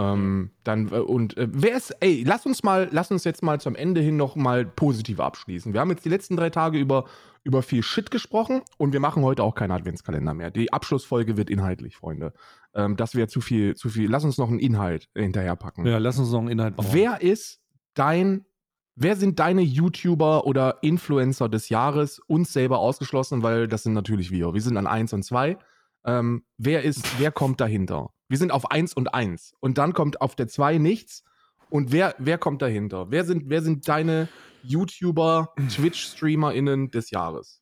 Ähm, 0.00 0.50
dann, 0.64 0.88
äh, 0.88 1.00
und 1.00 1.36
äh, 1.36 1.48
wer 1.50 1.76
ist, 1.76 1.90
ey, 2.00 2.24
lass 2.26 2.46
uns 2.46 2.62
mal, 2.62 2.88
lass 2.90 3.10
uns 3.10 3.24
jetzt 3.24 3.42
mal 3.42 3.60
zum 3.60 3.74
Ende 3.74 4.00
hin 4.00 4.16
noch 4.16 4.34
mal 4.34 4.64
positiv 4.64 5.20
abschließen. 5.20 5.74
Wir 5.74 5.80
haben 5.80 5.90
jetzt 5.90 6.06
die 6.06 6.08
letzten 6.08 6.36
drei 6.36 6.48
Tage 6.48 6.78
über, 6.78 7.04
über 7.44 7.62
viel 7.62 7.82
Shit 7.82 8.10
gesprochen 8.10 8.62
und 8.78 8.94
wir 8.94 9.00
machen 9.00 9.22
heute 9.22 9.42
auch 9.42 9.54
keinen 9.54 9.72
Adventskalender 9.72 10.32
mehr. 10.32 10.50
Die 10.50 10.72
Abschlussfolge 10.72 11.36
wird 11.36 11.50
inhaltlich, 11.50 11.96
Freunde. 11.96 12.32
Ähm, 12.74 12.96
das 12.96 13.14
wäre 13.14 13.28
zu 13.28 13.42
viel, 13.42 13.74
zu 13.76 13.90
viel. 13.90 14.08
Lass 14.10 14.24
uns 14.24 14.38
noch 14.38 14.48
einen 14.48 14.58
Inhalt 14.58 15.10
hinterherpacken. 15.14 15.84
Ja, 15.84 15.98
lass 15.98 16.18
uns 16.18 16.30
noch 16.30 16.40
einen 16.40 16.48
Inhalt 16.48 16.76
bauen. 16.76 16.86
Wer 16.92 17.20
ist 17.20 17.60
dein, 17.92 18.46
wer 18.94 19.16
sind 19.16 19.38
deine 19.38 19.60
YouTuber 19.60 20.46
oder 20.46 20.78
Influencer 20.82 21.50
des 21.50 21.68
Jahres? 21.68 22.20
Uns 22.20 22.54
selber 22.54 22.78
ausgeschlossen, 22.78 23.42
weil 23.42 23.68
das 23.68 23.82
sind 23.82 23.92
natürlich 23.92 24.30
wir. 24.30 24.54
Wir 24.54 24.62
sind 24.62 24.78
an 24.78 24.86
1 24.86 25.12
und 25.12 25.24
2. 25.24 25.58
Ähm, 26.06 26.44
wer 26.56 26.84
ist, 26.84 27.20
wer 27.20 27.32
kommt 27.32 27.60
dahinter? 27.60 28.10
Wir 28.30 28.38
sind 28.38 28.52
auf 28.52 28.70
1 28.70 28.94
und 28.94 29.12
1. 29.12 29.54
Und 29.58 29.76
dann 29.76 29.92
kommt 29.92 30.20
auf 30.20 30.36
der 30.36 30.46
2 30.46 30.78
nichts. 30.78 31.24
Und 31.68 31.90
wer, 31.90 32.14
wer 32.18 32.38
kommt 32.38 32.62
dahinter? 32.62 33.10
Wer 33.10 33.24
sind, 33.24 33.50
wer 33.50 33.60
sind 33.60 33.88
deine 33.88 34.28
YouTuber, 34.62 35.52
Twitch-StreamerInnen 35.68 36.92
des 36.92 37.10
Jahres? 37.10 37.60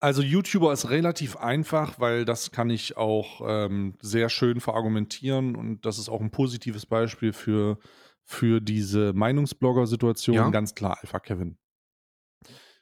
Also 0.00 0.22
YouTuber 0.22 0.72
ist 0.72 0.90
relativ 0.90 1.36
einfach, 1.36 2.00
weil 2.00 2.24
das 2.24 2.50
kann 2.50 2.68
ich 2.68 2.96
auch 2.96 3.42
ähm, 3.46 3.94
sehr 4.00 4.28
schön 4.28 4.58
verargumentieren 4.60 5.54
und 5.54 5.86
das 5.86 6.00
ist 6.00 6.08
auch 6.08 6.20
ein 6.20 6.32
positives 6.32 6.84
Beispiel 6.84 7.32
für, 7.32 7.78
für 8.24 8.60
diese 8.60 9.12
Meinungsblogger-Situation. 9.12 10.34
Ja. 10.34 10.50
Ganz 10.50 10.74
klar 10.74 10.98
Alpha 11.00 11.20
Kevin. 11.20 11.58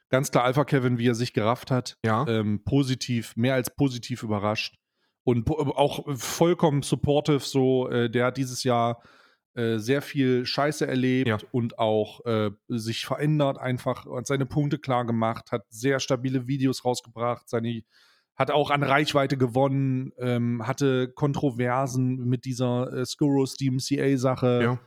Ganz 0.09 0.31
klar 0.31 0.45
Alpha 0.45 0.65
Kevin, 0.65 0.97
wie 0.97 1.07
er 1.07 1.15
sich 1.15 1.33
gerafft 1.33 1.69
hat. 1.69 1.99
Ja. 2.03 2.25
ähm, 2.27 2.63
positiv, 2.63 3.35
mehr 3.35 3.53
als 3.53 3.75
positiv 3.75 4.23
überrascht 4.23 4.80
und 5.23 5.45
po 5.45 5.53
auch 5.53 6.05
vollkommen 6.17 6.81
supportive. 6.81 7.39
So, 7.39 7.89
äh, 7.89 8.09
der 8.09 8.25
hat 8.27 8.37
dieses 8.37 8.63
Jahr 8.63 9.01
äh, 9.53 9.79
sehr 9.79 10.01
viel 10.01 10.45
Scheiße 10.45 10.87
erlebt 10.87 11.27
Ja. 11.27 11.37
und 11.51 11.77
auch 11.77 12.25
äh, 12.25 12.51
sich 12.69 13.05
verändert, 13.05 13.57
einfach 13.57 14.05
und 14.05 14.25
seine 14.25 14.45
Punkte 14.45 14.79
klar 14.79 15.05
gemacht, 15.05 15.51
hat 15.51 15.65
sehr 15.69 15.99
stabile 15.99 16.47
Videos 16.47 16.85
rausgebracht, 16.85 17.49
seine 17.49 17.83
hat 18.37 18.49
auch 18.49 18.71
an 18.71 18.81
Reichweite 18.81 19.37
gewonnen, 19.37 20.13
ähm, 20.17 20.65
hatte 20.65 21.09
Kontroversen 21.09 22.25
mit 22.27 22.45
dieser 22.45 22.91
äh, 22.93 23.05
Scuros 23.05 23.55
DMCA-Sache 23.55 24.79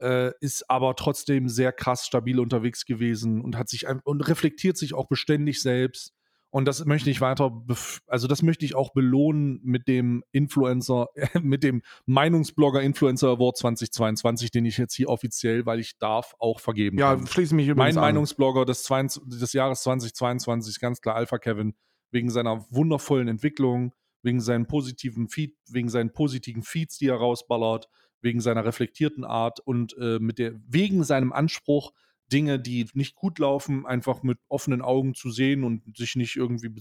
ja. 0.00 0.08
äh, 0.28 0.32
ist 0.40 0.70
aber 0.70 0.94
trotzdem 0.94 1.48
sehr 1.48 1.72
krass 1.72 2.06
stabil 2.06 2.38
unterwegs 2.38 2.86
gewesen 2.86 3.42
und 3.42 3.58
hat 3.58 3.68
sich 3.68 3.86
und 4.04 4.20
reflektiert 4.22 4.78
sich 4.78 4.94
auch 4.94 5.08
beständig 5.08 5.60
selbst. 5.60 6.13
Und 6.54 6.66
das 6.66 6.84
möchte 6.84 7.10
ich 7.10 7.20
weiter, 7.20 7.64
also 8.06 8.28
das 8.28 8.42
möchte 8.42 8.64
ich 8.64 8.76
auch 8.76 8.92
belohnen 8.92 9.58
mit 9.64 9.88
dem 9.88 10.22
Influencer, 10.30 11.08
mit 11.42 11.64
dem 11.64 11.82
Meinungsblogger 12.06 12.80
Influencer 12.80 13.26
Award 13.30 13.56
2022, 13.56 14.52
den 14.52 14.64
ich 14.64 14.78
jetzt 14.78 14.94
hier 14.94 15.08
offiziell, 15.08 15.66
weil 15.66 15.80
ich 15.80 15.98
darf, 15.98 16.36
auch 16.38 16.60
vergeben 16.60 16.96
Ja, 16.96 17.16
kann. 17.16 17.26
schließe 17.26 17.56
mich 17.56 17.66
Mein 17.66 17.72
übrigens 17.72 17.96
an. 17.96 18.02
Meinungsblogger 18.02 18.64
des, 18.66 18.84
22 18.84 19.40
des 19.40 19.52
Jahres 19.52 19.82
2022 19.82 20.74
ist 20.74 20.80
ganz 20.80 21.00
klar 21.00 21.16
Alpha 21.16 21.38
Kevin, 21.38 21.74
wegen 22.12 22.30
seiner 22.30 22.64
wundervollen 22.70 23.26
Entwicklung, 23.26 23.92
wegen 24.22 24.40
seinen 24.40 24.66
positiven 24.66 25.28
Feed, 25.28 25.56
wegen 25.68 25.88
seinen 25.88 26.12
positiven 26.12 26.62
Feeds, 26.62 26.98
die 26.98 27.08
er 27.08 27.16
rausballert, 27.16 27.88
wegen 28.20 28.40
seiner 28.40 28.64
reflektierten 28.64 29.24
Art 29.24 29.58
und 29.58 29.96
äh, 29.98 30.20
mit 30.20 30.38
der, 30.38 30.52
wegen 30.68 31.02
seinem 31.02 31.32
Anspruch, 31.32 31.90
Dinge, 32.32 32.58
die 32.58 32.88
nicht 32.94 33.14
gut 33.16 33.38
laufen, 33.38 33.86
einfach 33.86 34.22
mit 34.22 34.38
offenen 34.48 34.82
Augen 34.82 35.14
zu 35.14 35.30
sehen 35.30 35.62
und 35.64 35.96
sich 35.96 36.16
nicht 36.16 36.36
irgendwie 36.36 36.68
be 36.68 36.80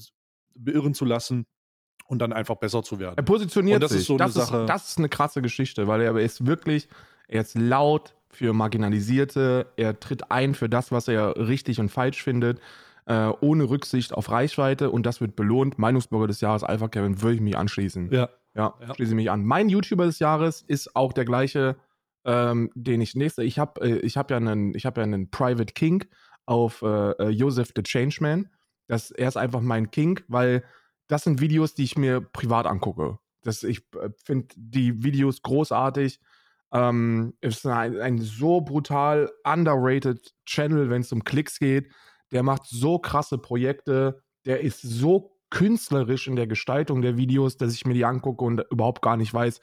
beirren 0.55 0.93
zu 0.93 1.03
lassen 1.05 1.45
und 2.05 2.19
dann 2.19 2.31
einfach 2.33 2.55
besser 2.57 2.83
zu 2.83 2.99
werden. 2.99 3.15
Er 3.17 3.23
positioniert 3.23 3.75
Und 3.77 3.81
das 3.83 3.91
sich. 3.91 4.01
ist 4.01 4.07
so 4.07 4.13
eine 4.13 4.25
das, 4.25 4.33
Sache- 4.35 4.61
Ist, 4.61 4.69
das 4.69 4.89
ist 4.89 4.97
eine 4.99 5.09
krasse 5.09 5.41
Geschichte, 5.41 5.87
weil 5.87 6.01
er 6.01 6.15
ist 6.17 6.45
wirklich, 6.45 6.87
er 7.27 7.41
ist 7.41 7.57
laut 7.57 8.15
für 8.29 8.53
Marginalisierte, 8.53 9.67
er 9.77 9.99
tritt 9.99 10.31
ein 10.31 10.53
für 10.55 10.69
das, 10.69 10.91
was 10.91 11.07
er 11.07 11.35
richtig 11.47 11.79
und 11.79 11.89
falsch 11.89 12.21
findet, 12.23 12.59
äh, 13.05 13.27
ohne 13.41 13.65
Rücksicht 13.69 14.13
auf 14.13 14.29
Reichweite 14.31 14.91
und 14.91 15.05
das 15.05 15.21
wird 15.21 15.35
belohnt. 15.35 15.77
Meinungsbürger 15.79 16.27
des 16.27 16.39
Jahres, 16.41 16.63
Alpha 16.63 16.87
Kevin, 16.87 17.21
würde 17.21 17.35
ich 17.35 17.41
mich 17.41 17.57
anschließen. 17.57 18.11
Ja. 18.11 18.29
Ja, 18.55 18.75
Ja. 18.79 18.93
schließe 18.93 19.11
ich 19.11 19.15
mich 19.15 19.31
an. 19.31 19.43
Mein 19.45 19.67
YouTuber 19.69 20.05
des 20.05 20.19
Jahres 20.19 20.61
ist 20.61 20.95
auch 20.95 21.11
der 21.13 21.25
gleiche, 21.25 21.75
ähm, 22.25 22.69
den 22.75 23.01
ich 23.01 23.15
nächste. 23.15 23.43
Ich 23.43 23.59
habe 23.59 23.81
äh, 23.81 24.09
hab 24.09 24.31
ja 24.31 24.37
einen, 24.37 24.73
ja 24.77 24.91
einen 24.91 25.29
Private 25.29 25.73
King 25.73 26.05
auf 26.45 26.81
äh, 26.81 27.11
äh, 27.11 27.29
Joseph 27.29 27.71
the 27.75 27.83
Changeman. 27.83 28.49
Das, 28.87 29.11
er 29.11 29.27
ist 29.27 29.37
einfach 29.37 29.61
mein 29.61 29.91
King, 29.91 30.19
weil 30.27 30.63
das 31.07 31.23
sind 31.23 31.41
Videos, 31.41 31.73
die 31.73 31.83
ich 31.83 31.97
mir 31.97 32.21
privat 32.21 32.65
angucke. 32.65 33.17
Das, 33.41 33.63
ich 33.63 33.79
äh, 33.95 34.09
finde 34.23 34.47
die 34.55 35.03
Videos 35.03 35.41
großartig. 35.41 36.19
Ähm, 36.71 37.33
ist 37.41 37.65
ein, 37.65 37.99
ein 37.99 38.17
so 38.17 38.61
brutal 38.61 39.31
underrated 39.43 40.33
Channel, 40.45 40.89
wenn 40.89 41.01
es 41.01 41.11
um 41.11 41.23
Klicks 41.23 41.59
geht. 41.59 41.91
Der 42.31 42.41
macht 42.41 42.65
so 42.65 42.97
krasse 42.97 43.37
Projekte. 43.37 44.23
Der 44.45 44.61
ist 44.61 44.81
so 44.81 45.37
künstlerisch 45.51 46.27
in 46.27 46.35
der 46.35 46.47
Gestaltung 46.47 47.03
der 47.03 47.15
Videos, 47.15 47.57
dass 47.57 47.75
ich 47.75 47.85
mir 47.85 47.93
die 47.93 48.05
angucke 48.05 48.43
und 48.43 48.65
überhaupt 48.71 49.03
gar 49.03 49.17
nicht 49.17 49.31
weiß, 49.31 49.61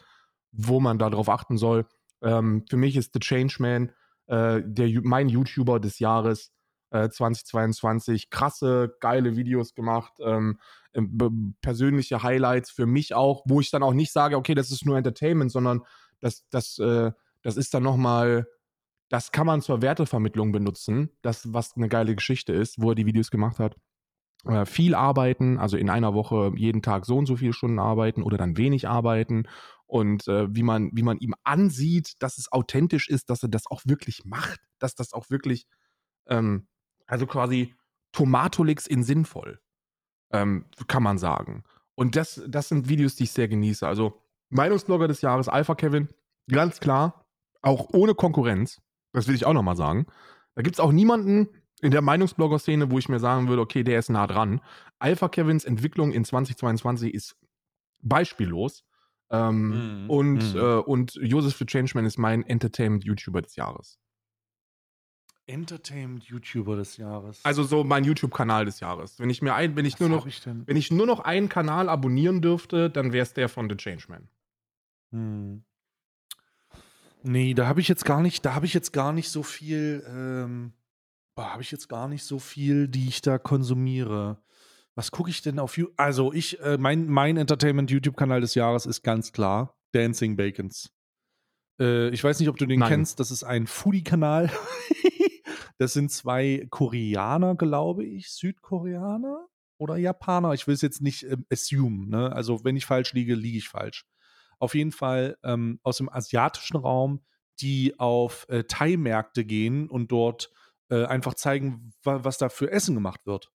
wo 0.53 0.79
man 0.79 0.99
darauf 0.99 1.29
achten 1.29 1.59
soll. 1.59 1.85
Ähm, 2.23 2.65
für 2.69 2.77
mich 2.77 2.97
ist 2.97 3.13
The 3.15 3.21
Changeman 3.21 3.93
äh, 4.27 4.63
der, 4.65 4.89
mein 5.03 5.29
YouTuber 5.29 5.81
des 5.81 5.99
Jahres 5.99 6.53
äh, 6.91 7.09
2022. 7.09 8.31
Krasse, 8.31 8.97
geile 9.01 9.37
Videos 9.37 9.75
gemacht. 9.75 10.13
Ähm, 10.21 10.59
ähm, 10.95 11.55
persönliche 11.63 12.23
Highlights 12.23 12.71
für 12.71 12.87
mich 12.87 13.15
auch, 13.15 13.43
wo 13.47 13.61
ich 13.61 13.71
dann 13.71 13.83
auch 13.83 13.95
nicht 13.95 14.13
sage, 14.13 14.37
okay, 14.37 14.55
das 14.55 14.71
ist 14.71 14.85
nur 14.85 14.97
Entertainment, 14.97 15.51
sondern 15.53 15.83
das, 16.21 16.47
das, 16.51 16.79
äh, 16.79 17.13
das 17.43 17.57
ist 17.57 17.75
dann 17.75 17.83
nochmal, 17.83 18.47
das 19.09 19.33
kann 19.33 19.47
man 19.47 19.63
zur 19.63 19.83
Wertevermittlung 19.83 20.53
benutzen, 20.53 21.11
das, 21.23 21.53
was 21.53 21.77
eine 21.77 21.89
geile 21.89 22.15
Geschichte 22.15 22.53
ist, 22.53 22.81
wo 22.81 22.91
er 22.91 22.95
die 22.95 23.07
Videos 23.07 23.31
gemacht 23.31 23.59
hat. 23.59 23.77
äh, 24.47 24.67
viel 24.67 24.95
arbeiten, 24.95 25.59
also 25.59 25.77
in 25.77 25.91
einer 25.91 26.15
Woche 26.15 26.53
jeden 26.57 26.83
Tag 26.83 27.07
so 27.07 27.19
und 27.19 27.27
so 27.27 27.37
viele 27.37 27.53
Stunden 27.53 27.79
arbeiten 27.79 28.23
oder 28.23 28.39
dann 28.39 28.57
wenig 28.57 28.89
arbeiten 28.89 29.45
und 29.91 30.29
äh, 30.29 30.55
wie, 30.55 30.63
man, 30.63 30.91
wie 30.95 31.03
man 31.03 31.19
ihm 31.19 31.35
ansieht, 31.43 32.15
dass 32.21 32.39
es 32.39 32.51
authentisch 32.53 33.09
ist, 33.09 33.29
dass 33.29 33.43
er 33.43 33.49
das 33.49 33.67
auch 33.67 33.83
wirklich 33.85 34.25
macht, 34.25 34.61
dass 34.79 34.95
das 34.95 35.13
auch 35.13 35.31
wirklich, 35.31 35.67
ähm, 36.29 36.69
also 37.07 37.27
quasi 37.27 37.75
Tomatolix 38.13 38.87
in 38.87 39.03
sinnvoll, 39.03 39.61
ähm, 40.33 40.67
kann 40.87 41.03
man 41.03 41.19
sagen. 41.19 41.65
Und 41.95 42.17
das, 42.17 42.43
das 42.47 42.69
sind 42.69 42.89
Videos, 42.89 43.17
die 43.17 43.25
ich 43.25 43.33
sehr 43.33 43.49
genieße. 43.49 43.87
Also 43.87 44.23
Meinungsblogger 44.49 45.09
des 45.09 45.23
Jahres, 45.23 45.49
Alpha 45.49 45.75
Kevin, 45.75 46.09
ganz 46.49 46.81
klar, 46.81 47.27
auch 47.61 47.89
ohne 47.93 48.15
Konkurrenz, 48.15 48.81
das 49.13 49.27
will 49.27 49.35
ich 49.35 49.45
auch 49.45 49.53
nochmal 49.53 49.77
sagen. 49.77 50.07
Da 50.55 50.63
gibt 50.63 50.77
es 50.77 50.81
auch 50.81 50.93
niemanden, 50.93 51.49
in 51.83 51.91
der 51.91 52.03
Meinungsblogger-Szene, 52.03 52.91
wo 52.91 52.99
ich 52.99 53.09
mir 53.09 53.19
sagen 53.21 53.49
würde, 53.49 53.63
okay, 53.63 53.83
der 53.83 53.99
ist 53.99 54.11
nah 54.11 54.27
dran. 54.27 54.61
Alpha 54.99 55.29
Kevins 55.29 55.65
Entwicklung 55.65 56.13
in 56.13 56.25
2022 56.25 57.15
ist 57.15 57.37
beispiellos. 58.03 58.85
Ähm, 59.31 60.03
Mhm, 60.03 60.11
und, 60.11 60.55
mhm. 60.55 60.59
äh, 60.59 60.75
und 60.77 61.15
Joseph 61.15 61.57
the 61.57 61.67
Changeman 61.67 62.05
ist 62.05 62.19
mein 62.19 62.45
Entertainment-YouTuber 62.45 63.43
des 63.43 63.57
Jahres. 63.57 63.99
Entertainment-YouTuber 65.47 66.77
des 66.77 66.97
Jahres. 66.97 67.45
Also 67.45 67.65
so 67.65 67.83
mein 67.85 68.05
YouTube-Kanal 68.05 68.65
des 68.65 68.81
Jahres. 68.81 69.19
Wenn 69.19 69.31
ich 69.31 69.43
mir 69.43 69.55
ein, 69.55 69.75
wenn 69.77 69.85
ich 69.85 69.95
Was 69.95 70.01
nur 70.01 70.09
noch, 70.09 70.27
ich 70.27 70.47
wenn 70.47 70.77
ich 70.77 70.91
nur 70.91 71.07
noch 71.07 71.21
einen 71.21 71.49
Kanal 71.49 71.89
abonnieren 71.89 72.41
dürfte, 72.41 72.89
dann 72.91 73.13
wäre 73.13 73.23
es 73.23 73.35
der 73.35 73.49
von 73.49 73.69
The 73.69 73.77
Changeman. 73.77 74.29
Hm. 75.13 75.65
Nee, 77.23 77.55
da 77.55 77.67
habe 77.67 77.81
ich 77.81 77.89
jetzt 77.89 78.05
gar 78.05 78.23
nicht, 78.23 78.45
da 78.47 78.55
habe 78.55 78.67
ich 78.67 78.75
jetzt 78.75 78.93
gar 78.93 79.13
nicht 79.13 79.29
so 79.29 79.43
viel, 79.43 80.05
ähm, 80.09 80.73
habe 81.37 81.63
ich 81.63 81.71
jetzt 81.71 81.89
gar 81.89 82.09
nicht 82.09 82.25
so 82.25 82.39
viel, 82.39 82.89
die 82.89 83.09
ich 83.09 83.23
da 83.23 83.39
konsumiere. 83.39 84.43
Was 84.97 85.11
gucke 85.11 85.31
ich 85.31 85.43
denn 85.43 85.59
auf 85.59 85.77
YouTube? 85.77 85.95
Also 85.97 86.33
ich, 86.33 86.61
äh, 86.61 86.77
mein, 86.79 87.07
mein 87.07 87.37
Entertainment-YouTube-Kanal 87.37 88.41
des 88.41 88.55
Jahres 88.55 88.87
ist 88.87 89.03
ganz 89.03 89.33
klar 89.33 89.77
Dancing 89.93 90.37
Bacons. 90.37 90.91
Äh, 91.81 92.11
ich 92.11 92.23
weiß 92.23 92.41
nicht, 92.41 92.49
ob 92.49 92.57
du 92.57 92.67
den 92.67 92.81
Nein. 92.81 92.89
kennst, 92.89 93.21
das 93.21 93.31
ist 93.31 93.45
ein 93.45 93.67
Foodie-Kanal. 93.67 94.51
das 95.79 95.93
sind 95.93 96.11
zwei 96.11 96.67
Koreaner, 96.71 97.55
glaube 97.55 98.05
ich, 98.05 98.31
Südkoreaner 98.31 99.47
oder 99.79 99.97
Japaner. 99.97 100.53
Ich 100.55 100.67
will 100.67 100.75
es 100.75 100.83
jetzt 100.83 101.01
nicht 101.01 101.23
ähm, 101.25 101.47
assume, 101.51 102.09
ne? 102.09 102.33
Also 102.33 102.65
wenn 102.65 102.77
ich 102.77 102.87
falsch 102.87 103.13
liege, 103.13 103.35
liege 103.35 103.59
ich 103.59 103.69
falsch 103.69 104.05
auf 104.61 104.75
jeden 104.75 104.93
Fall 104.93 105.37
ähm, 105.43 105.81
aus 105.83 105.97
dem 105.97 106.09
asiatischen 106.09 106.77
Raum, 106.77 107.25
die 107.61 107.99
auf 107.99 108.47
äh, 108.49 108.65
Thai-Märkte 108.65 109.45
gehen 109.45 109.89
und 109.89 110.13
dort 110.13 110.53
äh, 110.91 111.05
einfach 111.05 111.35
zeigen, 111.35 111.93
wa 112.05 112.23
was 112.23 112.39
da 112.39 112.49
für 112.49 112.71
Essen 112.71 112.95
gemacht 112.95 113.27
wird. 113.27 113.51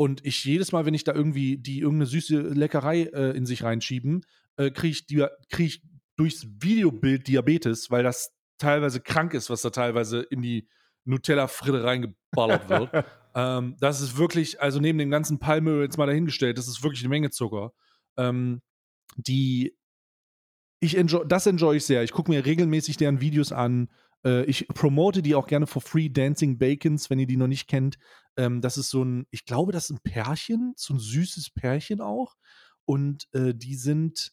Und 0.00 0.24
ich 0.24 0.42
jedes 0.46 0.72
Mal, 0.72 0.86
wenn 0.86 0.94
ich 0.94 1.04
da 1.04 1.12
irgendwie 1.12 1.58
die 1.58 1.80
irgendeine 1.80 2.06
süße 2.06 2.40
Leckerei 2.40 3.02
äh, 3.02 3.36
in 3.36 3.44
sich 3.44 3.64
reinschieben, 3.64 4.24
äh, 4.56 4.70
kriege 4.70 4.92
ich, 4.92 5.04
die- 5.04 5.26
krieg 5.50 5.66
ich 5.66 5.82
durchs 6.16 6.46
Videobild 6.58 7.28
Diabetes, 7.28 7.90
weil 7.90 8.02
das 8.02 8.32
teilweise 8.56 9.00
krank 9.02 9.34
ist, 9.34 9.50
was 9.50 9.60
da 9.60 9.68
teilweise 9.68 10.20
in 10.22 10.40
die 10.40 10.66
Nutella-Fritte 11.04 11.84
reingeballert 11.84 12.70
wird. 12.70 13.04
ähm, 13.34 13.76
das 13.78 14.00
ist 14.00 14.16
wirklich, 14.16 14.62
also 14.62 14.80
neben 14.80 14.96
dem 14.96 15.10
ganzen 15.10 15.38
Palmöl 15.38 15.82
jetzt 15.82 15.98
mal 15.98 16.06
dahingestellt, 16.06 16.56
das 16.56 16.66
ist 16.66 16.82
wirklich 16.82 17.02
eine 17.02 17.10
Menge 17.10 17.28
Zucker. 17.28 17.74
Ähm, 18.16 18.62
die 19.16 19.76
ich 20.82 20.96
enjoy, 20.96 21.26
das 21.28 21.46
enjoy 21.46 21.76
ich 21.76 21.84
sehr. 21.84 22.02
Ich 22.04 22.12
gucke 22.12 22.30
mir 22.30 22.46
regelmäßig 22.46 22.96
deren 22.96 23.20
Videos 23.20 23.52
an. 23.52 23.90
Äh, 24.24 24.44
ich 24.44 24.66
promote 24.68 25.20
die 25.20 25.34
auch 25.34 25.46
gerne 25.46 25.66
for 25.66 25.82
free. 25.82 26.08
Dancing 26.08 26.56
Bacons, 26.56 27.10
wenn 27.10 27.18
ihr 27.18 27.26
die 27.26 27.36
noch 27.36 27.48
nicht 27.48 27.68
kennt. 27.68 27.98
Ähm, 28.36 28.60
das 28.60 28.76
ist 28.78 28.90
so 28.90 29.04
ein, 29.04 29.26
ich 29.30 29.44
glaube, 29.44 29.72
das 29.72 29.84
ist 29.84 29.90
ein 29.90 30.00
Pärchen, 30.02 30.72
so 30.76 30.94
ein 30.94 31.00
süßes 31.00 31.50
Pärchen 31.50 32.00
auch. 32.00 32.36
Und 32.84 33.28
äh, 33.32 33.54
die 33.54 33.74
sind, 33.74 34.32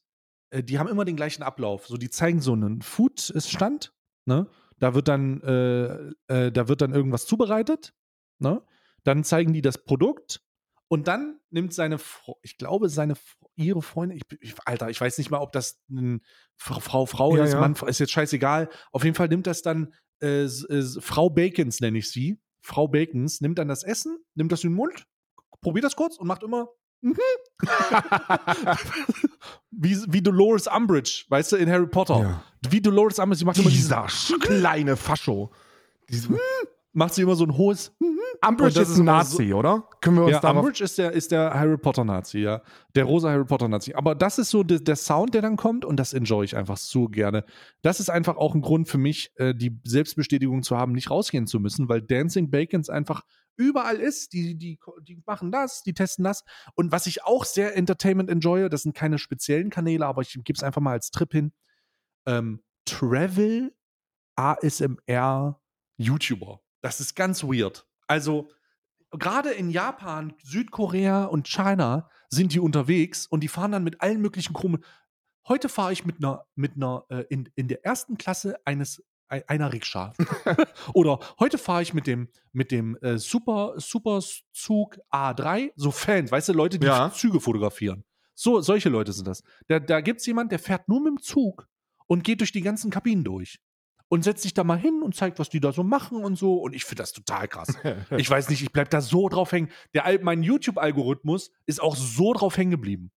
äh, 0.52 0.64
die 0.64 0.80
haben 0.80 0.88
immer 0.90 1.06
den 1.06 1.16
gleichen 1.16 1.44
Ablauf. 1.44 1.88
So, 1.88 1.98
die 1.98 2.10
zeigen 2.10 2.42
so 2.42 2.54
einen 2.54 2.82
Food-Stand. 2.82 3.94
Ne? 4.26 4.48
Da 4.80 4.94
wird 4.94 5.08
dann, 5.08 5.42
äh, 5.42 6.12
äh, 6.28 6.52
da 6.52 6.68
wird 6.68 6.82
dann 6.82 6.94
irgendwas 6.94 7.26
zubereitet. 7.26 7.94
Ne? 8.40 8.64
Dann 9.04 9.24
zeigen 9.24 9.54
die 9.54 9.62
das 9.62 9.84
Produkt. 9.84 10.42
Und 10.90 11.08
dann 11.10 11.40
nimmt 11.50 11.74
seine, 11.74 11.98
Fro 11.98 12.40
ich 12.44 12.58
glaube, 12.58 12.88
seine, 12.88 13.16
ihre 13.56 13.82
Freundin, 13.82 14.18
ich, 14.18 14.24
ich, 14.40 14.56
Alter, 14.66 14.90
ich 14.90 15.02
weiß 15.02 15.18
nicht 15.18 15.30
mal, 15.30 15.40
ob 15.40 15.52
das 15.52 15.82
ein 15.90 16.22
Frau, 16.56 17.06
Frau, 17.06 17.36
Ja, 17.36 17.44
ist, 17.44 17.52
ja. 17.52 17.60
Mann, 17.60 17.76
ist 17.88 18.00
jetzt 18.00 18.12
scheißegal. 18.14 18.70
Auf 18.94 19.04
jeden 19.04 19.16
Fall 19.16 19.28
nimmt 19.28 19.48
das 19.48 19.62
dann 19.62 19.94
äh, 20.22 20.44
s- 20.44 20.98
Frau 21.02 21.30
Bacons, 21.30 21.82
nenne 21.82 21.98
ich 21.98 22.10
sie. 22.10 22.40
Frau 22.68 22.90
Bacons 22.90 23.40
nimmt 23.40 23.58
dann 23.60 23.70
das 23.70 23.84
Essen, 23.84 24.20
nimmt 24.36 24.52
das 24.52 24.64
in 24.66 24.72
den 24.72 24.76
Mund, 24.76 25.08
probiert 25.62 25.86
das 25.86 25.96
kurz 25.96 26.18
und 26.18 26.28
macht 26.28 26.44
immer 26.44 26.68
mhm. 27.00 27.18
wie, 29.72 29.98
wie 30.10 30.22
Dolores 30.22 30.68
Umbridge, 30.68 31.24
weißt 31.30 31.54
du, 31.54 31.56
in 31.56 31.70
Harry 31.70 31.88
Potter. 31.88 32.20
Ja. 32.20 32.44
Wie 32.70 32.82
Dolores 32.82 33.20
Umbridge, 33.20 33.40
sie 33.40 33.46
macht 33.46 33.58
immer, 33.58 33.70
dieses, 33.70 33.88
Dieser 33.88 34.40
kleine 34.40 34.98
Fascho. 34.98 35.50
Diese, 36.10 36.38
macht 36.94 37.14
sie 37.14 37.22
immer 37.22 37.36
so 37.36 37.46
ein 37.46 37.56
hohes 37.58 37.96
Umbridge 38.42 38.68
Und 38.68 38.78
das 38.78 38.90
ist 38.90 39.00
ein 39.00 39.06
Nazi, 39.06 39.54
oder? 39.54 39.90
Können 40.02 40.18
wir 40.18 40.24
uns 40.24 40.32
Ja, 40.34 40.40
darauf... 40.40 40.58
Umbridge 40.58 40.84
ist 40.84 40.98
der, 40.98 41.12
ist 41.12 41.32
der 41.32 41.54
Harry 41.54 41.78
Potter-Nazi, 41.78 42.40
ja. 42.40 42.62
Der 42.96 43.06
rosa 43.06 43.30
Harry 43.30 43.46
Potter-Nazi. 43.46 43.94
Aber 43.94 44.16
das 44.16 44.38
ist 44.38 44.50
so 44.50 44.64
de, 44.64 44.80
der 44.80 44.96
Sound, 44.96 45.34
der 45.34 45.42
dann 45.42 45.58
kommt 45.58 45.86
und 45.86 45.98
das 45.98 46.14
enjoy 46.14 46.46
ich 46.46 46.56
einfach 46.56 46.78
so 46.78 47.08
gerne. 47.08 47.46
Das 47.82 48.00
ist 48.00 48.10
einfach 48.10 48.38
auch 48.38 48.56
ein 48.56 48.62
Grund 48.62 48.88
für 48.88 48.98
mich, 48.98 49.32
äh, 49.36 49.54
die 49.56 49.80
Selbstbestätigung 49.84 50.64
zu 50.64 50.78
haben, 50.78 50.92
nicht 50.92 51.10
rausgehen 51.10 51.48
zu 51.48 51.60
müssen, 51.60 51.90
weil 51.90 52.02
Dancing 52.02 52.50
Bacons 52.50 52.90
einfach 52.90 53.24
überall 53.56 53.98
ist. 53.98 54.34
Die, 54.34 54.56
die, 54.56 54.80
die 55.02 55.22
machen 55.26 55.52
das, 55.52 55.84
die 55.84 55.94
testen 55.94 56.24
das. 56.24 56.44
Und 56.76 56.92
was 56.92 57.08
ich 57.08 57.24
auch 57.24 57.46
sehr 57.46 57.76
Entertainment 57.76 58.30
enjoye, 58.30 58.70
das 58.70 58.84
sind 58.84 58.96
keine 58.96 59.18
speziellen 59.18 59.70
Kanäle, 59.70 60.06
aber 60.06 60.22
ich 60.22 60.34
gebe 60.34 60.56
es 60.56 60.64
einfach 60.64 60.82
mal 60.82 60.92
als 60.92 61.12
Trip 61.12 61.32
hin. 61.32 61.52
Ähm, 62.26 62.62
Travel 62.86 63.74
ASMR 64.36 65.60
YouTuber. 65.98 66.62
Das 66.82 67.00
ist 67.00 67.16
ganz 67.16 67.44
weird. 67.44 67.86
Also, 68.08 68.50
gerade 69.12 69.52
in 69.52 69.70
Japan, 69.70 70.34
Südkorea 70.44 71.26
und 71.26 71.48
China 71.48 72.10
sind 72.30 72.54
die 72.54 72.60
unterwegs 72.60 73.26
und 73.28 73.42
die 73.42 73.48
fahren 73.48 73.72
dann 73.72 73.84
mit 73.84 74.02
allen 74.02 74.22
möglichen 74.22 74.54
Krummen. 74.54 74.84
Heute 75.48 75.70
fahre 75.70 75.94
ich 75.94 76.06
mit 76.06 76.18
einer, 76.18 76.46
mit 76.56 76.76
einer 76.76 77.06
äh, 77.10 77.24
in, 77.30 77.50
in 77.56 77.68
der 77.68 77.86
ersten 77.86 78.18
Klasse 78.18 78.58
eines 78.66 79.02
ei- 79.30 79.48
einer 79.48 79.72
Rikscha. 79.72 80.14
Oder 80.94 81.20
heute 81.40 81.58
fahre 81.58 81.82
ich 81.82 81.94
mit 81.94 82.06
dem, 82.06 82.28
mit 82.52 82.72
dem 82.72 82.98
äh, 83.02 83.18
Super, 83.18 83.74
Superzug 83.78 85.00
A3, 85.12 85.72
so 85.76 85.92
Fans, 85.92 86.32
weißt 86.32 86.50
du, 86.50 86.54
Leute, 86.54 86.80
die 86.80 86.86
Ja. 86.88 87.12
Züge 87.12 87.40
fotografieren. 87.40 88.04
So, 88.36 88.62
solche 88.62 88.90
Leute 88.90 89.14
sind 89.14 89.28
das. 89.28 89.42
Da, 89.68 89.80
da 89.80 90.02
gibt 90.02 90.20
es 90.20 90.26
jemanden, 90.28 90.50
der 90.50 90.60
fährt 90.60 90.88
nur 90.88 91.00
mit 91.02 91.10
dem 91.12 91.22
Zug 91.22 91.68
und 92.08 92.24
geht 92.24 92.42
durch 92.42 92.52
die 92.52 92.62
ganzen 92.62 92.92
Kabinen 92.92 93.24
durch. 93.24 93.60
Und 94.10 94.24
setzt 94.24 94.44
sich 94.44 94.54
da 94.54 94.64
mal 94.64 94.78
hin 94.78 95.02
und 95.04 95.16
zeigt, 95.16 95.38
was 95.38 95.50
die 95.50 95.60
da 95.60 95.74
so 95.74 95.84
machen 95.84 96.24
und 96.24 96.38
so. 96.38 96.56
Und 96.56 96.74
ich 96.74 96.86
finde 96.86 97.04
das 97.04 97.12
total 97.12 97.48
krass. 97.48 97.74
Ich 98.18 98.30
weiß 98.30 98.50
nicht, 98.50 98.62
ich 98.62 98.72
bleib 98.72 98.90
da 98.90 99.02
so 99.02 99.28
drauf 99.28 99.52
hängen. 99.52 99.70
Der, 99.94 100.04
mein 100.24 100.44
YouTube-Algorithmus 100.44 101.52
ist 101.66 101.82
auch 101.82 101.96
so 101.96 102.34
drauf 102.34 102.56
hängen 102.58 102.72
geblieben. 102.72 103.12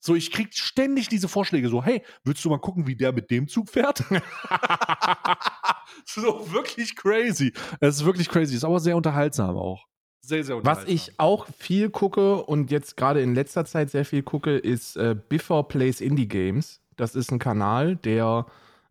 So, 0.00 0.14
ich 0.14 0.30
krieg 0.30 0.54
ständig 0.54 1.08
diese 1.08 1.28
Vorschläge 1.28 1.68
so, 1.68 1.82
hey, 1.82 2.02
willst 2.24 2.44
du 2.44 2.50
mal 2.50 2.58
gucken, 2.58 2.86
wie 2.86 2.94
der 2.94 3.12
mit 3.12 3.30
dem 3.30 3.48
Zug 3.48 3.70
fährt? 3.70 4.04
so, 6.04 6.52
wirklich 6.52 6.94
crazy. 6.94 7.52
Es 7.80 7.96
ist 7.96 8.04
wirklich 8.04 8.28
crazy. 8.28 8.54
Ist 8.54 8.64
aber 8.64 8.80
sehr 8.80 8.96
unterhaltsam 8.96 9.56
auch. 9.56 9.86
Sehr, 10.20 10.44
sehr 10.44 10.56
Was 10.56 10.60
unterhaltsam. 10.60 10.94
ich 10.94 11.18
auch 11.18 11.46
viel 11.58 11.90
gucke 11.90 12.42
und 12.44 12.70
jetzt 12.70 12.96
gerade 12.96 13.20
in 13.20 13.34
letzter 13.34 13.64
Zeit 13.64 13.90
sehr 13.90 14.04
viel 14.04 14.22
gucke, 14.22 14.56
ist 14.56 14.96
äh, 14.96 15.16
Biffer 15.28 15.62
Plays 15.64 16.00
Indie 16.00 16.28
Games. 16.28 16.80
Das 16.96 17.14
ist 17.14 17.32
ein 17.32 17.38
Kanal, 17.38 17.96
der 17.96 18.46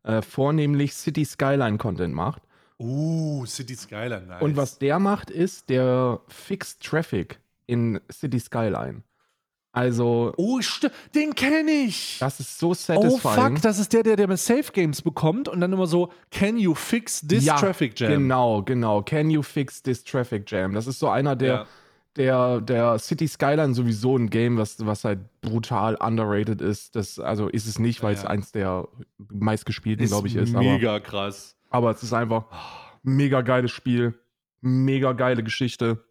äh, 0.06 0.22
vornehmlich 0.22 0.93
City 0.93 1.26
Skyline 1.26 1.78
Content 1.78 2.14
macht. 2.14 2.41
Uh, 2.80 3.45
City 3.45 3.76
Skyline, 3.76 4.28
nice. 4.28 4.41
Und 4.41 4.58
was 4.58 4.78
der 4.80 4.99
macht, 4.99 5.30
ist, 5.30 5.70
der 5.70 6.20
fixt 6.28 6.84
Traffic 6.84 7.39
in 7.68 7.99
City 8.12 8.39
Skyline. 8.39 9.03
Also, 9.72 10.34
Oh, 10.38 10.60
den 11.14 11.36
kenne 11.36 11.70
ich. 11.70 12.18
das 12.20 12.39
ist 12.39 12.60
so 12.60 12.70
Oh 12.70 12.74
satisfying. 12.74 13.56
fuck, 13.56 13.62
das 13.62 13.78
ist 13.78 13.91
der, 13.91 14.03
der, 14.03 14.16
der 14.16 14.28
mit 14.30 14.39
Safe 14.39 14.72
Games 14.72 15.01
bekommt 15.01 15.49
und 15.49 15.60
dann 15.60 15.74
immer 15.74 15.86
so, 15.88 16.12
can 16.32 16.58
you 16.58 16.74
fix 16.74 17.20
this 17.28 17.43
ja, 17.45 17.58
traffic 17.58 17.99
jam? 17.99 18.10
Genau, 18.12 18.62
genau. 18.64 19.01
Can 19.01 19.30
you 19.30 19.41
fix 19.41 19.84
this 19.84 20.01
traffic 20.03 20.49
jam? 20.49 20.74
Das 20.74 20.88
ist 20.88 20.99
so 20.99 21.10
einer 21.10 21.36
der, 21.36 21.53
Ja. 21.53 21.66
Der, 22.16 22.61
der 22.61 22.97
City 22.99 23.28
Skyline 23.28 23.74
sowieso 23.74 24.18
ein 24.18 24.30
Game, 24.30 24.57
was, 24.57 24.86
was 24.86 25.03
halt 25.03 25.20
brutal 25.41 25.95
underrated 25.95 26.61
ist. 26.61 26.95
Das, 26.95 27.20
also 27.20 27.47
ist 27.49 27.68
es 27.68 27.78
nicht, 27.80 28.01
weil 28.03 28.13
es 28.13 28.24
Ja. 28.24 28.30
eins 28.30 28.51
der 28.51 28.88
meistgespielten, 29.18 30.03
Ist 30.05 30.11
glaube 30.11 30.28
ich, 30.28 30.36
ist. 30.36 30.55
Aber, 30.55 30.63
mega 30.63 30.99
krass. 30.99 31.57
aber 31.70 31.91
es 31.91 32.03
ist 32.03 32.13
einfach 32.13 32.45
mega 33.03 33.41
geiles 33.41 33.72
Spiel, 33.72 34.13
mega 34.61 35.13
geile 35.13 35.43
Geschichte. 35.43 36.05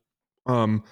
Ähm, 0.47 0.83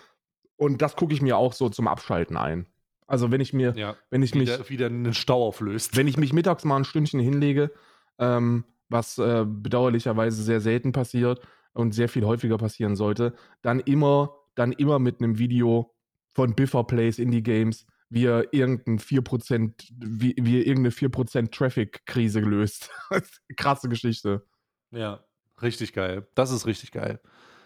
und 0.57 0.81
das 0.81 0.97
gucke 0.97 1.13
ich 1.13 1.21
mir 1.23 1.37
auch 1.37 1.53
so 1.53 1.69
zum 1.69 1.89
Abschalten 1.89 2.37
ein. 2.37 2.67
Also 3.07 3.31
wenn 3.31 3.41
ich 3.41 3.53
mir, 3.53 3.75
Ja. 3.77 3.97
wenn 4.11 4.23
ich 4.23 4.33
Wie 4.35 4.39
mich, 4.39 4.49
der, 4.49 4.69
wie 4.71 4.77
der 4.79 4.87
einen 4.87 5.13
Stau 5.13 5.45
auflöst. 5.47 5.97
wenn 5.97 6.09
ich 6.09 6.17
mich 6.17 6.33
mittags 6.33 6.65
mal 6.65 6.77
ein 6.77 6.85
Stündchen 6.85 7.21
hinlege, 7.21 7.71
ähm, 8.19 8.65
was 8.89 9.19
äh, 9.19 9.45
bedauerlicherweise 9.47 10.43
sehr 10.43 10.61
selten 10.61 10.93
passiert 10.93 11.41
und 11.75 11.93
sehr 11.93 12.09
viel 12.09 12.25
häufiger 12.25 12.57
passieren 12.59 12.97
sollte, 12.97 13.35
dann 13.63 13.81
immer 13.81 14.35
dann 14.55 14.73
immer 14.73 14.99
mit 14.99 15.21
einem 15.21 15.39
Video 15.39 15.95
von 16.35 16.55
Biffer 16.55 16.85
Plays 16.85 17.19
Indie 17.19 17.43
Games, 17.43 17.87
wie 18.09 18.27
er 18.27 18.53
irgendein 18.53 18.99
4%, 18.99 19.73
wie, 19.99 20.35
er 20.37 20.67
irgendeine 20.67 20.91
4% 20.91 21.51
Traffic-Krise 21.51 22.41
gelöst. 22.41 22.91
Krasse 23.57 23.89
Geschichte. 23.89 24.45
Ja, 24.91 25.25
richtig 25.61 25.93
geil. 25.93 26.27
Das 26.35 26.51
ist 26.51 26.67
richtig 26.67 26.93
geil. 26.93 27.21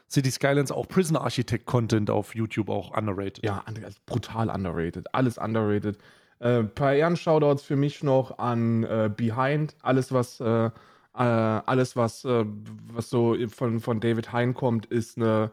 City 0.08 0.30
Skylines 0.30 0.70
auch 0.70 0.86
Prison 0.86 1.16
Architect 1.16 1.66
Content 1.66 2.10
auf 2.10 2.34
YouTube 2.34 2.68
auch 2.68 2.96
underrated. 2.96 3.44
Ja, 3.44 3.64
also 3.66 3.98
brutal 4.06 4.48
underrated. 4.50 5.12
Alles 5.12 5.36
underrated. 5.36 5.98
Äh, 6.38 6.64
paar 6.64 6.94
Ehren-Shoutouts 6.94 7.62
für 7.62 7.76
mich 7.76 8.02
noch 8.02 8.38
an 8.38 8.84
äh, 8.84 9.10
Behind. 9.14 9.74
Alles, 9.82 10.12
was, 10.12 10.38
äh, 10.40 10.66
äh 10.66 10.70
alles, 11.18 11.96
was, 11.96 12.24
äh, 12.24 12.44
was 12.92 13.10
so 13.10 13.36
von, 13.48 13.80
von 13.80 14.00
David 14.00 14.32
Hein 14.32 14.54
kommt, 14.54 14.86
ist 14.86 15.16
eine, 15.16 15.50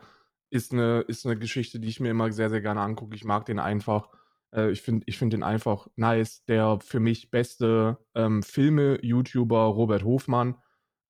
ist, 0.54 0.72
eine, 0.72 1.02
ist 1.08 1.26
eine 1.26 1.36
Geschichte, 1.36 1.80
die 1.80 1.88
ich 1.88 2.00
mir 2.00 2.12
immer 2.12 2.32
sehr, 2.32 2.52
sehr 2.52 2.62
gerne 2.62 2.82
angucke. 2.82 3.16
Ich 3.16 3.26
mag 3.26 3.46
den 3.48 3.58
einfach. 3.58 4.10
Äh, 4.54 4.70
ich 4.70 4.84
finde 4.84 5.04
ich 5.08 5.18
find 5.18 5.34
den 5.34 5.42
einfach 5.42 5.88
nice. 5.96 6.46
Der 6.46 6.80
für 6.80 7.00
mich 7.00 7.32
beste 7.32 7.98
ähm, 8.14 8.44
Filme-YouTuber 8.44 9.64
Robert 9.64 10.04
Hofmann 10.04 10.56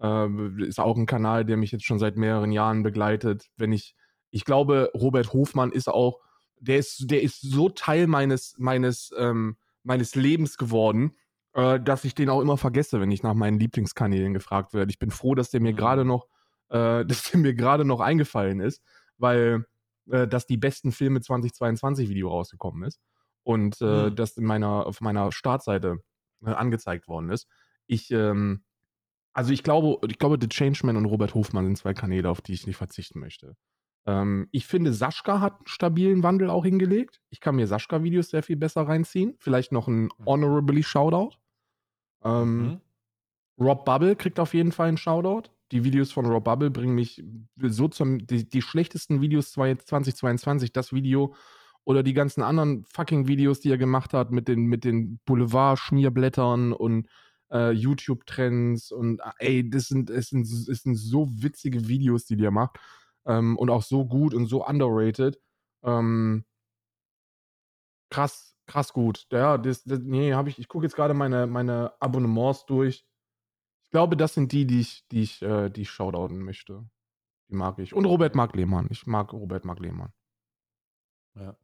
äh, 0.01 0.27
ist 0.65 0.79
auch 0.79 0.95
ein 0.95 1.07
Kanal, 1.07 1.43
der 1.43 1.57
mich 1.57 1.73
jetzt 1.73 1.83
schon 1.83 1.99
seit 1.99 2.15
mehreren 2.15 2.53
Jahren 2.53 2.83
begleitet. 2.83 3.49
Wenn 3.57 3.73
ich, 3.73 3.95
ich 4.31 4.45
glaube, 4.45 4.89
Robert 4.93 5.33
Hofmann 5.33 5.73
ist 5.73 5.89
auch, 5.89 6.21
der 6.61 6.77
ist, 6.77 7.11
der 7.11 7.21
ist 7.21 7.41
so 7.41 7.67
Teil 7.67 8.07
meines, 8.07 8.55
meines, 8.57 9.11
ähm, 9.17 9.57
meines 9.83 10.15
Lebens 10.15 10.55
geworden, 10.55 11.17
äh, 11.51 11.81
dass 11.81 12.05
ich 12.05 12.15
den 12.15 12.29
auch 12.29 12.39
immer 12.39 12.55
vergesse, 12.55 13.01
wenn 13.01 13.11
ich 13.11 13.23
nach 13.23 13.33
meinen 13.33 13.59
Lieblingskanälen 13.59 14.33
gefragt 14.33 14.73
werde. 14.73 14.89
Ich 14.89 14.99
bin 14.99 15.11
froh, 15.11 15.35
dass 15.35 15.49
der 15.49 15.59
mir 15.59 15.73
mhm. 15.73 15.77
gerade 15.77 16.05
noch, 16.05 16.29
äh, 16.69 17.03
dass 17.05 17.29
der 17.29 17.41
mir 17.41 17.53
gerade 17.53 17.83
noch 17.83 17.99
eingefallen 17.99 18.61
ist, 18.61 18.81
weil 19.23 19.65
äh, 20.11 20.27
dass 20.27 20.45
die 20.45 20.57
besten 20.57 20.91
Filme 20.91 21.21
2022 21.21 22.09
Video 22.09 22.29
rausgekommen 22.29 22.83
ist 22.83 22.99
und 23.43 23.79
äh, 23.81 24.09
mhm. 24.09 24.15
das 24.15 24.37
in 24.37 24.43
meiner, 24.43 24.85
auf 24.85 24.99
meiner 24.99 25.31
Startseite 25.31 25.99
äh, 26.45 26.51
angezeigt 26.51 27.07
worden 27.07 27.29
ist. 27.29 27.47
Ich, 27.87 28.11
ähm, 28.11 28.63
also 29.31 29.53
ich 29.53 29.63
glaube, 29.63 30.05
ich 30.07 30.19
glaube, 30.19 30.37
The 30.39 30.49
Changeman 30.49 30.97
und 30.97 31.05
Robert 31.05 31.33
Hofmann 31.35 31.65
sind 31.65 31.77
zwei 31.77 31.93
Kanäle, 31.93 32.29
auf 32.29 32.41
die 32.41 32.53
ich 32.53 32.67
nicht 32.67 32.75
verzichten 32.75 33.19
möchte. 33.19 33.55
Ähm, 34.05 34.49
ich 34.51 34.67
finde, 34.67 34.91
Sascha 34.91 35.39
hat 35.39 35.53
einen 35.53 35.67
stabilen 35.67 36.21
Wandel 36.21 36.49
auch 36.49 36.65
hingelegt. 36.65 37.21
Ich 37.29 37.39
kann 37.39 37.55
mir 37.55 37.65
Sascha-Videos 37.65 38.29
sehr 38.29 38.43
viel 38.43 38.57
besser 38.57 38.81
reinziehen. 38.81 39.35
Vielleicht 39.39 39.71
noch 39.71 39.87
ein 39.87 40.03
mhm. 40.03 40.11
Honorably 40.25 40.83
Shoutout. 40.83 41.37
Ähm, 42.23 42.61
mhm. 42.61 42.81
Rob 43.57 43.85
Bubble 43.85 44.17
kriegt 44.17 44.39
auf 44.39 44.53
jeden 44.53 44.73
Fall 44.73 44.89
einen 44.89 44.97
Shoutout. 44.97 45.49
Die 45.73 45.83
Videos 45.83 46.11
von 46.11 46.27
Rob 46.27 46.43
Bubble 46.43 46.69
bringen 46.69 46.93
mich 46.93 47.23
so 47.57 47.87
zum. 47.87 48.25
Die, 48.27 48.47
die 48.47 48.61
schlechtesten 48.61 49.21
Videos 49.21 49.51
2022, 49.53 50.71
das 50.71 50.93
Video 50.93 51.33
oder 51.83 52.03
die 52.03 52.13
ganzen 52.13 52.43
anderen 52.43 52.85
fucking 52.85 53.27
Videos, 53.27 53.59
die 53.59 53.71
er 53.71 53.79
gemacht 53.79 54.13
hat 54.13 54.31
mit 54.31 54.47
den, 54.47 54.67
mit 54.67 54.83
den 54.83 55.19
Boulevard-Schmierblättern 55.25 56.73
und 56.73 57.07
äh, 57.51 57.71
YouTube-Trends 57.71 58.91
und 58.91 59.19
äh, 59.19 59.31
ey, 59.39 59.69
das 59.69 59.87
sind, 59.87 60.11
das, 60.11 60.27
sind, 60.27 60.47
das 60.49 60.83
sind 60.83 60.95
so 60.95 61.27
witzige 61.41 61.87
Videos, 61.87 62.25
die 62.25 62.37
der 62.37 62.51
macht. 62.51 62.77
Ähm, 63.25 63.57
und 63.57 63.71
auch 63.71 63.81
so 63.81 64.05
gut 64.05 64.35
und 64.35 64.45
so 64.45 64.65
underrated. 64.65 65.39
Ähm, 65.83 66.45
krass, 68.11 68.55
krass 68.67 68.93
gut. 68.93 69.25
Ja, 69.31 69.57
das, 69.57 69.83
das 69.83 69.99
nee, 70.03 70.33
habe 70.33 70.49
ich, 70.49 70.59
ich 70.59 70.67
gucke 70.67 70.85
jetzt 70.85 70.95
gerade 70.95 71.15
meine, 71.15 71.47
meine 71.47 71.93
Abonnements 71.99 72.65
durch. 72.67 73.05
Ich 73.93 73.95
glaube, 73.95 74.17
das 74.17 74.33
sind 74.33 74.51
die, 74.51 74.65
die 74.65 74.79
ich, 74.79 75.07
die 75.09 75.21
ich, 75.21 75.43
äh, 75.43 75.69
die 75.69 75.81
ich 75.81 75.91
shoutouten 75.91 76.39
möchte. 76.39 76.83
Die 77.47 77.53
mag 77.53 77.77
ich. 77.77 77.93
Und 77.93 78.05
Robert 78.05 78.33
Mark 78.33 78.55
Lehmann. 78.55 78.87
Ich 78.89 79.05
mag 79.05 79.31
Robert 79.31 79.65
Mark 79.65 79.79
Lehmann. 79.79 80.11
Ja. 81.35 81.55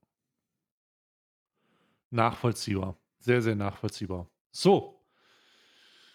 Nachvollziehbar. 2.12 3.00
Sehr, 3.18 3.42
sehr 3.42 3.56
nachvollziehbar. 3.56 4.30
So, 4.52 5.04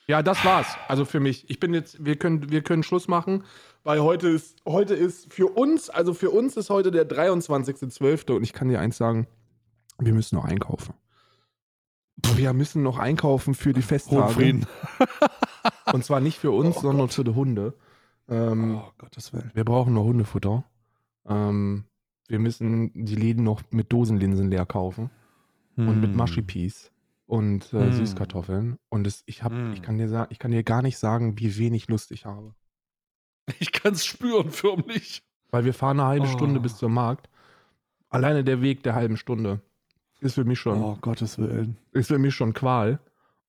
ja, 0.06 0.22
das 0.22 0.44
war's. 0.44 0.76
Also 0.86 1.04
für 1.04 1.18
mich. 1.18 1.50
Ich 1.50 1.58
bin 1.58 1.74
jetzt, 1.74 2.04
wir 2.04 2.14
können, 2.14 2.48
wir 2.48 2.62
können 2.62 2.84
Schluss 2.84 3.08
machen, 3.08 3.42
weil 3.82 4.00
heute 4.00 4.28
ist, 4.28 4.62
heute 4.64 4.94
ist 4.94 5.32
für 5.32 5.48
uns, 5.48 5.90
also 5.90 6.14
für 6.14 6.30
uns 6.30 6.56
ist 6.56 6.70
heute 6.70 6.92
der 6.92 7.08
23.12. 7.08 8.36
und 8.36 8.44
ich 8.44 8.52
kann 8.52 8.68
dir 8.68 8.78
eins 8.78 8.98
sagen, 8.98 9.26
wir 9.98 10.14
müssen 10.14 10.36
noch 10.36 10.44
einkaufen. 10.44 10.94
Wir 12.36 12.52
müssen 12.52 12.84
noch 12.84 12.98
einkaufen 12.98 13.54
für 13.54 13.72
die 13.72 13.82
Festtage. 13.82 14.60
und 15.92 16.04
zwar 16.04 16.20
nicht 16.20 16.38
für 16.38 16.50
uns, 16.50 16.76
oh 16.78 16.80
sondern 16.80 17.06
Gott. 17.06 17.14
für 17.14 17.24
die 17.24 17.34
Hunde. 17.34 17.74
Ähm, 18.28 18.76
oh 18.76 18.90
Gottes 18.98 19.32
Willen. 19.32 19.50
Wir 19.54 19.64
brauchen 19.64 19.94
noch 19.94 20.04
Hundefutter. 20.04 20.64
Ähm, 21.26 21.84
wir 22.28 22.38
müssen 22.38 22.90
die 22.94 23.16
Läden 23.16 23.44
noch 23.44 23.62
mit 23.70 23.92
Dosenlinsen 23.92 24.50
leer 24.50 24.66
kaufen. 24.66 25.10
Hm. 25.76 25.88
Und 25.88 26.00
mit 26.00 26.10
hm. 26.10 26.16
Mushy-Peas 26.16 26.92
und 27.26 27.72
äh, 27.72 27.86
mm. 27.86 27.92
Süßkartoffeln. 27.92 28.78
Und 28.88 29.06
es, 29.06 29.22
ich, 29.26 29.42
hab, 29.42 29.52
mm. 29.52 29.72
ich, 29.72 29.82
kann 29.82 29.98
dir 29.98 30.08
sagen, 30.08 30.28
ich 30.30 30.38
kann 30.38 30.50
dir 30.50 30.62
gar 30.62 30.82
nicht 30.82 30.98
sagen, 30.98 31.38
wie 31.38 31.56
wenig 31.56 31.88
Lust 31.88 32.10
ich 32.10 32.26
habe. 32.26 32.54
Ich 33.58 33.72
kann 33.72 33.92
es 33.92 34.06
spüren, 34.06 34.50
förmlich. 34.50 35.22
Weil 35.50 35.64
wir 35.64 35.74
fahren 35.74 36.00
eine 36.00 36.08
halbe 36.08 36.26
oh. 36.26 36.30
Stunde 36.30 36.60
bis 36.60 36.76
zum 36.76 36.94
Markt. 36.94 37.28
Alleine 38.08 38.44
der 38.44 38.62
Weg 38.62 38.82
der 38.82 38.94
halben 38.94 39.16
Stunde 39.16 39.60
ist 40.20 40.34
für 40.34 40.44
mich 40.44 40.58
schon. 40.58 40.82
Oh, 40.82 40.96
Gottes 41.00 41.38
Willen. 41.38 41.76
Ist 41.92 42.08
für 42.08 42.18
mich 42.18 42.34
schon 42.34 42.54
Qual. 42.54 43.00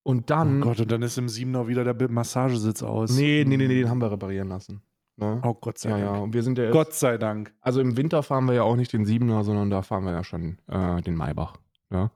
Und 0.06 0.30
dann. 0.30 0.62
Oh 0.62 0.68
Gott, 0.68 0.82
und 0.82 0.92
dann 0.92 1.02
ist 1.02 1.18
im 1.18 1.28
Siebener 1.28 1.68
wieder 1.68 1.84
der 1.84 2.12
Massagesitz 2.12 2.84
aus. 2.84 3.10
Nee, 3.10 3.44
nee, 3.48 3.58
nee, 3.58 3.68
nee, 3.68 3.82
den 3.82 3.90
haben 3.90 4.00
wir 4.00 4.12
reparieren 4.12 4.50
lassen. 4.50 4.84
Ne? 5.18 5.42
Oh, 5.44 5.56
Gott 5.56 5.80
sei 5.80 5.90
ja, 5.90 5.98
Dank. 5.98 6.16
Ja, 6.16 6.22
und 6.22 6.34
wir 6.36 6.44
sind 6.44 6.60
ja 6.60 6.66
jetzt, 6.66 6.74
Gott 6.74 6.94
sei 6.94 7.18
Dank. 7.18 7.52
Also 7.60 7.82
im 7.82 7.98
Winter 7.98 8.22
fahren 8.22 8.46
wir 8.46 8.54
ja 8.54 8.62
auch 8.62 8.76
nicht 8.76 8.94
den 8.94 9.06
Siebener, 9.06 9.44
sondern 9.44 9.72
da 9.72 9.82
fahren 9.82 10.06
wir 10.06 10.12
ja 10.12 10.24
schon 10.24 10.60
äh, 10.68 11.02
den 11.02 11.16
Maybach. 11.16 11.56
Ja? 11.90 12.12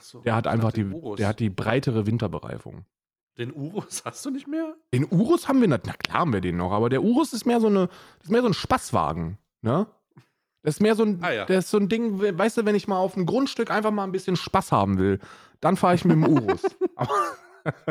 So, 0.00 0.20
der 0.20 0.34
hat 0.34 0.46
einfach 0.46 0.72
die, 0.72 0.90
der 1.18 1.28
hat 1.28 1.40
die 1.40 1.50
breitere 1.50 2.06
Winterbereifung. 2.06 2.86
Den 3.36 3.52
Urus 3.54 4.02
hast 4.06 4.24
du 4.24 4.30
nicht 4.30 4.48
mehr? 4.48 4.74
Den 4.94 5.06
Urus 5.10 5.46
haben 5.46 5.60
wir 5.60 5.68
nicht. 5.68 5.82
Na 5.84 5.92
klar 5.92 6.20
haben 6.20 6.32
wir 6.32 6.40
den 6.40 6.56
noch, 6.56 6.72
aber 6.72 6.88
der 6.88 7.02
Urus 7.02 7.34
ist 7.34 7.44
mehr 7.44 7.60
so 7.60 7.66
eine, 7.66 7.90
ist 8.22 8.30
mehr 8.30 8.40
so 8.40 8.48
ein 8.48 8.54
Spaßwagen, 8.54 9.36
ne? 9.60 9.86
Das 10.62 10.76
ist 10.76 10.80
mehr 10.80 10.96
so 10.96 11.04
ein, 11.04 11.18
ah, 11.22 11.32
ja. 11.32 11.44
das 11.44 11.66
ist 11.66 11.70
so 11.70 11.78
ein 11.78 11.88
Ding, 11.88 12.18
weißt 12.18 12.56
du, 12.56 12.64
wenn 12.64 12.74
ich 12.74 12.88
mal 12.88 12.98
auf 12.98 13.14
einem 13.14 13.26
Grundstück 13.26 13.70
einfach 13.70 13.92
mal 13.92 14.04
ein 14.04 14.10
bisschen 14.10 14.36
Spaß 14.36 14.72
haben 14.72 14.98
will, 14.98 15.20
dann 15.60 15.76
fahre 15.76 15.94
ich 15.94 16.04
mit 16.04 16.14
dem 16.14 16.26
Urus. 16.26 16.62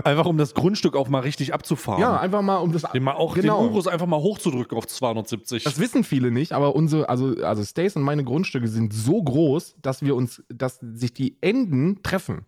Einfach 0.04 0.26
um 0.26 0.38
das 0.38 0.54
Grundstück 0.54 0.96
auch 0.96 1.10
mal 1.10 1.20
richtig 1.20 1.54
abzufahren. 1.54 2.00
Ja, 2.00 2.18
einfach 2.18 2.42
mal 2.42 2.60
um 2.60 2.72
das 2.72 2.84
den 2.94 3.04
mal 3.04 3.16
auch 3.16 3.36
genau. 3.36 3.62
den 3.62 3.72
Urus 3.72 3.88
einfach 3.88 4.06
mal 4.06 4.22
hochzudrücken 4.22 4.78
auf 4.78 4.88
270. 4.88 5.66
Das 5.66 5.80
wissen 5.80 6.06
viele 6.06 6.32
nicht, 6.32 6.54
aber 6.54 6.76
unsere 6.76 7.10
also 7.10 7.36
also 7.44 7.62
Stace 7.62 7.98
und 7.98 8.04
meine 8.04 8.24
Grundstücke 8.24 8.70
sind 8.70 8.94
so 8.94 9.22
groß, 9.22 9.76
dass 9.82 10.02
wir 10.02 10.16
uns 10.16 10.42
dass 10.48 10.80
sich 10.80 11.14
die 11.14 11.38
Enden 11.42 12.02
treffen. 12.04 12.46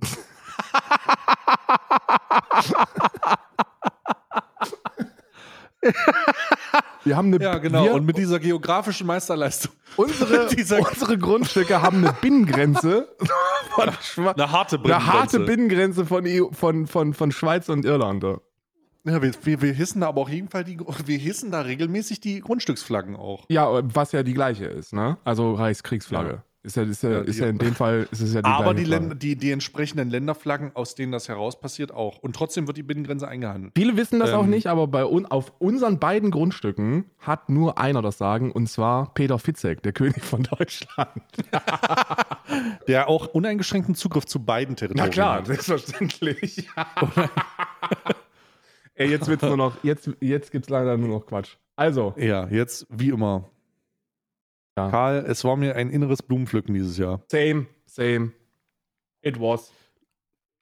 Wir 7.04 7.16
haben 7.16 7.32
eine, 7.32 7.42
ja, 7.42 7.58
genau. 7.58 7.84
Wir, 7.84 7.94
und 7.94 8.04
mit 8.04 8.18
dieser 8.18 8.38
geografischen 8.38 9.06
Meisterleistung. 9.06 9.72
Unsere, 9.96 10.48
unsere 10.48 11.18
Grundstücke 11.18 11.80
haben 11.80 11.98
eine 11.98 12.12
Binnengrenze. 12.20 13.08
Von 13.70 13.88
eine 14.28 14.50
harte 14.50 14.78
Binnengrenze. 14.78 15.10
Eine 15.10 15.20
harte 15.20 15.40
Binnengrenze 15.40 16.04
von, 16.06 16.24
EU, 16.26 16.50
von, 16.50 16.86
von, 16.88 17.14
von 17.14 17.30
Schweiz 17.30 17.68
und 17.68 17.84
Irland. 17.84 18.24
Ja, 19.04 19.22
wir, 19.22 19.32
wir, 19.44 19.62
wir 19.62 19.72
hissen 19.72 20.00
da 20.00 20.08
aber 20.08 20.22
auch 20.22 20.28
jeden 20.28 20.48
die, 20.66 20.78
wir 21.06 21.18
hissen 21.18 21.50
da 21.50 21.60
regelmäßig 21.60 22.20
die 22.20 22.40
Grundstücksflaggen 22.40 23.16
auch. 23.16 23.46
Ja, 23.48 23.80
was 23.94 24.12
ja 24.12 24.22
die 24.22 24.34
gleiche 24.34 24.66
ist, 24.66 24.92
ne? 24.92 25.16
Also 25.24 25.54
Reichskriegsflagge. 25.54 26.30
Ja. 26.30 26.44
Ist 26.62 26.76
ja, 26.76 26.82
ist 26.82 27.02
ja, 27.02 27.10
ja, 27.10 27.20
ist 27.20 27.38
ja 27.38 27.46
in 27.46 27.56
dem 27.56 27.74
Fall 27.74 28.06
ist 28.10 28.20
es 28.20 28.34
ja 28.34 28.42
die 28.42 28.46
Aber 28.46 28.74
die, 28.74 28.84
Länder, 28.84 29.14
die, 29.14 29.34
die 29.34 29.50
entsprechenden 29.50 30.10
Länderflaggen, 30.10 30.76
aus 30.76 30.94
denen 30.94 31.10
das 31.10 31.26
heraus 31.26 31.58
passiert, 31.58 31.90
auch. 31.90 32.18
Und 32.18 32.36
trotzdem 32.36 32.66
wird 32.66 32.76
die 32.76 32.82
Binnengrenze 32.82 33.26
eingehandelt. 33.26 33.72
Viele 33.74 33.96
wissen 33.96 34.20
das 34.20 34.28
ähm, 34.30 34.36
auch 34.36 34.46
nicht, 34.46 34.66
aber 34.66 34.86
bei 34.86 35.06
un, 35.06 35.24
auf 35.24 35.54
unseren 35.58 35.98
beiden 35.98 36.30
Grundstücken 36.30 37.06
hat 37.18 37.48
nur 37.48 37.78
einer 37.78 38.02
das 38.02 38.18
Sagen, 38.18 38.52
und 38.52 38.66
zwar 38.66 39.14
Peter 39.14 39.38
Fitzek, 39.38 39.82
der 39.82 39.92
König 39.94 40.22
von 40.22 40.42
Deutschland. 40.42 41.22
der 42.86 43.08
auch 43.08 43.28
uneingeschränkten 43.28 43.94
Zugriff 43.94 44.26
zu 44.26 44.44
beiden 44.44 44.76
Territorien 44.76 45.02
hat. 45.02 45.08
Na 45.08 45.14
klar, 45.14 45.38
hat. 45.38 45.46
selbstverständlich. 45.46 46.68
Ey, 48.96 49.08
jetzt 49.08 49.28
wird's 49.28 49.44
nur 49.44 49.56
noch, 49.56 49.82
jetzt, 49.82 50.10
jetzt 50.20 50.52
gibt's 50.52 50.68
leider 50.68 50.98
nur 50.98 51.08
noch 51.08 51.24
Quatsch. 51.24 51.56
Also. 51.74 52.12
Ja, 52.18 52.48
jetzt 52.48 52.86
wie 52.90 53.08
immer 53.08 53.48
ja. 54.76 54.90
Karl, 54.90 55.24
es 55.26 55.44
war 55.44 55.56
mir 55.56 55.76
ein 55.76 55.90
inneres 55.90 56.22
Blumenpflücken 56.22 56.74
dieses 56.74 56.96
Jahr. 56.98 57.22
Same, 57.28 57.66
same. 57.86 58.32
It 59.22 59.40
was. 59.40 59.72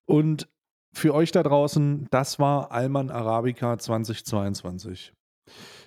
Und 0.07 0.49
für 0.93 1.15
euch 1.15 1.33
da 1.33 1.43
draußen, 1.43 2.09
das 2.11 2.39
war 2.39 2.73
Alman 2.73 3.11
Arabica 3.11 3.79
2022. 3.79 5.13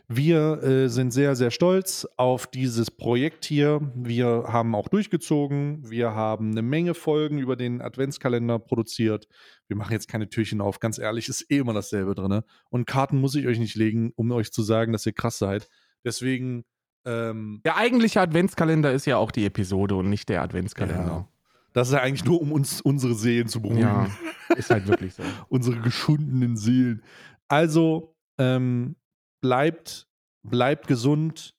Wir 0.07 0.61
äh, 0.61 0.89
sind 0.89 1.11
sehr, 1.11 1.35
sehr 1.35 1.51
stolz 1.51 2.05
auf 2.17 2.45
dieses 2.45 2.91
Projekt 2.91 3.45
hier. 3.45 3.79
Wir 3.95 4.43
haben 4.47 4.75
auch 4.75 4.89
durchgezogen. 4.89 5.89
Wir 5.89 6.13
haben 6.13 6.51
eine 6.51 6.61
Menge 6.61 6.93
Folgen 6.95 7.39
über 7.39 7.55
den 7.55 7.81
Adventskalender 7.81 8.59
produziert. 8.59 9.27
Wir 9.67 9.77
machen 9.77 9.93
jetzt 9.93 10.09
keine 10.09 10.27
Türchen 10.27 10.59
auf. 10.59 10.79
Ganz 10.79 10.99
ehrlich, 10.99 11.29
ist 11.29 11.49
eh 11.49 11.59
immer 11.59 11.73
dasselbe 11.73 12.13
drin. 12.13 12.41
Und 12.69 12.87
Karten 12.87 13.21
muss 13.21 13.35
ich 13.35 13.47
euch 13.47 13.57
nicht 13.57 13.75
legen, 13.75 14.11
um 14.15 14.29
euch 14.31 14.51
zu 14.51 14.63
sagen, 14.63 14.91
dass 14.91 15.05
ihr 15.05 15.13
krass 15.13 15.37
seid. 15.37 15.69
Deswegen 16.03 16.65
Ähm, 17.05 17.61
Der 17.65 17.77
eigentliche 17.77 18.21
Adventskalender 18.21 18.91
ist 18.91 19.05
ja 19.05 19.17
auch 19.17 19.31
die 19.31 19.45
Episode 19.45 19.95
und 19.95 20.09
nicht 20.09 20.29
der 20.29 20.41
Adventskalender. 20.41 21.27
das 21.73 21.87
ist 21.89 21.93
ja 21.93 22.01
eigentlich 22.01 22.25
nur, 22.25 22.41
um 22.41 22.51
uns 22.51 22.81
unsere 22.81 23.15
Seelen 23.15 23.47
zu 23.47 23.61
beruhigen. 23.61 23.81
Ja, 23.81 24.07
ist 24.55 24.69
halt 24.69 24.87
wirklich 24.87 25.13
so. 25.15 25.23
unsere 25.49 25.79
geschundenen 25.79 26.57
Seelen. 26.57 27.01
Also, 27.47 28.15
ähm, 28.37 28.95
bleibt, 29.41 30.07
bleibt 30.43 30.87
gesund. 30.87 31.55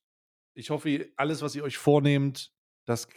Ich 0.54 0.70
hoffe, 0.70 1.08
alles, 1.16 1.42
was 1.42 1.54
ihr 1.54 1.64
euch 1.64 1.78
vornehmt, 1.78 2.52
das 2.84 3.08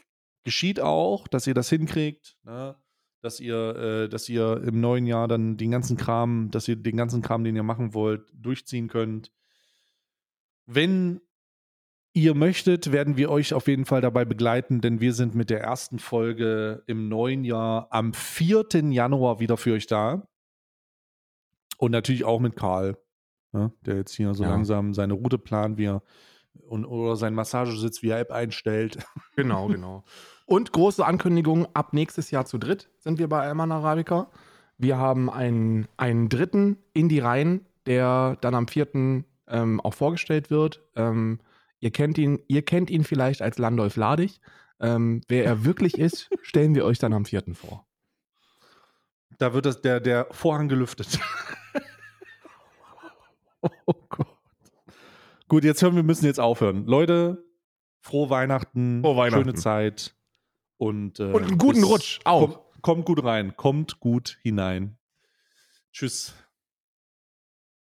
geschieht 0.44 0.80
auch, 0.80 1.28
dass 1.28 1.48
ihr 1.48 1.54
das 1.54 1.70
hinkriegt, 1.70 2.38
ne? 2.44 2.76
dass 3.22 3.40
ihr, 3.40 3.76
äh, 3.76 4.10
dass 4.10 4.30
ihr 4.30 4.62
im 4.66 4.80
neuen 4.80 5.06
Jahr 5.08 5.28
dann 5.28 5.58
den 5.58 5.72
ganzen 5.72 5.98
Kram, 5.98 6.50
dass 6.52 6.68
ihr 6.68 6.76
den 6.76 6.98
ganzen 6.98 7.22
Kram, 7.22 7.44
den 7.44 7.56
ihr 7.56 7.64
machen 7.64 7.94
wollt, 7.94 8.28
durchziehen 8.34 8.88
könnt. 8.88 9.32
Wenn 10.68 11.22
ihr 12.16 12.34
möchtet, 12.34 12.92
werden 12.92 13.18
wir 13.18 13.30
euch 13.30 13.54
auf 13.54 13.68
jeden 13.68 13.86
Fall 13.86 14.00
dabei 14.02 14.26
begleiten, 14.26 14.80
denn 14.82 15.02
wir 15.02 15.14
sind 15.14 15.36
mit 15.36 15.50
der 15.50 15.62
ersten 15.62 16.00
Folge 16.00 16.82
im 16.88 17.10
neuen 17.10 17.44
Jahr 17.44 17.88
am 17.92 18.14
4. 18.14 18.66
Januar 18.90 19.40
wieder 19.40 19.58
für 19.58 19.74
euch 19.74 19.86
da. 19.86 20.26
Und 21.78 21.92
natürlich 21.92 22.24
auch 22.24 22.40
mit 22.40 22.56
Karl, 22.56 22.98
ne, 23.52 23.74
der 23.86 23.98
jetzt 23.98 24.16
hier 24.16 24.34
so 24.34 24.44
Ja. 24.44 24.50
langsam 24.50 24.94
seine 24.94 25.14
Route 25.14 25.38
plant, 25.38 25.78
wie 25.78 25.86
er 25.88 26.02
und, 26.70 26.86
oder 26.86 27.18
seinen 27.18 27.36
Massagesitz 27.36 28.02
via 28.02 28.18
App 28.18 28.32
einstellt. 28.32 28.98
Genau, 29.36 29.68
genau. 29.68 30.06
Und 30.46 30.72
große 30.72 31.06
Ankündigung, 31.06 31.68
ab 31.74 31.92
nächstes 31.92 32.32
Jahr 32.32 32.46
zu 32.46 32.58
dritt 32.58 32.90
sind 33.00 33.20
wir 33.20 33.28
bei 33.28 33.42
Alman 33.42 33.74
Arabica. 33.74 34.32
Wir 34.78 34.98
haben 34.98 35.30
einen, 35.30 35.90
einen 35.98 36.30
dritten 36.30 36.78
in 36.94 37.10
die 37.10 37.20
Reihen, 37.20 37.66
der 37.86 38.38
dann 38.40 38.56
am 38.56 38.70
vierten 38.70 39.26
ähm, 39.50 39.82
auch 39.82 39.94
vorgestellt 39.94 40.50
wird. 40.50 40.82
Ähm, 40.96 41.40
ihr, 41.86 41.92
kennt 41.92 42.18
ihn, 42.18 42.40
ihr 42.48 42.66
kennt 42.66 42.90
ihn 42.90 43.04
vielleicht 43.04 43.44
als 43.44 43.60
Landolf 43.60 43.96
Ladig. 43.96 44.42
Ähm, 44.80 45.22
wer 45.28 45.46
er 45.46 45.64
wirklich 45.66 46.00
ist, 46.00 46.30
stellen 46.42 46.74
wir 46.74 46.84
euch 46.84 46.98
dann 46.98 47.14
am 47.14 47.26
vierten 47.26 47.54
vor. 47.54 47.86
Da 49.38 49.54
wird 49.54 49.68
das, 49.68 49.82
der, 49.82 50.00
der 50.00 50.28
Vorhang 50.32 50.68
gelüftet. 50.68 51.20
oh 53.86 53.94
Gott. 54.10 54.28
Gut, 55.48 55.64
jetzt 55.64 55.84
hören 55.84 55.96
wir 55.96 56.04
müssen 56.04 56.26
jetzt 56.26 56.40
aufhören. 56.40 56.88
Leute, 56.88 57.46
frohe 58.02 58.32
Weihnachten, 58.32 59.02
Frohe 59.02 59.18
Weihnachten. 59.18 59.44
schöne 59.44 59.54
Zeit 59.54 60.16
und, 60.78 61.20
äh, 61.20 61.32
Und 61.32 61.44
einen 61.44 61.58
guten 61.60 61.84
Rutsch 61.84 62.20
auch. 62.24 62.48
Kommt, 62.48 62.82
kommt 62.82 63.06
gut 63.06 63.24
rein, 63.24 63.56
kommt 63.56 64.00
gut 64.00 64.40
hinein. 64.42 64.98
Tschüss. 65.92 66.34